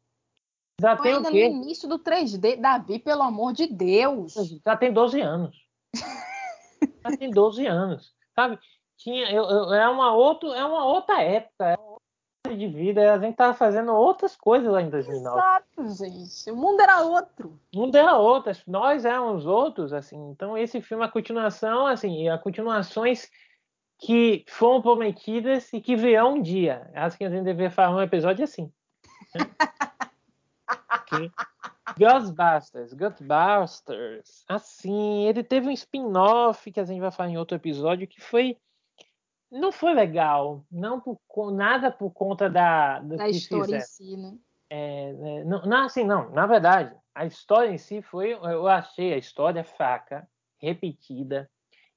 Já 0.80 0.96
foi 0.96 1.04
tem 1.04 1.16
ainda 1.16 1.28
o 1.28 1.32
quê? 1.32 1.48
no 1.48 1.62
início 1.62 1.88
do 1.88 1.98
3D, 1.98 2.60
Davi, 2.60 2.98
pelo 2.98 3.22
amor 3.22 3.52
de 3.52 3.66
Deus. 3.66 4.34
Já 4.64 4.76
tem 4.76 4.92
12 4.92 5.20
anos. 5.20 5.56
já 7.04 7.16
tem 7.16 7.30
12 7.30 7.66
anos, 7.66 8.14
sabe? 8.34 8.58
Tinha, 8.98 9.30
eu, 9.30 9.44
eu, 9.44 9.74
é 9.74 9.88
uma 9.88 10.14
outra, 10.14 10.48
é 10.50 10.64
uma 10.64 10.84
outra 10.84 11.22
época, 11.22 11.72
é 11.72 11.76
de 12.54 12.68
vida, 12.68 13.12
a 13.12 13.18
gente 13.18 13.36
tava 13.36 13.54
fazendo 13.54 13.92
outras 13.92 14.36
coisas 14.36 14.70
lá 14.70 14.80
em 14.80 14.90
2009. 14.90 15.36
Exato, 15.36 15.88
gente. 15.96 16.50
O 16.50 16.56
mundo 16.56 16.80
era 16.80 17.00
outro. 17.02 17.58
O 17.74 17.80
mundo 17.80 17.96
era 17.96 18.16
outro, 18.16 18.52
nós 18.66 19.04
éramos 19.04 19.46
outros, 19.46 19.92
assim. 19.92 20.30
Então 20.30 20.56
esse 20.56 20.80
filme, 20.80 21.04
a 21.04 21.08
continuação, 21.08 21.86
assim, 21.86 22.28
a 22.28 22.38
continuações 22.38 23.30
que 23.98 24.44
foram 24.48 24.82
prometidas 24.82 25.72
e 25.72 25.80
que 25.80 25.96
virão 25.96 26.34
um 26.34 26.42
dia. 26.42 26.90
Acho 26.94 27.16
que 27.16 27.24
a 27.24 27.30
gente 27.30 27.44
deveria 27.44 27.70
falar 27.70 27.96
um 27.96 28.02
episódio 28.02 28.44
assim. 28.44 28.72
Né? 29.34 29.40
okay. 31.00 31.30
Ghostbusters, 31.98 32.92
Ghostbusters. 32.92 34.44
Assim, 34.48 35.26
ele 35.26 35.42
teve 35.42 35.68
um 35.68 35.72
spin-off 35.72 36.70
que 36.70 36.80
a 36.80 36.84
gente 36.84 37.00
vai 37.00 37.10
falar 37.10 37.30
em 37.30 37.38
outro 37.38 37.56
episódio 37.56 38.08
que 38.08 38.20
foi 38.20 38.58
não 39.50 39.70
foi 39.70 39.94
legal, 39.94 40.66
não 40.70 41.00
por 41.00 41.52
nada 41.52 41.90
por 41.90 42.10
conta 42.10 42.50
da 42.50 42.98
da 42.98 43.28
história 43.28 43.76
em 43.76 43.80
si, 43.80 44.16
né? 44.16 44.36
É, 44.68 45.10
é, 45.10 45.44
não, 45.44 45.62
não, 45.62 45.84
assim, 45.84 46.04
não. 46.04 46.30
Na 46.30 46.46
verdade, 46.46 46.94
a 47.14 47.24
história 47.24 47.70
em 47.70 47.78
si 47.78 48.02
foi, 48.02 48.32
eu 48.32 48.66
achei 48.66 49.14
a 49.14 49.16
história 49.16 49.62
fraca, 49.62 50.28
repetida, 50.58 51.48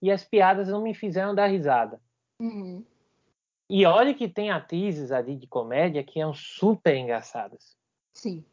e 0.02 0.12
as 0.12 0.24
piadas 0.24 0.68
não 0.68 0.82
me 0.82 0.94
fizeram 0.94 1.36
dar 1.36 1.48
risada. 1.48 2.00
Uhum. 2.40 2.84
E 3.70 3.86
olha 3.86 4.14
que 4.14 4.28
tem 4.28 4.50
atrizes 4.50 5.12
ali 5.12 5.36
de 5.36 5.46
comédia 5.46 6.04
que 6.04 6.20
são 6.20 6.34
super 6.34 6.96
engraçadas. 6.96 7.78
Sim. 8.14 8.44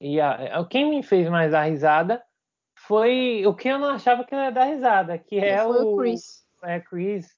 E 0.00 0.20
a, 0.20 0.58
a, 0.58 0.64
quem 0.64 0.90
me 0.90 1.02
fez 1.02 1.28
mais 1.28 1.52
dar 1.52 1.64
risada 1.64 2.22
foi 2.76 3.44
o 3.46 3.54
que 3.54 3.68
eu 3.68 3.78
não 3.78 3.90
achava 3.90 4.24
que 4.24 4.34
ia 4.34 4.50
dar 4.50 4.64
risada, 4.64 5.18
que 5.18 5.38
é 5.38 5.64
o, 5.64 5.94
o 5.94 5.96
Chris. 5.96 6.46
É 6.62 6.80
Chris, 6.80 7.36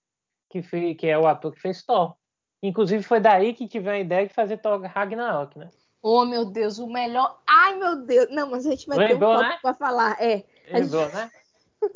que, 0.49 0.63
fez, 0.63 0.97
que 0.97 1.07
é 1.07 1.19
o 1.19 1.27
ator 1.27 1.53
que 1.53 1.61
fez 1.61 1.83
Thor. 1.83 2.15
Inclusive 2.63 3.03
foi 3.03 3.21
daí 3.21 3.55
que 3.55 3.69
tive 3.69 3.89
a 3.89 3.99
ideia 3.99 4.27
de 4.27 4.35
fazer 4.35 4.59
Thor 4.59 4.81
Ragnarok, 4.81 5.59
né? 5.59 5.71
Oh, 6.03 6.25
meu 6.25 6.47
Deus, 6.47 6.79
o 6.79 6.87
melhor. 6.87 7.41
Ai, 7.47 7.77
meu 7.77 8.05
Deus. 8.05 8.29
Não, 8.31 8.51
mas 8.51 8.67
a 8.67 8.71
gente 8.71 8.87
vai 8.87 8.97
Lembrou, 8.97 9.37
ter 9.37 9.45
um 9.45 9.49
né? 9.49 9.59
para 9.61 9.75
falar. 9.75 10.17
É. 10.23 10.45
Lembrou, 10.71 11.05
gente... 11.05 11.15
né? 11.15 11.31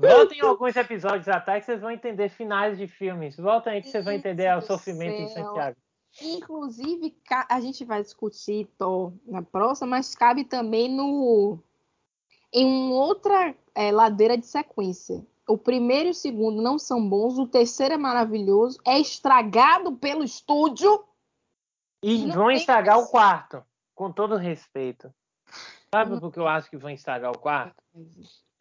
Voltem 0.00 0.40
alguns 0.40 0.74
episódios 0.76 1.28
atrás 1.28 1.60
que 1.60 1.66
vocês 1.66 1.80
vão 1.80 1.90
entender 1.90 2.28
finais 2.30 2.78
de 2.78 2.86
filmes. 2.86 3.36
Voltem 3.36 3.74
aí 3.74 3.82
que 3.82 3.88
vocês 3.88 4.04
vão 4.04 4.14
entender 4.14 4.56
o 4.56 4.62
sofrimento 4.62 5.20
em 5.20 5.28
Santiago. 5.28 5.76
Inclusive, 6.22 7.14
a 7.48 7.60
gente 7.60 7.84
vai 7.84 8.02
discutir 8.02 8.68
Thor 8.78 9.12
na 9.26 9.42
próxima, 9.42 9.88
mas 9.88 10.14
cabe 10.14 10.44
também 10.44 10.88
no 10.88 11.58
em 12.52 12.64
uma 12.64 12.94
outra 12.94 13.54
é, 13.74 13.90
ladeira 13.90 14.38
de 14.38 14.46
sequência. 14.46 15.26
O 15.46 15.58
primeiro 15.58 16.08
e 16.08 16.10
o 16.12 16.14
segundo 16.14 16.62
não 16.62 16.78
são 16.78 17.06
bons, 17.06 17.36
o 17.36 17.48
terceiro 17.48 17.94
é 17.94 17.98
maravilhoso, 17.98 18.78
é 18.86 18.98
estragado 18.98 19.96
pelo 19.96 20.22
estúdio. 20.22 21.04
E, 22.02 22.30
vão 22.30 22.50
estragar 22.50 22.98
o 22.98 23.08
quarto, 23.08 23.62
com 23.94 24.12
todo 24.12 24.36
respeito. 24.36 25.12
Sabe 25.92 26.18
por 26.18 26.32
que 26.32 26.38
eu 26.38 26.46
acho 26.46 26.70
que 26.70 26.76
vão 26.76 26.90
estragar 26.90 27.32
o 27.32 27.38
quarto? 27.38 27.82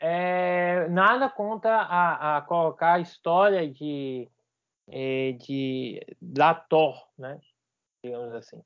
É, 0.06 0.90
nada 0.90 1.30
contra 1.30 1.78
a, 1.78 2.38
a 2.38 2.42
colocar 2.42 2.96
a 2.96 3.00
história 3.00 3.72
de 3.72 4.30
é, 4.86 5.32
de 5.32 6.06
da 6.22 6.54
Thor, 6.54 7.08
né? 7.18 7.40
Digamos 8.04 8.36
assim. 8.36 8.62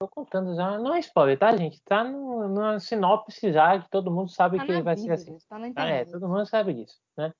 Tô 0.00 0.08
contando 0.08 0.56
já, 0.56 0.76
não 0.76 0.92
é 0.92 0.98
spoiler, 0.98 1.38
tá, 1.38 1.56
gente? 1.56 1.80
Tá 1.82 2.02
no, 2.02 2.48
no 2.48 2.80
sinopse 2.80 3.52
já, 3.52 3.78
que 3.78 3.88
todo 3.90 4.10
mundo 4.10 4.28
sabe 4.28 4.58
tá 4.58 4.66
que 4.66 4.82
vai 4.82 4.96
vida, 4.96 5.16
ser 5.16 5.32
assim. 5.32 5.38
Tá 5.48 5.56
ah, 5.76 5.88
é, 5.88 6.04
todo 6.04 6.28
mundo 6.28 6.46
sabe 6.46 6.74
disso, 6.74 7.00
né? 7.16 7.32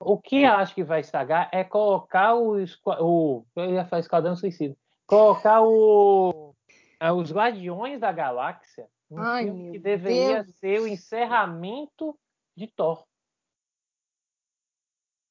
O 0.00 0.18
que 0.18 0.44
acho 0.44 0.74
que 0.74 0.82
vai 0.82 0.98
estragar 0.98 1.48
é 1.52 1.62
colocar 1.62 2.34
o, 2.34 2.56
o 2.98 3.46
eu 3.54 3.74
ia 3.74 3.84
falar 3.84 4.00
Esquadrão 4.00 4.34
Suicida, 4.34 4.76
colocar 5.06 5.62
o, 5.62 6.52
é, 6.98 7.12
os 7.12 7.32
Guardiões 7.32 8.00
da 8.00 8.10
Galáxia 8.10 8.88
um 9.12 9.22
Ai, 9.22 9.44
filme 9.44 9.72
que 9.72 9.78
deveria 9.78 10.42
Deus. 10.42 10.56
ser 10.56 10.80
o 10.80 10.86
encerramento 10.86 12.18
de 12.56 12.66
Thor 12.66 13.04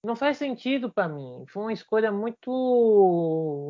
não 0.03 0.15
faz 0.15 0.37
sentido 0.37 0.91
para 0.91 1.07
mim. 1.07 1.45
Foi 1.47 1.63
uma 1.63 1.73
escolha 1.73 2.11
muito 2.11 2.51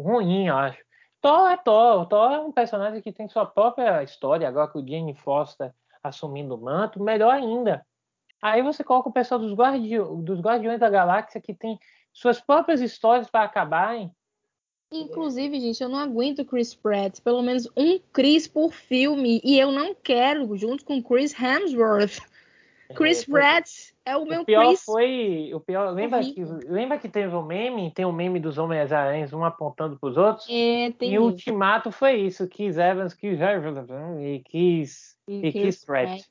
ruim, 0.05 0.47
eu 0.47 0.57
acho. 0.57 0.81
Thor 1.21 1.49
é 1.49 1.57
Thor. 1.57 2.05
Thor 2.07 2.31
é 2.31 2.39
um 2.39 2.51
personagem 2.51 3.01
que 3.01 3.11
tem 3.11 3.27
sua 3.27 3.45
própria 3.45 4.01
história. 4.03 4.47
Agora 4.47 4.71
que 4.71 4.77
o 4.77 4.87
Jane 4.87 5.13
Foster 5.13 5.73
assumindo 6.01 6.55
o 6.55 6.61
manto, 6.61 7.03
melhor 7.03 7.33
ainda. 7.33 7.85
Aí 8.41 8.63
você 8.63 8.83
coloca 8.83 9.09
o 9.09 9.13
pessoal 9.13 9.39
dos, 9.39 9.53
Guardi 9.53 9.99
dos 10.23 10.39
Guardiões 10.39 10.79
da 10.79 10.89
Galáxia 10.89 11.39
que 11.39 11.53
tem 11.53 11.77
suas 12.11 12.41
próprias 12.41 12.81
histórias 12.81 13.29
para 13.29 13.43
acabarem. 13.43 14.11
Inclusive, 14.91 15.59
gente, 15.59 15.81
eu 15.81 15.87
não 15.87 15.99
aguento 15.99 16.43
Chris 16.43 16.73
Pratt. 16.73 17.19
Pelo 17.21 17.41
menos 17.41 17.67
um 17.77 17.99
Chris 18.11 18.47
por 18.47 18.73
filme. 18.73 19.39
E 19.43 19.57
eu 19.57 19.71
não 19.71 19.95
quero, 19.95 20.55
junto 20.57 20.83
com 20.83 21.01
Chris 21.01 21.33
Hemsworth. 21.33 22.19
Chris 22.93 23.23
é, 23.23 23.31
Pratt 23.31 23.69
é 24.05 24.17
o 24.17 24.25
meu 24.25 24.41
o 24.41 24.45
pior 24.45 24.67
Chris. 24.67 24.83
foi 24.83 25.51
o 25.53 25.59
pior 25.59 25.91
lembra 25.93 26.21
que 26.21 26.43
lembra 26.43 26.97
que 26.97 27.09
teve 27.09 27.35
um 27.35 27.43
meme 27.43 27.91
tem 27.91 28.05
o 28.05 28.09
um 28.09 28.13
meme 28.13 28.39
dos 28.39 28.57
homens 28.57 28.91
aranhas 28.91 29.33
um 29.33 29.43
apontando 29.43 29.97
para 29.97 30.09
os 30.09 30.17
outros 30.17 30.47
é, 30.49 30.93
e 31.01 31.17
o 31.17 31.23
ultimato 31.23 31.91
foi 31.91 32.15
isso 32.21 32.47
Chris 32.47 32.77
Evans 32.77 33.13
Chris 33.13 33.39
Evans 33.39 33.87
e 34.19 34.39
Chris 34.39 35.17
e, 35.27 35.47
e 35.47 35.51
Chris 35.51 35.85
Pratt. 35.85 36.09
Pratt 36.09 36.25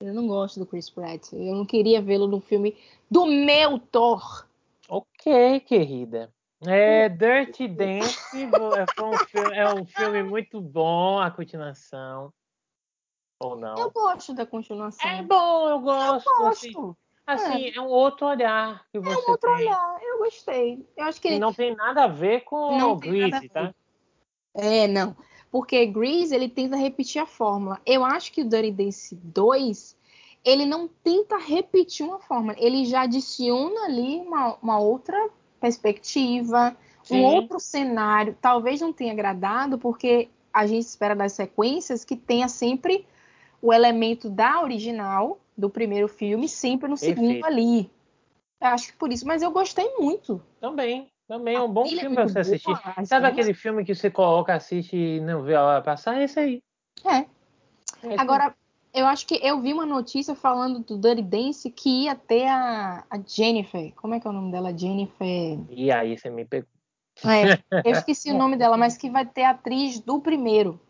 eu 0.00 0.14
não 0.14 0.26
gosto 0.26 0.60
do 0.60 0.66
Chris 0.66 0.88
Pratt 0.88 1.32
eu 1.32 1.54
não 1.54 1.66
queria 1.66 2.00
vê-lo 2.00 2.26
no 2.26 2.40
filme 2.40 2.76
do 3.10 3.26
meu 3.26 3.78
Thor 3.78 4.46
ok 4.88 5.60
querida 5.60 6.32
é 6.66 7.08
Dirty 7.08 7.68
Dance 7.68 8.18
é 8.42 9.02
um, 9.02 9.16
filme, 9.18 9.56
é 9.56 9.74
um 9.74 9.84
filme 9.84 10.22
muito 10.22 10.60
bom 10.60 11.18
a 11.18 11.30
continuação 11.30 12.32
ou 13.40 13.56
não? 13.56 13.76
Eu 13.76 13.90
gosto 13.90 14.32
da 14.32 14.46
continuação. 14.46 15.08
É 15.08 15.22
bom, 15.22 15.68
eu 15.68 15.80
gosto. 15.80 16.28
Eu 16.28 16.46
assim. 16.46 16.72
gosto. 16.72 16.96
Assim, 17.26 17.44
assim 17.44 17.64
é. 17.66 17.76
é. 17.76 17.80
um 17.80 17.86
outro 17.86 18.26
olhar 18.26 18.86
que 18.92 18.98
você 18.98 19.14
É 19.14 19.16
um 19.16 19.30
outro 19.30 19.56
tem. 19.56 19.66
olhar, 19.66 19.98
eu 20.02 20.18
gostei. 20.18 20.86
Eu 20.96 21.04
acho 21.04 21.20
que 21.20 21.28
ele... 21.28 21.38
não 21.38 21.52
tem 21.52 21.74
nada 21.74 22.04
a 22.04 22.08
ver 22.08 22.42
com 22.42 22.76
não 22.78 22.92
o 22.92 22.96
Grease, 22.96 23.48
tá? 23.48 23.74
É, 24.54 24.86
não. 24.86 25.16
Porque 25.50 25.84
Grease, 25.86 26.34
ele 26.34 26.48
tenta 26.48 26.76
repetir 26.76 27.20
a 27.20 27.26
fórmula. 27.26 27.80
Eu 27.84 28.04
acho 28.04 28.32
que 28.32 28.42
o 28.42 28.48
Dirty 28.48 28.70
Dance 28.70 29.14
2, 29.14 29.96
ele 30.44 30.64
não 30.64 30.88
tenta 30.88 31.36
repetir 31.36 32.06
uma 32.06 32.20
fórmula. 32.20 32.54
Ele 32.58 32.84
já 32.84 33.02
adiciona 33.02 33.84
ali 33.84 34.18
uma, 34.18 34.56
uma 34.62 34.78
outra 34.78 35.30
perspectiva, 35.62 36.76
Sim. 37.04 37.20
um 37.20 37.24
outro 37.24 37.60
cenário. 37.60 38.36
Talvez 38.40 38.80
não 38.80 38.92
tenha 38.92 39.12
agradado, 39.12 39.78
porque 39.78 40.28
a 40.52 40.66
gente 40.66 40.84
espera 40.84 41.14
das 41.14 41.32
sequências 41.32 42.04
que 42.04 42.16
tenha 42.16 42.48
sempre 42.48 43.06
o 43.62 43.72
elemento 43.72 44.28
da 44.28 44.60
original, 44.60 45.38
do 45.56 45.70
primeiro 45.70 46.08
filme, 46.08 46.48
sempre 46.48 46.88
no 46.88 46.96
Perfeito. 46.96 47.20
segundo 47.20 47.44
ali. 47.44 47.90
Eu 48.60 48.68
acho 48.68 48.88
que 48.88 48.98
por 48.98 49.12
isso, 49.12 49.26
mas 49.26 49.40
eu 49.40 49.50
gostei 49.52 49.88
muito. 49.98 50.42
Também, 50.60 51.08
também 51.28 51.56
é 51.56 51.60
um 51.60 51.72
bom 51.72 51.84
trilha 51.84 52.00
é 52.00 52.00
filme 52.00 52.16
pra 52.16 52.26
você 52.26 52.38
assistir. 52.40 52.74
boa, 52.74 53.06
Sabe 53.06 53.26
aquele 53.26 53.54
filme 53.54 53.84
que 53.84 53.94
você 53.94 54.10
coloca, 54.10 54.54
assiste 54.54 54.96
e 54.96 55.20
não 55.20 55.42
vê 55.42 55.54
a 55.54 55.62
hora 55.62 55.82
passar? 55.82 56.20
É 56.20 56.24
esse 56.24 56.38
aí. 56.40 56.62
É. 57.04 57.18
É 58.08 58.18
Agora. 58.18 58.54
Eu 58.94 59.06
acho 59.06 59.26
que 59.26 59.40
eu 59.42 59.60
vi 59.60 59.72
uma 59.72 59.86
notícia 59.86 60.34
falando 60.34 60.80
do 60.80 60.98
Dirty 60.98 61.22
Dance 61.22 61.70
que 61.70 62.04
ia 62.04 62.14
ter 62.14 62.46
a, 62.46 63.04
a 63.10 63.18
Jennifer. 63.26 63.92
Como 63.94 64.14
é 64.14 64.20
que 64.20 64.26
é 64.26 64.30
o 64.30 64.32
nome 64.34 64.52
dela? 64.52 64.76
Jennifer. 64.76 65.58
E 65.70 65.90
aí 65.90 66.16
você 66.18 66.28
me 66.28 66.44
pegou. 66.44 66.68
É, 67.24 67.58
eu 67.88 67.92
esqueci 67.92 68.30
o 68.30 68.36
nome 68.36 68.56
dela, 68.56 68.76
mas 68.76 68.96
que 68.96 69.10
vai 69.10 69.24
ter 69.24 69.44
a 69.44 69.50
atriz 69.50 69.98
do 70.00 70.20
primeiro. 70.20 70.80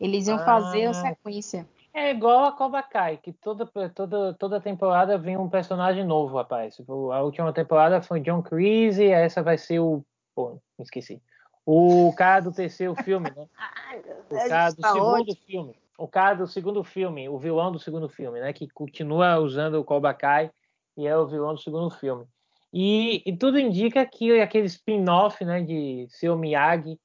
Eles 0.00 0.26
iam 0.28 0.38
Ah. 0.38 0.44
fazer 0.44 0.86
a 0.86 0.94
sequência. 0.94 1.68
É 1.92 2.10
igual 2.10 2.44
a 2.44 2.52
Cobra 2.52 2.82
Kai, 2.82 3.16
que 3.16 3.32
toda, 3.32 3.66
toda, 3.92 4.34
toda 4.34 4.60
temporada 4.60 5.18
vem 5.18 5.36
um 5.36 5.48
personagem 5.48 6.04
novo, 6.04 6.36
rapaz. 6.36 6.76
Tipo, 6.76 7.10
A 7.10 7.22
última 7.22 7.52
temporada 7.52 8.00
foi 8.00 8.20
John 8.20 8.42
Creasy, 8.42 9.06
essa 9.06 9.42
vai 9.42 9.58
ser 9.58 9.80
o. 9.80 10.04
Pô, 10.34 10.60
me 10.78 10.84
esqueci. 10.84 11.20
O 11.66 12.12
cara 12.16 12.40
do 12.40 12.52
terceiro 12.52 12.94
filme, 12.96 13.30
né? 13.34 13.46
O 14.30 14.48
cara 14.48 14.70
do 14.70 14.80
Tá 14.80 14.92
segundo 14.92 15.34
filme. 15.46 15.74
O 15.98 16.06
cara 16.06 16.36
do 16.36 16.46
segundo 16.46 16.84
filme, 16.84 17.28
o 17.28 17.38
vilão 17.38 17.72
do 17.72 17.78
segundo 17.78 18.08
filme, 18.08 18.40
né? 18.40 18.52
Que 18.52 18.68
continua 18.68 19.38
usando 19.38 19.74
o 19.74 19.84
Cobra 19.84 20.14
Kai 20.14 20.50
e 20.96 21.06
é 21.06 21.16
o 21.16 21.26
vilão 21.26 21.54
do 21.54 21.60
segundo 21.60 21.90
filme. 21.90 22.24
E, 22.72 23.22
e 23.26 23.36
tudo 23.36 23.58
indica 23.58 24.06
que 24.06 24.40
aquele 24.40 24.66
spin-off, 24.66 25.44
né? 25.44 25.60
De 25.60 26.06
seu 26.08 26.36
Miyagi 26.36 26.98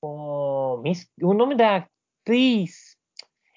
com. 0.00 0.82
O 1.22 1.34
nome 1.34 1.56
da 1.56 1.84
atriz 2.22 2.96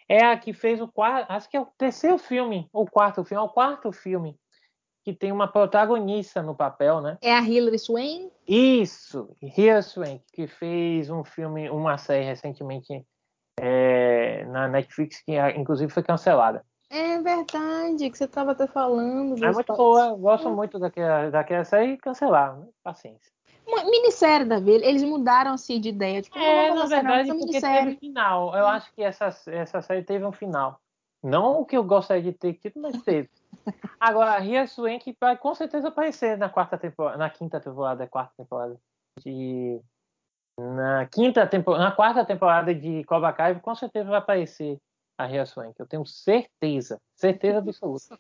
é 0.09 0.25
a 0.25 0.37
que 0.37 0.53
fez 0.53 0.81
o 0.81 0.87
quarto, 0.87 1.31
acho 1.31 1.49
que 1.49 1.55
é 1.55 1.61
o 1.61 1.67
terceiro 1.77 2.17
filme, 2.17 2.67
ou 2.73 2.85
quarto 2.85 3.23
filme, 3.23 3.41
é 3.41 3.45
o 3.45 3.49
quarto 3.49 3.91
filme 3.91 4.37
que 5.03 5.13
tem 5.13 5.31
uma 5.31 5.47
protagonista 5.47 6.41
no 6.41 6.55
papel, 6.55 7.01
né? 7.01 7.17
É 7.21 7.33
a 7.33 7.41
Hilary 7.41 7.77
Swank? 7.77 8.31
Isso, 8.47 9.35
Hilary 9.41 9.83
Swank, 9.83 10.23
que 10.31 10.47
fez 10.47 11.09
um 11.09 11.23
filme, 11.23 11.69
uma 11.69 11.97
série 11.97 12.23
recentemente 12.23 13.05
é, 13.59 14.45
na 14.45 14.67
Netflix 14.67 15.21
que 15.21 15.37
inclusive 15.57 15.91
foi 15.91 16.03
cancelada. 16.03 16.65
É 16.89 17.19
verdade, 17.19 18.09
que 18.09 18.17
você 18.17 18.25
estava 18.25 18.51
até 18.51 18.67
falando. 18.67 19.43
É 19.43 19.51
muito 19.51 19.73
boa, 19.75 20.09
eu 20.09 20.17
gosto 20.17 20.49
muito 20.51 20.77
daquela, 20.77 21.31
daquela 21.31 21.65
série 21.65 21.93
e 21.93 21.97
cancelaram, 21.97 22.59
né? 22.59 22.67
paciência. 22.83 23.31
Uma 23.65 23.83
minissérie, 23.85 24.45
Davi, 24.45 24.71
eles 24.71 25.03
mudaram 25.03 25.53
assim 25.53 25.79
de 25.79 25.89
ideia. 25.89 26.21
Tipo, 26.21 26.37
É, 26.37 26.73
na 26.73 26.85
verdade, 26.85 27.29
porque 27.29 27.45
minissérie. 27.45 27.85
teve 27.85 27.99
final. 27.99 28.55
Eu 28.55 28.67
acho 28.67 28.93
que 28.93 29.01
essa, 29.01 29.33
essa 29.47 29.81
série 29.81 30.03
teve 30.03 30.23
um 30.23 30.31
final. 30.31 30.79
Não 31.23 31.61
o 31.61 31.65
que 31.65 31.75
eu 31.77 31.83
gostaria 31.83 32.21
de 32.21 32.33
ter 32.33 32.53
tido, 32.55 32.79
mas 32.79 33.01
teve. 33.01 33.29
Agora, 33.99 34.31
a 34.33 34.39
Ria 34.39 34.67
Swank 34.67 35.15
vai 35.19 35.37
com 35.37 35.55
certeza 35.55 35.87
aparecer 35.87 36.37
na 36.37 36.49
quarta 36.49 36.77
temporada, 36.77 37.17
na 37.17 37.29
quinta 37.29 37.59
temporada, 37.59 38.05
quarta 38.05 38.33
temporada 38.37 38.77
de 39.19 39.79
na 40.59 41.05
quinta 41.07 41.45
temporada, 41.47 41.83
na 41.83 41.91
quarta 41.91 42.25
temporada 42.25 42.73
de 42.73 43.03
Cobra 43.05 43.33
Kai, 43.33 43.59
com 43.59 43.75
certeza 43.75 44.09
vai 44.09 44.19
aparecer 44.19 44.79
a 45.17 45.25
Ria 45.25 45.45
Swank. 45.45 45.79
Eu 45.79 45.87
tenho 45.87 46.05
certeza, 46.05 46.99
certeza 47.15 47.59
absoluta. 47.59 48.19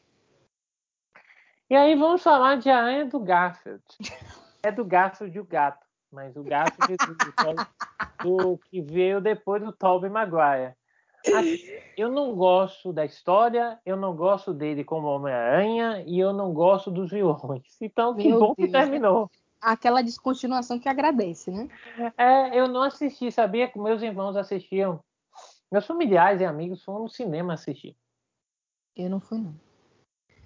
E 1.69 1.75
aí 1.75 1.95
vamos 1.95 2.21
falar 2.21 2.57
de 2.57 2.69
Aranha 2.69 3.05
do 3.05 3.19
Garfield. 3.19 3.83
É 4.61 4.71
do 4.71 4.85
Garfield 4.85 5.39
o 5.39 5.45
gato, 5.45 5.85
mas 6.11 6.35
o 6.35 6.43
Garfield 6.43 6.95
do, 6.95 8.23
do, 8.23 8.57
que 8.69 8.81
veio 8.81 9.19
depois 9.19 9.61
do 9.61 9.71
Tobey 9.71 10.09
Maguire. 10.09 10.73
Assim, 11.25 11.57
eu 11.97 12.11
não 12.11 12.35
gosto 12.35 12.91
da 12.91 13.05
história, 13.05 13.79
eu 13.85 13.95
não 13.95 14.15
gosto 14.15 14.53
dele 14.53 14.83
como 14.83 15.07
Homem-Aranha 15.07 16.03
e 16.05 16.19
eu 16.19 16.33
não 16.33 16.53
gosto 16.53 16.91
dos 16.91 17.11
vilões. 17.11 17.63
Então, 17.81 18.15
que 18.15 18.27
Meu 18.27 18.39
bom 18.39 18.53
Deus, 18.57 18.67
que 18.67 18.67
terminou. 18.67 19.31
Aquela 19.63 20.01
descontinuação 20.01 20.77
que 20.77 20.89
agradece, 20.89 21.49
né? 21.49 21.69
É, 22.17 22.59
eu 22.59 22.67
não 22.67 22.83
assisti, 22.83 23.31
sabia 23.31 23.67
que 23.69 23.79
meus 23.79 24.01
irmãos 24.01 24.35
assistiam. 24.35 24.99
Meus 25.71 25.85
familiares 25.85 26.41
e 26.41 26.45
amigos 26.45 26.83
foram 26.83 27.03
no 27.03 27.09
cinema 27.09 27.53
assistir. 27.53 27.95
Eu 28.95 29.09
não 29.09 29.19
fui, 29.19 29.39
não. 29.39 29.55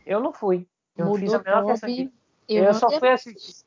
Eu 0.05 0.19
não 0.19 0.31
fui. 0.31 0.67
Eu 0.95 1.05
Mudou 1.05 1.19
fiz 1.19 1.33
a 1.33 1.39
melhor 1.39 1.65
questão. 1.65 2.11
Eu, 2.47 2.63
eu 2.63 2.73
só 2.73 2.89
fui 2.91 3.09
assistir. 3.09 3.65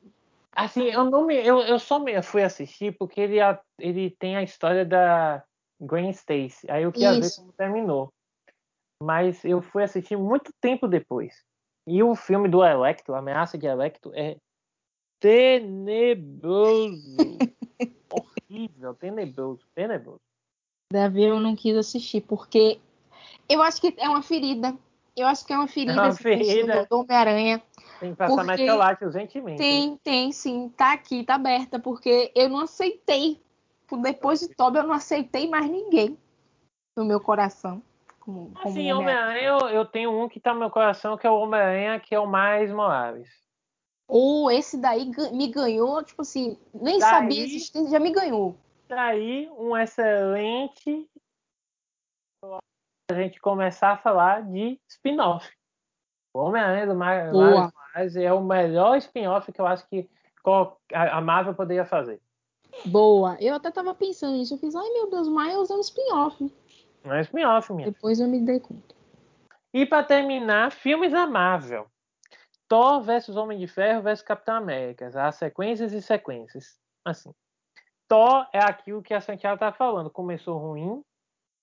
Assim, 0.53 0.85
eu 0.85 1.05
não 1.05 1.27
me, 1.27 1.35
eu, 1.37 1.61
eu 1.61 1.79
só 1.79 1.99
me 1.99 2.21
fui 2.23 2.43
assistir 2.43 2.97
porque 2.97 3.21
ele, 3.21 3.37
ele 3.79 4.11
tem 4.19 4.37
a 4.37 4.43
história 4.43 4.85
da 4.85 5.45
Gwen 5.81 6.11
Stacy. 6.11 6.71
Aí 6.71 6.83
eu 6.83 6.93
queria 6.93 7.13
Isso. 7.13 7.21
ver 7.21 7.37
como 7.37 7.53
terminou. 7.53 8.13
Mas 9.03 9.45
eu 9.45 9.63
fui 9.63 9.83
assistir 9.83 10.17
muito 10.17 10.53
tempo 10.61 10.89
depois. 10.89 11.45
E 11.87 12.03
o 12.03 12.15
filme 12.15 12.49
do 12.49 12.65
Electro, 12.65 13.15
Ameaça 13.15 13.57
de 13.57 13.67
Electro, 13.67 14.13
é 14.15 14.37
tenebroso. 15.21 16.99
Horrível, 18.11 18.95
tenebroso, 18.95 19.61
tenebroso. 19.75 20.21
Davi, 20.93 21.23
eu 21.25 21.39
não 21.39 21.55
quis 21.55 21.77
assistir, 21.77 22.23
porque 22.23 22.81
eu 23.49 23.63
acho 23.63 23.81
que 23.81 23.95
é 23.97 24.09
uma 24.09 24.23
ferida. 24.23 24.77
Eu 25.17 25.27
acho 25.27 25.47
que 25.47 25.53
é 25.53 25.57
uma 25.57 25.69
ferida, 25.69 25.93
é 25.93 26.05
uma 26.05 26.13
ferida. 26.13 26.87
do 26.91 26.99
Homem-Aranha. 26.99 27.63
Tem 28.01 28.11
que 28.11 28.17
passar 28.17 28.45
mais 28.45 28.59
chocolate 28.59 29.05
urgentemente. 29.05 29.59
Tem, 29.59 29.97
tem, 29.99 30.33
sim. 30.33 30.69
Tá 30.71 30.93
aqui, 30.93 31.23
tá 31.23 31.35
aberta, 31.35 31.79
porque 31.79 32.33
eu 32.35 32.49
não 32.49 32.61
aceitei 32.61 33.39
depois 33.99 34.41
de 34.41 34.49
Toby, 34.55 34.79
eu 34.79 34.85
não 34.85 34.95
aceitei 34.95 35.49
mais 35.49 35.69
ninguém 35.69 36.17
no 36.97 37.05
meu 37.05 37.21
coração. 37.21 37.83
Como, 38.21 38.53
como 38.53 38.69
assim, 38.69 38.93
Homem-Aranha, 38.93 39.43
eu, 39.43 39.59
eu, 39.69 39.85
tenho 39.85 40.13
um 40.13 40.29
que 40.29 40.39
tá 40.39 40.53
no 40.53 40.61
meu 40.61 40.71
coração, 40.71 41.17
que 41.17 41.27
é 41.27 41.31
o 41.31 41.39
Homem-Aranha, 41.39 41.99
que 41.99 42.15
é 42.15 42.21
o 42.21 42.27
mais 42.27 42.71
Morales. 42.71 43.29
Ou 44.13 44.51
esse 44.51 44.77
daí 44.77 45.09
me 45.33 45.47
ganhou, 45.47 46.03
tipo 46.03 46.23
assim, 46.23 46.59
nem 46.75 46.99
daí, 46.99 47.11
sabia 47.11 47.45
existir, 47.45 47.89
já 47.89 48.01
me 48.01 48.11
ganhou. 48.11 48.57
Daí, 48.89 49.49
um 49.57 49.77
excelente 49.77 51.09
a 53.09 53.15
gente 53.15 53.41
começar 53.41 53.93
a 53.93 53.97
falar 53.97 54.43
de 54.43 54.81
spin-off. 54.89 55.49
O 56.35 56.41
Homem-Aranha 56.41 56.87
do 56.87 56.95
Miles 56.95 57.33
Morales 57.33 58.17
é 58.17 58.33
o 58.33 58.43
melhor 58.43 58.97
spin-off 58.99 59.53
que 59.53 59.61
eu 59.61 59.67
acho 59.67 59.89
que 59.89 60.09
a 60.93 61.21
Marvel 61.21 61.55
poderia 61.55 61.85
fazer. 61.85 62.21
Boa. 62.87 63.37
Eu 63.41 63.55
até 63.55 63.71
tava 63.71 63.95
pensando 63.95 64.37
nisso. 64.37 64.55
Eu 64.55 64.59
fiz, 64.59 64.75
ai 64.75 64.89
meu 64.91 65.11
Deus, 65.11 65.29
Miles 65.29 65.71
é 65.71 65.75
um 65.75 65.81
spin-off. 65.81 66.53
É 67.05 67.09
um 67.09 67.21
spin-off, 67.21 67.73
minha. 67.73 67.91
Depois 67.91 68.19
eu 68.19 68.29
me 68.29 68.41
dei 68.41 68.59
conta. 68.59 68.95
E 69.73 69.87
para 69.87 70.05
terminar, 70.05 70.73
filmes 70.73 71.15
amável. 71.15 71.87
Thor 72.71 73.03
versus 73.03 73.37
Homem 73.37 73.59
de 73.59 73.67
Ferro 73.67 74.01
versus 74.01 74.25
Capitão 74.25 74.55
América. 74.55 75.11
As 75.13 75.35
sequências 75.35 75.93
e 75.93 76.01
sequências. 76.01 76.79
Assim. 77.05 77.35
Thor 78.07 78.47
é 78.53 78.61
aquilo 78.61 79.03
que 79.03 79.13
a 79.13 79.21
Santiago 79.21 79.59
tá 79.59 79.73
falando. 79.73 80.09
Começou 80.09 80.57
ruim, 80.57 81.03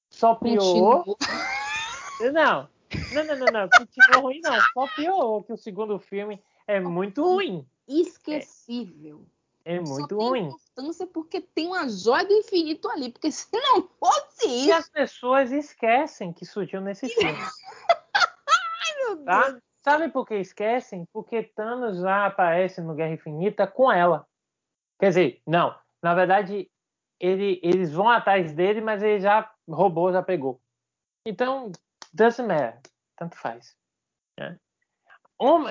só 0.09 0.35
piorou. 0.35 1.17
Não, 2.33 2.67
não, 3.13 3.25
não, 3.25 3.37
não, 3.37 3.45
não. 3.45 3.69
Continuou 3.69 4.23
ruim, 4.23 4.39
não. 4.41 4.59
Só 4.73 4.87
piorou 4.95 5.43
que 5.43 5.53
o 5.53 5.57
segundo 5.57 5.99
filme 5.99 6.41
é 6.65 6.79
muito 6.79 7.21
ruim. 7.21 7.63
Esquecível. 7.87 9.23
É. 9.63 9.75
É 9.75 9.79
muito 9.79 10.15
Só 10.15 10.29
ruim. 10.29 10.45
Tem 10.45 10.49
importância 10.49 11.05
porque 11.05 11.41
tem 11.41 11.67
uma 11.67 11.87
joia 11.87 12.25
do 12.25 12.33
infinito 12.33 12.89
ali, 12.89 13.11
porque 13.11 13.31
se 13.31 13.47
não 13.53 13.87
fosse 13.99 14.47
isso. 14.47 14.67
E 14.69 14.71
as 14.71 14.89
pessoas 14.89 15.51
esquecem 15.51 16.33
que 16.33 16.43
surgiu 16.43 16.81
nesse 16.81 17.07
filme. 17.07 17.37
Ai, 18.17 18.95
meu 19.05 19.23
tá? 19.25 19.61
Sabe 19.89 20.09
por 20.09 20.25
que 20.27 20.35
esquecem? 20.35 21.07
Porque 21.13 21.41
Thanos 21.41 21.99
já 21.99 22.25
aparece 22.25 22.81
no 22.81 22.93
Guerra 22.93 23.13
Infinita 23.13 23.65
com 23.65 23.89
ela. 23.89 24.27
Quer 24.99 25.07
dizer, 25.07 25.41
não. 25.47 25.73
Na 26.03 26.13
verdade, 26.13 26.69
ele, 27.17 27.57
eles 27.63 27.93
vão 27.93 28.09
atrás 28.09 28.51
dele, 28.51 28.81
mas 28.81 29.01
ele 29.01 29.21
já 29.21 29.49
roubou, 29.65 30.11
já 30.11 30.21
pegou. 30.21 30.59
Então, 31.25 31.71
doesn't 32.13 32.45
matter. 32.45 32.81
Tanto 33.15 33.37
faz. 33.37 33.77
Né? 34.37 34.59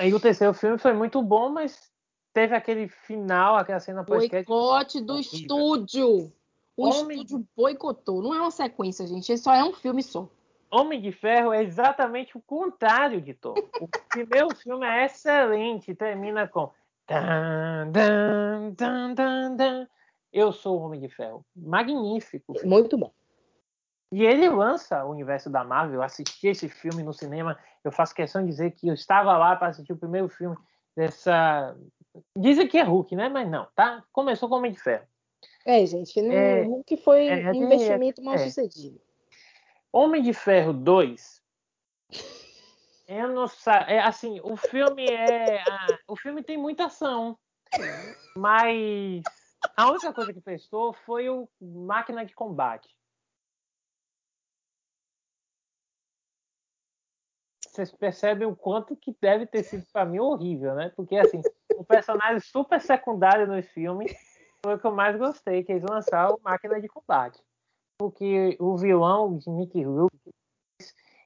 E 0.03 0.13
o 0.13 0.19
terceiro 0.19 0.53
filme 0.55 0.79
foi 0.79 0.93
muito 0.93 1.21
bom, 1.21 1.49
mas 1.49 1.91
teve 2.33 2.55
aquele 2.55 2.87
final, 2.87 3.55
aquela 3.55 3.79
cena 3.79 4.03
pós-crédito. 4.03 4.47
Boicote 4.47 4.99
do 4.99 5.19
estúdio. 5.19 6.33
O 6.75 6.87
Homem... 6.87 7.17
estúdio 7.17 7.47
boicotou. 7.55 8.23
Não 8.23 8.33
é 8.33 8.41
uma 8.41 8.51
sequência, 8.51 9.05
gente. 9.05 9.31
Ele 9.31 9.37
só 9.37 9.53
é 9.53 9.63
um 9.63 9.73
filme 9.73 10.01
só. 10.01 10.27
Homem 10.69 11.01
de 11.01 11.11
Ferro 11.11 11.53
é 11.53 11.63
exatamente 11.63 12.37
o 12.37 12.41
contrário 12.41 13.21
de 13.21 13.33
Thor. 13.33 13.55
O 13.79 13.87
primeiro 14.09 14.53
filme 14.55 14.85
é 14.85 15.05
excelente, 15.05 15.95
termina 15.95 16.47
com 16.47 16.71
dan, 17.07 17.89
dan, 17.91 18.73
dan, 18.75 19.13
dan, 19.13 19.55
dan. 19.55 19.87
Eu 20.31 20.51
sou 20.51 20.79
o 20.79 20.83
Homem 20.83 20.99
de 20.99 21.09
Ferro. 21.09 21.45
Magnífico. 21.55 22.53
Muito 22.65 22.97
bom. 22.97 23.11
E 24.11 24.25
ele 24.25 24.47
lança 24.49 25.03
o 25.05 25.11
universo 25.11 25.49
da 25.49 25.63
Marvel. 25.63 25.95
Eu 25.95 26.03
assisti 26.03 26.47
esse 26.47 26.69
filme 26.69 27.03
no 27.03 27.13
cinema. 27.13 27.57
Eu 27.83 27.91
faço 27.91 28.15
questão 28.15 28.41
de 28.41 28.49
dizer 28.49 28.71
que 28.71 28.87
eu 28.87 28.93
estava 28.93 29.37
lá 29.37 29.55
para 29.55 29.67
assistir 29.67 29.93
o 29.93 29.97
primeiro 29.97 30.29
filme 30.29 30.55
dessa 30.95 31.75
Dizem 32.35 32.67
que 32.67 32.77
é 32.77 32.83
Hulk, 32.83 33.15
né? 33.15 33.29
Mas 33.29 33.49
não, 33.49 33.67
tá? 33.75 34.03
Começou 34.11 34.49
com 34.49 34.55
Homem 34.55 34.71
de 34.71 34.79
Ferro. 34.79 35.05
É, 35.65 35.85
gente, 35.85 36.21
não, 36.21 36.31
é, 36.31 36.63
Hulk 36.63 36.97
foi 36.97 37.27
é, 37.27 37.51
um 37.51 37.53
investimento 37.53 38.23
mal 38.23 38.35
é. 38.35 38.37
sucedido. 38.39 38.99
Homem 39.91 40.21
de 40.21 40.33
Ferro 40.33 40.73
2. 40.73 41.41
Eu 43.07 43.29
não 43.29 43.47
sei. 43.47 43.73
É, 43.87 43.99
assim, 43.99 44.39
o 44.43 44.55
filme 44.57 45.05
é. 45.05 45.63
O 46.07 46.15
filme 46.15 46.43
tem 46.43 46.57
muita 46.57 46.85
ação. 46.85 47.37
Mas 48.35 49.21
a 49.75 49.89
única 49.89 50.13
coisa 50.13 50.33
que 50.33 50.41
prestou 50.41 50.93
foi 50.93 51.29
o 51.29 51.47
máquina 51.59 52.25
de 52.25 52.33
combate. 52.33 52.97
vocês 57.77 57.91
percebem 57.91 58.47
o 58.47 58.55
quanto 58.55 58.95
que 58.95 59.15
deve 59.21 59.45
ter 59.45 59.63
sido 59.63 59.85
para 59.93 60.05
mim 60.05 60.19
horrível, 60.19 60.73
né? 60.73 60.91
Porque 60.95 61.15
assim, 61.15 61.41
o 61.75 61.83
personagem 61.85 62.39
super 62.39 62.81
secundário 62.81 63.45
no 63.45 63.61
filme 63.61 64.07
foi 64.63 64.75
o 64.75 64.79
que 64.79 64.87
eu 64.87 64.91
mais 64.91 65.15
gostei, 65.15 65.63
que 65.63 65.71
eles 65.71 65.83
lançaram 65.83 66.39
Máquina 66.43 66.81
de 66.81 66.87
Combate. 66.87 67.39
Porque 67.99 68.55
o 68.59 68.77
vilão 68.77 69.37
de 69.37 69.49
Nick 69.49 69.83
Rook, 69.83 70.13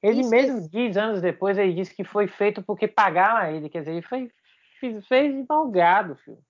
ele 0.01 0.21
Isso 0.21 0.29
mesmo 0.29 0.69
diz 0.69 0.95
anos 0.97 1.21
depois, 1.21 1.57
ele 1.57 1.73
disse 1.73 1.93
que 1.93 2.03
foi 2.03 2.27
feito 2.27 2.63
porque 2.63 2.87
pagaram 2.87 3.53
ele, 3.53 3.69
quer 3.69 3.79
dizer, 3.79 3.91
ele 3.91 4.01
foi, 4.01 4.31
fez, 4.79 5.05
fez 5.07 5.45
malgado 5.47 6.13
o 6.13 6.15
filme. 6.15 6.41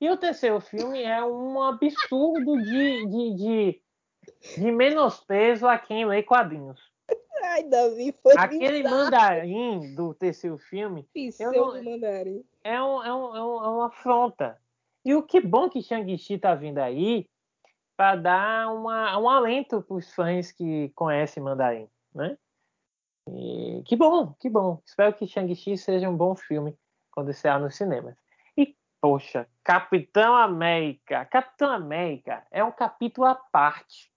E 0.00 0.10
o 0.10 0.16
terceiro 0.16 0.60
filme 0.60 1.02
é 1.02 1.24
um 1.24 1.62
absurdo 1.62 2.60
de, 2.62 3.06
de, 3.06 3.34
de, 3.36 3.82
de 4.56 4.72
menosprezo 4.72 5.66
a 5.66 5.78
quem 5.78 6.04
lê 6.04 6.22
quadrinhos. 6.22 6.80
Ai, 7.42 7.62
Davi, 7.64 8.14
foi 8.22 8.34
Aquele 8.36 8.82
bizarro. 8.82 9.04
mandarim 9.04 9.94
do 9.94 10.14
terceiro 10.14 10.58
filme. 10.58 11.06
Não, 11.38 11.82
mandarim. 11.82 12.44
É, 12.64 12.82
um, 12.82 13.02
é, 13.02 13.14
um, 13.14 13.36
é, 13.36 13.44
um, 13.44 13.64
é 13.64 13.68
uma 13.68 13.86
afronta. 13.86 14.58
E 15.04 15.14
o 15.14 15.22
que 15.22 15.40
bom 15.40 15.68
que 15.68 15.82
Shang-Chi 15.82 16.38
tá 16.38 16.54
vindo 16.54 16.78
aí 16.78 17.28
para 17.96 18.16
dar 18.16 18.72
uma, 18.72 19.16
um 19.18 19.28
alento 19.28 19.82
para 19.82 19.96
os 19.96 20.12
fãs 20.12 20.50
que 20.50 20.88
conhecem 20.90 21.42
mandarim, 21.42 21.88
né? 22.14 22.36
E, 23.28 23.82
que 23.86 23.96
bom, 23.96 24.34
que 24.34 24.50
bom. 24.50 24.82
Espero 24.84 25.14
que 25.14 25.26
Shang-Chi 25.26 25.78
seja 25.78 26.08
um 26.08 26.16
bom 26.16 26.34
filme 26.34 26.76
quando 27.10 27.30
estrear 27.30 27.60
nos 27.60 27.76
cinemas. 27.76 28.16
E, 28.56 28.76
poxa, 29.00 29.48
Capitão 29.62 30.34
América. 30.34 31.24
Capitão 31.26 31.70
América 31.70 32.46
é 32.50 32.62
um 32.62 32.72
capítulo 32.72 33.26
à 33.26 33.34
parte. 33.34 34.12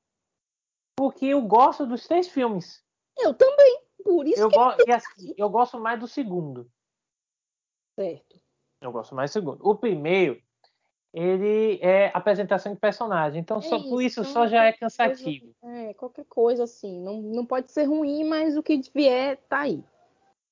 Porque 0.98 1.28
eu 1.28 1.42
gosto 1.44 1.86
dos 1.86 2.08
três 2.08 2.28
filmes. 2.28 2.84
Eu 3.18 3.34
também. 3.34 3.82
Por 4.04 4.26
isso 4.28 4.42
eu, 4.42 4.50
que 4.50 4.56
go 4.56 4.72
eu... 4.86 4.96
Assim, 4.96 5.34
eu 5.38 5.50
gosto 5.50 5.80
mais 5.80 6.00
do 6.00 6.08
segundo. 6.08 6.70
Certo. 7.98 8.42
Eu 8.82 8.92
gosto 8.92 9.16
mais 9.16 9.32
do 9.32 9.34
segundo. 9.34 9.60
O 9.68 9.76
primeiro, 9.76 10.42
ele 11.18 11.80
é 11.82 12.12
apresentação 12.14 12.74
de 12.74 12.80
personagem. 12.80 13.42
Então, 13.42 13.60
só 13.60 13.80
por 13.80 14.02
isso 14.04 14.24
só 14.24 14.46
já 14.46 14.66
é 14.66 14.72
cansativo. 14.72 15.48
Coisa, 15.60 15.80
é, 15.80 15.94
qualquer 15.96 16.26
coisa 16.26 16.64
assim. 16.64 17.02
Não, 17.02 17.22
não 17.22 17.46
pode 17.46 17.72
ser 17.72 17.86
ruim, 17.86 18.24
mas 18.24 18.56
o 18.56 18.62
que 18.62 18.80
vier 18.94 19.38
tá 19.50 19.62
aí. 19.62 19.84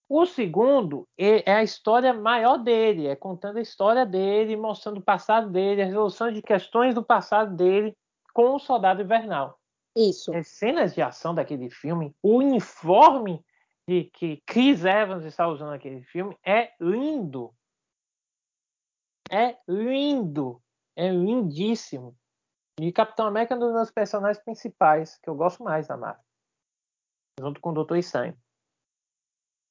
O 0.09 0.25
segundo 0.25 1.07
é 1.17 1.51
a 1.51 1.63
história 1.63 2.13
maior 2.13 2.57
dele, 2.57 3.07
é 3.07 3.15
contando 3.15 3.57
a 3.57 3.61
história 3.61 4.05
dele, 4.05 4.55
mostrando 4.55 4.97
o 4.97 5.03
passado 5.03 5.49
dele, 5.49 5.81
a 5.81 5.85
resolução 5.85 6.31
de 6.31 6.41
questões 6.41 6.93
do 6.93 7.03
passado 7.03 7.55
dele 7.55 7.95
com 8.33 8.55
o 8.55 8.59
Soldado 8.59 9.01
Invernal. 9.01 9.59
Isso. 9.95 10.35
As 10.35 10.47
cenas 10.47 10.93
de 10.93 11.01
ação 11.01 11.33
daquele 11.33 11.69
filme, 11.69 12.13
o 12.21 12.37
uniforme 12.37 13.39
de 13.87 14.05
que 14.05 14.41
Chris 14.45 14.83
Evans 14.83 15.25
está 15.25 15.47
usando 15.47 15.69
naquele 15.69 16.01
filme 16.01 16.35
é 16.43 16.71
lindo. 16.79 17.51
É 19.35 19.57
lindo. 19.67 20.61
É 20.95 21.09
lindíssimo. 21.09 22.15
E 22.79 22.89
Capitão 22.93 23.27
América 23.27 23.53
é 23.53 23.57
um 23.57 23.59
dos 23.59 23.73
meus 23.73 23.91
personagens 23.91 24.41
principais, 24.41 25.17
que 25.17 25.29
eu 25.29 25.35
gosto 25.35 25.61
mais 25.61 25.87
da 25.87 25.97
Marvel. 25.97 26.23
Junto 27.39 27.59
com 27.59 27.71
o 27.71 27.73
Doutor 27.73 27.97
Estranho. 27.97 28.37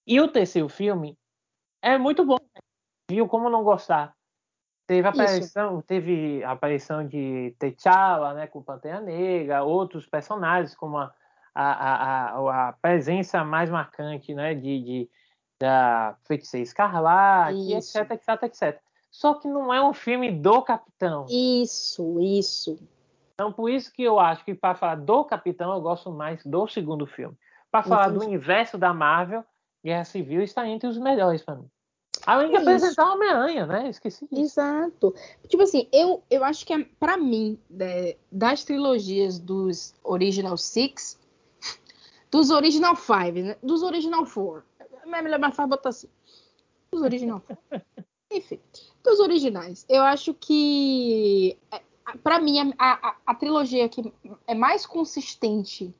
E 0.06 0.20
o 0.20 0.28
terceiro 0.28 0.68
filme 0.68 1.18
é 1.82 1.96
muito 1.96 2.26
bom. 2.26 2.36
Viu 3.10 3.26
como 3.26 3.48
não 3.48 3.64
gostar? 3.64 4.14
Teve 4.86 5.08
a 5.08 5.10
aparição, 5.10 5.80
teve 5.80 6.44
a 6.44 6.50
aparição 6.50 7.06
de 7.06 7.56
T'Challa, 7.58 8.34
né, 8.34 8.46
com 8.46 8.62
Pantera 8.62 9.00
Negra, 9.00 9.64
outros 9.64 10.06
personagens 10.06 10.74
como 10.74 10.98
a, 10.98 11.14
a, 11.54 12.34
a, 12.34 12.68
a 12.68 12.72
presença 12.74 13.42
mais 13.42 13.70
marcante, 13.70 14.34
né, 14.34 14.54
de, 14.54 14.82
de 14.82 15.10
da 15.58 16.18
Feiticeira 16.24 16.64
Escarlate, 16.64 17.72
etc, 17.72 18.10
etc, 18.10 18.42
etc. 18.42 18.82
Só 19.14 19.32
que 19.34 19.46
não 19.46 19.72
é 19.72 19.80
um 19.80 19.94
filme 19.94 20.28
do 20.32 20.60
Capitão. 20.60 21.26
Isso, 21.30 22.20
isso. 22.20 22.76
Então, 23.32 23.52
por 23.52 23.70
isso 23.70 23.92
que 23.92 24.02
eu 24.02 24.18
acho 24.18 24.44
que 24.44 24.52
para 24.52 24.74
falar 24.74 24.96
do 24.96 25.24
Capitão, 25.24 25.72
eu 25.72 25.80
gosto 25.80 26.10
mais 26.10 26.44
do 26.44 26.66
segundo 26.66 27.06
filme. 27.06 27.36
Para 27.70 27.84
falar 27.84 28.08
Entendi. 28.08 28.18
do 28.18 28.26
universo 28.26 28.76
da 28.76 28.92
Marvel, 28.92 29.44
Guerra 29.84 30.04
Civil 30.04 30.42
está 30.42 30.68
entre 30.68 30.88
os 30.88 30.98
melhores 30.98 31.42
para 31.44 31.54
mim. 31.54 31.70
Além 32.26 32.50
de 32.50 32.56
é 32.56 32.58
apresentar 32.58 33.08
o 33.08 33.14
Homem-Aranha, 33.14 33.66
né? 33.66 33.88
Esqueci 33.88 34.26
disso. 34.26 34.42
Exato. 34.42 35.14
Tipo 35.46 35.62
assim, 35.62 35.88
eu, 35.92 36.20
eu 36.28 36.42
acho 36.42 36.66
que 36.66 36.72
é, 36.72 36.84
para 36.98 37.16
mim, 37.16 37.56
né, 37.70 38.16
das 38.32 38.64
trilogias 38.64 39.38
dos 39.38 39.94
Original 40.02 40.56
Six, 40.56 41.20
dos 42.32 42.50
Original 42.50 42.96
Five, 42.96 43.42
né? 43.42 43.56
Dos 43.62 43.84
Original 43.84 44.26
Four. 44.26 44.64
É 45.04 45.22
melhor 45.22 45.38
mais 45.38 45.54
fácil 45.54 45.70
botar 45.70 45.90
assim. 45.90 46.08
Dos 46.90 47.00
Original 47.00 47.40
Four. 47.40 47.58
Enfim, 48.34 48.58
dos 49.02 49.20
originais. 49.20 49.84
Eu 49.88 50.02
acho 50.02 50.34
que, 50.34 51.56
é, 51.70 51.80
para 52.22 52.40
mim, 52.40 52.72
a, 52.78 53.08
a, 53.08 53.16
a 53.26 53.34
trilogia 53.34 53.88
que 53.88 54.12
é 54.46 54.54
mais 54.54 54.84
consistente 54.84 55.94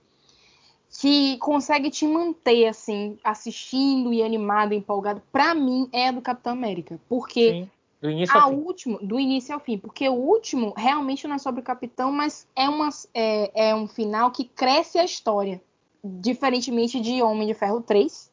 que 1.01 1.37
consegue 1.39 1.91
te 1.91 2.07
manter 2.07 2.67
assim, 2.67 3.19
assistindo 3.25 4.13
e 4.13 4.23
animado, 4.23 4.75
empolgado, 4.75 5.21
para 5.33 5.55
mim 5.55 5.89
é 5.93 6.09
a 6.09 6.13
do 6.13 6.21
Capitão 6.21 6.53
América, 6.53 7.01
porque 7.09 7.51
Sim, 7.51 7.71
do 8.01 8.11
início 8.11 8.39
ao 8.39 8.51
fim. 8.51 8.57
último, 8.57 8.99
do 8.99 9.19
início 9.19 9.55
ao 9.55 9.61
fim, 9.61 9.79
porque 9.79 10.09
o 10.09 10.13
último 10.13 10.73
realmente 10.77 11.27
não 11.27 11.35
é 11.35 11.39
sobre 11.39 11.61
o 11.63 11.65
Capitão, 11.65 12.13
mas 12.13 12.47
é, 12.55 12.69
uma, 12.69 12.89
é, 13.13 13.71
é 13.71 13.75
um 13.75 13.89
final 13.89 14.31
que 14.31 14.45
cresce 14.45 14.99
a 14.99 15.05
história, 15.05 15.61
diferentemente 16.03 17.01
de 17.01 17.23
Homem 17.23 17.49
de 17.49 17.55
Ferro 17.55 17.81
3 17.81 18.31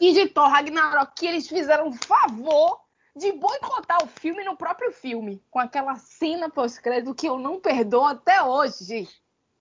e 0.00 0.12
de 0.12 0.28
Thor 0.28 0.48
Ragnarok, 0.48 1.12
que 1.16 1.26
eles 1.26 1.48
fizeram 1.48 1.88
um 1.88 1.92
favor 1.92 2.83
de 3.16 3.32
boicotar 3.32 4.02
o 4.02 4.08
filme 4.08 4.44
no 4.44 4.56
próprio 4.56 4.90
filme, 4.92 5.42
com 5.50 5.58
aquela 5.58 5.94
cena 5.96 6.50
pós-crédito 6.50 7.14
que 7.14 7.28
eu 7.28 7.38
não 7.38 7.60
perdoo 7.60 8.04
até 8.04 8.42
hoje. 8.42 9.08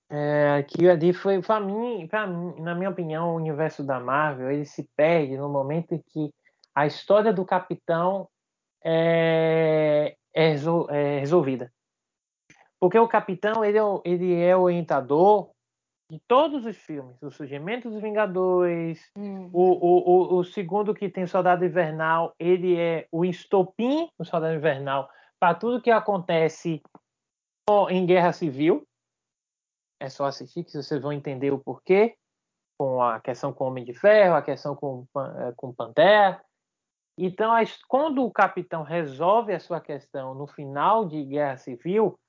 É, 0.10 0.58
aquilo 0.60 0.92
ali 0.92 1.14
foi, 1.14 1.42
para 1.42 1.60
mim, 1.60 2.08
para 2.08 2.28
mim, 2.28 2.60
na 2.62 2.76
minha 2.76 2.90
opinião, 2.90 3.32
o 3.32 3.36
universo 3.36 3.84
da 3.84 4.00
Marvel 4.00 4.52
ele 4.52 4.66
se 4.66 4.88
perde 4.96 5.38
no 5.38 5.50
momento 5.50 5.94
em 5.94 6.04
que 6.08 6.34
a 6.74 6.86
história 6.86 7.32
do 7.32 7.46
Capitão 7.46 8.28
é, 8.84 10.16
é, 10.36 10.56
é 10.90 11.20
resolvida. 11.20 11.72
Porque 12.80 13.00
o 13.00 13.08
Capitão 13.08 13.64
ele 13.64 13.78
é, 13.78 13.82
ele 14.04 14.42
é 14.42 14.58
orientador 14.58 15.53
de 16.14 16.22
todos 16.28 16.66
os 16.66 16.78
filmes, 16.78 17.22
o 17.22 17.32
Surgimento 17.32 17.90
dos 17.90 18.02
Vingadores, 18.02 19.10
hum. 19.18 19.50
o, 19.52 19.72
o, 19.72 20.36
o, 20.36 20.38
o, 20.38 20.44
segundo 20.44 20.94
que 20.94 21.10
tem 21.10 21.28
Soldado 21.28 21.66
Invernal, 21.66 22.34
ele 22.40 22.80
é 22.80 23.08
o 23.12 23.26
estopim 23.26 24.10
do 24.18 24.26
Soldado 24.26 24.56
Invernal 24.56 25.10
para 25.40 25.56
tudo 25.56 25.82
que 25.82 25.92
acontece 25.92 26.82
em 27.90 28.06
Guerra 28.06 28.32
Civil 28.32 28.86
é 30.04 30.10
só 30.10 30.26
assistir 30.26 30.66
que 30.66 30.72
vocês 30.72 31.02
vão 31.02 31.14
entender 31.14 31.52
o 31.52 31.60
porquê, 31.60 32.18
com 32.78 33.02
a 33.02 33.22
questão 33.22 33.54
com 33.54 33.64
o 33.64 33.68
Homem 33.68 33.86
de 33.86 33.94
Ferro, 33.94 34.36
a 34.36 34.42
questão 34.42 34.76
com, 34.76 35.08
é, 35.16 35.54
com 35.56 35.74
Pantera. 35.74 36.44
Então, 37.18 37.54
quando 37.88 38.26
o 38.26 38.32
Capitão 38.32 38.84
resolve 38.84 39.54
a 39.54 39.60
sua 39.60 39.80
questão 39.80 40.36
no 40.36 40.46
final 40.46 41.06
de 41.06 41.24
Guerra 41.24 41.56
Civil, 41.56 42.20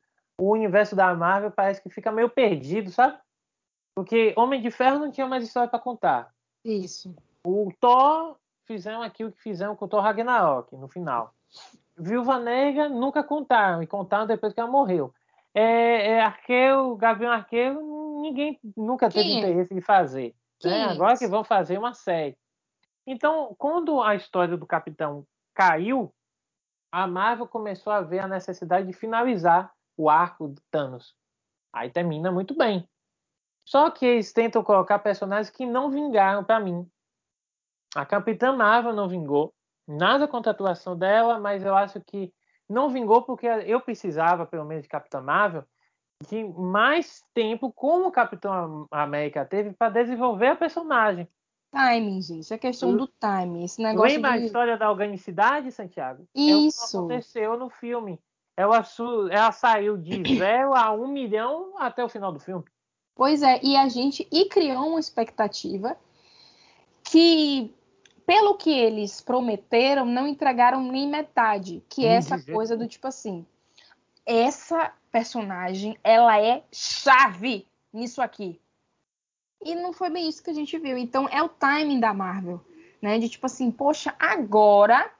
o 0.40 0.52
universo 0.52 0.94
da 0.94 1.12
Marvel 1.14 1.50
parece 1.50 1.82
que 1.82 1.90
fica 1.90 2.12
meio 2.12 2.30
perdido, 2.30 2.92
sabe? 2.92 3.18
Porque 3.94 4.34
Homem 4.36 4.60
de 4.60 4.70
Ferro 4.70 4.98
não 4.98 5.10
tinha 5.10 5.26
mais 5.26 5.44
história 5.44 5.68
para 5.68 5.78
contar. 5.78 6.34
Isso. 6.64 7.14
O 7.44 7.72
Thor 7.78 8.36
fizeram 8.64 9.02
aquilo 9.02 9.30
que 9.30 9.40
fizeram 9.40 9.76
com 9.76 9.84
o 9.84 9.88
Thor 9.88 10.02
Ragnarok 10.02 10.74
no 10.76 10.88
final. 10.88 11.34
Viúva 11.96 12.38
Negra 12.38 12.88
nunca 12.88 13.22
contaram, 13.22 13.82
e 13.82 13.86
contaram 13.86 14.26
depois 14.26 14.52
que 14.52 14.58
ela 14.58 14.70
morreu 14.70 15.14
é, 15.54 16.10
é 16.10 16.20
arqueiro, 16.20 16.96
Gavião 16.96 17.30
Arqueiro, 17.30 18.20
ninguém 18.20 18.58
nunca 18.76 19.08
teve 19.08 19.24
Quem 19.24 19.36
é? 19.36 19.38
interesse 19.38 19.72
é? 19.72 19.76
de 19.76 19.80
fazer. 19.80 20.34
Né? 20.62 20.84
Agora 20.84 21.16
que 21.16 21.26
vão 21.28 21.44
fazer 21.44 21.78
uma 21.78 21.94
série. 21.94 22.36
Então, 23.06 23.54
quando 23.56 24.02
a 24.02 24.14
história 24.14 24.56
do 24.56 24.66
Capitão 24.66 25.24
caiu, 25.54 26.12
a 26.90 27.06
Marvel 27.06 27.46
começou 27.46 27.92
a 27.92 28.00
ver 28.00 28.20
a 28.20 28.28
necessidade 28.28 28.86
de 28.86 28.92
finalizar 28.92 29.72
o 29.96 30.10
arco 30.10 30.48
do 30.48 30.60
Thanos. 30.70 31.14
Aí 31.72 31.90
termina 31.90 32.32
muito 32.32 32.56
bem. 32.56 32.88
Só 33.64 33.90
que 33.90 34.04
eles 34.04 34.32
tentam 34.32 34.62
colocar 34.62 34.98
personagens 34.98 35.50
que 35.50 35.64
não 35.64 35.90
vingaram 35.90 36.44
para 36.44 36.60
mim. 36.60 36.86
A 37.94 38.04
Capitã 38.04 38.52
Marvel 38.52 38.92
não 38.92 39.08
vingou. 39.08 39.54
Nada 39.86 40.26
contra 40.26 40.50
a 40.50 40.54
atuação 40.54 40.96
dela, 40.96 41.38
mas 41.38 41.64
eu 41.64 41.74
acho 41.74 42.00
que 42.00 42.32
não 42.68 42.90
vingou 42.90 43.22
porque 43.22 43.46
eu 43.46 43.80
precisava, 43.80 44.46
pelo 44.46 44.64
menos, 44.64 44.82
de 44.82 44.88
Capitão 44.88 45.22
Marvel, 45.22 45.64
de 46.28 46.44
mais 46.44 47.22
tempo 47.34 47.72
como 47.72 48.08
o 48.08 48.12
Capitão 48.12 48.86
América 48.90 49.44
teve 49.44 49.72
para 49.72 49.92
desenvolver 49.92 50.48
a 50.48 50.56
personagem. 50.56 51.28
Timing, 51.70 52.22
gente. 52.22 52.54
É 52.54 52.58
questão 52.58 52.96
do 52.96 53.06
timing. 53.06 53.64
Esse 53.64 53.82
negócio 53.82 54.14
Lembra 54.14 54.32
de... 54.32 54.38
a 54.38 54.46
história 54.46 54.76
da 54.78 54.90
organicidade, 54.90 55.72
Santiago? 55.72 56.26
Isso. 56.34 56.50
É 56.50 56.56
o 56.56 56.90
que 56.90 56.96
aconteceu 56.96 57.58
no 57.58 57.68
filme. 57.68 58.20
Ela, 58.56 58.82
ela 59.30 59.52
saiu 59.52 59.96
de 59.96 60.22
zero 60.38 60.74
a 60.74 60.92
um 60.92 61.08
milhão 61.08 61.74
até 61.78 62.04
o 62.04 62.08
final 62.08 62.32
do 62.32 62.38
filme. 62.38 62.64
Pois 63.14 63.42
é, 63.42 63.60
e 63.62 63.76
a 63.76 63.88
gente 63.88 64.26
e 64.30 64.46
criou 64.46 64.88
uma 64.88 65.00
expectativa 65.00 65.96
que 67.02 67.72
pelo 68.26 68.54
que 68.54 68.70
eles 68.70 69.20
prometeram, 69.20 70.04
não 70.04 70.26
entregaram 70.26 70.82
nem 70.82 71.08
metade. 71.08 71.82
Que 71.88 72.06
é 72.06 72.14
essa 72.14 72.42
coisa 72.42 72.76
do 72.76 72.88
tipo 72.88 73.06
assim. 73.06 73.46
Essa 74.26 74.92
personagem, 75.12 75.98
ela 76.02 76.40
é 76.40 76.64
chave 76.72 77.66
nisso 77.92 78.22
aqui. 78.22 78.60
E 79.62 79.74
não 79.74 79.92
foi 79.92 80.10
bem 80.10 80.28
isso 80.28 80.42
que 80.42 80.50
a 80.50 80.54
gente 80.54 80.78
viu. 80.78 80.96
Então 80.96 81.28
é 81.28 81.42
o 81.42 81.48
timing 81.48 82.00
da 82.00 82.12
Marvel, 82.12 82.60
né? 83.00 83.18
De 83.18 83.28
tipo 83.28 83.46
assim, 83.46 83.70
poxa, 83.70 84.14
agora 84.18 85.10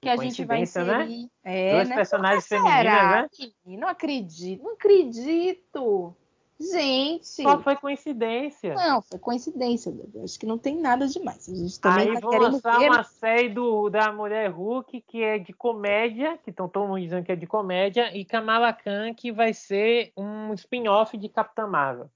que 0.00 0.08
a 0.08 0.16
gente 0.16 0.44
vai 0.44 0.58
né? 0.58 0.62
inserir. 0.64 0.86
Né? 0.86 1.28
É, 1.42 1.74
Duas 1.74 1.88
né? 1.88 1.94
personagens 1.94 2.46
femininas, 2.46 2.84
né? 2.84 3.28
Não 3.66 3.88
acredito, 3.88 4.62
não 4.62 4.72
acredito. 4.72 6.16
Gente. 6.60 7.42
Só 7.42 7.60
foi 7.60 7.76
coincidência. 7.76 8.74
Não, 8.74 9.00
foi 9.00 9.18
coincidência. 9.18 9.92
Acho 10.24 10.38
que 10.40 10.46
não 10.46 10.58
tem 10.58 10.76
nada 10.76 11.06
demais. 11.06 11.48
A 11.48 11.54
gente 11.54 11.80
também 11.80 12.08
Aí 12.08 12.14
tá 12.14 12.20
vou 12.20 12.36
lançar 12.36 12.78
ver... 12.78 12.90
uma 12.90 13.04
série 13.04 13.48
do, 13.48 13.88
da 13.88 14.12
Mulher 14.12 14.50
Hulk 14.50 15.00
que 15.02 15.22
é 15.22 15.38
de 15.38 15.52
comédia, 15.52 16.36
que 16.38 16.50
estão 16.50 16.68
todo 16.68 16.88
mundo 16.88 17.00
dizendo 17.00 17.24
que 17.24 17.30
é 17.30 17.36
de 17.36 17.46
comédia, 17.46 18.16
e 18.16 18.24
Kamala 18.24 18.72
Khan 18.72 19.14
que 19.14 19.30
vai 19.30 19.54
ser 19.54 20.12
um 20.16 20.52
spin-off 20.54 21.16
de 21.16 21.28
Capitã 21.28 21.66
Marvel. 21.66 22.10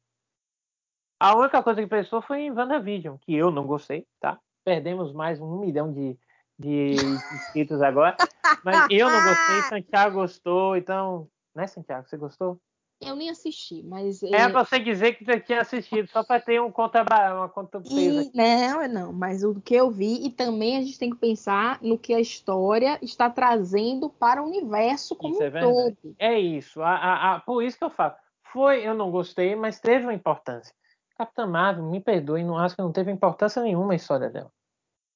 A 1.20 1.36
única 1.36 1.62
coisa 1.62 1.80
que 1.80 1.86
pensou 1.86 2.20
foi 2.20 2.40
em 2.40 2.50
WandaVision, 2.50 3.16
que 3.18 3.32
eu 3.32 3.52
não 3.52 3.64
gostei, 3.64 4.04
tá? 4.18 4.40
Perdemos 4.64 5.12
mais 5.12 5.40
um 5.40 5.56
milhão 5.60 5.92
de, 5.92 6.18
de 6.58 6.94
inscritos 6.94 7.80
agora. 7.80 8.16
Mas 8.64 8.88
eu 8.90 9.08
não 9.08 9.22
gostei, 9.22 9.62
Santiago 9.68 10.16
gostou, 10.16 10.76
então. 10.76 11.28
Né, 11.54 11.68
Santiago? 11.68 12.08
Você 12.08 12.16
gostou? 12.16 12.60
Eu 13.04 13.16
nem 13.16 13.30
assisti, 13.30 13.82
mas. 13.82 14.22
É, 14.22 14.42
é 14.42 14.48
você 14.48 14.78
dizer 14.78 15.14
que 15.14 15.24
você 15.24 15.40
tinha 15.40 15.60
assistido, 15.60 16.08
só 16.08 16.22
para 16.22 16.40
ter 16.40 16.60
um 16.60 16.70
conta, 16.70 17.02
uma 17.02 17.48
conta 17.48 17.80
peso. 17.80 18.30
Não, 18.34 18.88
não, 18.88 19.12
mas 19.12 19.42
o 19.42 19.60
que 19.60 19.74
eu 19.74 19.90
vi, 19.90 20.24
e 20.24 20.30
também 20.30 20.76
a 20.76 20.80
gente 20.80 20.98
tem 20.98 21.10
que 21.10 21.16
pensar 21.16 21.78
no 21.82 21.98
que 21.98 22.14
a 22.14 22.20
história 22.20 22.98
está 23.02 23.28
trazendo 23.28 24.08
para 24.08 24.42
o 24.42 24.46
universo 24.46 25.16
como 25.16 25.34
isso 25.34 25.42
é 25.42 25.48
um 25.48 25.60
todo. 25.60 26.16
É 26.18 26.38
isso. 26.38 26.80
A, 26.82 26.94
a, 26.94 27.34
a, 27.34 27.40
por 27.40 27.62
isso 27.62 27.76
que 27.76 27.84
eu 27.84 27.90
falo. 27.90 28.14
Foi, 28.52 28.86
eu 28.86 28.94
não 28.94 29.10
gostei, 29.10 29.56
mas 29.56 29.80
teve 29.80 30.04
uma 30.04 30.14
importância. 30.14 30.74
Capitã 31.16 31.46
Marvel, 31.46 31.84
me 31.84 32.00
perdoe, 32.00 32.44
não 32.44 32.58
acho 32.58 32.76
que 32.76 32.82
não 32.82 32.92
teve 32.92 33.10
importância 33.10 33.62
nenhuma 33.62 33.92
a 33.92 33.96
história 33.96 34.28
dela. 34.28 34.50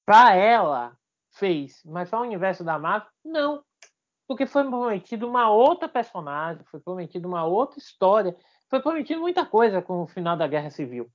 Para 0.07 0.35
ela, 0.35 0.97
fez, 1.33 1.83
mas 1.85 2.09
para 2.09 2.21
o 2.21 2.23
universo 2.23 2.65
da 2.65 2.79
Marvel, 2.79 3.09
não. 3.25 3.63
Porque 4.27 4.47
foi 4.47 4.65
prometido 4.65 5.29
uma 5.29 5.51
outra 5.51 5.89
personagem, 5.89 6.65
foi 6.65 6.81
prometido 6.81 7.29
uma 7.29 7.45
outra 7.45 7.79
história, 7.79 8.37
foi 8.69 8.81
prometido 8.81 9.21
muita 9.21 9.47
coisa 9.47 9.81
com 9.81 10.03
o 10.03 10.07
final 10.07 10.37
da 10.37 10.47
Guerra 10.47 10.71
Civil. 10.71 11.09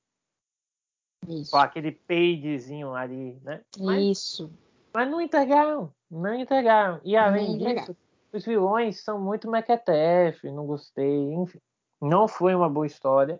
Isso. 1.28 1.52
Com 1.52 1.58
aquele 1.58 1.92
pagezinho 1.92 2.94
ali, 2.94 3.40
né? 3.44 3.62
Mas, 3.78 4.02
Isso. 4.02 4.54
Mas 4.94 5.10
não 5.10 5.22
entregaram, 5.22 5.94
não 6.10 6.34
entregaram. 6.34 7.00
E 7.04 7.16
além 7.16 7.58
disso, 7.58 7.96
os 8.34 8.46
vilões 8.46 9.04
são 9.04 9.20
muito 9.20 9.50
mequetefe, 9.50 10.52
não 10.52 10.66
gostei, 10.66 11.34
enfim. 11.34 11.60
Não 12.02 12.28
foi 12.28 12.56
uma 12.56 12.70
boa 12.70 12.88
história. 12.88 13.40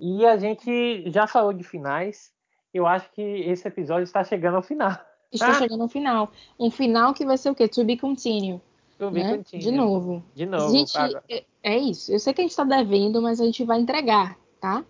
E 0.00 0.24
a 0.24 0.36
gente 0.38 1.10
já 1.10 1.26
falou 1.26 1.52
de 1.52 1.64
finais. 1.64 2.32
Eu 2.72 2.86
acho 2.86 3.10
que 3.12 3.20
esse 3.20 3.66
episódio 3.66 4.04
está 4.04 4.22
chegando 4.22 4.56
ao 4.56 4.62
final. 4.62 4.96
Está 5.32 5.48
ah. 5.48 5.54
chegando 5.58 5.82
ao 5.82 5.88
final. 5.88 6.30
Um 6.58 6.70
final 6.70 7.12
que 7.12 7.26
vai 7.26 7.36
ser 7.36 7.50
o 7.50 7.54
quê? 7.54 7.68
To 7.68 7.84
be 7.84 7.98
continued. 7.98 8.62
Né? 9.08 9.42
De 9.58 9.70
novo. 9.70 10.22
De 10.34 10.46
novo. 10.46 10.70
Gente, 10.70 10.92
é, 11.28 11.44
é 11.62 11.78
isso. 11.78 12.12
Eu 12.12 12.18
sei 12.18 12.34
que 12.34 12.40
a 12.40 12.44
gente 12.44 12.50
está 12.50 12.64
devendo, 12.64 13.22
mas 13.22 13.40
a 13.40 13.44
gente 13.44 13.64
vai 13.64 13.80
entregar, 13.80 14.36
tá? 14.60 14.84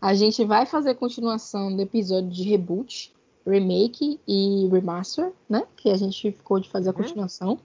A 0.00 0.14
gente 0.14 0.44
vai 0.44 0.66
fazer 0.66 0.94
continuação 0.94 1.74
do 1.74 1.82
episódio 1.82 2.30
de 2.30 2.42
reboot, 2.44 3.12
remake 3.46 4.20
e 4.26 4.68
remaster, 4.70 5.32
né? 5.48 5.64
Que 5.76 5.90
a 5.90 5.96
gente 5.96 6.30
ficou 6.32 6.60
de 6.60 6.68
fazer 6.68 6.90
a 6.90 6.92
uhum. 6.92 6.98
continuação. 6.98 7.58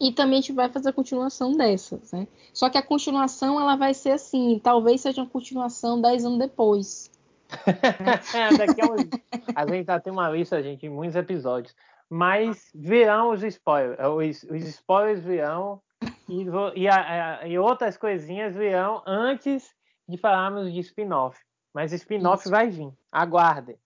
E 0.00 0.12
também 0.12 0.38
a 0.38 0.40
gente 0.40 0.52
vai 0.52 0.68
fazer 0.68 0.90
a 0.90 0.92
continuação 0.92 1.56
dessas, 1.56 2.12
né? 2.12 2.28
Só 2.52 2.70
que 2.70 2.78
a 2.78 2.82
continuação 2.82 3.60
ela 3.60 3.76
vai 3.76 3.92
ser 3.92 4.12
assim, 4.12 4.60
talvez 4.62 5.00
seja 5.00 5.22
uma 5.22 5.28
continuação 5.28 6.00
10 6.00 6.24
anos 6.24 6.38
depois. 6.38 7.10
daqui 8.56 8.80
a, 8.80 8.86
uns... 8.86 9.08
a 9.54 9.66
gente 9.66 9.86
já 9.86 10.00
tem 10.00 10.12
uma 10.12 10.30
lista, 10.30 10.62
gente, 10.62 10.86
em 10.86 10.90
muitos 10.90 11.16
episódios. 11.16 11.74
Mas 12.14 12.70
virão 12.72 13.32
os 13.32 13.42
spoilers. 13.42 13.98
Os, 13.98 14.48
os 14.48 14.62
spoilers 14.68 15.24
virão 15.24 15.82
e, 16.28 16.44
e, 16.76 16.88
a, 16.88 17.44
e, 17.44 17.58
outras 17.58 17.96
coisinhas 17.96 18.54
virão 18.54 19.02
antes 19.04 19.74
de 20.08 20.16
falarmos 20.16 20.72
de 20.72 20.78
spin-off. 20.78 21.36
Mas 21.74 21.92
spin-off 21.92 22.48
vai 22.48 22.70
vir. 22.70 22.92
Aguardem. 23.10 23.76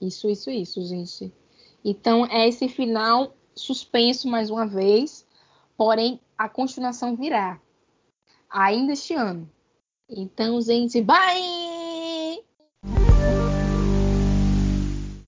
Isso, 0.00 0.30
isso, 0.30 0.50
isso, 0.50 0.82
gente. 0.86 1.30
Então, 1.84 2.24
é 2.24 2.48
esse 2.48 2.70
final 2.70 3.36
suspenso 3.54 4.26
mais 4.26 4.48
uma 4.48 4.66
vez, 4.66 5.26
porém 5.76 6.18
a 6.38 6.48
continuação 6.48 7.14
virá 7.14 7.60
ainda 8.48 8.94
este 8.94 9.12
ano. 9.12 9.46
Então, 10.08 10.58
gente, 10.62 11.02
bye! 11.02 11.55